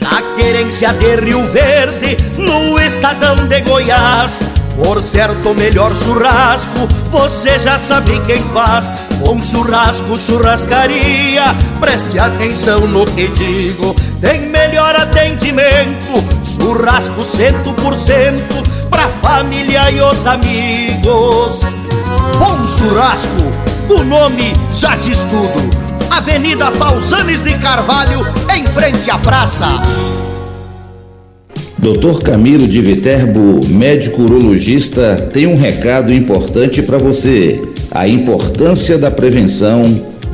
Na 0.00 0.22
querência 0.36 0.92
de 0.92 1.16
Rio 1.16 1.46
Verde, 1.48 2.16
no 2.36 2.78
estadão 2.78 3.34
de 3.36 3.60
Goiás. 3.62 4.40
Por 4.76 5.02
certo, 5.02 5.54
melhor 5.54 5.94
churrasco, 5.94 6.88
você 7.10 7.58
já 7.58 7.78
sabe 7.78 8.18
quem 8.20 8.42
faz. 8.44 8.90
Com 9.22 9.42
churrasco, 9.42 10.16
churrascaria, 10.16 11.54
preste 11.78 12.18
atenção 12.18 12.86
no 12.86 13.04
que 13.04 13.28
digo. 13.28 13.94
Tem 14.20 14.48
melhor 14.48 14.96
atendimento, 14.96 16.24
churrasco 16.42 17.22
cento 17.24 17.74
por 17.74 17.94
cento, 17.94 18.62
pra 18.88 19.08
família 19.22 19.90
e 19.90 20.00
os 20.00 20.24
amigos. 20.26 21.60
Bom 22.38 22.66
churrasco, 22.66 23.52
o 23.90 24.02
nome 24.02 24.54
já 24.72 24.96
diz 24.96 25.18
tudo. 25.24 25.89
Avenida 26.10 26.70
Pausanes 26.72 27.40
de 27.40 27.56
Carvalho, 27.58 28.26
em 28.54 28.66
frente 28.66 29.10
à 29.10 29.16
praça. 29.16 29.80
Dr. 31.78 32.22
Camilo 32.22 32.66
de 32.66 32.82
Viterbo, 32.82 33.66
médico 33.68 34.22
urologista, 34.22 35.30
tem 35.32 35.46
um 35.46 35.56
recado 35.56 36.12
importante 36.12 36.82
para 36.82 36.98
você: 36.98 37.62
a 37.90 38.08
importância 38.08 38.98
da 38.98 39.10
prevenção 39.10 39.82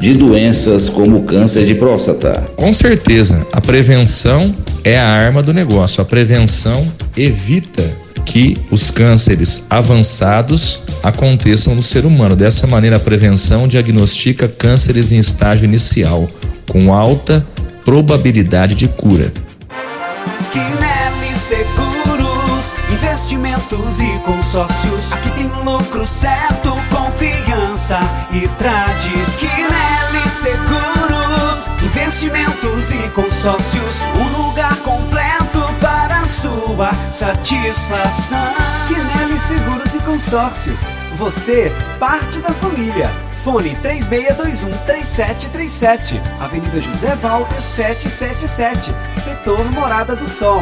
de 0.01 0.15
doenças 0.15 0.89
como 0.89 1.25
câncer 1.25 1.65
de 1.65 1.75
próstata. 1.75 2.49
Com 2.57 2.73
certeza, 2.73 3.47
a 3.53 3.61
prevenção 3.61 4.55
é 4.83 4.99
a 4.99 5.07
arma 5.07 5.43
do 5.43 5.53
negócio. 5.53 6.03
A 6.03 6.05
prevenção 6.05 6.91
evita 7.17 8.06
que 8.27 8.57
os 8.71 8.91
cânceres 8.91 9.67
avançados 9.71 10.83
aconteçam 11.03 11.75
no 11.75 11.83
ser 11.83 12.05
humano. 12.05 12.35
Dessa 12.35 12.67
maneira, 12.67 12.97
a 12.97 13.01
prevenção 13.01 13.67
diagnostica 13.69 14.49
cânceres 14.49 15.13
em 15.13 15.19
estágio 15.19 15.65
inicial, 15.65 16.29
com 16.69 16.93
alta 16.93 17.47
probabilidade 17.85 18.75
de 18.75 18.89
cura. 18.89 19.33
Quinelli 20.53 21.37
Seguros, 21.37 22.75
investimentos 22.93 24.01
e 24.01 24.19
consórcios. 24.25 25.13
Aqui 25.13 25.31
tem 25.31 25.49
lucro 25.65 26.05
certo, 26.07 26.73
confiança 26.91 28.01
e 28.33 28.49
tradição. 28.59 29.49
Quinelli 29.49 30.29
Seguros, 30.29 31.71
investimentos 31.85 32.91
e 32.91 33.09
consórcios. 33.11 34.01
Um 34.19 34.49
lugar 34.49 34.75
completo 34.79 35.46
sua 36.37 36.93
satisfação. 37.11 38.39
Quinelli 38.87 39.37
Seguros 39.39 39.95
e 39.95 39.99
Consórcios. 40.01 40.79
Você, 41.17 41.73
parte 41.99 42.41
da 42.41 42.51
família. 42.51 43.11
Fone 43.43 43.75
3621-3737. 43.83 46.21
Avenida 46.39 46.79
José 46.79 47.17
Walter 47.17 47.63
777. 47.63 48.93
Setor 49.15 49.65
Morada 49.73 50.15
do 50.15 50.29
Sol. 50.29 50.61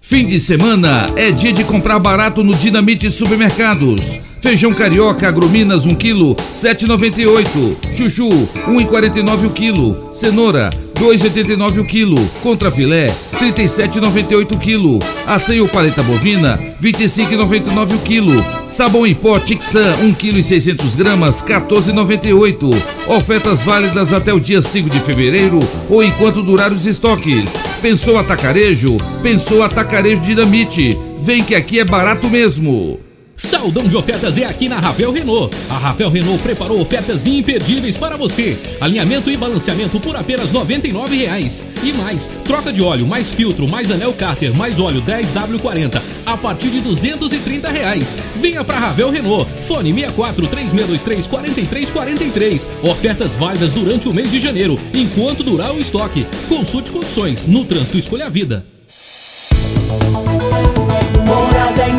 Fim 0.00 0.26
de 0.26 0.40
semana 0.40 1.10
é 1.14 1.30
dia 1.30 1.52
de 1.52 1.62
comprar 1.64 1.98
barato 1.98 2.42
no 2.42 2.54
Dinamite 2.54 3.10
Supermercados. 3.10 4.18
Feijão 4.40 4.72
carioca 4.72 5.28
agrominas 5.28 5.84
1 5.84 5.94
kg 5.94 6.36
7,98. 6.54 7.94
Chuchu 7.94 8.28
1,49 8.28 9.46
o 9.46 9.50
quilo. 9.50 10.08
Cenoura 10.12 10.70
2,89 10.94 11.80
o 11.80 11.86
quilo. 11.86 12.16
Contra 12.42 12.70
filé 12.70 13.12
37,98 13.34 14.52
o 14.52 14.58
quilo. 14.58 14.98
Aceio 15.26 15.68
paleta 15.68 16.02
bovina 16.02 16.58
25,99 16.80 17.94
o 17.94 17.98
quilo. 17.98 18.44
Sabão 18.68 19.06
em 19.06 19.14
pó 19.14 19.38
Tixan 19.38 19.96
1 20.02 20.14
kg 20.14 20.42
600 20.42 20.96
gramas 20.96 21.42
14,98. 21.42 22.74
Ofertas 23.08 23.62
válidas 23.62 24.12
até 24.12 24.32
o 24.32 24.40
dia 24.40 24.62
5 24.62 24.88
de 24.88 25.00
fevereiro 25.00 25.60
ou 25.88 26.02
enquanto 26.02 26.42
durar 26.42 26.72
os 26.72 26.86
estoques. 26.86 27.52
Pensou 27.82 28.18
atacarejo? 28.18 28.96
Pensou 29.22 29.62
atacarejo 29.62 30.22
dinamite. 30.22 30.98
Vem 31.22 31.42
que 31.42 31.54
aqui 31.54 31.80
é 31.80 31.84
barato 31.84 32.28
mesmo. 32.28 33.03
Saldão 33.36 33.86
de 33.86 33.96
ofertas 33.96 34.38
é 34.38 34.44
aqui 34.44 34.68
na 34.68 34.78
Ravel 34.78 35.12
Renault. 35.12 35.56
A 35.68 35.76
Ravel 35.76 36.10
Renault 36.10 36.42
preparou 36.42 36.80
ofertas 36.80 37.26
imperdíveis 37.26 37.96
para 37.96 38.16
você. 38.16 38.58
Alinhamento 38.80 39.30
e 39.30 39.36
balanceamento 39.36 40.00
por 40.00 40.16
apenas 40.16 40.52
R$ 40.52 40.58
99,00. 40.58 41.64
E 41.82 41.92
mais, 41.92 42.30
troca 42.44 42.72
de 42.72 42.82
óleo, 42.82 43.06
mais 43.06 43.32
filtro, 43.32 43.68
mais 43.68 43.90
anel 43.90 44.12
cárter, 44.12 44.56
mais 44.56 44.78
óleo 44.78 45.02
10W40 45.02 46.00
a 46.26 46.36
partir 46.36 46.70
de 46.70 46.80
230 46.80 47.70
reais. 47.70 48.16
Venha 48.36 48.64
para 48.64 48.78
Ravel 48.78 49.10
Renault. 49.10 49.50
Fone 49.62 49.92
64 49.92 50.46
3623 50.46 51.26
4343. 51.26 52.70
Ofertas 52.82 53.36
válidas 53.36 53.72
durante 53.72 54.08
o 54.08 54.14
mês 54.14 54.30
de 54.30 54.40
janeiro, 54.40 54.78
enquanto 54.92 55.42
durar 55.42 55.72
o 55.72 55.80
estoque. 55.80 56.26
Consulte 56.48 56.90
condições. 56.90 57.46
No 57.46 57.64
trânsito 57.64 57.98
escolha 57.98 58.26
a 58.26 58.30
vida. 58.30 58.66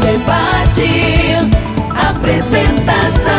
Debate. 0.05 1.41
Apresentação: 1.89 3.33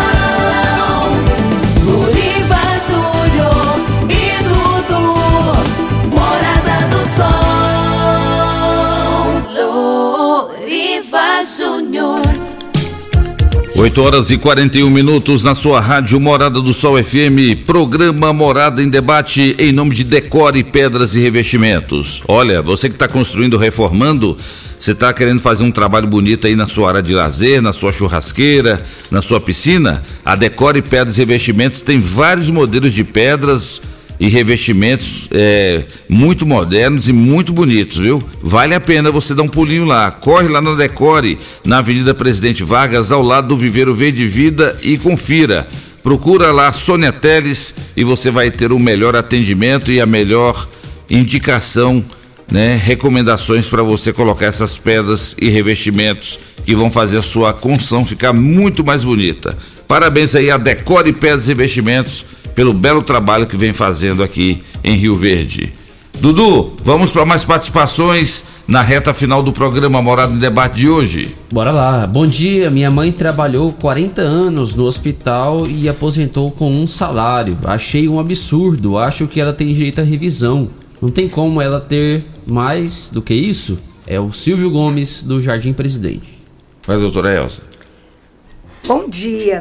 Luriva 1.85 2.59
Júnior 2.89 3.79
e 4.11 4.23
Dudu. 4.43 5.05
Morada 6.11 6.79
do 6.91 7.03
Sol. 7.15 7.31
Luriva 10.51 11.27
Júnior. 11.45 12.23
8 13.77 14.03
horas 14.03 14.31
e 14.31 14.39
41 14.39 14.91
minutos 14.91 15.45
na 15.45 15.55
sua 15.55 15.81
rádio 15.81 16.19
Morada 16.19 16.61
do 16.61 16.75
Sol 16.75 16.97
FM, 16.97 17.65
programa 17.65 18.33
Morada 18.33 18.83
em 18.83 18.89
Debate 18.89 19.55
em 19.59 19.71
nome 19.71 19.95
de 19.95 20.03
Decore 20.03 20.65
Pedras 20.65 21.15
e 21.15 21.21
Revestimentos. 21.21 22.25
Olha, 22.27 22.61
você 22.61 22.89
que 22.89 22.97
está 22.97 23.07
construindo, 23.07 23.57
reformando, 23.57 24.37
você 24.79 24.93
está 24.93 25.13
querendo 25.13 25.41
fazer 25.41 25.65
um 25.65 25.71
trabalho 25.71 26.07
bonito 26.07 26.47
aí 26.47 26.55
na 26.55 26.69
sua 26.69 26.89
área 26.89 27.03
de 27.03 27.13
lazer, 27.13 27.61
na 27.63 27.73
sua 27.73 27.93
churrasqueira, 27.93 28.81
na 29.11 29.23
sua 29.23 29.41
piscina? 29.41 30.03
A 30.25 30.35
Decore 30.35 30.83
Pedras 30.83 31.17
e 31.17 31.21
Revestimentos 31.21 31.83
tem 31.83 32.01
vários 32.01 32.51
modelos 32.51 32.93
de 32.93 33.03
pedras 33.03 33.81
e 34.19 34.29
revestimentos 34.29 35.29
é, 35.31 35.85
muito 36.09 36.47
modernos 36.47 37.09
e 37.09 37.13
muito 37.13 37.53
bonitos, 37.53 37.99
viu? 37.99 38.23
Vale 38.41 38.75
a 38.75 38.81
pena 38.81 39.11
você 39.11 39.35
dar 39.35 39.43
um 39.43 39.49
pulinho 39.49 39.85
lá. 39.85 40.11
Corre 40.11 40.49
lá 40.49 40.61
na 40.61 40.75
Decore, 40.75 41.39
na 41.65 41.79
Avenida 41.79 42.15
Presidente 42.15 42.65
Vargas, 42.65 43.13
ao 43.13 43.23
lado 43.23 43.49
do 43.49 43.57
Viveiro 43.57 43.95
Verde 43.95 44.27
Vida 44.27 44.77
e 44.83 44.97
confira. 44.97 45.69
Procura 46.03 46.53
lá 46.53 46.73
Sônia 46.73 47.13
Teles 47.13 47.75
e 47.97 48.05
você 48.05 48.31
vai 48.31 48.51
ter 48.51 48.73
o 48.73 48.79
melhor 48.79 49.17
atendimento 49.17 49.91
e 49.91 50.01
a 50.01 50.07
melhor 50.07 50.67
indicação, 51.11 52.05
né? 52.51 52.77
Recomendações 52.77 53.69
para 53.69 53.83
você 53.83 54.13
colocar 54.13 54.47
essas 54.47 54.79
pedras 54.79 55.35
e 55.41 55.49
revestimentos 55.49 56.39
que 56.65 56.75
vão 56.75 56.91
fazer 56.91 57.19
a 57.19 57.23
sua 57.23 57.53
construção 57.53 58.05
ficar 58.05 58.33
muito 58.33 58.85
mais 58.85 59.05
bonita. 59.05 59.57
Parabéns 59.87 60.35
aí 60.35 60.51
a 60.51 60.57
Decore 60.57 61.13
Pedras 61.13 61.47
e 61.47 61.49
Revestimentos 61.49 62.25
pelo 62.55 62.73
belo 62.73 63.03
trabalho 63.03 63.47
que 63.47 63.57
vem 63.57 63.73
fazendo 63.73 64.23
aqui 64.23 64.63
em 64.83 64.97
Rio 64.97 65.15
Verde. 65.15 65.73
Dudu, 66.19 66.73
vamos 66.83 67.11
para 67.13 67.27
mais 67.27 67.45
participações 67.45 68.43
na 68.67 68.81
reta 68.81 69.13
final 69.13 69.43
do 69.43 69.53
programa 69.53 70.01
Morada 70.01 70.33
em 70.33 70.39
Debate 70.39 70.77
de 70.77 70.89
hoje. 70.89 71.35
Bora 71.53 71.71
lá. 71.71 72.07
Bom 72.07 72.27
dia. 72.27 72.71
Minha 72.71 72.91
mãe 72.91 73.13
trabalhou 73.13 73.73
40 73.73 74.23
anos 74.23 74.75
no 74.75 74.85
hospital 74.85 75.67
e 75.67 75.89
aposentou 75.89 76.51
com 76.51 76.73
um 76.73 76.87
salário. 76.87 77.59
Achei 77.65 78.09
um 78.09 78.19
absurdo. 78.19 78.97
Acho 78.97 79.27
que 79.27 79.41
ela 79.41 79.53
tem 79.53 79.73
direito 79.73 80.01
à 80.01 80.05
revisão. 80.05 80.71
Não 81.01 81.11
tem 81.11 81.29
como 81.29 81.61
ela 81.61 81.81
ter 81.81 82.25
mais 82.47 83.11
do 83.11 83.21
que 83.21 83.35
isso? 83.35 83.79
É 84.07 84.19
o 84.21 84.33
Silvio 84.33 84.71
Gomes 84.71 85.23
do 85.23 85.43
Jardim 85.43 85.73
Presidente. 85.73 86.43
Mas, 86.87 87.01
doutora 87.01 87.35
Elza. 87.35 87.63
Bom 88.87 89.09
dia. 89.09 89.59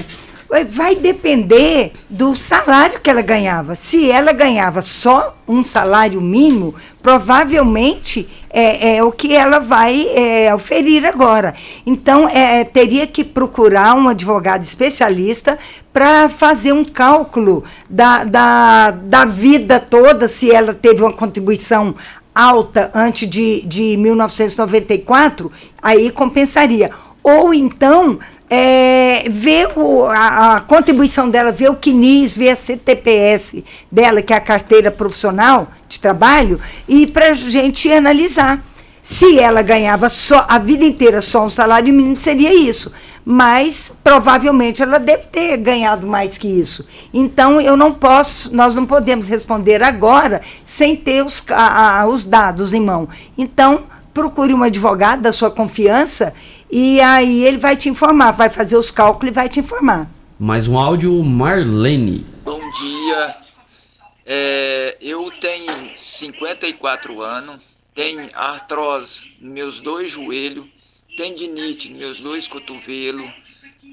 Vai 0.63 0.95
depender 0.95 1.91
do 2.09 2.35
salário 2.35 2.99
que 2.99 3.09
ela 3.09 3.21
ganhava. 3.21 3.75
Se 3.75 4.09
ela 4.09 4.31
ganhava 4.31 4.81
só 4.81 5.35
um 5.47 5.63
salário 5.63 6.21
mínimo, 6.21 6.73
provavelmente 7.01 8.27
é, 8.49 8.95
é 8.95 9.03
o 9.03 9.11
que 9.11 9.35
ela 9.35 9.59
vai 9.59 10.07
é, 10.15 10.53
oferir 10.55 11.05
agora. 11.05 11.53
Então, 11.85 12.29
é, 12.29 12.63
teria 12.63 13.05
que 13.05 13.23
procurar 13.23 13.95
um 13.95 14.07
advogado 14.07 14.63
especialista 14.63 15.59
para 15.91 16.29
fazer 16.29 16.71
um 16.71 16.85
cálculo 16.85 17.63
da, 17.89 18.23
da, 18.23 18.91
da 18.91 19.25
vida 19.25 19.79
toda, 19.79 20.27
se 20.27 20.51
ela 20.51 20.73
teve 20.73 21.01
uma 21.01 21.13
contribuição 21.13 21.95
alta 22.33 22.91
antes 22.93 23.29
de, 23.29 23.61
de 23.61 23.95
1994, 23.97 25.51
aí 25.81 26.11
compensaria. 26.11 26.91
Ou 27.23 27.53
então 27.53 28.19
é, 28.49 29.27
ver 29.29 29.69
o, 29.75 30.05
a, 30.05 30.55
a, 30.55 30.61
contribuição 30.61 31.29
dela, 31.29 31.51
ver 31.51 31.69
o 31.69 31.75
CNIS, 31.75 32.35
ver 32.35 32.49
a 32.49 32.55
CTPS 32.55 33.63
dela, 33.91 34.21
que 34.21 34.33
é 34.33 34.37
a 34.37 34.41
carteira 34.41 34.91
profissional 34.91 35.67
de 35.87 35.99
trabalho, 35.99 36.59
e 36.87 37.07
para 37.07 37.29
a 37.29 37.33
gente 37.33 37.91
analisar. 37.91 38.63
Se 39.01 39.37
ela 39.37 39.61
ganhava 39.61 40.09
só 40.09 40.47
a 40.49 40.57
vida 40.57 40.83
inteira 40.83 41.21
só 41.21 41.45
um 41.45 41.49
salário 41.49 41.93
mínimo, 41.93 42.15
seria 42.15 42.51
isso. 42.51 42.91
Mas 43.23 43.91
provavelmente 44.03 44.81
ela 44.81 44.97
deve 44.97 45.27
ter 45.27 45.57
ganhado 45.57 46.07
mais 46.07 46.39
que 46.39 46.47
isso. 46.47 46.87
Então 47.13 47.61
eu 47.61 47.77
não 47.77 47.91
posso, 47.91 48.51
nós 48.55 48.73
não 48.73 48.83
podemos 48.83 49.27
responder 49.27 49.83
agora 49.83 50.41
sem 50.65 50.95
ter 50.95 51.23
os, 51.23 51.43
a, 51.51 52.03
os 52.07 52.23
dados 52.23 52.73
em 52.73 52.81
mão. 52.81 53.07
Então, 53.37 53.83
procure 54.11 54.55
um 54.55 54.63
advogado 54.63 55.21
da 55.21 55.31
sua 55.31 55.51
confiança 55.51 56.33
e 56.69 56.99
aí 57.01 57.43
ele 57.45 57.57
vai 57.57 57.75
te 57.75 57.89
informar, 57.89 58.31
vai 58.31 58.49
fazer 58.49 58.75
os 58.77 58.91
cálculos 58.91 59.31
e 59.31 59.35
vai 59.35 59.49
te 59.49 59.59
informar. 59.59 60.09
Mais 60.39 60.67
um 60.67 60.77
áudio, 60.77 61.23
Marlene. 61.23 62.25
Bom 62.43 62.59
dia. 62.71 63.35
É, 64.25 64.97
eu 64.99 65.31
tenho 65.39 65.95
54 65.95 67.21
anos, 67.21 67.61
tenho 67.93 68.29
artrose 68.33 69.31
nos 69.39 69.53
meus 69.53 69.79
dois 69.79 70.11
joelhos, 70.11 70.65
tendinite 71.15 71.89
nos 71.89 71.99
meus 71.99 72.19
dois 72.19 72.47
cotovelos, 72.47 73.31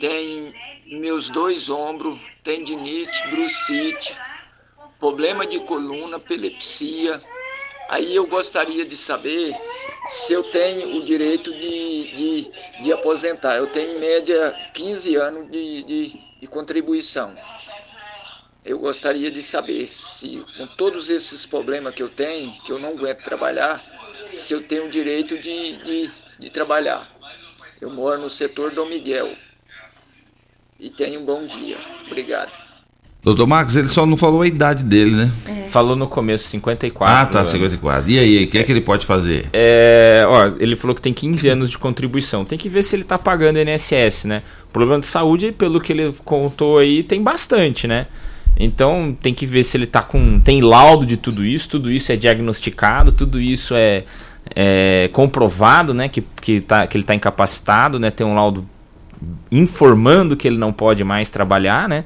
tenho 0.01 0.53
meus 0.87 1.29
dois 1.29 1.69
ombros, 1.69 2.19
tendinite, 2.43 3.29
brucite, 3.29 4.17
problema 4.99 5.47
de 5.47 5.61
coluna, 5.61 6.17
epilepsia. 6.17 7.23
Aí 7.93 8.17
eu 8.17 8.27
gostaria 8.27 8.87
de 8.87 8.97
saber 8.97 9.55
se 10.07 10.33
eu 10.33 10.43
tenho 10.45 10.97
o 10.97 11.05
direito 11.05 11.53
de, 11.53 12.17
de, 12.17 12.51
de 12.83 12.91
aposentar. 12.91 13.57
Eu 13.57 13.67
tenho 13.67 13.99
em 13.99 14.01
média 14.01 14.51
15 14.73 15.15
anos 15.17 15.51
de, 15.51 15.83
de, 15.83 16.21
de 16.41 16.47
contribuição. 16.47 17.37
Eu 18.65 18.79
gostaria 18.79 19.31
de 19.31 19.43
saber 19.43 19.89
se, 19.89 20.43
com 20.57 20.67
todos 20.69 21.11
esses 21.11 21.45
problemas 21.45 21.95
que 21.95 22.03
eu 22.03 22.09
tenho, 22.09 22.59
que 22.63 22.73
eu 22.73 22.79
não 22.79 22.89
aguento 22.89 23.25
trabalhar, 23.25 23.85
se 24.31 24.55
eu 24.55 24.67
tenho 24.67 24.87
o 24.87 24.91
direito 24.91 25.37
de, 25.37 25.77
de, 25.83 26.11
de 26.39 26.49
trabalhar. 26.49 27.15
Eu 27.79 27.91
moro 27.91 28.23
no 28.23 28.31
setor 28.31 28.71
Dom 28.71 28.87
Miguel. 28.87 29.37
E 30.81 30.89
tenho 30.89 31.21
um 31.21 31.27
bom 31.27 31.45
dia. 31.45 31.77
Obrigado. 32.07 32.62
Doutor 33.25 33.47
Marcos, 33.47 33.77
ele 33.77 33.87
só 33.87 34.05
não 34.05 34.17
falou 34.17 34.43
a 34.43 34.47
idade 34.49 34.83
dele, 34.83 35.13
né? 35.13 35.31
É. 35.47 35.69
Falou 35.69 35.95
no 35.95 36.09
começo, 36.09 36.49
54. 36.49 37.15
Ah, 37.15 37.25
tá, 37.25 37.39
anos. 37.39 37.51
54. 37.51 38.11
E 38.11 38.19
aí, 38.19 38.45
o 38.45 38.49
que 38.49 38.59
é 38.59 38.65
que 38.65 38.73
ele 38.73 38.81
pode 38.81 39.07
fazer? 39.07 39.47
É, 39.53 40.25
ó, 40.27 40.51
ele 40.59 40.75
falou 40.75 40.95
que 40.95 41.01
tem 41.01 41.13
15 41.15 41.49
anos 41.49 41.71
de 41.71 41.79
contribuição. 41.79 42.45
Tem 42.45 42.59
que 42.59 42.69
ver 42.69 42.83
se 42.83 42.97
ele 42.97 43.05
tá 43.05 43.17
pagando 43.17 43.61
INSS, 43.61 44.25
né? 44.25 44.43
O 44.69 44.73
problema 44.73 45.01
de 45.01 45.07
saúde, 45.07 45.53
pelo 45.53 45.81
que 45.81 45.93
ele 45.93 46.13
contou 46.25 46.79
aí, 46.79 47.05
tem 47.05 47.23
bastante, 47.23 47.87
né? 47.87 48.09
Então 48.57 49.17
tem 49.23 49.33
que 49.33 49.47
ver 49.47 49.63
se 49.63 49.77
ele 49.77 49.87
tá 49.87 50.03
com. 50.03 50.41
tem 50.41 50.61
laudo 50.61 51.07
de 51.07 51.17
tudo 51.17 51.45
isso, 51.45 51.69
tudo 51.69 51.91
isso 51.93 52.11
é 52.11 52.17
diagnosticado, 52.17 53.13
tudo 53.13 53.41
isso 53.41 53.75
é, 53.77 54.05
é 54.55 55.09
comprovado, 55.13 55.95
né? 55.95 56.09
Que, 56.09 56.23
que, 56.41 56.61
tá, 56.61 56.87
que 56.89 56.97
ele 56.97 57.05
está 57.05 57.15
incapacitado, 57.15 58.01
né? 58.01 58.11
Tem 58.11 58.27
um 58.27 58.35
laudo 58.35 58.67
informando 59.51 60.37
que 60.37 60.49
ele 60.49 60.59
não 60.59 60.73
pode 60.73 61.05
mais 61.05 61.31
trabalhar, 61.31 61.89
né? 61.89 62.05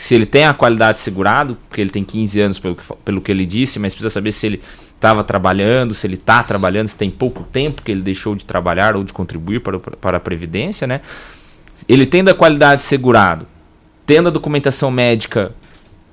Se 0.00 0.14
ele 0.14 0.24
tem 0.24 0.46
a 0.46 0.54
qualidade 0.54 0.98
segurado, 0.98 1.58
porque 1.68 1.78
ele 1.78 1.90
tem 1.90 2.02
15 2.02 2.40
anos 2.40 2.58
pelo 2.58 2.74
que, 2.74 2.82
pelo 3.04 3.20
que 3.20 3.30
ele 3.30 3.44
disse, 3.44 3.78
mas 3.78 3.92
precisa 3.92 4.08
saber 4.08 4.32
se 4.32 4.46
ele 4.46 4.62
estava 4.94 5.22
trabalhando, 5.22 5.92
se 5.92 6.06
ele 6.06 6.14
está 6.14 6.42
trabalhando, 6.42 6.88
se 6.88 6.96
tem 6.96 7.10
pouco 7.10 7.42
tempo 7.42 7.82
que 7.82 7.92
ele 7.92 8.00
deixou 8.00 8.34
de 8.34 8.46
trabalhar 8.46 8.96
ou 8.96 9.04
de 9.04 9.12
contribuir 9.12 9.60
para, 9.60 9.78
para 9.78 10.16
a 10.16 10.20
Previdência, 10.20 10.86
né? 10.86 11.02
Ele 11.86 12.06
tendo 12.06 12.30
a 12.30 12.34
qualidade 12.34 12.82
segurado, 12.82 13.46
tendo 14.06 14.28
a 14.28 14.32
documentação 14.32 14.90
médica 14.90 15.52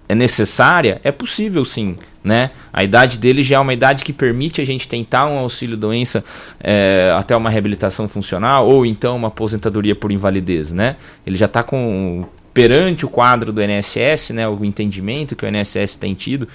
é 0.09 0.13
necessária, 0.13 0.99
é 1.01 1.11
possível 1.11 1.63
sim, 1.63 1.95
né? 2.21 2.51
A 2.73 2.83
idade 2.83 3.17
dele 3.17 3.41
já 3.41 3.55
é 3.55 3.59
uma 3.59 3.73
idade 3.73 4.03
que 4.03 4.11
permite 4.11 4.59
a 4.59 4.65
gente 4.65 4.85
tentar 4.85 5.27
um 5.27 5.37
auxílio 5.37 5.77
doença 5.77 6.25
é, 6.59 7.15
até 7.17 7.37
uma 7.37 7.49
reabilitação 7.49 8.09
funcional 8.09 8.67
ou 8.67 8.85
então 8.85 9.15
uma 9.15 9.29
aposentadoria 9.29 9.95
por 9.95 10.11
invalidez, 10.11 10.73
né? 10.73 10.97
Ele 11.25 11.37
já 11.37 11.45
está 11.45 11.63
com 11.63 12.25
perante 12.57 13.05
o 13.05 13.09
quadro 13.09 13.53
do 13.53 13.61
INSS, 13.61 14.31
né, 14.31 14.49
o 14.49 14.65
entendimento 14.65 15.35
que 15.35 15.45
o 15.45 15.47
INSS 15.47 15.95
tem 15.95 16.15
tido 16.15 16.47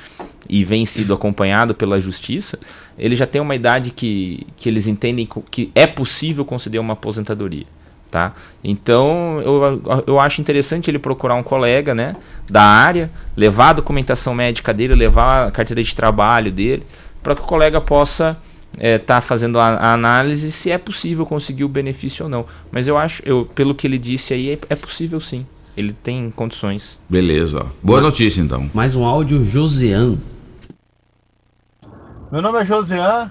e 0.49 0.65
vem 0.65 0.85
sido 0.85 1.15
acompanhado 1.15 1.77
pela 1.77 2.01
justiça, 2.01 2.59
ele 2.99 3.15
já 3.15 3.25
tem 3.25 3.41
uma 3.41 3.55
idade 3.55 3.93
que, 3.93 4.45
que 4.57 4.69
eles 4.69 4.89
entendem 4.89 5.29
que 5.49 5.71
é 5.77 5.87
possível 5.87 6.45
conceder 6.45 6.81
uma 6.81 6.95
aposentadoria. 6.95 7.67
Tá? 8.11 8.33
Então 8.65 9.41
eu, 9.43 10.03
eu 10.09 10.19
acho 10.19 10.41
interessante 10.41 10.91
ele 10.91 10.99
procurar 10.99 11.37
um 11.37 11.43
colega 11.43 11.95
né, 11.95 12.17
da 12.51 12.65
área, 12.65 13.09
levar 13.37 13.69
a 13.69 13.75
documentação 13.75 14.35
médica 14.35 14.75
dele, 14.75 14.97
levar 14.97 15.47
a 15.47 15.51
carteira 15.53 15.85
de 15.85 15.95
trabalho 15.95 16.51
dele, 16.51 16.83
para 17.23 17.37
que 17.37 17.43
o 17.43 17.45
colega 17.45 17.81
possa 17.81 18.37
estar 18.73 18.85
é, 18.85 18.99
tá 18.99 19.21
fazendo 19.21 19.57
a, 19.61 19.69
a, 19.69 19.93
análise 19.93 20.51
se 20.51 20.69
é 20.69 20.79
possível 20.79 21.25
conseguir 21.25 21.63
o 21.63 21.69
benefício 21.69 22.25
ou 22.25 22.29
não. 22.29 22.45
Mas 22.73 22.89
eu 22.89 22.99
acho, 22.99 23.23
eu, 23.25 23.49
pelo 23.55 23.73
que 23.73 23.87
ele 23.87 23.99
disse 23.99 24.35
aí, 24.35 24.51
é, 24.51 24.59
é 24.69 24.75
possível 24.75 25.21
sim 25.21 25.47
ele 25.77 25.93
tem 25.93 26.31
condições. 26.31 26.99
Beleza. 27.09 27.67
Boa 27.83 28.01
notícia 28.01 28.41
então. 28.41 28.71
Mais 28.75 28.95
um 28.95 29.05
áudio, 29.05 29.45
Josean. 29.45 30.19
Meu 32.31 32.43
nome 32.43 32.61
é 32.61 32.65
Josean. 32.65 33.31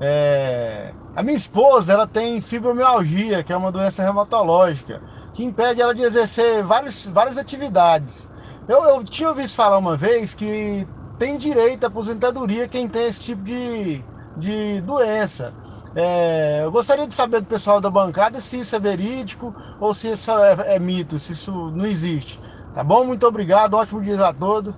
É... 0.00 0.92
A 1.14 1.22
minha 1.22 1.36
esposa 1.36 1.92
ela 1.92 2.06
tem 2.06 2.40
fibromialgia, 2.40 3.42
que 3.42 3.52
é 3.52 3.56
uma 3.56 3.72
doença 3.72 4.02
reumatológica, 4.02 5.02
que 5.34 5.44
impede 5.44 5.80
ela 5.80 5.94
de 5.94 6.02
exercer 6.02 6.62
vários, 6.62 7.06
várias 7.06 7.36
atividades. 7.36 8.30
Eu, 8.68 8.84
eu 8.84 9.04
tinha 9.04 9.28
ouvido 9.28 9.48
falar 9.48 9.78
uma 9.78 9.96
vez 9.96 10.34
que 10.34 10.86
tem 11.18 11.36
direito 11.36 11.84
à 11.84 11.88
aposentadoria 11.88 12.68
quem 12.68 12.88
tem 12.88 13.06
esse 13.06 13.20
tipo 13.20 13.42
de, 13.42 14.02
de 14.36 14.80
doença. 14.82 15.52
É, 15.94 16.60
eu 16.62 16.70
gostaria 16.70 17.06
de 17.06 17.14
saber 17.14 17.40
do 17.40 17.46
pessoal 17.46 17.80
da 17.80 17.90
bancada 17.90 18.40
se 18.40 18.60
isso 18.60 18.76
é 18.76 18.78
verídico 18.78 19.54
ou 19.80 19.92
se 19.92 20.12
isso 20.12 20.30
é, 20.30 20.76
é 20.76 20.78
mito, 20.78 21.18
se 21.18 21.32
isso 21.32 21.72
não 21.74 21.84
existe. 21.84 22.38
Tá 22.74 22.84
bom? 22.84 23.04
Muito 23.04 23.26
obrigado, 23.26 23.74
ótimo 23.74 24.00
dia 24.00 24.24
a 24.24 24.32
todos. 24.32 24.74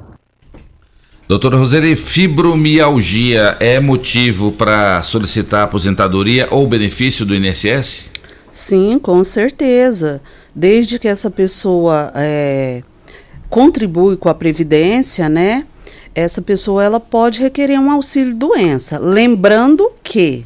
Doutora 1.29 1.57
Roseli, 1.57 1.97
fibromialgia 1.97 3.57
é 3.61 3.79
motivo 3.81 4.53
para 4.53 5.03
solicitar 5.03 5.65
aposentadoria 5.65 6.49
ou 6.51 6.67
benefício 6.67 7.25
do 7.25 7.35
INSS? 7.35 8.11
Sim, 8.51 8.99
com 8.99 9.23
certeza. 9.25 10.21
Desde 10.55 10.99
que 10.99 11.09
essa 11.09 11.31
pessoa 11.31 12.13
é, 12.15 12.83
contribui 13.49 14.17
com 14.17 14.29
a 14.29 14.35
Previdência, 14.35 15.29
né? 15.29 15.67
Essa 16.15 16.43
pessoa 16.43 16.85
ela 16.85 17.01
pode 17.01 17.41
requerer 17.41 17.79
um 17.79 17.91
auxílio 17.91 18.35
doença. 18.35 18.99
Lembrando 18.99 19.91
que 20.03 20.43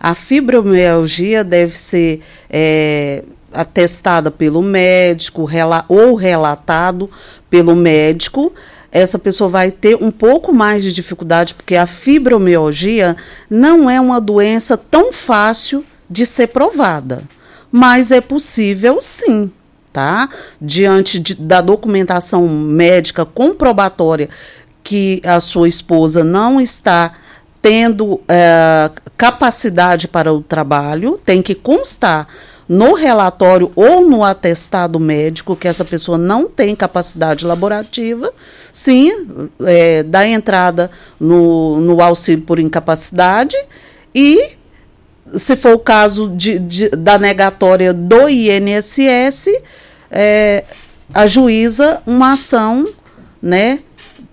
a 0.00 0.14
fibromialgia 0.14 1.42
deve 1.42 1.76
ser 1.76 2.22
é, 2.48 3.24
atestada 3.52 4.30
pelo 4.30 4.62
médico 4.62 5.44
rela 5.44 5.84
ou 5.88 6.14
relatado 6.14 7.10
pelo 7.50 7.74
médico. 7.74 8.52
Essa 8.90 9.18
pessoa 9.18 9.50
vai 9.50 9.70
ter 9.70 9.96
um 9.96 10.10
pouco 10.10 10.52
mais 10.52 10.82
de 10.82 10.92
dificuldade, 10.92 11.54
porque 11.54 11.76
a 11.76 11.86
fibromialgia 11.86 13.16
não 13.50 13.88
é 13.90 14.00
uma 14.00 14.20
doença 14.20 14.76
tão 14.76 15.12
fácil 15.12 15.84
de 16.08 16.24
ser 16.24 16.48
provada. 16.48 17.22
Mas 17.70 18.10
é 18.10 18.20
possível 18.20 18.98
sim, 19.00 19.50
tá? 19.92 20.28
Diante 20.60 21.18
de, 21.18 21.34
da 21.34 21.60
documentação 21.60 22.48
médica 22.48 23.26
comprobatória 23.26 24.30
que 24.82 25.20
a 25.22 25.38
sua 25.38 25.68
esposa 25.68 26.24
não 26.24 26.58
está 26.58 27.12
tendo 27.60 28.20
é, 28.26 28.90
capacidade 29.18 30.06
para 30.06 30.32
o 30.32 30.40
trabalho, 30.40 31.20
tem 31.24 31.42
que 31.42 31.54
constar 31.54 32.28
no 32.68 32.92
relatório 32.92 33.72
ou 33.74 34.08
no 34.08 34.22
atestado 34.22 35.00
médico 35.00 35.56
que 35.56 35.66
essa 35.66 35.84
pessoa 35.84 36.16
não 36.16 36.46
tem 36.46 36.76
capacidade 36.76 37.44
laborativa, 37.44 38.32
sim, 38.72 39.26
é, 39.64 40.02
dá 40.04 40.26
entrada 40.26 40.90
no, 41.18 41.80
no 41.80 42.00
auxílio 42.00 42.44
por 42.44 42.60
incapacidade 42.60 43.56
e, 44.14 44.50
se 45.34 45.56
for 45.56 45.74
o 45.74 45.78
caso 45.78 46.28
de, 46.28 46.58
de 46.58 46.88
da 46.90 47.18
negatória 47.18 47.92
do 47.92 48.28
INSS, 48.28 49.48
é, 50.10 50.64
ajuiza 51.12 52.02
uma 52.06 52.34
ação 52.34 52.86
né, 53.42 53.80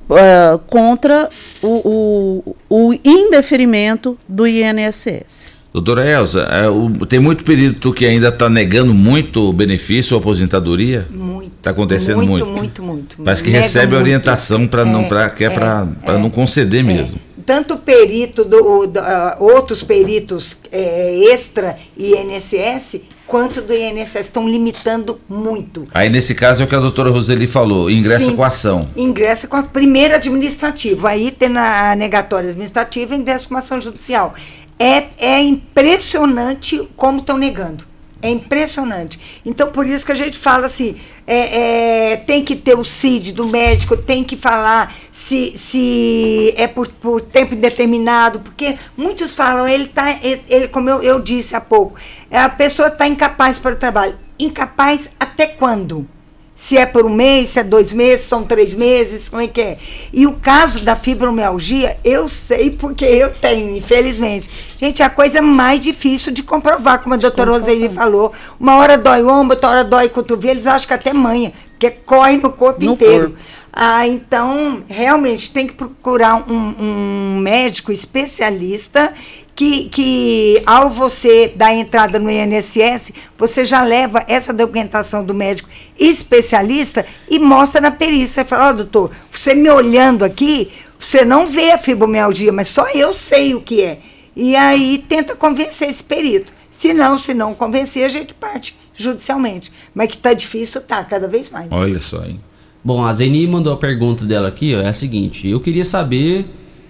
uh, 0.10 0.58
contra 0.68 1.30
o, 1.62 2.44
o, 2.50 2.56
o, 2.70 2.94
indeferimento 3.04 4.18
do 4.28 4.46
INSS. 4.48 5.54
Doutora 5.74 6.10
Elza, 6.10 6.44
é, 6.44 6.70
o, 6.70 6.90
tem 7.06 7.20
muito 7.20 7.44
período 7.44 7.92
que 7.94 8.06
ainda 8.06 8.30
está 8.30 8.50
negando 8.50 8.94
muito 8.94 9.52
benefício 9.52 10.16
ou 10.16 10.22
aposentadoria? 10.22 11.06
Muito. 11.10 11.52
Está 11.58 11.72
acontecendo 11.72 12.26
muito. 12.26 12.46
Muito, 12.46 12.82
muito, 12.82 12.84
muito. 12.84 13.24
Parece 13.24 13.44
que 13.44 13.50
Nega 13.50 13.64
recebe 13.64 13.96
orientação 13.96 14.68
para 14.68 14.86
não, 14.86 15.02
é, 15.02 15.08
pra, 15.08 15.30
que 15.30 15.44
é, 15.44 15.48
é 15.48 15.50
para 15.50 15.88
é, 16.04 16.18
não 16.18 16.30
conceder 16.30 16.84
mesmo. 16.84 17.20
tanto 17.46 17.76
perito, 17.78 18.46
do, 18.46 18.88
do, 18.88 19.00
uh, 19.00 19.44
outros 19.44 19.84
peritos 19.84 20.56
é, 20.72 21.34
extra 21.34 21.76
INSS, 21.98 23.02
quanto 23.28 23.62
do 23.62 23.74
INSS. 23.74 24.16
Estão 24.16 24.48
limitando 24.48 25.20
muito. 25.28 25.88
Aí, 25.94 26.10
nesse 26.10 26.34
caso, 26.36 26.62
é 26.62 26.66
o 26.66 26.68
que 26.68 26.76
a 26.76 26.80
doutora 26.80 27.10
Roseli 27.10 27.48
falou: 27.48 27.90
ingressa 27.90 28.26
Sim, 28.26 28.36
com 28.36 28.44
a 28.44 28.48
ação. 28.48 28.90
Ingressa 28.96 29.48
com 29.48 29.58
a 29.58 29.64
primeira 29.64 30.16
administrativa. 30.16 31.10
Aí, 31.10 31.32
tendo 31.32 31.58
a 31.58 31.96
negatória 31.96 32.50
administrativa, 32.50 33.16
ingressa 33.16 33.48
com 33.48 33.56
a 33.56 33.60
ação 33.60 33.80
judicial. 33.82 34.34
É, 34.78 35.06
é 35.18 35.42
impressionante 35.42 36.88
como 36.96 37.20
estão 37.20 37.38
negando. 37.38 37.95
É 38.22 38.30
impressionante. 38.30 39.42
Então, 39.46 39.72
por 39.72 39.86
isso 39.86 40.06
que 40.06 40.12
a 40.12 40.16
gente 40.16 40.38
fala 40.38 40.68
assim: 40.68 40.96
é, 41.28 42.14
é, 42.14 42.18
tem 42.18 42.44
que 42.44 42.56
ter 42.56 42.78
o 42.78 42.86
CID 42.86 43.34
do 43.34 43.48
médico, 43.48 43.98
tem 43.98 44.24
que 44.24 44.38
falar 44.38 44.94
se, 45.12 45.58
se 45.58 46.54
é 46.58 46.68
por, 46.68 46.88
por 46.88 47.22
tempo 47.22 47.54
indeterminado, 47.54 48.40
porque 48.40 48.78
muitos 48.98 49.34
falam, 49.34 49.68
ele 49.68 49.92
ele, 50.24 50.42
ele, 50.50 50.68
como 50.70 50.90
eu, 50.90 51.04
eu 51.04 51.22
disse 51.22 51.56
há 51.56 51.62
pouco, 51.62 52.00
a 52.32 52.50
pessoa 52.50 52.88
está 52.88 53.08
incapaz 53.08 53.60
para 53.60 53.74
o 53.74 53.78
trabalho. 53.78 54.18
Incapaz 54.40 55.12
até 55.20 55.48
quando? 55.48 56.08
Se 56.56 56.78
é 56.78 56.86
por 56.86 57.06
um 57.06 57.14
mês, 57.14 57.50
se 57.50 57.60
é 57.60 57.64
dois 57.64 57.92
meses, 57.92 58.28
são 58.28 58.46
três 58.46 58.74
meses, 58.74 59.28
como 59.28 59.42
é 59.42 59.48
que 59.48 59.62
é? 59.62 59.78
E 60.14 60.26
o 60.26 60.34
caso 60.34 60.86
da 60.86 60.96
fibromialgia, 60.96 61.98
eu 62.02 62.30
sei 62.30 62.70
porque 62.70 63.04
eu 63.04 63.30
tenho, 63.30 63.76
infelizmente. 63.76 64.50
Gente, 64.78 65.02
é 65.02 65.06
a 65.06 65.10
coisa 65.10 65.42
mais 65.42 65.82
difícil 65.82 66.32
de 66.32 66.42
comprovar, 66.42 67.04
como 67.04 67.14
a 67.14 67.18
doutora 67.18 67.52
Roseli 67.52 67.90
falou. 67.90 68.32
Uma 68.58 68.78
hora 68.78 68.98
dói 68.98 69.22
o 69.22 69.28
ombro, 69.28 69.56
outra 69.56 69.70
hora 69.70 69.84
dói 69.84 70.06
o 70.06 70.10
cotovelo, 70.12 70.54
eles 70.54 70.66
acham 70.66 70.88
que 70.88 70.94
até 70.94 71.12
manha, 71.12 71.52
porque 71.72 71.92
corre 71.92 72.38
no 72.38 72.50
corpo 72.52 72.86
no 72.86 72.94
inteiro. 72.94 73.32
Corpo. 73.32 73.44
Ah, 73.78 74.08
então, 74.08 74.84
realmente, 74.88 75.52
tem 75.52 75.68
que 75.68 75.74
procurar 75.74 76.50
um, 76.50 76.76
um 76.80 77.40
médico 77.42 77.92
especialista 77.92 79.12
que, 79.56 79.88
que 79.90 80.62
ao 80.66 80.90
você 80.90 81.54
dar 81.56 81.74
entrada 81.74 82.20
no 82.20 82.30
INSS, 82.30 83.14
você 83.38 83.64
já 83.64 83.84
leva 83.84 84.26
essa 84.28 84.52
documentação 84.52 85.24
do 85.24 85.34
médico 85.34 85.70
especialista 85.98 87.06
e 87.30 87.40
mostra 87.40 87.80
na 87.80 87.92
perícia. 87.92 88.44
Você 88.44 88.46
fala, 88.46 88.68
ó, 88.68 88.70
oh, 88.72 88.74
doutor, 88.74 89.12
você 89.32 89.56
me 89.56 89.70
olhando 89.70 90.26
aqui, 90.26 90.72
você 91.00 91.24
não 91.24 91.48
vê 91.48 91.72
a 91.72 91.78
fibromialgia, 91.78 92.52
mas 92.52 92.68
só 92.68 92.90
eu 92.90 93.14
sei 93.14 93.56
o 93.56 93.62
que 93.62 93.82
é. 93.82 94.00
E 94.36 94.56
aí 94.58 95.04
tenta 95.08 95.36
convencer 95.36 95.90
esse 95.90 96.04
perito. 96.04 96.54
Se 96.72 96.94
não, 96.94 97.18
se 97.18 97.34
não 97.34 97.56
convencer, 97.56 98.04
a 98.04 98.10
gente 98.10 98.34
parte 98.34 98.76
judicialmente. 98.98 99.72
Mas 99.94 100.10
que 100.10 100.16
está 100.16 100.34
difícil, 100.34 100.82
tá, 100.82 101.02
cada 101.06 101.28
vez 101.28 101.50
mais. 101.50 101.72
Olha 101.72 102.02
só, 102.02 102.26
hein? 102.26 102.42
Bom, 102.84 103.04
a 103.06 103.14
Zeni 103.14 103.48
mandou 103.48 103.74
a 103.74 103.78
pergunta 103.78 104.26
dela 104.26 104.50
aqui, 104.50 104.76
ó, 104.76 104.82
é 104.82 104.90
a 104.90 104.94
seguinte: 104.94 105.48
eu 105.48 105.60
queria 105.62 105.86
saber 105.86 106.46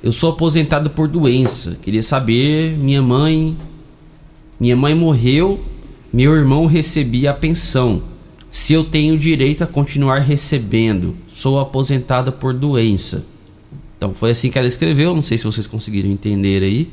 eu 0.06 0.14
sou 0.14 0.30
aposentado 0.30 0.91
por 0.91 1.07
doença. 1.07 1.80
Queria 1.82 2.03
saber, 2.03 2.77
minha 2.77 3.02
mãe. 3.02 3.57
Minha 4.60 4.76
mãe 4.76 4.94
morreu, 4.94 5.60
meu 6.14 6.36
irmão 6.36 6.68
recebia 6.68 7.32
a 7.32 7.34
pensão. 7.34 8.03
Se 8.52 8.72
eu 8.72 8.84
tenho 8.84 9.18
direito 9.18 9.64
a 9.64 9.68
continuar 9.68 10.19
recebendo, 10.19 11.15
sou 11.34 11.60
aposentada 11.60 12.32
por 12.32 12.53
doença. 12.53 13.26
Então 13.98 14.14
foi 14.14 14.30
assim 14.30 14.52
que 14.52 14.60
ela 14.60 14.68
escreveu, 14.68 15.15
não 15.15 15.23
sei 15.23 15.40
se 15.40 15.44
vocês 15.44 15.65
conseguiram 15.65 16.11
entender 16.11 16.61
aí. 16.61 16.88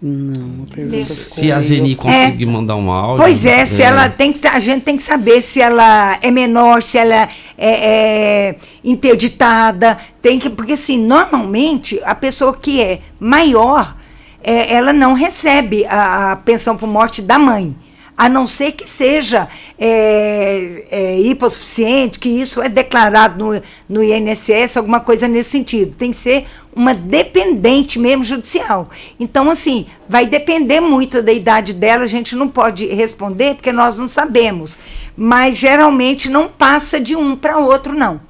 Não, 0.00 0.66
se 1.02 1.50
a 1.50 1.58
Zeni 1.60 1.96
conseguir 1.96 2.44
é, 2.44 2.46
mandar 2.46 2.76
um 2.76 2.90
áudio. 2.90 3.24
Pois 3.24 3.44
é, 3.46 3.60
é, 3.60 3.66
se 3.66 3.80
ela 3.80 4.10
tem 4.10 4.32
que, 4.32 4.46
a 4.46 4.60
gente 4.60 4.82
tem 4.82 4.96
que 4.96 5.02
saber 5.02 5.40
se 5.40 5.62
ela 5.62 6.18
é 6.20 6.30
menor, 6.30 6.82
se 6.82 6.98
ela 6.98 7.14
é, 7.14 7.28
é 7.58 8.56
interditada, 8.82 9.96
tem 10.20 10.38
que 10.38 10.50
porque 10.50 10.74
assim 10.74 10.98
normalmente 10.98 11.98
a 12.04 12.14
pessoa 12.14 12.54
que 12.54 12.82
é 12.82 13.00
maior, 13.18 13.96
é, 14.42 14.74
ela 14.74 14.92
não 14.92 15.14
recebe 15.14 15.86
a, 15.86 16.32
a 16.32 16.36
pensão 16.36 16.76
por 16.76 16.86
morte 16.86 17.22
da 17.22 17.38
mãe 17.38 17.74
a 18.16 18.28
não 18.28 18.46
ser 18.46 18.72
que 18.72 18.88
seja 18.88 19.48
é, 19.78 20.84
é, 20.90 21.20
hipossuficiente, 21.20 22.18
que 22.18 22.28
isso 22.28 22.62
é 22.62 22.68
declarado 22.68 23.38
no, 23.38 23.62
no 23.88 24.02
INSS, 24.02 24.76
alguma 24.76 25.00
coisa 25.00 25.26
nesse 25.26 25.50
sentido. 25.50 25.94
Tem 25.98 26.12
que 26.12 26.16
ser 26.16 26.46
uma 26.74 26.94
dependente 26.94 27.98
mesmo 27.98 28.22
judicial. 28.22 28.88
Então, 29.18 29.50
assim, 29.50 29.86
vai 30.08 30.26
depender 30.26 30.80
muito 30.80 31.22
da 31.22 31.32
idade 31.32 31.72
dela, 31.72 32.04
a 32.04 32.08
gente 32.08 32.36
não 32.36 32.48
pode 32.48 32.86
responder, 32.86 33.54
porque 33.54 33.72
nós 33.72 33.98
não 33.98 34.06
sabemos. 34.06 34.78
Mas 35.16 35.56
geralmente 35.56 36.28
não 36.28 36.48
passa 36.48 37.00
de 37.00 37.16
um 37.16 37.36
para 37.36 37.58
outro, 37.58 37.94
não. 37.94 38.20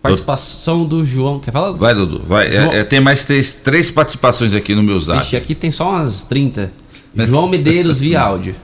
Participação 0.00 0.84
do 0.84 1.04
João. 1.04 1.40
Quer 1.40 1.50
falar? 1.50 1.72
Vai, 1.72 1.92
Dudu. 1.92 2.22
Vai. 2.24 2.46
É, 2.46 2.78
é, 2.78 2.84
tem 2.84 3.00
mais 3.00 3.24
três, 3.24 3.50
três 3.50 3.90
participações 3.90 4.54
aqui 4.54 4.74
no 4.74 4.82
meu 4.82 4.98
zap. 5.00 5.20
Ixi, 5.20 5.36
aqui 5.36 5.54
tem 5.56 5.72
só 5.72 5.90
umas 5.90 6.22
30. 6.22 6.72
João 7.16 7.48
Medeiros 7.48 7.98
via 7.98 8.20
áudio. 8.20 8.54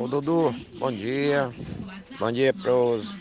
Ô 0.00 0.06
Dudu, 0.06 0.54
bom 0.78 0.92
dia. 0.92 1.52
Bom 2.20 2.30
dia 2.30 2.54
pros, 2.54 3.16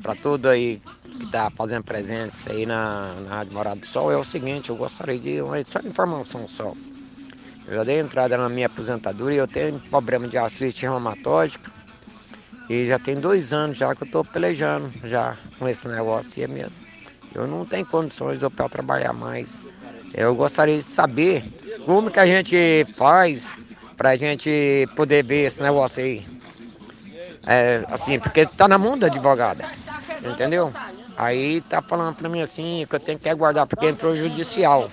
pra 0.00 0.14
tudo 0.14 0.48
aí 0.48 0.80
que 1.18 1.26
tá 1.26 1.50
fazendo 1.50 1.82
presença 1.82 2.52
aí 2.52 2.64
na, 2.64 3.14
na 3.14 3.30
Rádio 3.38 3.54
Morada 3.54 3.80
do 3.80 3.84
Sol. 3.84 4.12
É 4.12 4.16
o 4.16 4.22
seguinte, 4.22 4.70
eu 4.70 4.76
gostaria 4.76 5.18
de 5.18 5.42
uma 5.42 5.64
só 5.64 5.80
informação 5.80 6.46
só. 6.46 6.72
Eu 7.66 7.74
já 7.74 7.82
dei 7.82 7.98
entrada 7.98 8.38
na 8.38 8.48
minha 8.48 8.66
aposentadoria, 8.66 9.40
eu 9.40 9.48
tenho 9.48 9.80
problema 9.90 10.28
de 10.28 10.38
artrite 10.38 10.82
reumatóica 10.82 11.68
e 12.70 12.86
já 12.86 12.96
tem 13.00 13.16
dois 13.16 13.52
anos 13.52 13.76
já 13.76 13.92
que 13.96 14.04
eu 14.04 14.06
tô 14.06 14.24
pelejando 14.24 14.92
já 15.02 15.36
com 15.58 15.68
esse 15.68 15.88
negócio 15.88 16.38
e 16.38 16.44
é 16.44 16.46
mesmo. 16.46 16.76
Eu 17.34 17.48
não 17.48 17.66
tenho 17.66 17.84
condições 17.84 18.44
eu 18.44 18.50
trabalhar 18.70 19.12
mais. 19.12 19.60
Eu 20.14 20.36
gostaria 20.36 20.78
de 20.78 20.88
saber 20.88 21.42
como 21.84 22.12
que 22.12 22.20
a 22.20 22.26
gente 22.26 22.86
faz 22.96 23.52
pra 23.96 24.16
gente 24.16 24.88
poder 24.96 25.24
ver 25.24 25.46
esse 25.46 25.62
negócio 25.62 26.02
aí. 26.02 26.24
É, 27.46 27.84
assim, 27.90 28.18
porque 28.18 28.46
tá 28.46 28.66
na 28.66 28.78
mão 28.78 28.96
da 28.96 29.06
advogada, 29.06 29.64
entendeu? 30.24 30.72
Aí 31.16 31.60
tá 31.62 31.82
falando 31.82 32.14
pra 32.16 32.28
mim 32.28 32.40
assim 32.40 32.86
que 32.88 32.96
eu 32.96 33.00
tenho 33.00 33.18
que 33.18 33.28
aguardar, 33.28 33.66
porque 33.66 33.86
entrou 33.86 34.16
judicial. 34.16 34.90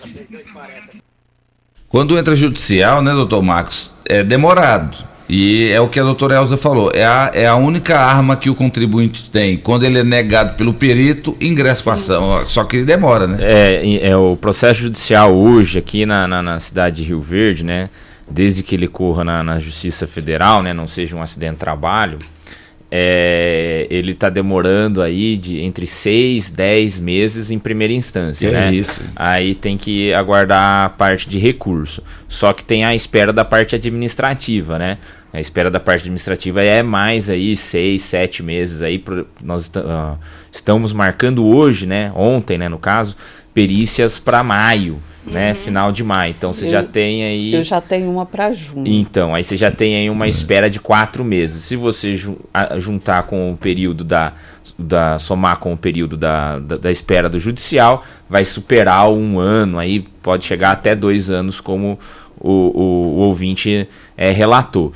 Quando 1.90 2.18
entra 2.18 2.36
judicial, 2.36 3.02
né, 3.02 3.12
doutor 3.14 3.42
Marcos, 3.42 3.94
é 4.06 4.24
demorado. 4.24 5.10
E 5.34 5.72
é 5.72 5.80
o 5.80 5.88
que 5.88 5.98
a 5.98 6.04
doutora 6.04 6.36
Elza 6.36 6.58
falou, 6.58 6.92
é 6.94 7.06
a, 7.06 7.32
é 7.34 7.48
a 7.48 7.56
única 7.56 7.98
arma 7.98 8.36
que 8.36 8.50
o 8.50 8.56
contribuinte 8.56 9.30
tem. 9.30 9.56
Quando 9.56 9.86
ele 9.86 10.00
é 10.00 10.04
negado 10.04 10.56
pelo 10.56 10.74
perito, 10.74 11.38
ingressa 11.40 11.84
com 11.84 11.90
a 11.90 11.94
ação. 11.94 12.46
Só 12.46 12.66
que 12.66 12.84
demora, 12.84 13.28
né? 13.28 13.38
É, 13.40 14.10
é 14.10 14.18
o 14.18 14.36
processo 14.36 14.82
judicial 14.82 15.34
hoje, 15.34 15.80
aqui 15.80 16.06
na, 16.06 16.28
na, 16.28 16.42
na 16.42 16.60
cidade 16.60 16.98
de 16.98 17.04
Rio 17.04 17.22
Verde, 17.22 17.64
né? 17.64 17.90
Desde 18.32 18.64
que 18.64 18.76
ele 18.76 18.88
corra 18.88 19.24
na, 19.24 19.44
na 19.44 19.60
Justiça 19.60 20.08
Federal, 20.08 20.64
né, 20.64 20.74
não 20.74 20.88
seja 20.88 21.16
um 21.16 21.22
acidente 21.22 21.54
de 21.54 21.60
trabalho, 21.60 22.20
é, 22.94 23.88
ele 23.90 24.12
está 24.12 24.30
demorando 24.30 25.02
aí 25.02 25.38
de 25.38 25.62
entre 25.62 25.88
6 25.88 26.50
10 26.50 27.00
meses 27.00 27.50
em 27.50 27.58
primeira 27.58 27.94
instância, 27.94 28.50
é 28.50 28.52
né? 28.52 28.74
Isso. 28.74 29.02
Aí 29.16 29.56
tem 29.56 29.78
que 29.78 30.14
aguardar 30.14 30.86
a 30.86 30.90
parte 30.90 31.30
de 31.30 31.40
recurso. 31.40 32.04
Só 32.28 32.52
que 32.52 32.66
tem 32.66 32.84
a 32.84 32.94
espera 32.94 33.32
da 33.32 33.46
parte 33.46 33.76
administrativa, 33.76 34.78
né? 34.78 34.98
A 35.32 35.40
espera 35.40 35.72
da 35.72 35.80
parte 35.80 36.02
administrativa 36.02 36.62
é 36.62 36.84
mais 36.84 37.30
aí 37.30 37.56
6, 37.56 38.02
7 38.02 38.44
meses 38.44 38.82
aí. 38.82 39.00
Pro, 39.00 39.26
nós 39.42 39.68
uh, 39.68 40.20
estamos 40.52 40.92
marcando 40.92 41.46
hoje, 41.46 41.86
né? 41.86 42.12
Ontem, 42.14 42.58
né, 42.58 42.68
no 42.68 42.78
caso, 42.78 43.16
perícias 43.54 44.20
para 44.20 44.44
maio, 44.44 45.02
né? 45.26 45.52
Uhum. 45.52 45.56
Final 45.56 45.92
de 45.92 46.04
maio. 46.04 46.32
Então 46.38 46.54
você 46.54 46.68
eu, 46.68 46.72
já 46.72 46.84
tem 46.84 47.24
aí. 47.24 47.54
Eu 47.54 47.64
já 47.64 47.80
tenho 47.80 48.10
uma 48.10 48.26
para 48.26 48.54
junho. 48.54 48.88
Então, 48.88 49.36
aí 49.36 49.44
você 49.44 49.58
já 49.58 49.72
tem 49.72 49.96
aí 49.96 50.10
uma 50.10 50.28
espera 50.28 50.70
de 50.70 50.80
quatro 50.80 51.24
meses. 51.24 51.64
Se 51.64 51.76
você 51.76 52.20
juntar 52.78 53.24
com 53.24 53.52
o 53.52 53.58
período 53.58 54.04
da. 54.04 54.34
da 54.78 55.20
somar 55.20 55.58
com 55.58 55.74
o 55.74 55.78
período 55.78 56.18
da, 56.18 56.60
da, 56.60 56.78
da, 56.78 56.92
espera 56.92 57.30
do 57.30 57.40
judicial, 57.40 58.04
vai 58.30 58.46
superar 58.46 59.10
um 59.10 59.40
ano, 59.40 59.78
aí 59.78 60.00
pode 60.22 60.46
chegar 60.46 60.72
até 60.72 60.96
dois 60.96 61.30
anos, 61.30 61.60
como 61.60 62.00
o, 62.40 62.50
o, 62.50 62.84
o 62.84 63.18
ouvinte 63.20 63.88
é, 64.18 64.32
relatou. 64.32 64.94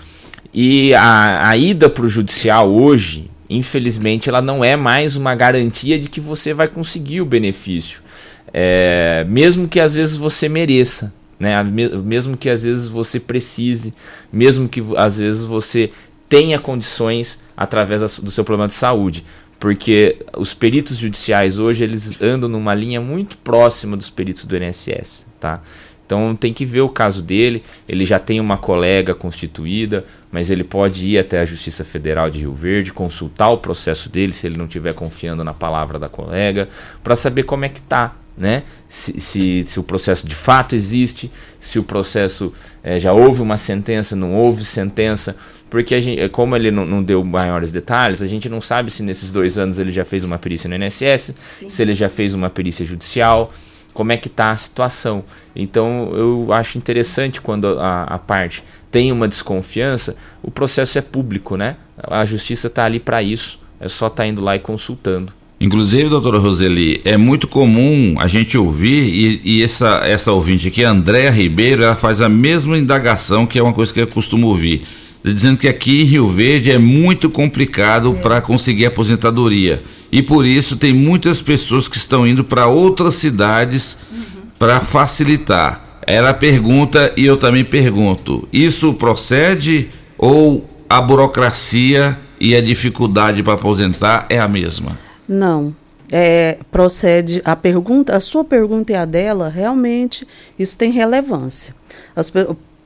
E 0.54 0.94
a, 0.94 1.50
a 1.50 1.58
ida 1.58 1.90
para 1.90 2.06
o 2.06 2.10
judicial 2.10 2.70
hoje, 2.72 3.30
infelizmente, 3.50 4.30
ela 4.30 4.42
não 4.42 4.64
é 4.64 4.78
mais 4.78 5.18
uma 5.18 5.36
garantia 5.36 6.00
de 6.00 6.10
que 6.10 6.22
você 6.22 6.54
vai 6.54 6.68
conseguir 6.68 7.20
o 7.20 7.26
benefício 7.26 8.05
é, 8.54 9.26
mesmo 9.28 9.68
que 9.68 9.80
às 9.80 9.94
vezes 9.94 10.18
você 10.18 10.48
mereça, 10.48 11.14
né? 11.40 11.62
mesmo 11.64 12.38
que 12.38 12.50
às 12.50 12.64
vezes 12.64 12.88
você 12.88 13.20
precise, 13.20 13.94
mesmo 14.32 14.70
que 14.70 14.82
às 14.96 15.18
vezes 15.18 15.44
você 15.44 15.92
tenha 16.30 16.60
condições 16.60 17.40
através 17.56 18.20
do 18.20 18.32
seu 18.32 18.44
problema 18.44 18.68
de 18.68 18.74
saúde. 18.74 19.26
Porque 19.60 20.18
os 20.38 20.54
peritos 20.54 20.98
judiciais 20.98 21.58
hoje 21.58 21.84
eles 21.84 22.22
andam 22.22 22.50
numa 22.50 22.76
linha 22.76 23.00
muito 23.00 23.38
próxima 23.38 23.96
dos 23.96 24.10
peritos 24.10 24.46
do 24.46 24.56
INSS, 24.56 25.26
tá? 25.40 25.62
Então 26.06 26.36
tem 26.36 26.54
que 26.54 26.66
ver 26.66 26.82
o 26.82 26.90
caso 26.90 27.22
dele. 27.22 27.64
Ele 27.88 28.06
já 28.06 28.20
tem 28.20 28.40
uma 28.40 28.58
colega 28.58 29.16
constituída, 29.16 30.06
mas 30.32 30.52
ele 30.52 30.64
pode 30.64 31.06
ir 31.08 31.18
até 31.18 31.40
a 31.40 31.46
Justiça 31.46 31.84
Federal 31.84 32.30
de 32.30 32.40
Rio 32.40 32.54
Verde, 32.54 32.94
consultar 32.94 33.50
o 33.50 33.58
processo 33.58 34.10
dele, 34.10 34.34
se 34.34 34.46
ele 34.46 34.58
não 34.58 34.66
estiver 34.66 34.94
confiando 34.94 35.44
na 35.44 35.54
palavra 35.54 35.98
da 35.98 36.08
colega, 36.08 36.70
para 37.04 37.16
saber 37.16 37.44
como 37.44 37.66
é 37.66 37.70
que 37.70 37.82
tá, 37.82 38.16
né? 38.38 38.64
Se, 38.90 39.20
se, 39.20 39.66
se, 39.68 39.80
o 39.80 39.84
processo 39.84 40.28
de 40.28 40.36
fato 40.36 40.76
existe, 40.76 41.32
se 41.60 41.80
o 41.80 41.84
processo 41.84 42.54
é, 42.84 43.00
já 43.00 43.14
houve 43.14 43.42
uma 43.42 43.58
sentença, 43.58 44.16
não 44.16 44.34
houve 44.34 44.64
sentença, 44.64 45.36
porque 45.70 45.96
a 45.96 46.02
gente, 46.02 46.28
como 46.30 46.56
ele 46.56 46.72
não, 46.72 46.86
não, 46.86 47.04
deu 47.04 47.24
maiores 47.24 47.72
detalhes, 47.72 48.22
a 48.22 48.28
gente 48.28 48.48
não 48.50 48.62
sabe 48.62 48.92
se 48.92 49.04
nesses 49.04 49.32
dois 49.32 49.58
anos 49.58 49.80
ele 49.80 49.92
já 49.92 50.06
fez 50.06 50.24
uma 50.24 50.38
perícia 50.38 50.70
no 50.70 50.76
INSS, 50.76 51.34
Sim. 51.42 51.70
se 51.70 51.82
ele 51.82 51.94
já 51.94 52.10
fez 52.10 52.34
uma 52.34 52.50
perícia 52.50 52.86
judicial 52.86 53.52
como 53.96 54.12
é 54.12 54.18
que 54.18 54.28
está 54.28 54.52
a 54.52 54.58
situação. 54.58 55.24
Então 55.56 56.12
eu 56.14 56.52
acho 56.52 56.78
interessante 56.78 57.40
quando 57.40 57.80
a, 57.80 58.04
a, 58.04 58.20
parte 58.20 58.62
tem 58.92 59.10
uma 59.12 59.28
desconfiança, 59.28 60.18
o 60.44 60.52
processo 60.52 61.00
é 61.00 61.02
público, 61.02 61.56
né? 61.56 61.78
A 62.04 62.26
justiça 62.26 62.68
está 62.68 62.84
ali 62.84 63.00
para 63.00 63.24
isso, 63.24 63.60
é 63.80 63.88
só 63.88 64.08
estar 64.08 64.24
tá 64.24 64.28
indo 64.28 64.42
lá 64.42 64.56
e 64.56 64.60
consultando. 64.60 65.34
Inclusive, 65.60 66.10
doutora 66.10 66.38
Roseli, 66.38 67.02
é 67.06 67.18
muito 67.18 67.48
comum 67.48 68.16
a 68.20 68.28
gente 68.28 68.58
ouvir, 68.58 69.04
e, 69.04 69.42
e, 69.44 69.64
essa, 69.64 70.02
essa 70.04 70.32
ouvinte 70.32 70.68
aqui, 70.68 70.84
Andréa 70.84 71.32
Ribeiro, 71.32 71.82
ela 71.84 71.96
faz 71.96 72.22
a 72.22 72.28
mesma 72.28 72.78
indagação, 72.78 73.46
que 73.46 73.58
é 73.58 73.64
uma 73.64 73.74
coisa 73.74 73.94
que 73.94 74.02
eu 74.02 74.08
costumo 74.08 74.48
ouvir, 74.48 74.84
dizendo 75.24 75.58
que 75.58 75.68
aqui 75.68 76.02
em 76.02 76.06
Rio 76.06 76.28
Verde 76.28 76.72
é 76.72 76.78
muito 76.78 77.30
complicado 77.30 78.16
é. 78.18 78.22
para 78.22 78.42
conseguir 78.42 78.86
aposentadoria 78.86 79.82
e 80.12 80.22
por 80.22 80.46
isso 80.46 80.78
tem 80.78 80.94
muitas 80.94 81.42
pessoas 81.42 81.90
que 81.90 81.98
estão 81.98 82.26
indo 82.26 82.44
para 82.44 82.68
outras 82.68 83.16
cidades 83.16 83.98
uhum. 84.12 84.50
para 84.58 84.80
facilitar. 84.80 86.00
Ela 86.08 86.34
pergunta 86.34 87.12
e 87.18 87.26
eu 87.26 87.36
também 87.36 87.66
pergunto: 87.66 88.48
isso 88.54 88.94
procede 88.94 89.90
ou 90.18 90.70
a 90.90 91.02
burocracia 91.02 92.18
e 92.40 92.56
a 92.56 92.62
dificuldade 92.62 93.42
para 93.44 93.56
aposentar 93.56 94.26
é 94.30 94.40
a 94.40 94.48
mesma? 94.48 94.98
Não. 95.28 95.76
É, 96.12 96.60
procede 96.72 97.42
a 97.44 97.56
pergunta, 97.56 98.16
a 98.16 98.22
sua 98.22 98.44
pergunta 98.44 98.92
e 98.92 98.96
a 98.96 99.06
dela, 99.06 99.50
realmente 99.50 100.28
isso 100.58 100.78
tem 100.78 100.92
relevância. 100.92 101.74
As, 102.16 102.32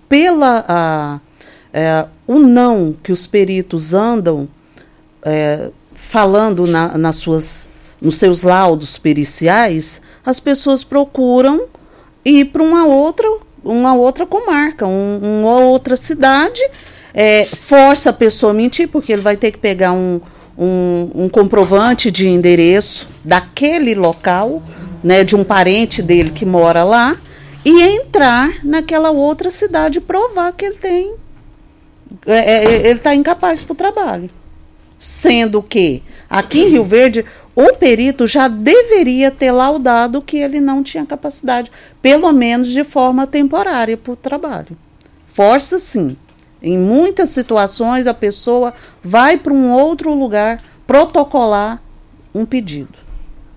pela 0.08 0.66
a, 0.68 1.20
é, 1.74 2.06
o 2.26 2.40
não 2.40 2.96
que 3.04 3.12
os 3.12 3.28
peritos 3.28 3.94
andam 3.94 4.48
é, 5.22 5.70
falando 5.94 6.66
na, 6.66 6.98
nas 6.98 7.18
suas, 7.18 7.68
nos 8.02 8.18
seus 8.18 8.44
laudos 8.44 8.98
periciais, 8.98 10.02
as 10.26 10.40
pessoas 10.40 10.84
procuram 10.84 11.66
ir 12.24 12.46
para 12.46 12.64
uma 12.64 12.86
outra, 12.86 13.28
uma 13.64 13.94
outra 13.96 14.26
comarca, 14.26 14.88
um, 14.88 15.20
uma 15.22 15.60
outra 15.60 15.96
cidade, 15.96 16.62
é, 17.14 17.46
força 17.46 18.12
a 18.12 18.14
pessoa 18.14 18.52
a 18.52 18.56
mentir, 18.56 18.88
porque 18.88 19.12
ele 19.12 19.22
vai 19.22 19.36
ter 19.36 19.52
que 19.52 19.58
pegar 19.58 19.92
um, 19.92 20.22
um, 20.60 21.10
um 21.16 21.30
comprovante 21.30 22.12
de 22.12 22.28
endereço 22.28 23.08
daquele 23.24 23.96
local, 23.96 24.62
né, 25.02 25.24
de 25.24 25.36
um 25.36 25.44
parente 25.44 26.02
dele 26.02 26.32
que 26.32 26.46
mora 26.46 26.84
lá, 26.84 27.16
e 27.64 27.82
entrar 27.82 28.66
naquela 28.66 29.10
outra 29.12 29.50
cidade 29.50 30.00
e 30.00 30.02
provar 30.02 30.52
que 30.52 30.66
ele 30.66 30.76
tem. 30.76 31.16
É, 32.26 32.56
é, 32.56 32.88
ele 32.88 32.98
está 33.00 33.16
incapaz 33.16 33.64
para 33.64 33.74
o 33.74 33.76
trabalho. 33.76 34.30
Sendo 34.98 35.64
que 35.64 36.04
aqui 36.30 36.64
em 36.64 36.70
Rio 36.70 36.84
Verde 36.84 37.26
o 37.56 37.74
perito 37.76 38.28
já 38.28 38.50
deveria 38.50 39.32
ter 39.32 39.52
laudado 39.52 40.22
que 40.22 40.38
ele 40.38 40.60
não 40.60 40.84
tinha 40.84 41.06
capacidade, 41.06 41.72
pelo 42.02 42.32
menos 42.34 42.68
de 42.68 42.84
forma 42.84 43.26
temporária, 43.26 43.96
para 43.96 44.12
o 44.12 44.16
trabalho. 44.18 44.78
Força 45.28 45.80
sim. 45.80 46.18
Em 46.62 46.78
muitas 46.78 47.30
situações 47.30 48.08
a 48.08 48.14
pessoa 48.14 48.74
vai 49.04 49.38
para 49.38 49.54
um 49.54 49.72
outro 49.72 50.14
lugar 50.14 50.62
protocolar 50.86 51.82
um 52.34 52.46
pedido. 52.46 52.98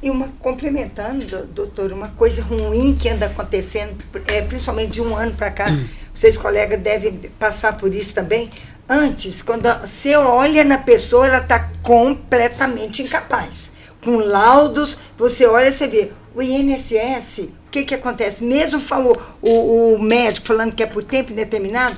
E 0.02 0.10
uma 0.10 0.28
complementando, 0.40 1.46
doutor, 1.46 1.92
uma 1.92 2.08
coisa 2.08 2.42
ruim 2.42 2.94
que 2.94 3.08
anda 3.08 3.26
acontecendo, 3.26 3.96
é, 4.26 4.42
principalmente 4.42 4.92
de 4.92 5.00
um 5.00 5.14
ano 5.16 5.32
para 5.32 5.50
cá, 5.50 5.66
vocês 6.14 6.36
colegas 6.36 6.80
devem 6.80 7.12
passar 7.38 7.76
por 7.76 7.94
isso 7.94 8.12
também 8.14 8.50
Antes, 8.88 9.40
quando 9.42 9.62
você 9.80 10.16
olha 10.16 10.64
na 10.64 10.76
pessoa, 10.76 11.26
ela 11.26 11.38
está 11.38 11.70
completamente 11.82 13.02
incapaz. 13.02 13.72
Com 14.04 14.16
laudos, 14.16 14.98
você 15.16 15.46
olha 15.46 15.68
e 15.68 15.72
você 15.72 15.86
vê. 15.86 16.10
O 16.34 16.42
INSS, 16.42 17.38
o 17.38 17.70
que, 17.70 17.84
que 17.84 17.94
acontece? 17.94 18.42
Mesmo 18.42 18.80
falou 18.80 19.16
o, 19.40 19.94
o 19.94 20.02
médico 20.02 20.46
falando 20.46 20.74
que 20.74 20.82
é 20.82 20.86
por 20.86 21.04
tempo 21.04 21.32
indeterminado, 21.32 21.96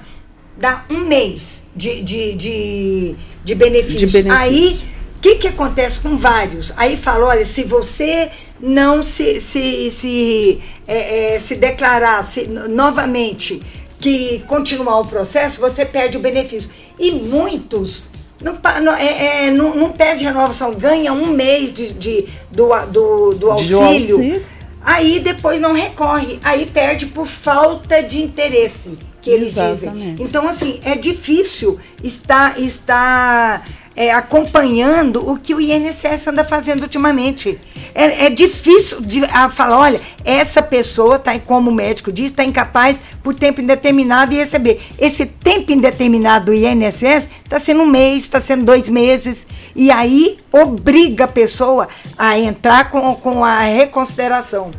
dá 0.57 0.85
um 0.91 1.01
mês 1.01 1.63
de, 1.75 2.03
de, 2.03 2.35
de, 2.35 3.17
de, 3.45 3.55
benefício. 3.55 4.07
de 4.07 4.07
benefício. 4.07 4.33
Aí, 4.33 4.81
o 5.17 5.21
que, 5.21 5.37
que 5.37 5.49
acontece 5.49 6.01
com 6.01 6.17
vários? 6.17 6.73
Aí 6.77 6.97
fala, 6.97 7.27
olha, 7.27 7.45
se 7.45 7.65
você 7.65 8.31
não 8.61 9.03
se, 9.03 9.41
se, 9.41 9.91
se, 9.91 10.61
é, 10.87 11.35
é, 11.35 11.39
se 11.39 11.57
declarar 11.57 12.23
se, 12.25 12.47
novamente 12.47 13.63
que 13.99 14.45
continuar 14.47 15.01
o 15.01 15.07
processo, 15.07 15.61
você 15.61 15.85
perde 15.85 16.17
o 16.17 16.21
benefício. 16.21 16.71
E 16.99 17.11
muitos 17.11 18.05
não, 18.45 18.59
não, 18.83 18.95
é, 18.95 19.47
é, 19.47 19.51
não, 19.51 19.75
não 19.75 19.91
pede 19.91 20.25
renovação, 20.25 20.75
ganha 20.75 21.13
um 21.13 21.29
mês 21.29 21.73
de, 21.73 21.95
de 21.95 22.29
do, 22.51 22.69
do, 22.87 23.35
do 23.35 23.51
auxílio, 23.51 23.83
auxílio, 23.83 24.43
aí 24.83 25.21
depois 25.21 25.61
não 25.61 25.73
recorre, 25.73 26.39
aí 26.43 26.67
perde 26.67 27.07
por 27.07 27.27
falta 27.27 28.03
de 28.03 28.23
interesse, 28.23 28.99
que 29.25 29.31
eles 29.31 29.53
Exatamente. 29.53 30.11
dizem. 30.13 30.17
Então, 30.21 30.47
assim, 30.47 30.79
é 30.85 30.95
difícil 30.95 31.79
estar, 32.03 32.61
estar 32.61 33.67
é, 33.97 34.13
acompanhando 34.13 35.27
o 35.29 35.39
que 35.39 35.55
o 35.55 35.61
INSS 35.61 36.27
anda 36.27 36.45
fazendo 36.45 36.83
ultimamente. 36.83 37.59
É, 37.95 38.27
é 38.27 38.31
difícil 38.31 39.01
de 39.01 39.25
a 39.25 39.49
falar, 39.49 39.79
olha, 39.79 40.01
essa 40.25 40.63
pessoa 40.63 41.17
está, 41.17 41.39
como 41.39 41.71
o 41.71 41.75
médico 41.75 42.13
diz, 42.13 42.27
está 42.27 42.45
incapaz 42.45 43.01
por 43.23 43.35
tempo 43.35 43.61
indeterminado 43.61 44.33
de 44.33 44.37
receber. 44.37 44.81
Esse 44.99 45.25
tempo 45.25 45.73
indeterminado 45.73 46.47
do 46.47 46.55
INSS 46.55 47.31
está 47.45 47.59
sendo 47.59 47.83
um 47.83 47.87
mês, 47.87 48.25
está 48.25 48.41
sendo 48.41 48.65
dois 48.65 48.89
meses, 48.89 49.47
e 49.75 49.91
aí 49.91 50.39
obriga 50.53 51.25
a 51.25 51.29
pessoa 51.29 51.89
a 52.19 52.39
entrar 52.39 52.91
com, 52.91 53.15
com 53.15 53.45
a 53.45 53.61
reconsideração. 53.61 54.71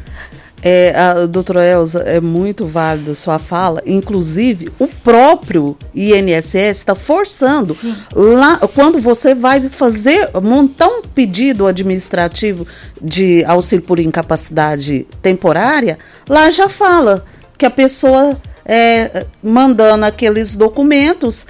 É, 0.68 0.96
a 0.98 1.28
doutora 1.28 1.64
Elza, 1.64 2.00
é 2.00 2.20
muito 2.20 2.66
válida 2.66 3.12
a 3.12 3.16
sua 3.16 3.38
fala. 3.38 3.84
Inclusive, 3.86 4.72
o 4.80 4.88
próprio 4.88 5.78
INSS 5.94 6.56
está 6.56 6.96
forçando 6.96 7.78
lá 8.16 8.58
quando 8.74 8.98
você 8.98 9.36
vai 9.36 9.70
fazer, 9.70 10.28
montar 10.42 10.88
um 10.88 11.04
pedido 11.04 11.68
administrativo 11.68 12.66
de 13.00 13.46
auxílio 13.46 13.86
por 13.86 14.00
incapacidade 14.00 15.06
temporária, 15.22 16.00
lá 16.28 16.50
já 16.50 16.68
fala 16.68 17.24
que 17.60 17.68
a 17.68 17.70
pessoa 17.70 18.36
é, 18.66 19.28
mandando 19.44 20.04
aqueles 20.04 20.56
documentos, 20.56 21.46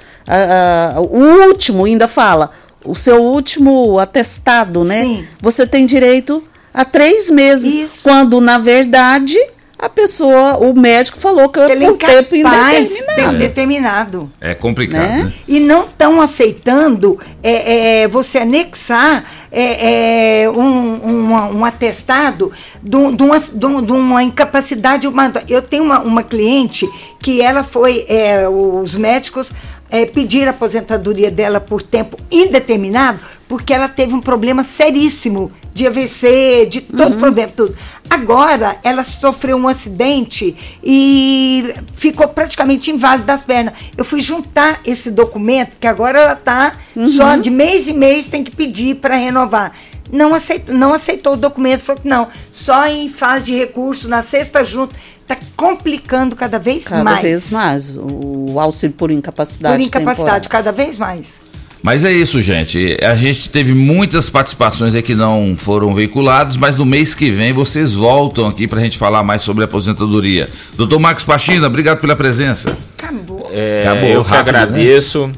o 1.10 1.46
último 1.48 1.86
ainda 1.86 2.06
fala, 2.06 2.50
o 2.84 2.94
seu 2.94 3.22
último 3.22 3.98
atestado, 3.98 4.84
né? 4.84 5.04
Sim. 5.04 5.26
Você 5.40 5.66
tem 5.66 5.86
direito 5.86 6.44
há 6.76 6.84
três 6.84 7.30
meses. 7.30 7.74
Isso. 7.74 8.02
Quando, 8.02 8.38
na 8.40 8.58
verdade, 8.58 9.38
a 9.78 9.90
pessoa, 9.90 10.56
o 10.56 10.72
médico 10.74 11.18
falou 11.18 11.48
que 11.50 11.58
ele 11.60 11.86
por 11.86 12.02
é 12.02 12.22
tempo 12.22 12.34
indeterminado. 12.34 13.34
indeterminado. 13.34 14.32
É 14.40 14.54
complicado. 14.54 15.02
Né? 15.02 15.24
Né? 15.24 15.32
E 15.48 15.60
não 15.60 15.82
estão 15.82 16.20
aceitando 16.20 17.18
é, 17.42 18.02
é, 18.02 18.08
você 18.08 18.38
anexar 18.38 19.24
é, 19.52 20.44
é 20.44 20.50
um, 20.50 20.60
um, 20.60 21.58
um, 21.58 21.64
atestado 21.64 22.50
de, 22.82 22.96
uma, 22.96 23.38
de, 23.38 23.92
uma, 23.92 24.22
incapacidade. 24.22 25.06
Uma, 25.06 25.32
eu 25.48 25.60
tenho 25.60 25.84
uma, 25.84 26.00
uma 26.00 26.22
cliente 26.22 26.88
que 27.20 27.42
ela 27.42 27.62
foi, 27.62 28.06
é, 28.08 28.48
os 28.48 28.94
médicos 28.96 29.50
é, 29.90 30.06
pedir 30.06 30.46
a 30.46 30.50
aposentadoria 30.50 31.30
dela 31.30 31.60
por 31.60 31.82
tempo 31.82 32.16
indeterminado, 32.30 33.20
porque 33.48 33.72
ela 33.72 33.88
teve 33.88 34.12
um 34.12 34.20
problema 34.20 34.64
seríssimo 34.64 35.52
de 35.72 35.86
AVC, 35.86 36.66
de 36.70 36.80
todo 36.80 37.14
uhum. 37.14 37.20
problema, 37.20 37.52
tudo. 37.54 37.76
Agora, 38.08 38.76
ela 38.82 39.04
sofreu 39.04 39.56
um 39.56 39.68
acidente 39.68 40.56
e 40.82 41.74
ficou 41.92 42.28
praticamente 42.28 42.90
inválida 42.90 43.26
das 43.26 43.42
pernas. 43.42 43.74
Eu 43.96 44.04
fui 44.04 44.20
juntar 44.20 44.80
esse 44.84 45.10
documento, 45.10 45.76
que 45.78 45.86
agora 45.86 46.18
ela 46.18 46.32
está 46.32 46.76
uhum. 46.94 47.08
só 47.08 47.36
de 47.36 47.50
mês 47.50 47.88
em 47.88 47.94
mês 47.94 48.26
tem 48.26 48.42
que 48.42 48.50
pedir 48.50 48.96
para 48.96 49.16
renovar. 49.16 49.72
Não 50.10 50.32
aceitou, 50.32 50.74
não 50.74 50.94
aceitou 50.94 51.32
o 51.32 51.36
documento, 51.36 51.80
falou 51.80 52.00
que 52.00 52.08
não, 52.08 52.28
só 52.52 52.86
em 52.86 53.08
fase 53.08 53.46
de 53.46 53.56
recurso, 53.56 54.08
na 54.08 54.22
sexta 54.22 54.64
junta 54.64 54.94
está 55.28 55.36
complicando 55.56 56.36
cada 56.36 56.58
vez 56.58 56.84
cada 56.84 57.02
mais. 57.04 57.16
Cada 57.16 57.28
vez 57.28 57.50
mais. 57.50 57.92
O 57.96 58.58
auxílio 58.60 58.94
por 58.96 59.10
incapacidade. 59.10 59.76
Por 59.76 59.82
incapacidade, 59.84 60.42
temporária. 60.42 60.48
cada 60.48 60.72
vez 60.72 60.98
mais. 60.98 61.34
Mas 61.82 62.04
é 62.04 62.12
isso, 62.12 62.40
gente. 62.42 62.96
A 63.02 63.14
gente 63.14 63.48
teve 63.48 63.72
muitas 63.72 64.28
participações 64.28 64.94
aí 64.94 65.02
que 65.02 65.14
não 65.14 65.54
foram 65.56 65.94
veiculadas, 65.94 66.56
mas 66.56 66.76
no 66.76 66.84
mês 66.84 67.14
que 67.14 67.30
vem 67.30 67.52
vocês 67.52 67.94
voltam 67.94 68.48
aqui 68.48 68.66
para 68.66 68.80
a 68.80 68.82
gente 68.82 68.98
falar 68.98 69.22
mais 69.22 69.42
sobre 69.42 69.62
a 69.62 69.66
aposentadoria. 69.66 70.48
Doutor 70.76 70.98
Marcos 70.98 71.22
Pachina, 71.22 71.66
obrigado 71.68 72.00
pela 72.00 72.16
presença. 72.16 72.76
Acabou. 72.98 73.48
É, 73.52 73.82
Acabou 73.86 74.08
eu 74.10 74.24
que 74.24 74.30
rápido, 74.30 74.52
né? 74.54 74.62
agradeço. 74.62 75.30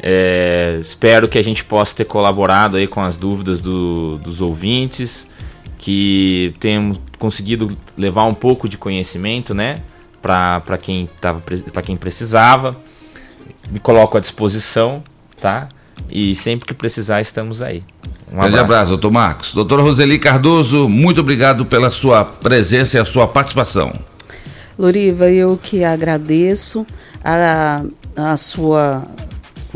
É, 0.00 0.78
espero 0.80 1.26
que 1.26 1.36
a 1.38 1.42
gente 1.42 1.64
possa 1.64 1.96
ter 1.96 2.04
colaborado 2.04 2.76
aí 2.76 2.86
com 2.86 3.00
as 3.00 3.16
dúvidas 3.16 3.60
do- 3.60 4.18
dos 4.18 4.40
ouvintes, 4.40 5.26
que 5.78 6.54
tenhamos 6.60 7.00
conseguido 7.18 7.76
levar 7.96 8.24
um 8.24 8.34
pouco 8.34 8.68
de 8.68 8.78
conhecimento, 8.78 9.54
né, 9.54 9.76
para 10.22 10.78
quem 10.80 11.08
tava 11.20 11.42
quem 11.84 11.96
precisava. 11.96 12.76
Me 13.70 13.78
coloco 13.78 14.16
à 14.16 14.20
disposição, 14.20 15.02
tá? 15.40 15.68
E 16.08 16.34
sempre 16.34 16.66
que 16.66 16.74
precisar 16.74 17.20
estamos 17.20 17.60
aí. 17.60 17.82
Um 18.32 18.36
Grande 18.36 18.58
abraço, 18.58 18.90
doutor 18.90 19.10
Marcos. 19.10 19.52
Doutora 19.52 19.82
Roseli 19.82 20.18
Cardoso, 20.18 20.88
muito 20.88 21.20
obrigado 21.20 21.66
pela 21.66 21.90
sua 21.90 22.24
presença 22.24 22.96
e 22.96 23.00
a 23.00 23.04
sua 23.04 23.26
participação. 23.26 23.92
Loriva, 24.78 25.28
eu 25.30 25.58
que 25.60 25.82
agradeço 25.82 26.86
a, 27.24 27.82
a 28.16 28.36
sua 28.36 29.06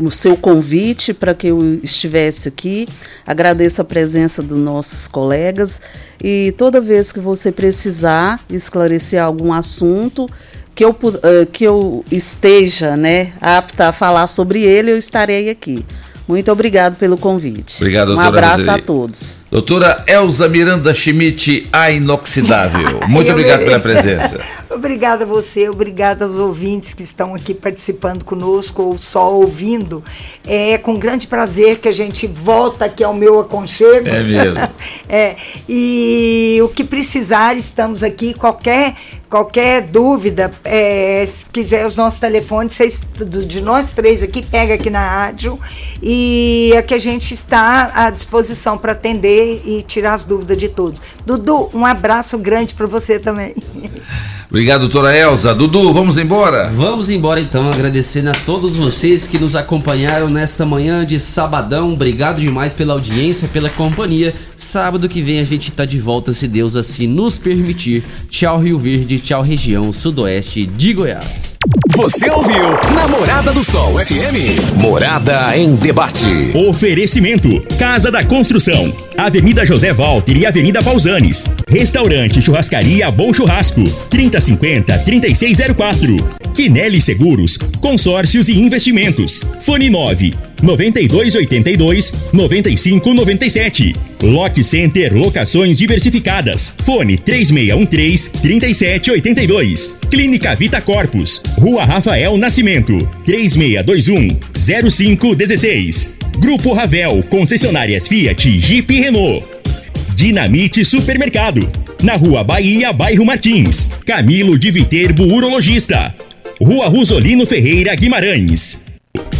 o 0.05 0.11
seu 0.11 0.35
convite 0.35 1.13
para 1.13 1.33
que 1.33 1.47
eu 1.47 1.79
estivesse 1.83 2.47
aqui. 2.49 2.87
Agradeço 3.25 3.81
a 3.81 3.85
presença 3.85 4.41
dos 4.41 4.57
nossos 4.57 5.07
colegas 5.07 5.81
e 6.23 6.53
toda 6.57 6.81
vez 6.81 7.11
que 7.11 7.19
você 7.19 7.51
precisar 7.51 8.39
esclarecer 8.49 9.21
algum 9.21 9.53
assunto 9.53 10.27
que 10.75 10.83
eu, 10.83 10.95
eh, 11.23 11.47
que 11.51 11.63
eu 11.63 12.03
esteja 12.11 12.97
né, 12.97 13.33
apta 13.39 13.89
a 13.89 13.93
falar 13.93 14.27
sobre 14.27 14.61
ele, 14.63 14.91
eu 14.91 14.97
estarei 14.97 15.49
aqui. 15.49 15.85
Muito 16.27 16.51
obrigado 16.51 16.95
pelo 16.95 17.17
convite. 17.17 17.77
Obrigado, 17.77 18.15
Um 18.15 18.19
abraço 18.19 18.59
Roseli. 18.59 18.79
a 18.79 18.81
todos. 18.81 19.37
Doutora 19.53 20.03
Elza 20.07 20.49
Miranda 20.49 20.95
Schmidt, 20.95 21.69
a 21.71 21.91
inoxidável. 21.91 23.01
Muito 23.07 23.29
obrigado 23.29 23.63
pela 23.63 23.79
presença. 23.79 24.39
Obrigada 24.73 25.23
a 25.23 25.27
você, 25.27 25.69
obrigada 25.69 26.25
aos 26.25 26.35
ouvintes 26.35 26.95
que 26.95 27.03
estão 27.03 27.35
aqui 27.35 27.53
participando 27.53 28.25
conosco 28.25 28.81
ou 28.81 28.97
só 28.97 29.31
ouvindo. 29.31 30.03
É 30.45 30.79
com 30.79 30.97
grande 30.97 31.27
prazer 31.27 31.77
que 31.77 31.87
a 31.87 31.91
gente 31.91 32.25
volta 32.25 32.85
aqui 32.85 33.03
ao 33.03 33.13
meu 33.13 33.39
aconchego. 33.39 34.07
É 34.07 34.23
mesmo. 34.23 34.59
É, 35.07 35.35
e 35.69 36.59
o 36.63 36.69
que 36.69 36.83
precisar, 36.83 37.55
estamos 37.55 38.01
aqui. 38.01 38.33
Qualquer, 38.33 38.95
qualquer 39.29 39.81
dúvida, 39.81 40.51
é, 40.63 41.27
se 41.31 41.45
quiser 41.45 41.85
os 41.85 41.95
nossos 41.95 42.19
telefones, 42.19 42.73
vocês, 42.73 42.99
de 43.47 43.61
nós 43.61 43.91
três 43.91 44.23
aqui, 44.23 44.43
pega 44.43 44.73
aqui 44.73 44.89
na 44.89 45.07
rádio. 45.07 45.59
E 46.01 46.71
é 46.73 46.81
que 46.81 46.95
a 46.95 46.97
gente 46.97 47.33
está 47.33 47.91
à 47.93 48.09
disposição 48.09 48.77
para 48.77 48.93
atender 48.93 49.42
e 49.43 49.83
tirar 49.83 50.15
as 50.15 50.23
dúvidas 50.23 50.57
de 50.57 50.69
todos. 50.69 51.01
Dudu, 51.25 51.69
um 51.73 51.85
abraço 51.85 52.37
grande 52.37 52.73
para 52.73 52.87
você 52.87 53.19
também. 53.19 53.55
Obrigado, 54.49 54.81
doutora 54.81 55.15
Elza. 55.15 55.53
Dudu, 55.53 55.91
vamos 55.93 56.17
embora? 56.17 56.69
Vamos 56.73 57.09
embora 57.09 57.39
então, 57.39 57.71
agradecendo 57.71 58.29
a 58.29 58.33
todos 58.33 58.75
vocês 58.75 59.27
que 59.27 59.39
nos 59.39 59.55
acompanharam 59.55 60.29
nesta 60.29 60.65
manhã 60.65 61.05
de 61.05 61.19
sabadão. 61.19 61.93
Obrigado 61.93 62.39
demais 62.41 62.73
pela 62.73 62.93
audiência, 62.93 63.47
pela 63.47 63.69
companhia. 63.69 64.33
Sábado 64.57 65.09
que 65.09 65.21
vem 65.21 65.39
a 65.39 65.43
gente 65.43 65.71
tá 65.71 65.85
de 65.85 65.99
volta, 65.99 66.33
se 66.33 66.47
Deus 66.47 66.75
assim 66.75 67.07
nos 67.07 67.37
permitir. 67.37 68.03
Tchau 68.29 68.59
Rio 68.59 68.77
Verde, 68.79 69.19
tchau 69.19 69.41
região 69.41 69.91
sudoeste 69.91 70.65
de 70.65 70.93
Goiás. 70.93 71.53
Você 71.95 72.29
ouviu 72.29 72.63
Namorada 72.93 73.53
do 73.53 73.63
Sol 73.63 73.93
FM. 73.93 74.81
Morada 74.81 75.55
em 75.55 75.75
debate. 75.75 76.51
Oferecimento: 76.67 77.61
Casa 77.77 78.11
da 78.11 78.23
Construção, 78.23 78.93
Avenida 79.17 79.65
José 79.65 79.93
Walter 79.93 80.35
e 80.35 80.45
Avenida 80.45 80.83
Pausanes. 80.83 81.49
Restaurante 81.69 82.41
Churrascaria 82.41 83.09
Bom 83.09 83.33
Churrasco, 83.33 83.83
3050-3604. 84.43 86.53
Quinelli 86.53 87.01
Seguros, 87.01 87.57
Consórcios 87.79 88.47
e 88.47 88.59
Investimentos. 88.59 89.41
Fone 89.61 89.89
9 89.89 90.31
9282 90.61 92.13
9597. 92.31 93.93
Lock 94.21 94.63
Center 94.63 95.13
Locações 95.13 95.77
Diversificadas. 95.77 96.75
Fone 96.83 97.17
3613 97.17 98.29
3782. 98.41 99.97
Clínica 100.09 100.55
Vita 100.55 100.81
Corpus. 100.81 101.41
Rua 101.57 101.85
Rafael 101.85 102.37
Nascimento. 102.37 102.97
3621 103.25 104.39
0516. 104.79 106.13
Grupo 106.39 106.73
Ravel, 106.73 107.23
concessionárias 107.29 108.07
Fiat, 108.07 108.59
Jeep 108.59 108.93
e 108.93 109.01
Renault. 109.01 109.45
Dinamite 110.15 110.85
Supermercado. 110.85 111.82
Na 112.03 112.15
Rua 112.15 112.43
Bahia, 112.43 112.91
bairro 112.91 113.23
Martins. 113.23 113.89
Camilo 114.05 114.59
de 114.59 114.71
Viterbo, 114.71 115.23
urologista. 115.23 116.13
Rua 116.59 116.89
Rosolino 116.89 117.45
Ferreira 117.45 117.95
Guimarães. 117.95 118.82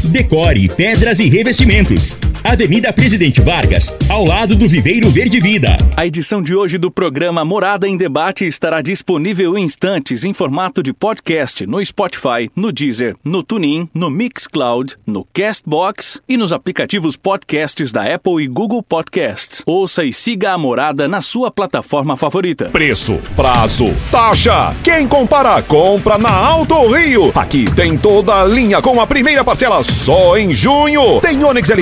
Decore 0.06 0.70
Pedras 0.70 1.20
e 1.20 1.28
Revestimentos. 1.30 2.18
Avenida 2.44 2.91
Presidente 2.91 3.41
Vargas, 3.41 3.95
ao 4.10 4.26
lado 4.26 4.54
do 4.54 4.68
Viveiro 4.68 5.10
Verde 5.10 5.40
Vida. 5.40 5.78
A 5.95 6.06
edição 6.06 6.44
de 6.44 6.54
hoje 6.54 6.78
do 6.78 6.91
programa 6.91 7.45
Morada 7.45 7.88
em 7.88 7.95
Debate 7.95 8.45
estará 8.45 8.82
disponível 8.82 9.58
em 9.58 9.64
instantes 9.64 10.26
em 10.26 10.34
formato 10.34 10.84
de 10.84 10.91
podcast 10.91 11.66
no 11.66 11.84
Spotify, 11.84 12.50
no 12.54 12.70
Deezer, 12.72 13.16
no 13.24 13.41
TuneIn, 13.41 13.88
no 13.94 14.10
Mixcloud, 14.10 14.98
no 15.08 15.26
Castbox 15.34 16.20
e 16.28 16.36
nos 16.36 16.52
aplicativos 16.52 17.16
podcasts 17.16 17.94
da 17.94 18.14
Apple 18.14 18.44
e 18.44 18.48
Google 18.48 18.84
Podcasts. 18.84 19.64
Ouça 19.66 20.04
e 20.04 20.12
siga 20.12 20.52
a 20.52 20.58
Morada 20.58 21.08
na 21.08 21.22
sua 21.22 21.50
plataforma 21.50 22.18
favorita. 22.18 22.66
Preço, 22.66 23.20
prazo, 23.38 23.86
taxa. 24.12 24.76
Quem 24.84 25.08
compara, 25.08 25.62
compra 25.62 26.18
na 26.18 26.30
Alto 26.32 26.88
Rio. 26.91 27.32
Aqui 27.34 27.66
tem 27.74 27.98
toda 27.98 28.41
a 28.41 28.45
linha 28.45 28.82
com 28.82 29.00
a 29.00 29.08
primeira 29.08 29.45
parcela 29.64 29.84
só 29.84 30.38
em 30.38 30.53
junho. 30.53 31.22
Tem 31.22 31.41
Onix 31.44 31.69
LT 31.69 31.81